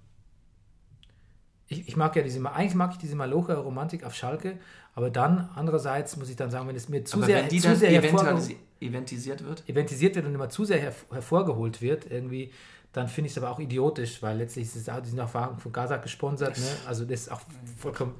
ich, 1.66 1.88
ich 1.88 1.96
mag 1.96 2.14
ja 2.14 2.22
diese, 2.22 2.44
eigentlich 2.52 2.74
mag 2.74 2.92
ich 2.92 2.98
diese 2.98 3.16
maloche 3.16 3.56
Romantik 3.56 4.04
auf 4.04 4.14
Schalke, 4.14 4.58
aber 4.94 5.10
dann 5.10 5.48
andererseits 5.54 6.16
muss 6.16 6.28
ich 6.28 6.36
dann 6.36 6.50
sagen, 6.50 6.68
wenn 6.68 6.76
es 6.76 6.88
mir 6.88 7.04
zu 7.04 7.16
Aber 7.16 7.26
sehr, 7.26 7.42
wenn 7.42 7.48
die 7.48 7.60
zu 7.60 7.68
dann 7.68 7.76
sehr 7.76 8.56
eventisiert 8.80 9.44
wird, 9.44 9.68
eventisiert 9.68 10.14
wird 10.14 10.26
und 10.26 10.34
immer 10.34 10.48
zu 10.48 10.64
sehr 10.64 10.78
herv 10.78 11.04
hervorgeholt 11.10 11.80
wird, 11.82 12.10
irgendwie, 12.10 12.52
dann 12.92 13.08
finde 13.08 13.26
ich 13.26 13.36
es 13.36 13.42
aber 13.42 13.50
auch 13.50 13.58
idiotisch, 13.58 14.22
weil 14.22 14.38
letztlich 14.38 14.66
ist 14.66 14.76
es 14.76 14.88
auch, 14.88 15.00
die 15.00 15.08
sind 15.08 15.20
auch 15.20 15.28
von 15.28 15.58
von 15.58 15.72
Gaza 15.72 15.96
gesponsert, 15.96 16.58
ne? 16.58 16.66
Also 16.86 17.04
das 17.04 17.22
ist 17.22 17.32
auch 17.32 17.40
vollkommen, 17.76 18.14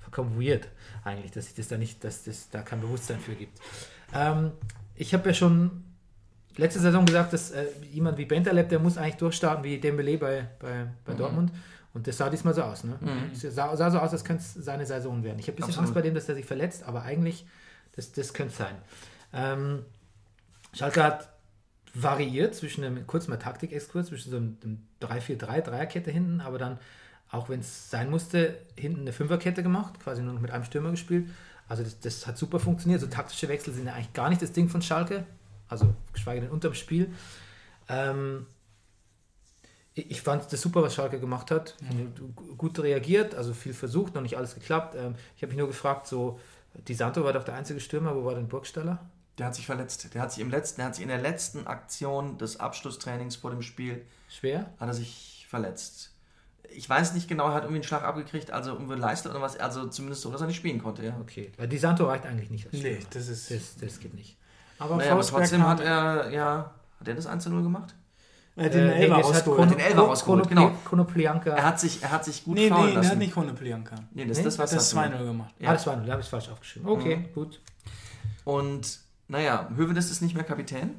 vollkommen 0.00 0.40
weird 0.40 0.68
eigentlich, 1.04 1.32
dass 1.32 1.48
ich 1.48 1.54
das 1.54 1.68
da 1.68 1.76
nicht, 1.76 2.02
dass 2.04 2.24
das 2.24 2.48
da 2.50 2.62
kein 2.62 2.80
Bewusstsein 2.80 3.18
für 3.20 3.34
gibt. 3.34 3.58
Ähm, 4.14 4.52
ich 4.94 5.12
habe 5.14 5.28
ja 5.28 5.34
schon 5.34 5.84
letzte 6.56 6.80
Saison 6.80 7.04
gesagt, 7.04 7.32
dass 7.32 7.50
äh, 7.50 7.66
jemand 7.92 8.18
wie 8.18 8.24
Bentaleb, 8.24 8.68
der 8.68 8.78
muss 8.78 8.96
eigentlich 8.96 9.16
durchstarten 9.16 9.64
wie 9.64 9.78
Dembele 9.78 10.18
bei, 10.18 10.48
bei, 10.58 10.86
bei 11.04 11.14
Dortmund. 11.14 11.52
Und 11.92 12.06
das 12.06 12.18
sah 12.18 12.30
diesmal 12.30 12.54
so 12.54 12.62
aus. 12.62 12.84
Ne? 12.84 12.98
Es 13.32 13.42
sah, 13.42 13.76
sah 13.76 13.90
so 13.90 13.98
aus, 13.98 14.12
als 14.12 14.24
könnte 14.24 14.42
es 14.42 14.54
seine 14.54 14.86
Saison 14.86 15.24
werden. 15.24 15.38
Ich 15.38 15.48
habe 15.48 15.54
ein 15.54 15.56
bisschen 15.56 15.70
Absolut. 15.70 15.88
Angst 15.88 15.94
bei 15.94 16.02
dem, 16.02 16.14
dass 16.14 16.28
er 16.28 16.36
sich 16.36 16.46
verletzt, 16.46 16.84
aber 16.84 17.02
eigentlich, 17.02 17.46
das, 17.96 18.12
das 18.12 18.32
könnte 18.32 18.52
es 18.52 18.58
sein. 18.58 18.76
Ähm, 19.32 19.84
Schalke 20.72 21.02
hat 21.02 21.28
variiert 21.94 22.54
zwischen 22.54 22.84
einem, 22.84 23.06
kurz 23.06 23.26
mal 23.26 23.36
Taktik-Exkurs, 23.36 24.06
zwischen 24.06 24.30
so 24.30 24.36
einem, 24.36 24.56
einem 24.62 24.82
3-4-3, 25.02 25.62
Dreierkette 25.62 26.10
hinten, 26.10 26.40
aber 26.40 26.58
dann, 26.58 26.78
auch 27.30 27.48
wenn 27.48 27.60
es 27.60 27.90
sein 27.90 28.10
musste, 28.10 28.58
hinten 28.76 29.00
eine 29.00 29.12
Fünferkette 29.12 29.62
gemacht, 29.62 29.98
quasi 30.00 30.22
nur 30.22 30.34
noch 30.34 30.40
mit 30.40 30.52
einem 30.52 30.64
Stürmer 30.64 30.92
gespielt. 30.92 31.28
Also 31.68 31.82
das, 31.82 31.98
das 32.00 32.26
hat 32.26 32.38
super 32.38 32.58
funktioniert. 32.58 33.00
So 33.00 33.06
taktische 33.06 33.48
Wechsel 33.48 33.72
sind 33.72 33.86
ja 33.86 33.94
eigentlich 33.94 34.12
gar 34.12 34.28
nicht 34.28 34.42
das 34.42 34.52
Ding 34.52 34.68
von 34.68 34.82
Schalke, 34.82 35.24
also 35.68 35.94
geschweige 36.12 36.42
denn 36.42 36.50
unterm 36.50 36.74
Spiel. 36.74 37.12
Ähm, 37.88 38.46
ich 39.94 40.22
fand 40.22 40.52
das 40.52 40.60
super, 40.60 40.82
was 40.82 40.94
Schalke 40.94 41.18
gemacht 41.20 41.50
hat. 41.50 41.76
Gu- 42.36 42.54
Gut 42.56 42.78
reagiert, 42.78 43.34
also 43.34 43.52
viel 43.54 43.74
versucht, 43.74 44.14
noch 44.14 44.22
nicht 44.22 44.36
alles 44.36 44.54
geklappt. 44.54 44.94
Ähm, 44.94 45.14
ich 45.36 45.42
habe 45.42 45.50
mich 45.50 45.58
nur 45.58 45.66
gefragt, 45.68 46.06
so, 46.06 46.38
Di 46.74 46.94
Santo 46.94 47.24
war 47.24 47.32
doch 47.32 47.44
der 47.44 47.54
einzige 47.54 47.80
Stürmer, 47.80 48.14
wo 48.14 48.24
war 48.24 48.34
denn 48.34 48.48
Burgstaller? 48.48 48.98
der 49.38 49.46
hat 49.46 49.54
sich 49.54 49.64
verletzt. 49.64 50.12
Der 50.12 50.20
hat 50.20 50.30
sich 50.32 50.42
im 50.42 50.50
letzten, 50.50 50.76
der 50.82 50.86
hat 50.86 50.94
sich 50.96 51.02
in 51.02 51.08
der 51.08 51.16
letzten 51.18 51.66
Aktion 51.66 52.36
des 52.36 52.60
Abschlusstrainings 52.60 53.36
vor 53.36 53.50
dem 53.50 53.62
Spiel 53.62 54.04
Schwer? 54.28 54.70
hat 54.78 54.88
er 54.88 54.92
sich 54.92 55.46
verletzt. 55.48 56.12
Ich 56.68 56.88
weiß 56.90 57.14
nicht 57.14 57.26
genau, 57.26 57.46
er 57.48 57.54
hat 57.54 57.62
irgendwie 57.62 57.76
einen 57.76 57.84
Schlag 57.84 58.02
abgekriegt, 58.04 58.50
also 58.50 58.72
irgendwie 58.72 58.96
Leiste 58.96 59.30
oder 59.30 59.40
was, 59.40 59.56
also 59.56 59.86
zumindest 59.86 60.20
so, 60.22 60.30
dass 60.30 60.42
er 60.42 60.46
nicht 60.46 60.56
spielen 60.58 60.78
konnte, 60.82 61.06
ja. 61.06 61.16
Okay. 61.22 61.50
Weil 61.56 61.68
Di 61.68 61.78
Santo 61.78 62.04
reicht 62.04 62.26
eigentlich 62.26 62.50
nicht 62.50 62.70
Nee, 62.74 62.98
das 63.14 63.28
ist. 63.28 63.50
Das, 63.50 63.76
das 63.80 63.98
geht 63.98 64.12
nicht. 64.14 64.36
aber 64.78 64.96
Naja, 64.96 65.12
aber 65.12 65.22
trotzdem 65.22 65.66
hat 65.66 65.80
er, 65.80 66.30
ja, 66.30 66.74
hat 67.00 67.08
er 67.08 67.14
das 67.14 67.26
1 67.26 67.46
0 67.46 67.62
gemacht? 67.62 67.94
Er 68.60 68.66
hat 68.66 68.74
den 68.74 68.88
Äh, 68.90 68.98
nee, 69.08 69.10
hat 69.10 69.24
rausgeholt. 69.24 69.70
Den 69.70 69.78
Elfer 69.78 70.00
rausgeholt, 70.02 70.48
genau. 70.48 70.70
Konoplyanka. 70.84 71.50
Er 71.50 71.64
hat 71.64 71.80
sich, 71.80 72.02
er 72.02 72.10
hat 72.12 72.24
sich 72.24 72.44
gut 72.44 72.54
Nee, 72.54 72.68
faulen 72.68 72.84
nee, 72.84 72.90
der 72.92 72.96
lassen. 72.98 73.10
hat 73.12 73.18
nicht 73.18 73.34
Konoplyanka. 73.34 73.94
nee, 74.12 74.24
das 74.26 74.38
Nee? 74.38 74.42
ist 74.42 74.46
das, 74.46 74.58
was 74.58 74.70
Das 74.70 74.82
ist 74.82 74.92
das 74.94 75.02
2-0 75.02 75.24
gemacht. 75.24 75.54
Ah, 75.62 75.72
das 75.72 75.86
war 75.86 75.96
nur, 75.96 76.04
da 76.06 76.12
habe 76.12 76.20
ich 76.20 76.26
es 76.26 76.30
falsch 76.30 76.48
aufgeschrieben. 76.50 76.88
Okay, 76.88 77.16
Mhm. 77.16 77.32
gut. 77.34 77.60
Und 78.44 78.98
naja, 79.28 79.68
Hövedes 79.76 80.10
ist 80.10 80.22
nicht 80.22 80.34
mehr 80.34 80.44
Kapitän. 80.44 80.94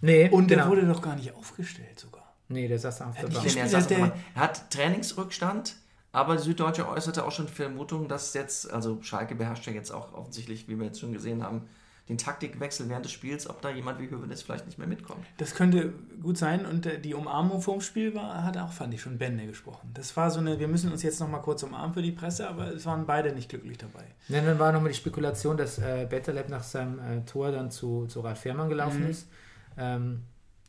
Nee, 0.00 0.28
Und 0.28 0.48
der 0.50 0.58
genau. 0.58 0.70
wurde 0.70 0.86
doch 0.86 1.00
gar 1.02 1.16
nicht 1.16 1.34
aufgestellt 1.34 1.98
sogar. 1.98 2.34
Nee, 2.48 2.68
der 2.68 2.78
saß 2.78 3.00
auf 3.02 3.14
der 3.14 3.22
Hat 3.24 3.32
Bank. 3.32 3.44
nicht 3.44 3.56
Denn 3.56 3.62
er, 3.64 3.80
der 3.80 3.80
der- 3.82 4.12
er 4.34 4.40
hat 4.40 4.70
Trainingsrückstand, 4.70 5.76
aber 6.12 6.36
die 6.36 6.42
Süddeutsche 6.42 6.86
äußerte 6.88 7.24
auch 7.24 7.32
schon 7.32 7.48
Vermutung, 7.48 8.08
dass 8.08 8.34
jetzt, 8.34 8.70
also 8.70 8.98
Schalke 9.02 9.34
beherrscht 9.34 9.66
ja 9.66 9.72
jetzt 9.72 9.90
auch 9.90 10.12
offensichtlich, 10.14 10.68
wie 10.68 10.78
wir 10.78 10.86
jetzt 10.86 11.00
schon 11.00 11.12
gesehen 11.12 11.42
haben, 11.42 11.62
den 12.08 12.18
Taktikwechsel 12.18 12.88
während 12.88 13.04
des 13.04 13.12
Spiels, 13.12 13.50
ob 13.50 13.60
da 13.62 13.70
jemand 13.70 13.98
wie 14.00 14.08
Hövedes 14.08 14.42
vielleicht 14.42 14.66
nicht 14.66 14.78
mehr 14.78 14.86
mitkommt. 14.86 15.26
Das 15.38 15.54
könnte 15.54 15.92
gut 16.22 16.38
sein. 16.38 16.64
Und 16.64 16.86
äh, 16.86 17.00
die 17.00 17.14
Umarmung 17.14 17.60
vorm 17.60 17.80
Spiel 17.80 18.14
war, 18.14 18.44
hat 18.44 18.56
auch, 18.58 18.70
fand 18.72 18.94
ich, 18.94 19.00
schon 19.02 19.18
Bände 19.18 19.44
gesprochen. 19.46 19.90
Das 19.94 20.16
war 20.16 20.30
so 20.30 20.38
eine, 20.38 20.60
wir 20.60 20.68
müssen 20.68 20.92
uns 20.92 21.02
jetzt 21.02 21.18
noch 21.18 21.28
mal 21.28 21.40
kurz 21.40 21.64
umarmen 21.64 21.94
für 21.94 22.02
die 22.02 22.12
Presse, 22.12 22.48
aber 22.48 22.72
es 22.72 22.86
waren 22.86 23.06
beide 23.06 23.32
nicht 23.32 23.48
glücklich 23.48 23.78
dabei. 23.78 24.04
Ja, 24.28 24.40
dann 24.40 24.58
war 24.58 24.70
nochmal 24.70 24.90
die 24.92 24.96
Spekulation, 24.98 25.56
dass 25.56 25.78
äh, 25.78 26.06
Betterlab 26.08 26.48
nach 26.48 26.62
seinem 26.62 26.98
äh, 27.00 27.24
Tor 27.24 27.50
dann 27.50 27.70
zu, 27.72 28.06
zu 28.06 28.20
Ralf 28.20 28.38
Fährmann 28.40 28.68
gelaufen 28.68 29.02
Mhm. 29.04 29.10
ist 29.10 29.28
ähm, 29.76 30.22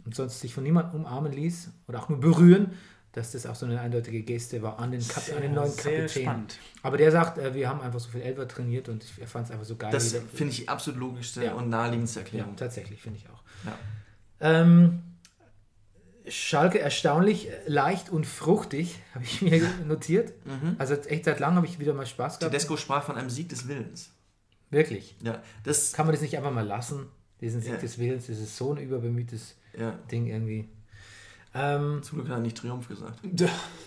und 0.06 0.16
sonst 0.16 0.40
sich 0.40 0.54
von 0.54 0.64
niemandem 0.64 1.02
umarmen 1.02 1.32
ließ 1.32 1.70
oder 1.88 2.00
auch 2.00 2.10
nur 2.10 2.20
berühren, 2.20 2.72
dass 3.14 3.32
das 3.32 3.46
auch 3.48 3.56
so 3.56 3.66
eine 3.66 3.82
eindeutige 3.82 4.22
Geste 4.22 4.62
war 4.62 4.78
an 4.80 4.92
den, 4.92 5.06
Kap 5.08 5.24
an 5.36 5.42
den 5.42 5.54
neuen 5.54 5.72
sehr 5.72 6.02
Kapitän. 6.02 6.24
spannend. 6.24 6.60
Aber 6.84 6.98
der 6.98 7.12
sagt, 7.12 7.38
äh, 7.40 7.54
wir 7.54 7.68
haben 7.70 7.82
einfach 7.82 8.00
so 8.00 8.10
viel 8.10 8.22
Elfer 8.22 8.48
trainiert 8.48 8.90
und 8.90 9.04
ich- 9.04 9.20
er 9.20 9.28
fand 9.28 9.46
es 9.46 9.52
einfach 9.52 9.66
so 9.66 9.76
geil. 9.76 9.92
Das 9.92 10.14
finde 10.34 10.54
ich 10.54 10.70
absolut 10.70 11.00
logischste 11.00 11.44
Ja. 11.46 11.54
und 11.56 11.70
naheliegendste 11.70 12.20
Ja, 12.20 12.26
Erklärung. 12.26 12.56
tatsächlich, 12.56 13.02
finde 13.02 13.20
ich 13.20 13.30
auch. 13.30 13.42
Ja. 13.66 13.78
Ähm, 14.40 15.02
Schalke 16.30 16.80
erstaunlich 16.80 17.48
leicht 17.68 18.10
und 18.10 18.26
fruchtig, 18.28 19.00
habe 19.16 19.24
ich 19.24 19.42
mir 19.42 19.62
notiert. 19.88 20.34
Also 20.78 20.94
echt 20.96 21.26
seit 21.26 21.40
langem 21.40 21.58
habe 21.58 21.68
ich 21.68 21.80
wieder 21.80 21.94
mal 21.94 22.06
Spaß 22.06 22.40
gehabt. 22.40 22.52
Tedesco 22.54 22.76
sprach 22.78 23.04
von 23.04 23.16
einem 23.16 23.30
Sieg 23.30 23.48
des 23.50 23.68
Willens. 23.68 24.12
Wirklich. 24.70 25.16
Ja, 25.24 25.42
das, 25.64 25.94
Kann 25.94 26.06
man 26.06 26.14
das 26.14 26.22
nicht 26.22 26.36
einfach 26.38 26.52
mal 26.52 26.66
lassen? 26.68 27.06
Diesen 27.40 27.62
Sieg 27.62 27.74
Ja. 27.74 27.78
des 27.78 27.98
Willens, 27.98 28.28
das 28.28 28.40
ist 28.40 28.58
so 28.58 28.74
ein 28.74 28.78
überbemühtes 28.82 29.56
ja, 29.78 29.92
Ding 30.12 30.28
irgendwie. 30.28 30.68
Ähm, 31.60 32.04
zum 32.04 32.18
Glück 32.20 32.30
hat 32.30 32.38
er 32.38 32.42
nicht 32.42 32.58
Triumph 32.58 32.88
gesagt. 32.88 33.20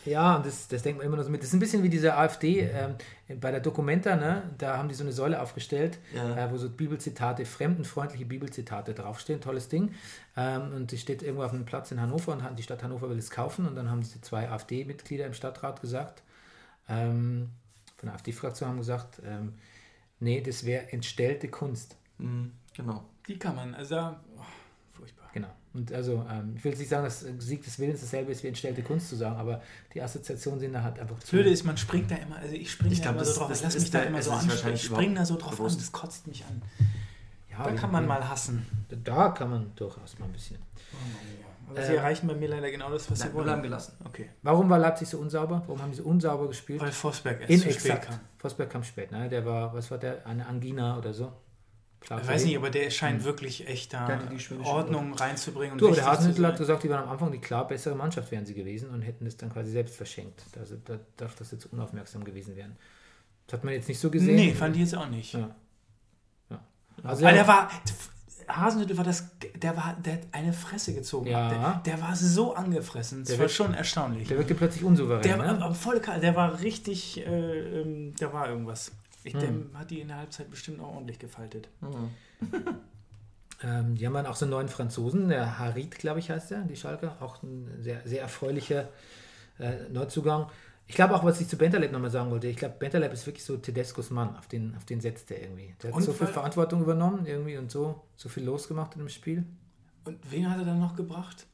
ja, 0.05 0.37
und 0.37 0.47
das, 0.47 0.67
das 0.67 0.83
denkt 0.83 0.99
man 0.99 1.07
immer 1.07 1.17
noch 1.17 1.23
so 1.25 1.31
mit. 1.31 1.41
Das 1.41 1.49
ist 1.49 1.55
ein 1.55 1.61
bisschen 1.61 1.83
wie 1.83 1.89
diese 1.89 2.17
AfD 2.17 2.61
ähm, 2.61 2.95
bei 3.41 3.51
der 3.53 3.61
Documenta, 3.61 4.17
ne? 4.17 4.43
da 4.59 4.77
haben 4.77 4.89
die 4.89 4.95
so 4.95 5.05
eine 5.05 5.13
Säule 5.13 5.41
aufgestellt, 5.41 5.99
Ja. 6.15 6.47
äh, 6.47 6.51
wo 6.51 6.57
so 6.57 6.69
Bibelzitate, 6.69 7.45
fremdenfreundliche 7.45 8.25
Bibelzitate 8.27 8.93
draufstehen. 8.95 9.41
Tolles 9.41 9.69
Ding. 9.69 9.95
Ähm, 10.37 10.73
und 10.75 10.91
die 10.91 10.99
steht 10.99 11.23
irgendwo 11.23 11.45
auf 11.45 11.53
einem 11.53 11.65
Platz 11.65 11.93
in 11.93 12.01
Hannover 12.01 12.33
und 12.33 12.59
die 12.59 12.63
Stadt 12.63 12.83
Hannover 12.83 13.09
will 13.09 13.19
es 13.19 13.31
kaufen. 13.31 13.67
Und 13.69 13.77
dann 13.77 13.91
haben 13.91 14.01
diese 14.01 14.21
zwei 14.21 14.49
AfD-Mitglieder 14.49 15.27
im 15.27 15.35
Stadtrat 15.35 15.81
gesagt, 15.81 16.23
ähm, 16.89 17.51
von 17.99 18.07
der 18.09 18.15
AfD-Fraktion 18.15 18.69
haben 18.71 18.79
gesagt, 18.79 19.21
ähm, 19.25 19.55
nee, 20.19 20.41
das 20.41 20.65
wäre 20.67 20.91
entstellte 20.93 21.49
Kunst. 21.49 21.97
Mhm, 22.19 22.53
genau. 22.75 23.05
Die 23.29 23.39
kann 23.39 23.55
man, 23.55 23.75
also. 23.75 24.17
Genau. 25.33 25.49
Und 25.73 25.93
also, 25.93 26.25
ähm, 26.29 26.55
ich 26.57 26.65
will 26.65 26.73
jetzt 26.73 26.81
nicht 26.81 26.89
sagen, 26.89 27.05
dass 27.05 27.21
Sieg 27.39 27.63
des 27.63 27.79
Willens 27.79 28.01
dasselbe 28.01 28.33
ist 28.33 28.43
wie 28.43 28.49
entstellte 28.49 28.83
Kunst 28.83 29.09
zu 29.09 29.15
sagen, 29.17 29.37
aber 29.37 29.63
die 29.95 30.03
Assoziationen 30.03 30.59
sind 30.59 30.73
da 30.73 30.83
halt 30.83 30.99
einfach 30.99 31.15
Das 31.17 31.27
zu. 31.27 31.37
Blöde 31.37 31.51
ist, 31.51 31.65
man 31.65 31.77
springt 31.77 32.11
da 32.11 32.17
immer, 32.17 32.37
also 32.37 32.55
ich 32.55 32.71
springe 32.73 32.95
da 32.97 33.03
glaub, 33.03 33.15
immer 33.15 33.19
das- 33.21 33.35
so 33.35 33.41
drauf, 33.41 33.49
das 33.51 33.63
lass 33.63 33.75
ist 33.77 33.83
mich 33.83 33.91
da 33.93 33.99
der- 34.01 34.09
immer 34.09 34.23
so 34.23 34.33
an, 34.33 34.51
ich 34.75 34.83
springe 34.83 35.15
da 35.15 35.25
so 35.25 35.37
drauf 35.37 35.51
an, 35.53 35.57
bewusst. 35.59 35.81
das 35.81 35.93
kotzt 35.93 36.27
mich 36.27 36.45
an. 36.45 36.61
ja, 37.51 37.63
Da 37.63 37.73
kann 37.73 37.93
man 37.93 38.05
mal 38.07 38.29
hassen. 38.29 38.67
Da 39.05 39.29
kann 39.29 39.51
man 39.51 39.73
durchaus 39.77 40.19
mal 40.19 40.27
ein 40.27 40.33
bisschen. 40.33 40.59
Aber 41.69 41.83
sie 41.83 41.93
Ähm, 41.93 41.99
erreichen 41.99 42.27
bei 42.27 42.35
mir 42.35 42.49
leider 42.49 42.69
genau 42.73 42.91
das, 42.91 43.09
was 43.09 43.21
Nein, 43.21 43.29
sie 43.29 43.35
wollen. 43.35 43.45
bleiben 43.45 43.63
gelassen. 43.63 43.93
Okay. 44.05 44.29
Warum 44.43 44.69
war 44.69 44.79
Leipzig 44.81 45.09
so 45.09 45.19
unsauber? 45.19 45.63
Warum 45.69 45.81
haben 45.81 45.93
sie 45.93 45.99
so 46.03 46.09
unsauber 46.09 46.49
gespielt? 46.49 46.81
Weil 46.81 46.91
Forsberg 46.91 47.43
erst 47.49 47.53
zu 47.63 47.71
spät 47.71 47.85
Inexakt. 47.85 48.07
kam. 48.09 48.21
Forsberg 48.39 48.71
kam 48.71 48.83
spät, 48.83 49.13
ne? 49.13 49.29
Der 49.29 49.47
war, 49.47 49.73
was 49.73 49.89
war 49.93 49.99
der? 49.99 50.27
Eine 50.27 50.47
Angina 50.47 50.99
oder 50.99 51.15
so? 51.15 51.31
Klar, 52.01 52.21
Ich 52.23 52.29
weiß 52.29 52.45
nicht, 52.47 52.57
aber 52.57 52.71
der 52.71 52.91
scheint 52.91 53.25
wirklich 53.25 53.69
echt 53.69 53.93
da 53.93 54.09
Ordnung 54.65 55.13
reinzubringen. 55.15 55.73
Und 55.73 55.81
Du, 55.83 55.91
der 55.93 56.07
Hasenhüttl 56.07 56.47
hat 56.47 56.57
gesagt, 56.57 56.83
die 56.83 56.89
waren 56.91 57.05
am 57.05 57.11
Anfang 57.11 57.31
die 57.31 57.39
klar 57.39 57.69
bessere 57.69 57.95
Mannschaft 57.95 58.31
wären 58.31 58.47
sie 58.47 58.55
gewesen 58.55 58.91
und 58.91 59.03
hätten 59.03 59.27
es 59.27 59.37
dann 59.37 59.53
quasi 59.53 59.71
selbst 59.71 59.97
verschenkt. 59.97 60.43
Also 60.59 60.77
da, 60.85 60.99
dadurch, 61.17 61.37
dass 61.37 61.51
sie 61.51 61.59
zu 61.59 61.69
unaufmerksam 61.71 62.25
gewesen 62.25 62.57
wären. 62.57 62.77
Das 63.47 63.59
hat 63.59 63.65
man 63.65 63.75
jetzt 63.75 63.89
nicht 63.89 64.01
so 64.01 64.11
gesehen. 64.11 64.35
Nee, 64.37 64.55
fand 64.55 64.77
ich 64.77 64.83
jetzt 64.83 64.97
auch 64.97 65.09
nicht. 65.09 65.35
Ja. 65.35 65.51
ja. 66.51 66.61
Also, 67.03 67.25
Aber 67.27 67.35
der 67.35 67.47
war, 67.47 67.71
Hasenhüttl 68.49 68.97
war 68.97 69.05
das, 69.05 69.29
der 69.57 69.77
war, 69.77 69.97
der 70.05 70.15
hat 70.15 70.21
eine 70.33 70.53
Fresse 70.53 70.95
gezogen. 70.95 71.27
Ja. 71.27 71.49
Der, 71.51 71.95
der 71.97 72.03
war 72.03 72.17
so 72.17 72.55
angefressen. 72.55 73.21
Das 73.21 73.29
Der 73.29 73.39
war 73.39 73.43
wird- 73.45 73.53
schon 73.53 73.75
erstaunlich. 73.75 74.29
der 74.29 74.39
wirkte 74.39 74.55
plötzlich 74.55 74.85
unsouverän. 74.85 75.23
Der 75.23 75.37
ne? 75.37 75.45
war 75.45 75.63
aber 75.63 75.75
voll 75.75 76.01
kalt, 76.01 76.23
der 76.23 76.35
war 76.35 76.61
richtig, 76.61 77.19
äh, 77.27 77.81
ähm, 77.81 78.15
da 78.19 78.33
war 78.33 78.49
irgendwas. 78.49 78.93
Ich, 79.25 79.35
Hm. 79.35 79.41
Dem 79.41 79.79
hat 79.79 79.91
die 79.91 80.01
in 80.01 80.09
der 80.09 80.19
Halbzeit 80.19 80.51
bestimmt 80.51 80.81
auch 80.81 80.95
ordentlich 80.95 81.19
gefaltet. 81.19 81.69
Ähm, 83.63 83.95
die 83.95 84.07
haben 84.07 84.15
dann 84.15 84.27
auch 84.27 84.37
so 84.37 84.47
einen 84.47 84.53
neuen 84.53 84.69
Franzosen, 84.69 85.29
der 85.29 85.59
Harit, 85.59 85.99
glaube 85.99 86.19
ich, 86.19 86.31
heißt 86.31 86.51
der, 86.51 86.63
die 86.63 86.77
Schalke. 86.77 87.13
Auch 87.21 87.43
ein 87.43 87.69
sehr, 87.81 88.01
sehr 88.07 88.23
erfreulicher 88.23 88.89
äh, 89.59 89.89
Neuzugang. 89.91 90.47
Ich 90.87 90.95
glaube 90.95 91.15
auch, 91.15 91.25
was 91.25 91.41
ich 91.41 91.47
zu 91.47 91.57
Bentaleb 91.57 91.93
nochmal 91.93 92.11
sagen 92.11 92.31
wollte, 92.31 92.49
ich 92.49 92.57
glaube, 92.57 92.75
Bentaleb 92.79 93.13
ist 93.13 93.27
wirklich 93.27 93.45
so 93.45 93.57
Tedescos 93.59 94.11
Mann, 94.11 94.35
auf 94.37 94.49
den, 94.49 94.75
auf 94.77 94.85
den 94.87 95.01
setzt 95.01 95.31
er 95.31 95.43
irgendwie. 95.43 95.75
Der 95.83 95.91
hat 95.91 95.97
Und 95.97 96.03
so 96.03 96.13
viel 96.13 96.27
Verantwortung 96.27 96.83
übernommen 96.83 97.27
irgendwie 97.27 97.59
und 97.59 97.71
so, 97.71 98.03
so 98.17 98.29
viel 98.29 98.45
losgemacht 98.45 98.95
in 98.95 99.01
dem 99.01 99.09
Spiel. 99.09 99.45
Und 100.05 100.19
wen 100.31 100.51
hat 100.51 100.59
er 100.59 100.65
dann 100.65 100.81
noch 100.81 100.97
gebracht? 100.97 101.47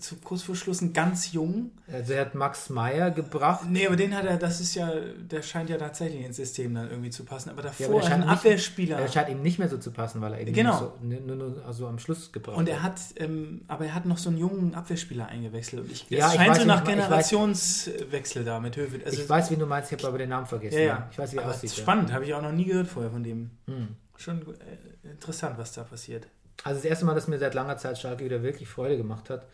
Zu 0.00 0.16
kurz 0.16 0.42
vor 0.42 0.56
Schluss 0.56 0.80
ein 0.82 0.92
ganz 0.92 1.32
jung. 1.32 1.70
Also 1.90 2.12
er 2.12 2.22
hat 2.22 2.34
Max 2.34 2.68
Meyer 2.70 3.10
gebracht. 3.12 3.60
Nee, 3.70 3.86
aber 3.86 3.96
den 3.96 4.14
hat 4.14 4.24
er, 4.26 4.36
das 4.36 4.60
ist 4.60 4.74
ja, 4.74 4.90
der 5.20 5.40
scheint 5.42 5.70
ja 5.70 5.78
tatsächlich 5.78 6.24
ins 6.24 6.36
System 6.36 6.74
dann 6.74 6.90
irgendwie 6.90 7.08
zu 7.10 7.24
passen. 7.24 7.50
Aber 7.50 7.60
Ja, 7.62 7.68
davor 7.68 7.86
aber 7.86 7.94
der 7.94 8.04
ein 8.04 8.10
scheint 8.10 8.24
nicht- 8.26 8.32
Abwehrspieler. 8.32 8.98
Er 8.98 9.08
scheint 9.08 9.28
ihm 9.30 9.42
nicht 9.42 9.58
mehr 9.58 9.68
so 9.68 9.78
zu 9.78 9.92
passen, 9.92 10.20
weil 10.20 10.34
er 10.34 10.40
eben 10.40 10.52
Genau. 10.52 10.80
nur, 10.80 11.16
so, 11.18 11.24
nur, 11.24 11.36
nur 11.36 11.64
also 11.64 11.86
am 11.86 11.98
Schluss 11.98 12.32
gebraucht 12.32 12.56
Und 12.58 12.68
er 12.68 12.82
hat, 12.82 13.00
ähm, 13.16 13.62
aber 13.68 13.86
er 13.86 13.94
hat 13.94 14.04
noch 14.06 14.18
so 14.18 14.28
einen 14.28 14.38
jungen 14.38 14.74
Abwehrspieler 14.74 15.28
eingewechselt. 15.28 15.82
Und 15.84 15.92
ich, 15.92 16.10
Ja, 16.10 16.26
es 16.26 16.32
ich 16.32 16.38
scheint 16.40 16.50
weiß, 16.50 16.58
so 16.58 16.64
nach 16.66 16.82
ich 16.82 16.88
Generationswechsel 16.88 18.44
da 18.44 18.60
mit 18.60 18.76
Höwe. 18.76 19.00
Also, 19.04 19.22
ich 19.22 19.28
weiß, 19.28 19.50
wie 19.50 19.56
du 19.56 19.66
meinst, 19.66 19.92
ich 19.92 19.98
habe 19.98 20.08
aber 20.08 20.18
den 20.18 20.28
Namen 20.30 20.46
vergessen. 20.46 20.78
ja, 20.78 20.84
ja. 20.84 21.08
Ich 21.10 21.18
weiß, 21.18 21.32
wie 21.32 21.36
er 21.36 21.44
aber 21.44 21.52
aussieht. 21.52 21.70
ja. 21.74 21.82
spannend, 21.82 22.12
habe 22.12 22.24
ich 22.24 22.34
auch 22.34 22.42
noch 22.42 22.52
nie 22.52 22.64
gehört 22.64 22.88
vorher 22.88 23.10
von 23.12 23.22
dem. 23.22 23.50
Hm. 23.66 23.88
Schon 24.16 24.42
äh, 24.42 25.08
interessant, 25.10 25.58
was 25.58 25.72
da 25.72 25.84
passiert. 25.84 26.26
Also 26.64 26.78
das 26.80 26.84
erste 26.86 27.04
Mal, 27.04 27.14
dass 27.14 27.28
mir 27.28 27.38
seit 27.38 27.54
langer 27.54 27.76
Zeit 27.76 27.98
Schalke 27.98 28.24
wieder 28.24 28.42
wirklich 28.42 28.68
Freude 28.68 28.96
gemacht 28.96 29.30
hat. 29.30 29.46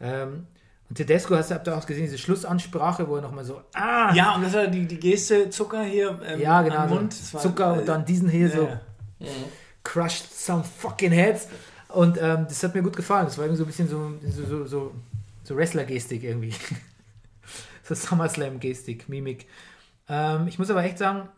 Ähm, 0.00 0.46
und 0.88 0.94
Tedesco, 0.96 1.34
hast 1.34 1.50
du 1.50 1.76
auch 1.76 1.86
gesehen, 1.86 2.04
diese 2.04 2.18
Schlussansprache, 2.18 3.08
wo 3.08 3.16
er 3.16 3.22
nochmal 3.22 3.44
so, 3.44 3.60
ah, 3.74 4.14
Ja, 4.14 4.36
und 4.36 4.42
das 4.42 4.54
war 4.54 4.68
die, 4.68 4.86
die 4.86 5.00
Geste 5.00 5.50
Zucker 5.50 5.82
hier 5.82 6.20
ähm, 6.24 6.40
ja 6.40 6.62
genau, 6.62 6.76
am 6.76 6.88
so 6.88 6.94
Mund. 6.94 7.34
War, 7.34 7.40
Zucker 7.40 7.76
äh, 7.76 7.78
und 7.80 7.88
dann 7.88 8.04
diesen 8.04 8.28
hier 8.28 8.48
ja, 8.48 8.56
so, 8.56 8.68
ja. 9.18 9.28
crushed 9.82 10.32
some 10.32 10.62
fucking 10.62 11.10
heads. 11.10 11.48
Und 11.88 12.18
ähm, 12.20 12.46
das 12.48 12.62
hat 12.62 12.74
mir 12.74 12.82
gut 12.82 12.96
gefallen. 12.96 13.26
Das 13.26 13.36
war 13.38 13.46
irgendwie 13.46 13.58
so 13.58 13.64
ein 13.64 13.66
bisschen 13.66 13.88
so, 13.88 14.12
so, 14.30 14.46
so, 14.46 14.66
so, 14.66 14.94
so 15.42 15.56
Wrestler-Gestik 15.56 16.22
irgendwie. 16.22 16.54
so 17.82 17.94
SummerSlam-Gestik, 17.94 19.08
Mimik. 19.08 19.46
Ähm, 20.08 20.46
ich 20.46 20.58
muss 20.58 20.70
aber 20.70 20.84
echt 20.84 20.98
sagen, 20.98 21.28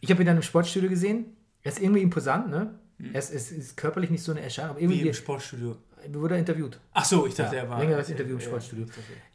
ich 0.00 0.10
habe 0.10 0.22
ihn 0.22 0.26
dann 0.26 0.36
im 0.36 0.42
Sportstudio 0.42 0.88
gesehen. 0.88 1.36
Er 1.62 1.72
ist 1.72 1.80
irgendwie 1.80 2.02
imposant, 2.02 2.50
ne? 2.50 2.74
Er 3.12 3.18
ist, 3.20 3.30
ist, 3.30 3.52
ist 3.52 3.76
körperlich 3.76 4.10
nicht 4.10 4.22
so 4.24 4.32
eine 4.32 4.40
Erscheinung, 4.40 4.72
aber 4.72 4.80
Hm. 4.80 4.88
Wie 4.88 4.94
irgendwie 4.94 5.08
im 5.08 5.14
Sportstudio. 5.14 5.76
Wurde 6.10 6.34
er 6.34 6.40
interviewt. 6.40 6.78
Ach 6.92 7.04
so, 7.04 7.26
ich 7.26 7.34
dachte, 7.34 7.56
Ja, 7.56 7.62
er 7.62 7.68
war. 7.70 7.78
längeres 7.78 8.08
Interview 8.10 8.34
im 8.34 8.40
Sportstudio. 8.40 8.86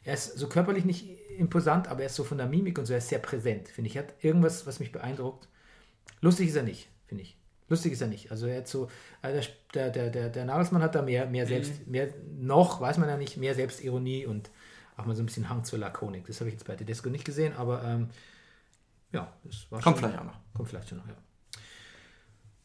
Er 0.04 0.14
ist 0.14 0.38
so 0.38 0.48
körperlich 0.48 0.84
nicht 0.84 1.06
imposant, 1.38 1.88
aber 1.88 2.00
er 2.00 2.06
ist 2.06 2.14
so 2.14 2.24
von 2.24 2.38
der 2.38 2.46
Mimik 2.46 2.78
und 2.78 2.86
so, 2.86 2.92
er 2.92 2.98
ist 2.98 3.08
sehr 3.08 3.18
präsent, 3.18 3.68
finde 3.68 3.88
ich. 3.90 3.96
Er 3.96 4.02
hat 4.04 4.14
irgendwas, 4.22 4.66
was 4.66 4.80
mich 4.80 4.92
beeindruckt. 4.92 5.48
Lustig 6.20 6.48
ist 6.48 6.56
er 6.56 6.62
nicht, 6.62 6.88
finde 7.06 7.22
ich. 7.24 7.36
Lustig 7.68 7.92
ist 7.92 8.00
er 8.02 8.08
nicht. 8.08 8.30
Also 8.30 8.46
er 8.46 8.58
hat 8.58 8.68
so, 8.68 8.88
also 9.22 9.48
der, 9.74 9.90
der, 9.90 10.10
der, 10.10 10.28
der 10.28 10.44
Nagelsmann 10.44 10.82
hat 10.82 10.94
da 10.94 11.02
mehr, 11.02 11.26
Mhm. 11.26 11.32
mehr 11.32 11.46
selbst, 11.46 11.86
mehr 11.86 12.08
noch, 12.38 12.80
weiß 12.80 12.98
man 12.98 13.08
ja 13.08 13.16
nicht, 13.16 13.36
mehr 13.36 13.54
Selbstironie 13.54 14.26
und 14.26 14.50
auch 14.96 15.06
mal 15.06 15.16
so 15.16 15.22
ein 15.22 15.26
bisschen 15.26 15.48
Hang 15.48 15.64
zur 15.64 15.78
Lakonik. 15.78 16.26
Das 16.26 16.40
habe 16.40 16.48
ich 16.50 16.54
jetzt 16.54 16.66
bei 16.66 16.76
Tedesco 16.76 17.08
nicht 17.08 17.24
gesehen, 17.24 17.54
aber 17.56 17.82
ähm, 17.84 18.08
ja, 19.12 19.32
das 19.44 19.66
war 19.70 19.80
Kommt 19.80 19.96
schon, 19.98 20.04
vielleicht 20.08 20.20
auch 20.20 20.26
noch. 20.26 20.38
Kommt 20.54 20.68
vielleicht 20.68 20.88
schon 20.88 20.98
noch, 20.98 21.08
ja. 21.08 21.14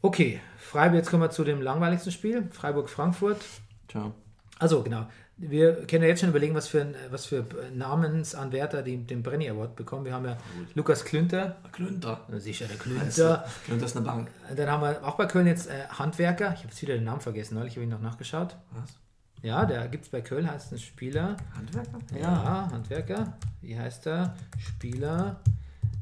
Okay, 0.02 0.40
Freiburg, 0.58 0.98
jetzt 0.98 1.10
kommen 1.10 1.24
wir 1.24 1.30
zu 1.30 1.44
dem 1.44 1.62
langweiligsten 1.62 2.12
Spiel, 2.12 2.48
Freiburg-Frankfurt. 2.52 3.44
Tja. 3.90 4.14
Also 4.60 4.84
genau. 4.84 5.08
Wir 5.38 5.88
können 5.88 6.04
ja 6.04 6.10
jetzt 6.10 6.20
schon 6.20 6.30
überlegen, 6.30 6.54
was 6.54 6.68
für, 6.68 6.94
was 7.12 7.26
für 7.26 7.46
Namensanwärter 7.74 8.82
die, 8.84 8.98
den 8.98 9.24
Brenny 9.24 9.50
Award 9.50 9.78
bekommen. 9.78 10.04
Wir 10.04 10.14
haben 10.14 10.26
ja 10.26 10.38
Lukas 10.76 11.06
Klünter, 11.06 11.56
Klünter. 11.72 12.26
sicher 12.40 12.66
der 12.68 12.76
Das 12.76 12.84
Klünter. 12.84 13.46
Klünter 13.66 13.86
ist 13.86 13.96
eine 13.96 14.06
Bank. 14.06 14.30
Dann 14.54 14.70
haben 14.70 14.82
wir 14.82 15.02
auch 15.08 15.16
bei 15.16 15.28
Köln 15.28 15.48
jetzt 15.48 15.68
äh, 15.70 15.88
Handwerker. 15.88 16.52
Ich 16.54 16.60
habe 16.60 16.70
jetzt 16.70 16.82
wieder 16.82 16.96
den 16.96 17.06
Namen 17.06 17.22
vergessen, 17.22 17.56
neulich 17.56 17.76
habe 17.76 17.86
ich 17.86 17.90
noch 17.90 18.02
nachgeschaut. 18.02 18.58
Was? 18.72 18.90
Ja, 19.42 19.66
der 19.66 19.88
gibt 19.88 20.04
es 20.04 20.10
bei 20.10 20.20
Köln, 20.20 20.52
heißt 20.52 20.74
ein 20.74 20.78
Spieler. 20.80 21.38
Handwerker? 21.56 22.00
Ja, 22.20 22.70
Handwerker. 22.70 23.38
Wie 23.62 23.80
heißt 23.80 24.08
er? 24.08 24.36
Spieler. 24.58 25.40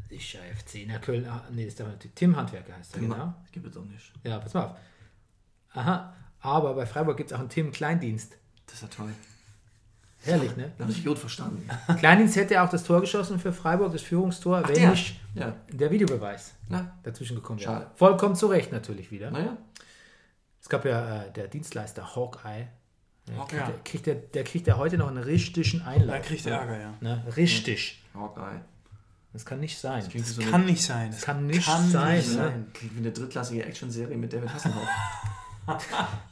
Sicher 0.10 0.40
FC. 0.40 0.86
Na, 0.88 0.98
Köln. 0.98 1.28
Ah, 1.28 1.44
nee, 1.52 1.66
das 1.66 1.74
ist 1.74 1.80
der 1.80 2.00
Tim 2.16 2.36
Handwerker 2.36 2.76
heißt 2.76 2.96
er, 2.96 3.02
genau. 3.02 3.34
Gibt 3.52 3.68
es 3.68 3.74
doch 3.74 3.86
nicht. 3.86 4.12
Ja, 4.24 4.40
pass 4.40 4.56
mal 4.56 4.66
auf. 4.66 4.78
Aha. 5.74 6.14
Aber 6.48 6.74
bei 6.76 6.86
Freiburg 6.86 7.18
gibt 7.18 7.32
es 7.32 7.36
auch 7.36 7.42
einen 7.42 7.50
Tim 7.50 7.72
Kleindienst. 7.72 8.38
Das 8.68 8.76
ist 8.76 8.82
ja 8.84 8.88
toll. 8.88 9.10
Herrlich, 10.24 10.56
ne? 10.56 10.72
Da 10.78 10.86
habe 10.86 10.92
ich 10.94 11.04
gut 11.06 11.20
verstanden. 11.20 11.70
Kleindienst 12.00 12.36
hätte 12.38 12.62
auch 12.62 12.70
das 12.70 12.84
Tor 12.84 13.02
geschossen 13.02 13.38
für 13.40 13.52
Freiburg, 13.52 13.92
das 13.92 14.02
Führungstor, 14.02 14.66
wenn 14.68 14.76
der. 14.76 14.90
nicht 14.92 15.20
Ja. 15.36 15.56
der 15.72 15.92
Videobeweis 15.92 16.54
Na, 16.70 16.96
dazwischen 17.04 17.36
gekommen 17.36 17.60
wäre. 17.60 17.72
Schade. 17.72 17.92
Vollkommen 17.96 18.36
zu 18.36 18.48
Recht 18.48 18.72
natürlich 18.72 19.12
wieder. 19.12 19.30
naja. 19.30 19.58
Es 20.62 20.70
gab 20.70 20.86
ja 20.86 21.24
äh, 21.24 21.32
der 21.34 21.48
Dienstleister 21.50 22.16
Hawkeye. 22.16 22.68
Der, 23.28 23.38
Hawkeye. 23.38 23.58
kriegt, 23.58 23.68
der, 23.68 23.84
kriegt 23.84 24.06
der, 24.08 24.16
der 24.16 24.44
kriegt 24.46 24.68
ja 24.68 24.78
heute 24.78 24.98
noch 24.98 25.08
einen 25.10 25.18
richtigen 25.24 25.80
Da 25.80 25.86
Einlauf. 25.92 26.22
kriegt 26.24 26.46
er 26.46 26.60
Ärger, 26.60 26.80
ja. 26.80 26.94
Ne? 27.02 27.24
Richtig. 27.36 28.02
Hawkeye. 28.14 28.62
Das 29.34 29.46
kann 29.46 29.60
nicht 29.60 29.78
sein. 29.78 30.02
Klingt 30.10 30.28
wie 30.28 30.32
so 30.32 30.42
Kann 30.42 30.62
eine, 30.62 30.72
nicht 30.72 30.84
sein. 30.84 31.12
Das 31.12 31.22
kann 31.22 31.46
nicht 31.46 31.66
sein, 31.66 32.16
nicht 32.18 32.30
ne? 32.30 32.34
sein. 32.36 32.68
klingt 32.74 32.96
wie 32.96 33.00
eine 33.00 33.12
drittklassige 33.12 33.66
Actionserie 33.66 34.18
mit 34.18 34.32
David 34.34 34.54
Hasselhoff. 34.54 34.88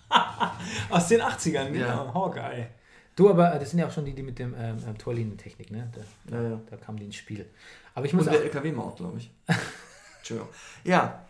Aus 0.89 1.07
den 1.07 1.21
80ern, 1.21 1.71
genau. 1.71 1.85
Ja. 2.05 2.13
Hawkeye. 2.13 2.67
Du, 3.15 3.29
aber 3.29 3.53
äh, 3.55 3.59
das 3.59 3.69
sind 3.71 3.79
ja 3.79 3.87
auch 3.87 3.91
schon 3.91 4.05
die, 4.05 4.13
die 4.13 4.23
mit 4.23 4.37
dem 4.39 4.53
ähm, 4.57 4.77
ähm, 4.85 4.97
Torlinientechnik, 4.97 5.71
ne? 5.71 5.89
Da, 6.27 6.35
Ja, 6.37 6.49
ja. 6.49 6.61
da 6.69 6.77
kamen 6.77 6.97
die 6.97 7.05
ins 7.05 7.15
Spiel. 7.15 7.45
Aber 7.93 8.05
ich 8.05 8.13
muss 8.13 8.27
Und 8.27 8.33
der 8.33 8.43
LKW-Maut, 8.43 8.97
glaube 8.97 9.17
ich. 9.19 9.31
Entschuldigung. 10.19 10.49
Ja, 10.83 11.25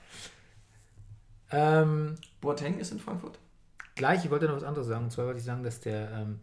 ähm, 1.52 2.16
Boateng 2.42 2.80
ist 2.80 2.92
in 2.92 3.00
Frankfurt. 3.00 3.38
Gleich, 3.96 4.26
ich 4.26 4.32
wollte 4.32 4.48
noch 4.48 4.56
was 4.56 4.64
anderes 4.64 4.88
sagen. 4.88 5.06
Und 5.06 5.12
zwar 5.12 5.26
wollte 5.28 5.40
ich 5.40 5.46
sagen, 5.46 5.64
dass 5.64 5.80
der, 5.80 6.10
ähm, 6.12 6.40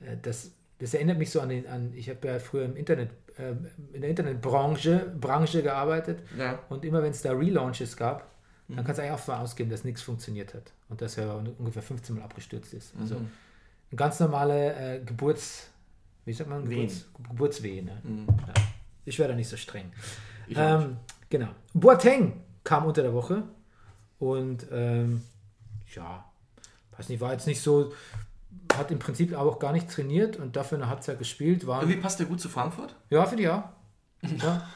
äh, 0.00 0.16
das, 0.20 0.50
das 0.78 0.92
erinnert 0.94 1.18
mich 1.18 1.30
so 1.30 1.40
an 1.40 1.48
den, 1.48 1.66
an, 1.66 1.92
ich 1.94 2.10
habe 2.10 2.26
ja 2.26 2.38
früher 2.38 2.64
im 2.64 2.76
Internet, 2.76 3.10
äh, 3.38 3.52
in 3.92 4.00
der 4.00 4.10
Internetbranche 4.10 5.12
Branche 5.20 5.62
gearbeitet 5.62 6.20
Ja. 6.36 6.58
und 6.68 6.84
immer 6.84 7.02
wenn 7.02 7.12
es 7.12 7.22
da 7.22 7.32
Relaunches 7.32 7.96
gab, 7.96 8.28
dann 8.68 8.84
kannst 8.84 8.98
du 8.98 9.02
eigentlich 9.02 9.12
auch 9.14 9.24
davon 9.24 9.34
ausgehen, 9.42 9.68
dass 9.70 9.84
nichts 9.84 10.02
funktioniert 10.02 10.54
hat 10.54 10.72
und 10.88 11.00
dass 11.02 11.18
er 11.18 11.36
ungefähr 11.58 11.82
15 11.82 12.16
Mal 12.16 12.22
abgestürzt 12.22 12.72
ist. 12.74 12.92
Also 13.00 13.16
Mhm. 13.16 13.30
eine 13.90 13.96
ganz 13.96 14.18
normale 14.20 14.74
äh, 14.74 15.04
Geburts, 15.04 15.68
wie 16.24 16.32
sagt 16.32 16.48
man. 16.50 16.64
Geburts, 16.68 17.06
Geburtswehen. 17.28 17.86
Ne? 17.86 17.98
Mhm. 18.02 18.26
Ja. 18.28 18.54
Ich 19.04 19.18
wäre 19.18 19.28
da 19.30 19.34
nicht 19.34 19.48
so 19.48 19.56
streng. 19.56 19.92
Ähm, 20.48 20.96
genau. 21.28 21.48
Boateng 21.74 22.40
kam 22.64 22.86
unter 22.86 23.02
der 23.02 23.12
Woche 23.12 23.42
und 24.18 24.66
ähm, 24.72 25.22
ja, 25.94 26.24
weiß 26.96 27.08
nicht, 27.10 27.20
war 27.20 27.32
jetzt 27.32 27.46
nicht 27.46 27.60
so, 27.60 27.92
hat 28.74 28.90
im 28.90 28.98
Prinzip 28.98 29.34
auch 29.34 29.58
gar 29.58 29.72
nicht 29.72 29.90
trainiert 29.90 30.36
und 30.36 30.56
dafür 30.56 30.78
eine 30.78 30.88
Halbzeit 30.88 31.18
gespielt. 31.18 31.66
War, 31.66 31.82
Irgendwie 31.82 32.00
passt 32.00 32.18
der 32.18 32.26
gut 32.26 32.40
zu 32.40 32.48
Frankfurt? 32.48 32.96
ja, 33.10 33.24
finde 33.26 33.42
ich 33.44 33.48
auch. 33.50 33.64
Ja. 34.42 34.66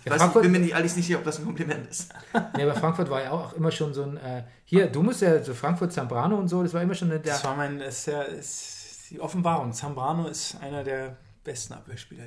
Ich 0.00 0.06
Ja, 0.06 0.12
weiß 0.12 0.18
Frankfurt, 0.20 0.42
bin 0.42 0.52
mir 0.52 0.58
nicht, 0.60 0.72
ehrlich 0.72 0.94
nicht 0.96 1.06
sicher, 1.06 1.18
ob 1.18 1.24
das 1.24 1.38
ein 1.38 1.44
Kompliment 1.44 1.86
ist. 1.88 2.12
nee, 2.56 2.62
aber 2.62 2.74
Frankfurt 2.74 3.10
war 3.10 3.22
ja 3.22 3.30
auch 3.30 3.52
immer 3.54 3.70
schon 3.70 3.92
so 3.94 4.02
ein, 4.04 4.16
äh, 4.16 4.44
hier, 4.64 4.86
du 4.88 5.02
musst 5.02 5.20
ja 5.22 5.42
so 5.42 5.54
Frankfurt 5.54 5.92
Zambrano 5.92 6.36
und 6.36 6.48
so, 6.48 6.62
das 6.62 6.72
war 6.74 6.82
immer 6.82 6.94
schon 6.94 7.10
eine, 7.10 7.20
der, 7.20 7.34
Das 7.34 7.44
war 7.44 7.54
mein, 7.56 7.78
das 7.78 7.98
ist, 7.98 8.06
ja, 8.06 8.22
ist 8.22 9.10
die 9.10 9.20
Offenbarung. 9.20 9.72
Zambrano 9.72 10.26
ist 10.28 10.56
einer 10.60 10.82
der 10.84 11.16
besten 11.44 11.74
Abwehrspieler, 11.74 12.24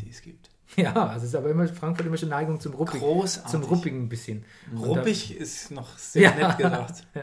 die 0.00 0.10
es 0.10 0.20
gibt. 0.22 0.50
ja, 0.76 0.92
also 0.94 1.18
es 1.24 1.30
ist 1.32 1.34
aber 1.36 1.50
immer 1.50 1.68
Frankfurt 1.68 2.06
immer 2.06 2.16
schon 2.16 2.28
Neigung 2.30 2.58
zum 2.60 2.74
Ruppigen, 2.74 3.00
Großartig. 3.00 3.50
zum 3.52 3.62
Ruppigen 3.62 4.02
ein 4.02 4.08
bisschen. 4.08 4.44
Und 4.72 4.82
da- 4.82 4.86
Ruppig 4.88 5.36
ist 5.36 5.70
noch 5.70 5.96
sehr 5.96 6.22
Ja. 6.22 6.34
nett 6.48 6.58
gedacht. 6.58 6.94
Ja. 7.14 7.22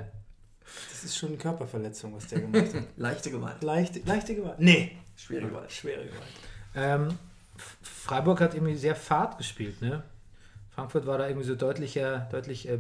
Das 0.89 1.03
ist 1.03 1.17
schon 1.17 1.29
eine 1.29 1.37
Körperverletzung, 1.37 2.15
was 2.15 2.27
der 2.27 2.39
gemacht 2.39 2.73
hat. 2.73 2.83
Leichte 2.95 3.29
Gewalt. 3.31 3.61
Leichte, 3.61 3.99
leichte 4.05 4.33
Gewalt. 4.35 4.59
Nee. 4.59 4.93
Schwere 5.17 5.47
Gewalt. 5.47 5.71
Schwere 5.71 6.05
Gewalt. 6.05 6.23
Ähm, 6.75 7.09
Freiburg 7.81 8.41
hat 8.41 8.53
irgendwie 8.53 8.75
sehr 8.75 8.95
Fahrt 8.95 9.37
gespielt, 9.37 9.81
ne? 9.81 10.03
Frankfurt 10.69 11.05
war 11.05 11.17
da 11.17 11.27
irgendwie 11.27 11.47
so 11.47 11.55
deutlicher, 11.55 12.27
deutlich 12.31 12.67
äh, 12.67 12.79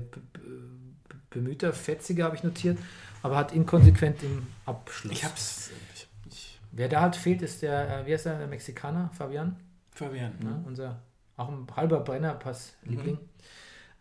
bemühter, 1.29 1.73
fetziger, 1.73 2.25
habe 2.25 2.35
ich 2.35 2.43
notiert, 2.43 2.79
aber 3.21 3.37
hat 3.37 3.53
inkonsequent 3.53 4.23
im 4.23 4.47
Abschluss. 4.65 5.13
Ich 5.13 5.23
hab's. 5.23 5.71
Ich, 5.93 6.07
ich, 6.31 6.59
Wer 6.71 6.89
da 6.89 7.01
halt 7.01 7.15
fehlt, 7.15 7.41
ist 7.41 7.61
der, 7.61 8.01
äh, 8.01 8.05
wie 8.05 8.13
heißt 8.13 8.25
der, 8.25 8.39
der 8.39 8.47
Mexikaner, 8.47 9.09
Fabian, 9.13 9.57
Fabian. 9.91 10.33
ne? 10.39 10.63
unser, 10.65 11.01
auch 11.37 11.49
ein 11.49 11.67
halber 11.75 11.99
Brennerpass-Liebling. 11.99 13.19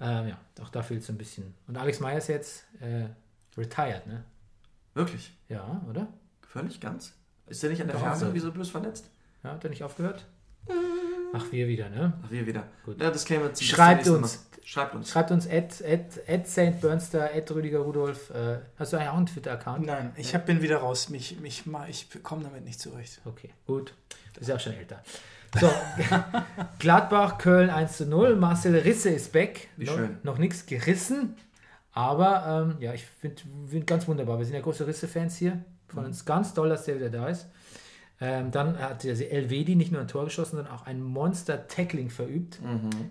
Ähm, 0.00 0.28
ja, 0.28 0.38
auch 0.60 0.70
da 0.70 0.82
fehlt 0.82 1.02
es 1.02 1.10
ein 1.10 1.18
bisschen. 1.18 1.54
Und 1.68 1.76
Alex 1.76 2.00
Meyer 2.00 2.18
ist 2.18 2.28
jetzt 2.28 2.64
äh, 2.80 3.08
retired, 3.56 4.06
ne? 4.06 4.24
Wirklich? 4.94 5.32
Ja, 5.48 5.80
oder? 5.88 6.08
Völlig 6.42 6.80
ganz? 6.80 7.14
Ist 7.46 7.62
der 7.62 7.70
nicht 7.70 7.80
an 7.80 7.88
der 7.88 7.98
Ferse? 7.98 8.32
Wieso 8.34 8.50
bloß 8.50 8.70
verletzt? 8.70 9.10
Ja, 9.44 9.52
hat 9.52 9.64
er 9.64 9.70
nicht 9.70 9.84
aufgehört? 9.84 10.26
Ach, 11.34 11.44
wir 11.50 11.66
wieder, 11.68 11.88
ne? 11.88 12.12
Ach, 12.24 12.30
wir 12.30 12.46
wieder. 12.46 12.64
Gut. 12.84 13.00
Ja, 13.00 13.10
das 13.10 13.24
käme 13.24 13.52
zum 13.52 13.66
Schreibt 13.66 14.04
zum 14.04 14.16
uns. 14.16 14.36
Mal. 14.36 14.58
Schreibt 14.64 14.94
uns. 14.94 15.10
Schreibt 15.10 15.30
uns 15.32 15.46
at, 15.48 15.82
at, 15.84 16.28
at 16.28 16.46
St. 16.46 16.80
Bernster, 16.80 17.30
at 17.34 17.50
Rüdiger 17.50 17.80
Rudolf. 17.80 18.30
Äh, 18.30 18.58
hast 18.78 18.92
du 18.92 18.96
eigentlich 18.96 19.08
auch 19.10 19.16
einen 19.16 19.26
Twitter-Account? 19.26 19.86
Nein, 19.86 20.12
ich 20.16 20.34
hab, 20.34 20.46
bin 20.46 20.62
wieder 20.62 20.76
raus. 20.78 21.08
Mich, 21.08 21.40
mich, 21.40 21.66
ma- 21.66 21.88
ich 21.88 22.08
komme 22.22 22.44
damit 22.44 22.64
nicht 22.64 22.80
zurecht. 22.80 23.20
Okay, 23.24 23.50
gut. 23.66 23.92
Ist 24.38 24.48
ja 24.48 24.54
auch 24.56 24.60
schon 24.60 24.74
älter. 24.74 25.02
So, 25.60 25.68
Gladbach, 26.78 27.38
Köln 27.38 27.70
1 27.70 27.96
zu 27.96 28.06
0. 28.06 28.36
Marcel 28.36 28.76
Risse 28.76 29.10
ist 29.10 29.32
back. 29.32 29.68
Wie 29.76 29.84
noch, 29.84 29.96
schön. 29.96 30.16
Noch 30.22 30.38
nichts 30.38 30.64
gerissen, 30.64 31.36
Aber 31.92 32.66
ähm, 32.72 32.76
ja, 32.80 32.94
ich 32.94 33.04
finde 33.04 33.42
find 33.68 33.86
ganz 33.86 34.06
wunderbar. 34.08 34.38
Wir 34.38 34.46
sind 34.46 34.54
ja 34.54 34.60
große 34.60 34.86
Risse-Fans 34.86 35.36
hier. 35.36 35.62
Von 35.88 36.06
uns 36.06 36.24
ganz 36.24 36.54
toll, 36.54 36.70
dass 36.70 36.84
der 36.86 36.94
wieder 36.96 37.10
da 37.10 37.28
ist. 37.28 37.48
Ähm, 38.24 38.52
dann 38.52 38.78
hat 38.78 39.02
der 39.02 39.32
Elvedi 39.32 39.74
nicht 39.74 39.90
nur 39.90 40.00
ein 40.00 40.06
Tor 40.06 40.24
geschossen, 40.26 40.56
sondern 40.56 40.72
auch 40.72 40.86
ein 40.86 41.02
Monster-Tackling 41.02 42.08
verübt. 42.08 42.60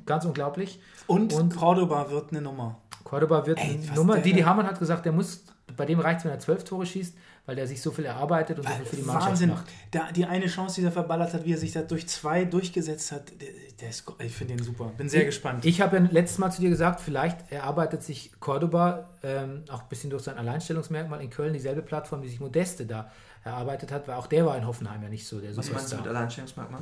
Ganz 0.06 0.24
unglaublich. 0.24 0.80
Und, 1.08 1.34
Und- 1.34 1.56
Cordoba 1.56 2.10
wird 2.10 2.32
eine 2.32 2.42
Nummer. 2.42 2.78
Cordoba 3.04 3.46
wird 3.46 3.60
Ey, 3.60 3.80
eine 3.84 3.96
Nummer. 3.96 4.20
Didi 4.20 4.42
Hamann 4.42 4.66
hat 4.68 4.80
gesagt, 4.80 5.06
der 5.06 5.12
muss, 5.12 5.44
bei 5.76 5.86
dem 5.86 6.00
reicht 6.00 6.20
es, 6.20 6.26
wenn 6.26 6.32
er 6.32 6.40
zwölf 6.40 6.64
Tore 6.64 6.86
schießt, 6.86 7.14
weil 7.48 7.56
der 7.56 7.68
sich 7.68 7.82
so 7.82 7.90
viel 7.92 8.06
erarbeitet 8.06 8.60
und 8.60 8.68
so 8.68 8.74
viel 8.76 8.86
für 8.86 8.96
die 8.96 9.02
Mannschaft 9.02 9.30
Wahnsinn. 9.32 9.50
macht. 9.50 9.66
Da, 9.90 10.12
die 10.16 10.26
eine 10.26 10.46
Chance, 10.46 10.80
die 10.80 10.86
er 10.88 10.92
verballert 10.94 11.34
hat, 11.34 11.44
wie 11.44 11.54
er 11.54 11.58
sich 11.58 11.72
da 11.74 11.82
durch 11.82 12.08
zwei 12.08 12.46
durchgesetzt 12.46 13.12
hat, 13.12 13.32
der, 13.42 13.48
der 13.82 13.90
ist, 13.90 14.06
ich 14.20 14.34
finde 14.34 14.56
den 14.56 14.64
super. 14.64 14.92
Bin 14.96 15.10
sehr 15.10 15.26
gespannt. 15.26 15.66
Ich 15.66 15.82
habe 15.82 15.98
ja 15.98 16.08
letztes 16.10 16.38
Mal 16.38 16.52
zu 16.52 16.62
dir 16.62 16.70
gesagt, 16.70 17.02
vielleicht 17.02 17.52
erarbeitet 17.52 18.04
sich 18.04 18.32
Cordoba 18.40 19.10
ähm, 19.24 19.64
auch 19.72 19.82
ein 19.82 19.90
bisschen 19.90 20.12
durch 20.12 20.22
sein 20.24 20.38
Alleinstellungsmerkmal 20.38 21.20
in 21.22 21.32
Köln 21.32 21.52
dieselbe 21.54 21.82
Plattform, 21.82 22.22
die 22.22 22.30
sich 22.30 22.40
Modeste 22.40 22.86
da 22.86 23.12
erarbeitet 23.44 23.92
hat, 23.92 24.08
weil 24.08 24.16
auch 24.16 24.28
der 24.28 24.46
war 24.46 24.58
in 24.58 24.66
Hoffenheim 24.68 25.02
ja 25.04 25.10
nicht 25.10 25.28
so 25.28 25.40
der 25.40 25.50
Was 25.56 25.58
meinst 25.58 25.72
du 25.72 25.76
mit 25.76 25.90
Superstar. 25.90 26.08
Alleinstellungsmerkmal? 26.16 26.82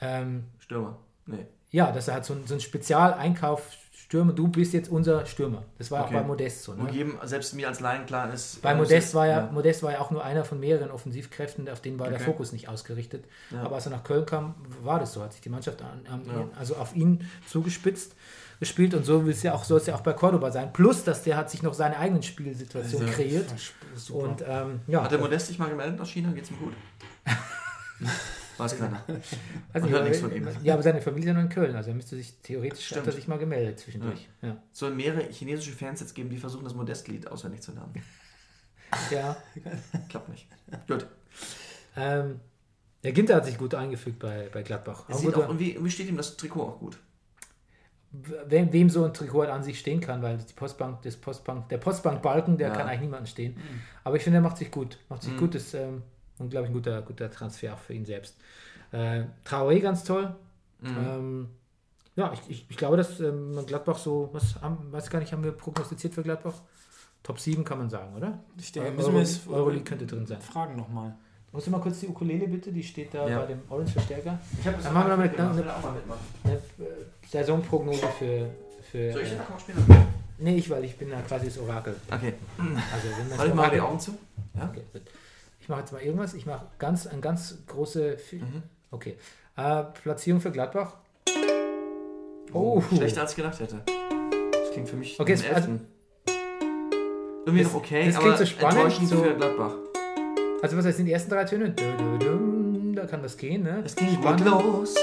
Ähm, 0.00 0.44
Stürmer. 0.58 0.96
Nee. 1.26 1.46
ja, 1.70 1.90
dass 1.92 2.08
er 2.08 2.14
hat 2.14 2.24
so, 2.26 2.34
ein- 2.34 2.46
so 2.46 2.54
einen 2.54 2.60
Spezialeinkauf 2.60 3.62
Stürmer, 3.96 4.34
du 4.34 4.46
bist 4.48 4.74
jetzt 4.74 4.90
unser 4.90 5.24
Stürmer. 5.24 5.62
Das 5.78 5.90
war 5.90 6.04
Okay. 6.04 6.14
auch 6.16 6.20
bei 6.20 6.26
Modest 6.26 6.62
so. 6.62 6.76
Wo 6.78 6.82
Ne? 6.82 6.90
jedem, 6.92 7.18
selbst 7.24 7.54
mir 7.54 7.66
als 7.68 7.80
Laien 7.80 8.04
klar 8.04 8.32
ist. 8.32 8.60
Bei 8.60 8.74
muss 8.74 8.88
Modest 8.90 9.14
war 9.14 9.26
ja, 9.26 9.48
Modest 9.50 9.82
war 9.82 9.92
ja 9.92 10.00
auch 10.00 10.10
nur 10.10 10.22
einer 10.22 10.44
von 10.44 10.60
mehreren 10.60 10.90
Offensivkräften, 10.90 11.68
auf 11.70 11.80
den 11.80 11.98
war 11.98 12.08
der 12.08 12.16
Okay. 12.16 12.26
Fokus 12.26 12.52
nicht 12.52 12.68
ausgerichtet. 12.68 13.24
Ja. 13.50 13.62
Aber 13.62 13.76
als 13.76 13.86
er 13.86 13.90
nach 13.92 14.04
Köln 14.04 14.26
kam, 14.26 14.54
war 14.82 15.00
das 15.00 15.14
so, 15.14 15.22
hat 15.22 15.32
sich 15.32 15.40
die 15.40 15.48
Mannschaft 15.48 15.80
an, 15.80 16.00
an 16.12 16.22
Ja. 16.26 16.46
also 16.58 16.76
auf 16.76 16.94
ihn 16.94 17.28
zugespitzt 17.48 18.14
gespielt 18.60 18.94
und 18.94 19.04
so 19.04 19.24
will 19.24 19.32
es 19.32 19.42
ja 19.42 19.54
auch, 19.54 19.64
soll 19.64 19.78
es 19.78 19.86
ja 19.86 19.94
auch 19.94 20.00
bei 20.00 20.12
Cordoba 20.12 20.50
sein. 20.50 20.72
Plus, 20.72 21.04
dass 21.04 21.22
der 21.22 21.36
hat 21.36 21.50
sich 21.50 21.62
noch 21.62 21.74
seine 21.74 21.98
eigenen 21.98 22.22
Spielsituationen 22.22 23.06
Also, 23.08 23.16
kreiert. 23.22 23.52
Super. 23.94 24.28
Und 24.28 24.44
ähm, 24.46 24.80
ja, 24.86 25.02
Hat 25.04 25.12
der 25.12 25.18
Modest 25.18 25.48
sich 25.48 25.58
mal 25.58 25.68
gemeldet 25.68 26.00
aus 26.00 26.10
China? 26.10 26.32
Geht's 26.32 26.50
ihm 26.50 26.58
gut? 26.58 26.72
Weiß 28.56 28.78
keiner. 28.78 29.02
nicht, 29.08 29.90
hört 29.90 30.04
nichts 30.04 30.20
von 30.20 30.32
ihm. 30.32 30.46
ja, 30.62 30.74
aber 30.74 30.82
seine 30.82 31.00
Familie 31.02 31.24
ist 31.24 31.28
ja 31.28 31.34
nur 31.34 31.42
in 31.42 31.48
Köln, 31.48 31.74
also 31.74 31.90
er 31.90 31.96
müsste 31.96 32.14
sich 32.14 32.38
theoretisch 32.40 32.94
hat 32.94 33.04
er 33.04 33.12
sich 33.12 33.26
mal 33.26 33.38
gemeldet 33.38 33.80
zwischendurch. 33.80 34.28
Ja. 34.42 34.56
Soll 34.70 34.92
mehrere 34.94 35.24
chinesische 35.24 35.72
Fans 35.72 35.98
jetzt 36.00 36.14
geben, 36.14 36.30
die 36.30 36.36
versuchen, 36.36 36.62
das 36.62 36.74
Modestlied 36.74 37.26
auswendig 37.26 37.62
zu 37.62 37.72
lernen. 37.72 37.94
Ja. 39.10 39.36
Klappt 40.08 40.28
nicht. 40.28 40.46
Gut. 40.86 41.06
Ähm, 41.96 42.38
der 43.02 43.12
Ginter 43.12 43.34
hat 43.36 43.44
sich 43.44 43.58
gut 43.58 43.74
eingefügt 43.74 44.20
bei, 44.20 44.48
bei 44.52 44.62
Gladbach. 44.62 45.08
Auch 45.08 45.18
sieht 45.18 45.34
auch, 45.34 45.48
irgendwie, 45.48 45.72
irgendwie 45.72 45.90
steht 45.90 46.08
ihm 46.08 46.16
das 46.16 46.36
Trikot 46.36 46.62
auch 46.62 46.78
gut. 46.78 46.98
Wem, 48.46 48.72
wem 48.72 48.90
so 48.90 49.04
ein 49.04 49.12
Trikot 49.12 49.40
halt 49.42 49.50
an 49.50 49.62
sich 49.62 49.78
stehen 49.78 50.00
kann, 50.00 50.22
weil 50.22 50.38
die 50.38 50.52
Postbank, 50.52 51.02
das 51.02 51.16
Postbank, 51.16 51.68
der 51.68 51.78
Postbankbalken, 51.78 52.56
der 52.58 52.68
Ja. 52.68 52.74
kann 52.74 52.86
eigentlich 52.88 53.00
niemanden 53.02 53.26
stehen. 53.26 53.56
Aber 54.04 54.16
ich 54.16 54.22
finde, 54.22 54.38
er 54.38 54.42
macht 54.42 54.56
sich 54.58 54.70
gut. 54.70 54.98
Macht 55.08 55.22
sich 55.22 55.32
Mhm. 55.32 55.38
gut, 55.38 55.54
ist 55.54 55.74
ähm, 55.74 56.02
unglaublich 56.38 56.70
ein 56.70 56.74
guter, 56.74 57.02
guter 57.02 57.30
Transfer 57.30 57.76
für 57.76 57.92
ihn 57.94 58.04
selbst. 58.04 58.36
Äh, 58.92 59.24
Traoré 59.44 59.80
ganz 59.80 60.04
toll. 60.04 60.34
Mhm. 60.80 60.96
Ähm, 60.98 61.48
ja, 62.16 62.32
ich, 62.32 62.40
ich, 62.48 62.66
ich 62.70 62.76
glaube, 62.76 62.96
dass 62.96 63.18
ähm, 63.20 63.58
Gladbach 63.66 63.98
so, 63.98 64.28
was 64.32 64.60
haben, 64.62 64.92
weiß 64.92 65.10
gar 65.10 65.18
nicht, 65.18 65.32
haben 65.32 65.42
wir 65.42 65.52
prognostiziert 65.52 66.14
für 66.14 66.22
Gladbach? 66.22 66.54
Top 67.24 67.40
7 67.40 67.64
kann 67.64 67.78
man 67.78 67.88
sagen, 67.90 68.14
oder? 68.14 68.38
Ich 68.58 68.70
denke, 68.70 68.88
Euro- 68.90 68.96
müssen 68.98 69.12
wir 69.14 69.20
jetzt 69.20 69.48
Euroleague 69.48 69.84
könnte 69.84 70.06
drin 70.06 70.26
sein. 70.26 70.40
fragen 70.42 70.76
nochmal. 70.76 71.16
Musst 71.54 71.68
du 71.68 71.70
mal 71.70 71.80
kurz 71.80 72.00
die 72.00 72.08
Ukulele 72.08 72.48
bitte, 72.48 72.72
die 72.72 72.82
steht 72.82 73.14
da 73.14 73.28
Ja. 73.28 73.38
bei 73.38 73.46
dem 73.46 73.60
Orange-Verstärker. 73.70 74.40
Ich 74.60 74.66
habe 74.66 74.82
Dann 74.82 74.92
machen 74.92 75.06
wir 75.06 75.10
damit 75.16 75.38
eine, 75.38 75.50
auch 75.76 75.82
mal 75.82 75.92
mitmachen. 75.92 76.20
eine 76.42 76.54
äh, 76.54 76.58
Saisonprognose 77.30 78.08
für. 78.18 78.50
für 78.90 79.12
Soll 79.12 79.22
ich 79.22 79.32
äh, 79.32 79.36
Akkord 79.38 79.60
spielen? 79.60 79.78
nee, 80.38 80.56
ich, 80.56 80.68
weil 80.68 80.84
ich 80.84 80.96
bin 80.98 81.10
ja 81.10 81.20
quasi 81.22 81.46
das 81.46 81.58
Orakel. 81.58 81.94
Okay. 82.10 82.34
Also, 82.58 83.08
wenn 83.16 83.28
das 83.30 83.38
Halt 83.38 83.50
ich 83.50 83.54
mal 83.54 83.70
die 83.70 83.80
Augen 83.80 84.00
zu. 84.00 84.18
Ja? 84.56 84.68
Okay. 84.68 84.82
Ich 85.60 85.68
mache 85.68 85.80
jetzt 85.80 85.92
mal 85.92 86.02
irgendwas. 86.02 86.34
Ich 86.34 86.44
mache 86.44 86.66
ganz, 86.80 87.06
ein 87.06 87.20
ganz 87.20 87.56
große. 87.68 88.18
Fi- 88.18 88.36
Mhm. 88.38 88.62
Okay. 88.90 89.16
Äh, 89.56 89.84
Platzierung 90.02 90.40
für 90.40 90.50
Gladbach. 90.50 90.94
Oh, 92.52 92.82
Schlechter 92.94 93.20
als 93.22 93.30
ich 93.30 93.36
gedacht 93.36 93.60
hätte. 93.60 93.80
Das 94.50 94.70
klingt 94.72 94.88
für 94.88 94.96
mich 94.96 95.18
Okay, 95.20 95.32
es- 95.34 95.44
also- 95.48 95.68
11.. 95.70 95.80
Irgendwie 97.46 97.62
Das- 97.62 97.72
noch 97.72 97.78
okay, 97.80 98.06
das 98.06 98.14
klingt 98.16 98.28
aber 98.28 98.36
so 98.38 98.46
spannend, 98.46 98.76
enttäuschend 98.78 99.08
so- 99.08 99.22
für 99.22 99.34
Gladbach. 99.36 99.72
Also, 100.64 100.78
was 100.78 100.86
heißt 100.86 100.98
die 101.00 101.12
ersten 101.12 101.28
drei 101.30 101.44
Töne? 101.44 101.72
Dö, 101.72 101.84
dö, 101.98 102.18
düm, 102.18 102.94
Da 102.96 103.04
kann 103.04 103.22
das 103.22 103.36
gehen, 103.36 103.64
ne? 103.64 103.82
Es 103.84 103.94
ging 103.94 104.08
Spannend. 104.14 104.46
gut 104.46 104.62
los. 104.64 104.94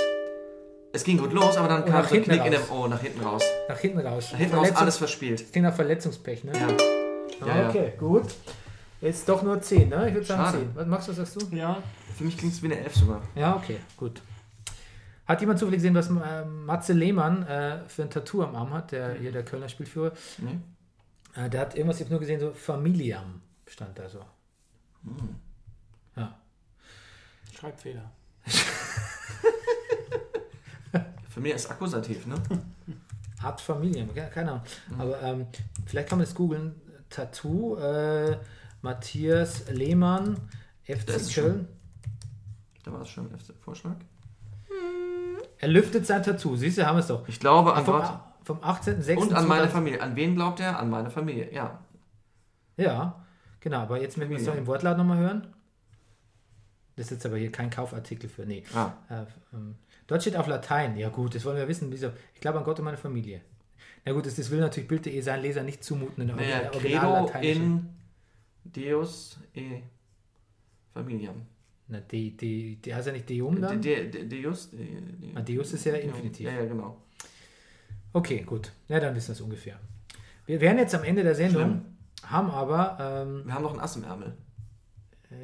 Es 0.92 1.04
ging 1.04 1.20
gut 1.20 1.32
los, 1.34 1.56
aber 1.56 1.68
dann 1.68 1.84
Oh, 1.84 1.86
kam 1.86 2.04
so 2.04 2.16
ein 2.16 2.24
Knick 2.24 2.44
in 2.48 2.52
dem... 2.52 2.62
Oh, 2.72 2.88
nach 2.88 3.00
hinten 3.00 3.22
raus. 3.22 3.44
Nach 3.70 3.78
hinten 3.78 4.00
raus. 4.00 4.30
Nach 4.32 4.40
hinten 4.40 4.56
raus 4.56 4.72
alles 4.72 4.98
verspielt. 4.98 5.40
Das 5.40 5.52
klingt 5.52 5.68
nach 5.68 5.76
Verletzungspech, 5.76 6.44
ne? 6.46 6.52
Ja. 6.54 6.68
Ah, 7.42 7.46
Ja, 7.48 7.62
ja. 7.62 7.70
okay, 7.70 7.94
gut. 8.00 8.24
Jetzt 9.02 9.30
doch 9.30 9.44
nur 9.44 9.62
10, 9.62 9.90
ne? 9.90 10.08
Ich 10.08 10.16
würde 10.16 10.26
sagen 10.26 10.44
Schade. 10.46 10.58
10. 10.58 10.70
Was 10.74 10.88
machst 10.88 11.08
du, 11.10 11.14
sagst 11.14 11.40
du? 11.40 11.56
Ja, 11.56 11.78
Für 12.18 12.24
mich 12.24 12.36
klingt 12.40 12.54
es 12.56 12.64
wie 12.64 12.66
eine 12.66 12.80
Elf 12.80 12.96
sogar. 12.96 13.22
Ja, 13.36 13.56
okay, 13.56 13.78
gut. 13.98 14.20
Hat 15.28 15.42
jemand 15.42 15.60
zufällig 15.60 15.78
gesehen, 15.78 15.94
was 15.94 16.10
äh, 16.10 16.44
Matze 16.44 16.94
Lehmann 16.94 17.44
äh, 17.46 17.88
für 17.88 18.02
ein 18.02 18.10
Tattoo 18.10 18.42
am 18.42 18.56
Arm 18.56 18.74
hat, 18.74 18.94
der 18.94 19.14
hier 19.14 19.32
der 19.32 19.46
Kölner 19.46 19.70
Spielführer? 19.70 20.12
Nee? 20.40 20.58
Äh, 21.40 21.52
der 21.52 21.62
hat 21.62 21.76
irgendwas, 21.76 21.98
ich 21.98 22.06
habe 22.06 22.14
nur 22.14 22.20
gesehen, 22.20 22.40
so 22.40 22.52
Familiam 22.52 23.42
stand 23.68 24.00
da 24.00 24.10
so. 24.10 24.18
Ja. 25.04 25.14
Schreibfehler. 27.62 28.12
Für 31.30 31.40
mich 31.40 31.54
ist 31.54 31.70
Akkusativ, 31.70 32.26
ne? 32.26 32.36
Art 33.44 33.62
Familiam, 33.62 34.12
ke- 34.14 34.30
keine 34.34 34.52
Ahnung. 34.52 34.64
Mhm. 34.90 35.02
Aber 35.02 35.22
ähm, 35.22 35.46
vielleicht 35.86 36.10
kann 36.10 36.18
man 36.18 36.26
das 36.26 36.34
googeln. 36.36 36.74
Tattoo, 37.10 37.76
äh, 37.78 38.38
Matthias 38.82 39.70
Lehmann, 39.70 40.38
ist 40.86 41.04
FC 41.04 41.10
es 41.16 41.34
Köln. 41.34 41.68
Da 42.84 42.92
war 42.92 43.02
es 43.02 43.10
schon 43.10 43.30
der 43.30 43.38
Vorschlag. 43.60 43.96
Er 45.60 45.68
lüftet 45.68 46.08
sein 46.08 46.24
Tattoo. 46.24 46.56
Siehst 46.56 46.78
du, 46.80 46.86
haben 46.86 46.96
wir 46.96 47.02
es 47.02 47.08
doch. 47.08 47.28
Ich 47.28 47.40
glaube 47.40 47.74
an 47.76 47.86
Vom, 47.86 47.94
Gott 48.00 48.20
vom 48.44 48.58
18.06. 48.60 49.18
und 49.18 49.34
an 49.34 49.48
meine 49.48 49.62
2000 49.70 49.72
Familie. 49.72 50.02
An 50.02 50.16
wen 50.16 50.36
glaubt 50.36 50.60
er? 50.60 50.80
An 50.80 50.90
meine 50.90 51.12
Familie, 51.12 51.54
ja. 51.54 51.80
Ja, 52.78 53.24
genau. 53.60 53.80
Aber 53.82 54.02
jetzt 54.02 54.18
müssen 54.18 54.32
wir 54.32 54.38
es 54.38 54.46
noch 54.48 54.56
im 54.56 54.66
Wortlaut 54.68 54.98
nochmal 54.98 55.20
hören. 55.20 55.48
Das 56.96 57.06
ist 57.08 57.12
jetzt 57.12 57.26
aber 57.26 57.38
hier 57.38 57.52
kein 57.52 57.70
Kaufartikel 57.70 58.30
für. 58.30 58.46
Nee. 58.46 58.64
Ah, 58.74 58.94
Äh, 59.10 59.26
ähm, 59.54 59.76
dort 60.08 60.22
steht 60.22 60.36
auf 60.36 60.48
Latein. 60.48 60.98
Ja, 60.98 61.10
gut, 61.10 61.36
das 61.36 61.46
wollen 61.46 61.58
wir 61.58 61.68
wissen. 61.68 61.92
Wieso? 61.92 62.12
Ich 62.36 62.42
glaube 62.42 62.58
an 62.60 62.64
Gott 62.64 62.80
und 62.80 62.86
meine 62.86 62.98
Familie. 62.98 63.42
Na 64.06 64.14
gut, 64.14 64.26
das, 64.26 64.36
das 64.36 64.50
will 64.52 64.60
natürlich 64.60 64.88
Bild.de 64.90 65.22
seinen 65.22 65.42
Leser 65.44 65.64
nicht 65.64 65.84
zumuten. 65.84 66.22
In 66.22 66.28
der 66.28 66.36
naja, 66.36 66.70
Credo 66.70 67.32
in 67.42 67.90
Deus 68.64 69.38
e 69.56 69.82
Familiam. 70.94 71.46
Na, 71.88 72.00
die, 72.00 72.36
die, 72.36 72.78
die 72.78 72.96
heißt 72.96 73.08
ja 73.08 73.14
nicht 73.14 73.30
Deum 73.30 73.62
dann? 73.62 73.82
De, 73.82 74.10
de, 74.10 74.26
de, 74.28 74.42
Deus? 74.44 74.70
De, 74.72 74.78
de, 74.80 75.36
Ah, 75.36 75.42
Deus 75.42 75.74
ist 75.74 75.86
ja 75.86 75.94
Infinitiv. 75.96 76.48
Ja, 76.48 76.54
ja, 76.54 76.66
genau. 76.66 76.98
Okay, 78.14 78.42
gut. 78.44 78.72
Ja, 78.88 79.00
dann 79.00 79.16
wissen 79.16 79.30
wir 79.30 79.34
es 79.34 79.42
ungefähr. 79.42 79.80
Wir 80.46 80.60
wären 80.62 80.78
jetzt 80.78 80.96
am 80.96 81.04
Ende 81.04 81.24
der 81.24 81.36
Sendung, 81.36 81.62
Schlimm. 81.62 81.86
haben 82.24 82.52
aber, 82.52 82.98
ähm, 83.00 83.44
Wir 83.46 83.54
haben 83.54 83.64
noch 83.64 83.74
ein 83.74 83.80
Ass 83.80 83.96
im 83.96 84.04
Ärmel. 84.04 84.34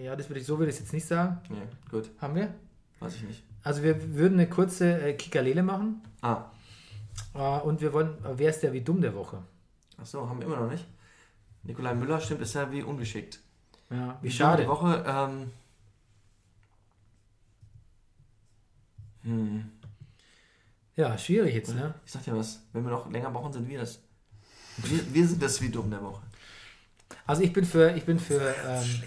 Ja, 0.01 0.15
das 0.15 0.29
würde 0.29 0.39
ich, 0.39 0.45
so 0.45 0.57
würde 0.59 0.71
ich 0.71 0.79
jetzt 0.79 0.93
nicht 0.93 1.05
sagen. 1.05 1.39
Ja, 1.49 1.55
gut. 1.89 2.09
Haben 2.19 2.35
wir? 2.35 2.53
Weiß 2.99 3.15
ich 3.15 3.23
nicht. 3.23 3.43
Also 3.63 3.83
wir 3.83 4.15
würden 4.15 4.35
eine 4.39 4.49
kurze 4.49 5.01
äh, 5.01 5.13
Kikalele 5.13 5.63
machen. 5.63 6.01
Ah, 6.21 6.45
Äh, 7.33 7.59
und 7.61 7.81
wir 7.81 7.93
wollen, 7.93 8.09
äh, 8.25 8.37
wer 8.37 8.49
ist 8.49 8.61
der 8.61 8.73
wie 8.73 8.81
dumm 8.81 9.01
der 9.01 9.13
Woche? 9.15 9.41
ach 9.99 10.05
so, 10.05 10.27
haben 10.29 10.39
wir 10.39 10.45
immer 10.47 10.57
noch 10.57 10.69
nicht. 10.69 10.85
Nikolai 11.63 11.93
Müller 11.95 12.21
stimmt 12.21 12.39
bisher 12.39 12.71
wie 12.71 12.83
ungeschickt. 12.83 13.39
Ja, 13.89 14.17
wie 14.21 14.29
Die 14.29 14.33
schade. 14.35 14.67
Woche, 14.67 15.03
ähm, 15.07 15.51
hm, 19.23 19.71
Ja, 20.95 21.17
schwierig 21.17 21.53
jetzt, 21.55 21.73
ne? 21.75 21.93
ich 22.05 22.11
sag 22.11 22.23
dir 22.23 22.35
was, 22.35 22.61
wenn 22.73 22.83
wir 22.83 22.91
noch 22.91 23.09
länger 23.11 23.29
brauchen, 23.31 23.53
sind 23.53 23.67
wir 23.67 23.79
das. 23.79 23.99
Wir, 24.77 25.13
wir 25.13 25.27
sind 25.27 25.41
das 25.41 25.61
wie 25.61 25.69
dumm 25.69 25.89
der 25.89 26.01
Woche. 26.03 26.21
Also 27.25 27.41
ich 27.41 27.51
bin 27.53 27.65
für, 27.65 27.91
ich 27.95 28.05
bin 28.05 28.19
für, 28.19 28.53
ähm, 28.65 29.03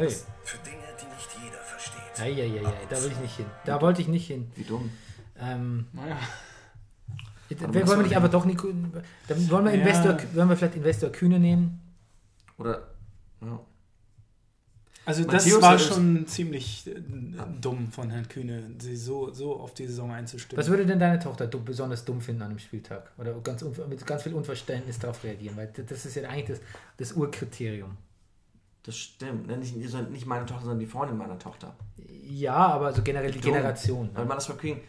hey, 0.00 0.16
Für 0.44 0.58
Dinge, 0.58 0.76
die 1.00 1.06
nicht 1.14 1.30
jeder 1.44 1.58
versteht. 1.62 2.20
ei, 2.20 2.32
ei, 2.32 2.60
ei, 2.60 2.66
ei, 2.66 2.86
da 2.88 3.02
will 3.02 3.10
ich 3.12 3.18
nicht 3.20 3.36
hin. 3.36 3.46
Da 3.64 3.80
wollte 3.80 4.02
ich 4.02 4.08
nicht 4.08 4.26
hin. 4.26 4.50
Wie 4.56 4.64
dumm. 4.64 4.90
Ähm, 5.38 5.86
Naja. 5.92 6.16
wollen 7.58 7.72
wir 7.74 7.96
nicht 7.98 8.10
denn? 8.10 8.16
aber 8.18 8.28
doch 8.28 8.44
Nico, 8.44 8.68
dann 9.28 9.50
wollen 9.50 9.64
wir 9.64 9.74
Ja. 9.74 9.80
Investor, 9.80 10.18
wollen 10.34 10.48
wir 10.48 10.56
vielleicht 10.56 10.76
Investor 10.76 11.10
Kühne 11.10 11.38
nehmen? 11.38 11.80
Oder, 12.58 12.88
ja. 13.40 13.60
Also 15.06 15.24
das 15.24 15.46
Matthäus 15.46 15.62
war 15.62 15.78
schon 15.78 16.26
ziemlich 16.26 16.86
äh, 16.86 16.94
dumm 17.60 17.90
von 17.90 18.10
Herrn 18.10 18.28
Kühne, 18.28 18.70
sie 18.78 18.94
so, 18.96 19.32
so 19.32 19.58
auf 19.58 19.72
die 19.74 19.86
Saison 19.86 20.12
einzustimmen. 20.12 20.60
Was 20.62 20.68
würde 20.68 20.84
denn 20.86 21.00
deine 21.00 21.18
Tochter 21.18 21.46
besonders 21.46 22.04
dumm 22.04 22.20
finden 22.20 22.42
an 22.42 22.50
einem 22.50 22.58
Spieltag? 22.58 23.10
Oder 23.18 23.32
ganz 23.40 23.64
mit 23.88 24.06
ganz 24.06 24.22
viel 24.22 24.34
Unverständnis 24.34 24.98
darauf 24.98 25.24
reagieren? 25.24 25.56
Weil 25.56 25.72
das 25.74 26.04
ist 26.04 26.14
ja 26.14 26.28
eigentlich 26.28 26.58
das, 26.58 26.60
das 26.98 27.12
Urkriterium. 27.12 27.96
Das 28.82 28.96
stimmt. 28.96 29.46
Ne, 29.46 29.58
Nicht, 29.58 29.76
nicht 29.76 30.26
meine 30.26 30.46
Tochter, 30.46 30.62
sondern 30.62 30.78
die 30.80 30.86
Freundin 30.86 31.18
meiner 31.18 31.38
Tochter. 31.38 31.74
Ja, 32.24 32.56
aber 32.56 32.92
so 32.92 33.02
generell 33.02 33.30
die 33.30 33.40
Dumm. 33.40 33.52
Generation. 33.52 34.10
Weil 34.14 34.24
man 34.24 34.36
das 34.36 34.48
mal 34.48 34.56
kriegen. 34.56 34.80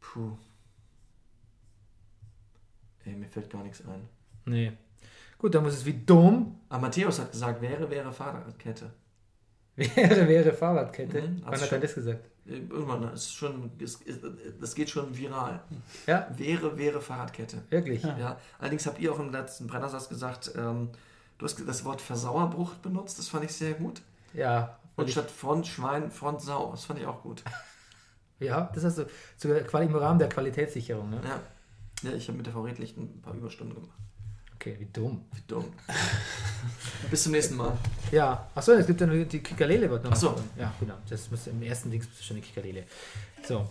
Puh. 0.00 0.36
Nee, 3.04 3.14
mir 3.16 3.28
fällt 3.28 3.50
gar 3.50 3.62
nichts 3.62 3.82
ein. 3.86 4.08
Nee. 4.46 4.72
Gut, 5.38 5.54
dann 5.54 5.62
muss 5.62 5.74
es 5.74 5.84
wie 5.84 5.92
Dom. 5.94 6.60
Aber 6.68 6.82
Matthäus 6.82 7.18
hat 7.18 7.32
gesagt, 7.32 7.60
wäre, 7.60 7.88
wäre 7.90 8.12
Fahrradkette. 8.12 8.92
Wäre, 9.78 10.28
wäre 10.28 10.52
Fahrradkette. 10.52 11.22
Mhm, 11.22 11.42
Wann 11.44 11.60
hat 11.60 11.72
er 11.72 11.78
das 11.78 11.94
gesagt? 11.94 12.24
Äh, 12.46 12.54
Irgendwann, 12.68 13.02
das 13.02 13.20
ist 13.26 13.34
schon, 13.34 13.70
das 14.60 14.74
geht 14.74 14.90
schon 14.90 15.16
viral. 15.16 15.60
Ja, 16.06 16.28
Wäre, 16.36 16.76
wäre 16.76 17.00
Fahrradkette. 17.00 17.58
wirklich. 17.70 18.02
Ja. 18.02 18.38
Allerdings 18.58 18.86
habt 18.86 18.98
ihr 18.98 19.12
auch 19.12 19.18
im 19.20 19.30
letzten 19.30 19.66
Brennersatz 19.68 20.08
gesagt, 20.08 20.50
ähm, 20.56 20.90
du 21.38 21.44
hast 21.44 21.62
das 21.66 21.84
Wort 21.84 22.00
Versauerbruch 22.00 22.74
benutzt, 22.74 23.18
das 23.18 23.28
fand 23.28 23.44
ich 23.44 23.52
sehr 23.52 23.74
gut. 23.74 24.02
Ja. 24.34 24.78
Und 24.96 25.08
statt 25.10 25.30
Front 25.30 25.68
Schwein, 25.68 26.10
Front 26.10 26.42
Sau, 26.42 26.72
das 26.72 26.84
fand 26.84 26.98
ich 26.98 27.06
auch 27.06 27.22
gut. 27.22 27.44
ja, 28.40 28.70
das 28.74 28.82
hast 28.84 28.98
du 28.98 29.04
quali- 29.44 29.86
im 29.86 29.94
Rahmen 29.94 30.18
der 30.18 30.28
Qualitätssicherung. 30.28 31.08
Ne? 31.10 31.20
Ja, 31.24 32.10
ja 32.10 32.16
ich 32.16 32.26
habe 32.26 32.36
mit 32.36 32.46
der 32.46 32.52
V 32.54 32.62
Redlicht 32.62 32.96
ein 32.96 33.20
paar 33.22 33.34
Überstunden 33.34 33.74
gemacht. 33.76 33.96
Okay, 34.68 34.76
wie 34.80 34.88
dumm. 34.92 35.22
Wie 35.34 35.42
dumm. 35.46 35.64
Bis 37.10 37.22
zum 37.22 37.32
nächsten 37.32 37.56
Mal. 37.56 37.72
Ja, 38.12 38.48
achso, 38.54 38.72
es 38.72 38.86
gibt 38.86 39.00
ja 39.00 39.06
noch 39.06 39.14
die 39.26 39.38
Kikalele. 39.40 39.88
wird 39.88 40.04
noch 40.04 40.12
Ach 40.12 40.16
so. 40.16 40.32
kommen. 40.32 40.50
Ja, 40.58 40.72
genau. 40.78 40.94
Das 41.08 41.30
muss, 41.30 41.46
Im 41.46 41.62
ersten 41.62 41.90
Dings 41.90 42.06
bist 42.06 42.20
du 42.20 42.24
schon 42.24 42.36
eine 42.36 42.44
Kikalele. 42.44 42.84
So. 43.46 43.66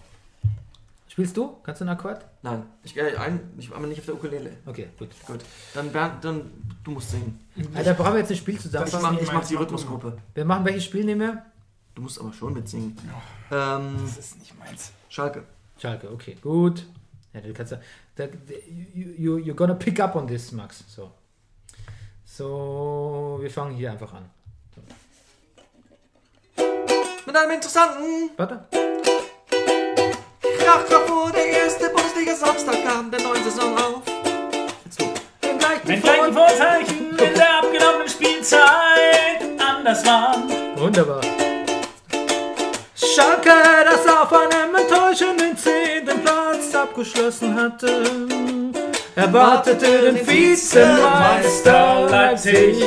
Spielst 1.07 1.37
du? 1.37 1.57
Kannst 1.61 1.81
du 1.81 1.85
einen 1.85 1.95
Akkord? 1.97 2.25
Nein, 2.41 2.63
ich, 2.83 2.97
äh, 2.97 3.15
ein, 3.15 3.39
ich 3.59 3.69
war 3.69 3.77
aber 3.77 3.87
nicht 3.87 3.99
auf 3.99 4.05
der 4.05 4.15
Ukulele. 4.15 4.51
Okay, 4.65 4.87
gut. 4.97 5.09
Gut. 5.27 5.39
Dann 5.75 5.91
Bernd, 5.91 6.23
dann 6.23 6.51
du 6.83 6.91
musst 6.91 7.11
singen. 7.11 7.39
Alter, 7.75 7.93
brauchen 7.93 8.13
wir 8.13 8.19
jetzt 8.21 8.31
ein 8.31 8.37
Spiel 8.37 8.59
zusammen. 8.59 8.87
Ich 8.87 8.93
mach, 8.93 9.21
ich 9.21 9.31
mach 9.31 9.47
die 9.47 9.55
Rhythmusgruppe. 9.55 10.17
Wir 10.33 10.45
machen 10.45 10.65
welches 10.65 10.85
Spiel 10.85 11.05
nehmen 11.05 11.21
wir? 11.21 11.45
Du 11.93 12.01
musst 12.01 12.19
aber 12.19 12.33
schon 12.33 12.53
mitsingen. 12.53 12.97
Ähm, 13.51 13.97
Das 14.03 14.17
ist 14.17 14.39
nicht 14.39 14.57
meins. 14.57 14.91
Schalke. 15.09 15.43
Schalke, 15.79 16.11
okay, 16.11 16.37
gut. 16.41 16.85
Ja, 17.33 17.41
du 17.41 17.53
kannst 17.53 17.71
ja. 17.71 17.79
Da, 18.17 18.23
you, 18.95 19.13
you, 19.17 19.37
you're 19.37 19.53
gonna 19.55 19.75
pick 19.75 19.99
up 19.99 20.15
on 20.15 20.27
this, 20.27 20.51
Max. 20.51 20.83
So. 20.87 21.11
So, 22.25 23.37
wir 23.41 23.49
fangen 23.51 23.75
hier 23.75 23.91
einfach 23.91 24.11
an. 24.13 24.29
Mit 27.25 27.35
einem 27.35 27.51
interessanten 27.51 28.31
Warte. 28.37 28.65
Kracher 30.59 30.99
fuhr 31.07 31.31
der 31.31 31.45
erste 31.45 31.89
Bundesliga 31.89 32.35
Samstag 32.35 32.83
kam 32.85 33.11
der 33.11 33.21
neuen 33.21 33.43
Saison 33.43 33.77
auf. 33.77 34.01
Jetzt 34.85 34.99
du. 34.99 35.05
Wenn 35.41 35.57
gleich 35.59 35.81
die 35.81 35.87
Wenn 35.89 36.01
gleich 36.01 36.25
die 36.27 36.33
Vor- 36.33 36.47
Vorzeichen 36.47 37.09
in 37.11 37.33
der 37.35 37.57
abgenommenen 37.59 38.09
Spielzeit 38.09 39.41
anders 39.59 40.05
waren. 40.05 40.49
Wunderbar. 40.79 41.21
Schalke, 42.95 43.51
das 43.85 44.07
auf 44.07 44.31
einem 44.33 44.75
enttäuschenden 45.21 45.57
zehnten 45.57 46.21
Platz 46.21 46.75
abgeschlossen 46.75 47.55
hatte, 47.55 48.03
erwartete 49.15 50.11
den 50.11 50.27
Vizemeister 50.27 52.07
Leipzig. 52.09 52.77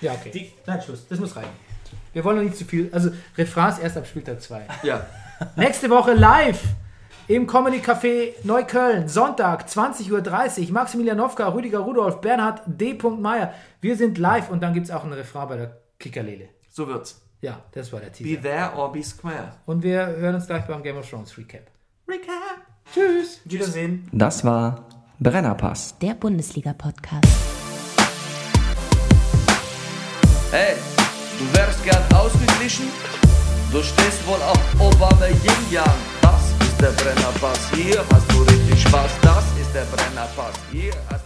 Ja, 0.00 0.12
okay. 0.12 0.30
Die- 0.32 0.52
Nein, 0.66 0.80
Schluss. 0.82 1.06
Das 1.08 1.18
muss 1.18 1.34
reichen. 1.36 1.50
Wir 2.12 2.24
wollen 2.24 2.36
noch 2.36 2.44
nicht 2.44 2.56
zu 2.56 2.64
viel. 2.64 2.88
Also, 2.92 3.10
Refrains 3.36 3.78
erst 3.78 3.96
ab 3.98 4.06
Spieltag 4.06 4.40
2. 4.40 4.66
Ja. 4.82 5.06
Nächste 5.56 5.90
Woche 5.90 6.14
live 6.14 6.62
im 7.28 7.46
Comedy 7.46 7.78
Café 7.78 8.32
Neukölln. 8.44 9.08
Sonntag, 9.08 9.66
20.30 9.68 10.66
Uhr. 10.68 10.72
Maximilian 10.72 11.16
Nowka, 11.18 11.48
Rüdiger 11.48 11.80
Rudolf, 11.80 12.20
Bernhard 12.20 12.62
D. 12.66 12.94
Meyer. 13.18 13.52
Wir 13.80 13.96
sind 13.96 14.16
live 14.18 14.48
und 14.50 14.62
dann 14.62 14.72
gibt 14.72 14.86
es 14.86 14.92
auch 14.92 15.04
ein 15.04 15.12
Refrain 15.12 15.48
bei 15.48 15.56
der 15.56 15.76
Kickerlele. 15.98 16.48
So 16.70 16.86
wird's. 16.88 17.25
Ja, 17.40 17.60
das 17.72 17.92
war 17.92 18.00
der 18.00 18.06
Be 18.08 18.12
Teaser. 18.14 18.40
there 18.42 18.72
or 18.76 18.92
be 18.92 19.02
square. 19.02 19.52
Und 19.66 19.82
wir 19.82 20.06
hören 20.06 20.34
uns 20.36 20.46
gleich 20.46 20.64
beim 20.66 20.82
Game 20.82 20.96
of 20.96 21.08
Thrones 21.08 21.36
Recap. 21.36 21.70
Recap. 22.08 22.32
Tschüss. 22.92 23.40
Wiedersehen. 23.44 24.08
Das 24.12 24.44
war 24.44 24.86
Brennerpass. 25.20 25.98
Der 26.00 26.14
Bundesliga-Podcast. 26.14 27.26
Hey, 30.50 30.76
du 31.38 31.58
wärst 31.58 31.82
gern 31.84 32.02
ausgeglichen? 32.14 32.86
Du 33.72 33.82
stehst 33.82 34.26
wohl 34.26 34.40
auf 34.42 34.60
Obama 34.80 35.26
Yin 35.26 35.70
Yang. 35.72 35.84
Das 36.22 36.42
ist 36.66 36.80
der 36.80 36.90
Brennerpass. 36.92 37.70
Hier 37.74 38.02
hast 38.12 38.32
du 38.32 38.42
richtig 38.42 38.80
Spaß. 38.82 39.10
Das 39.22 39.44
ist 39.60 39.74
der 39.74 39.84
Brennerpass. 39.84 40.54
Hier 40.72 40.92
hast 41.10 41.25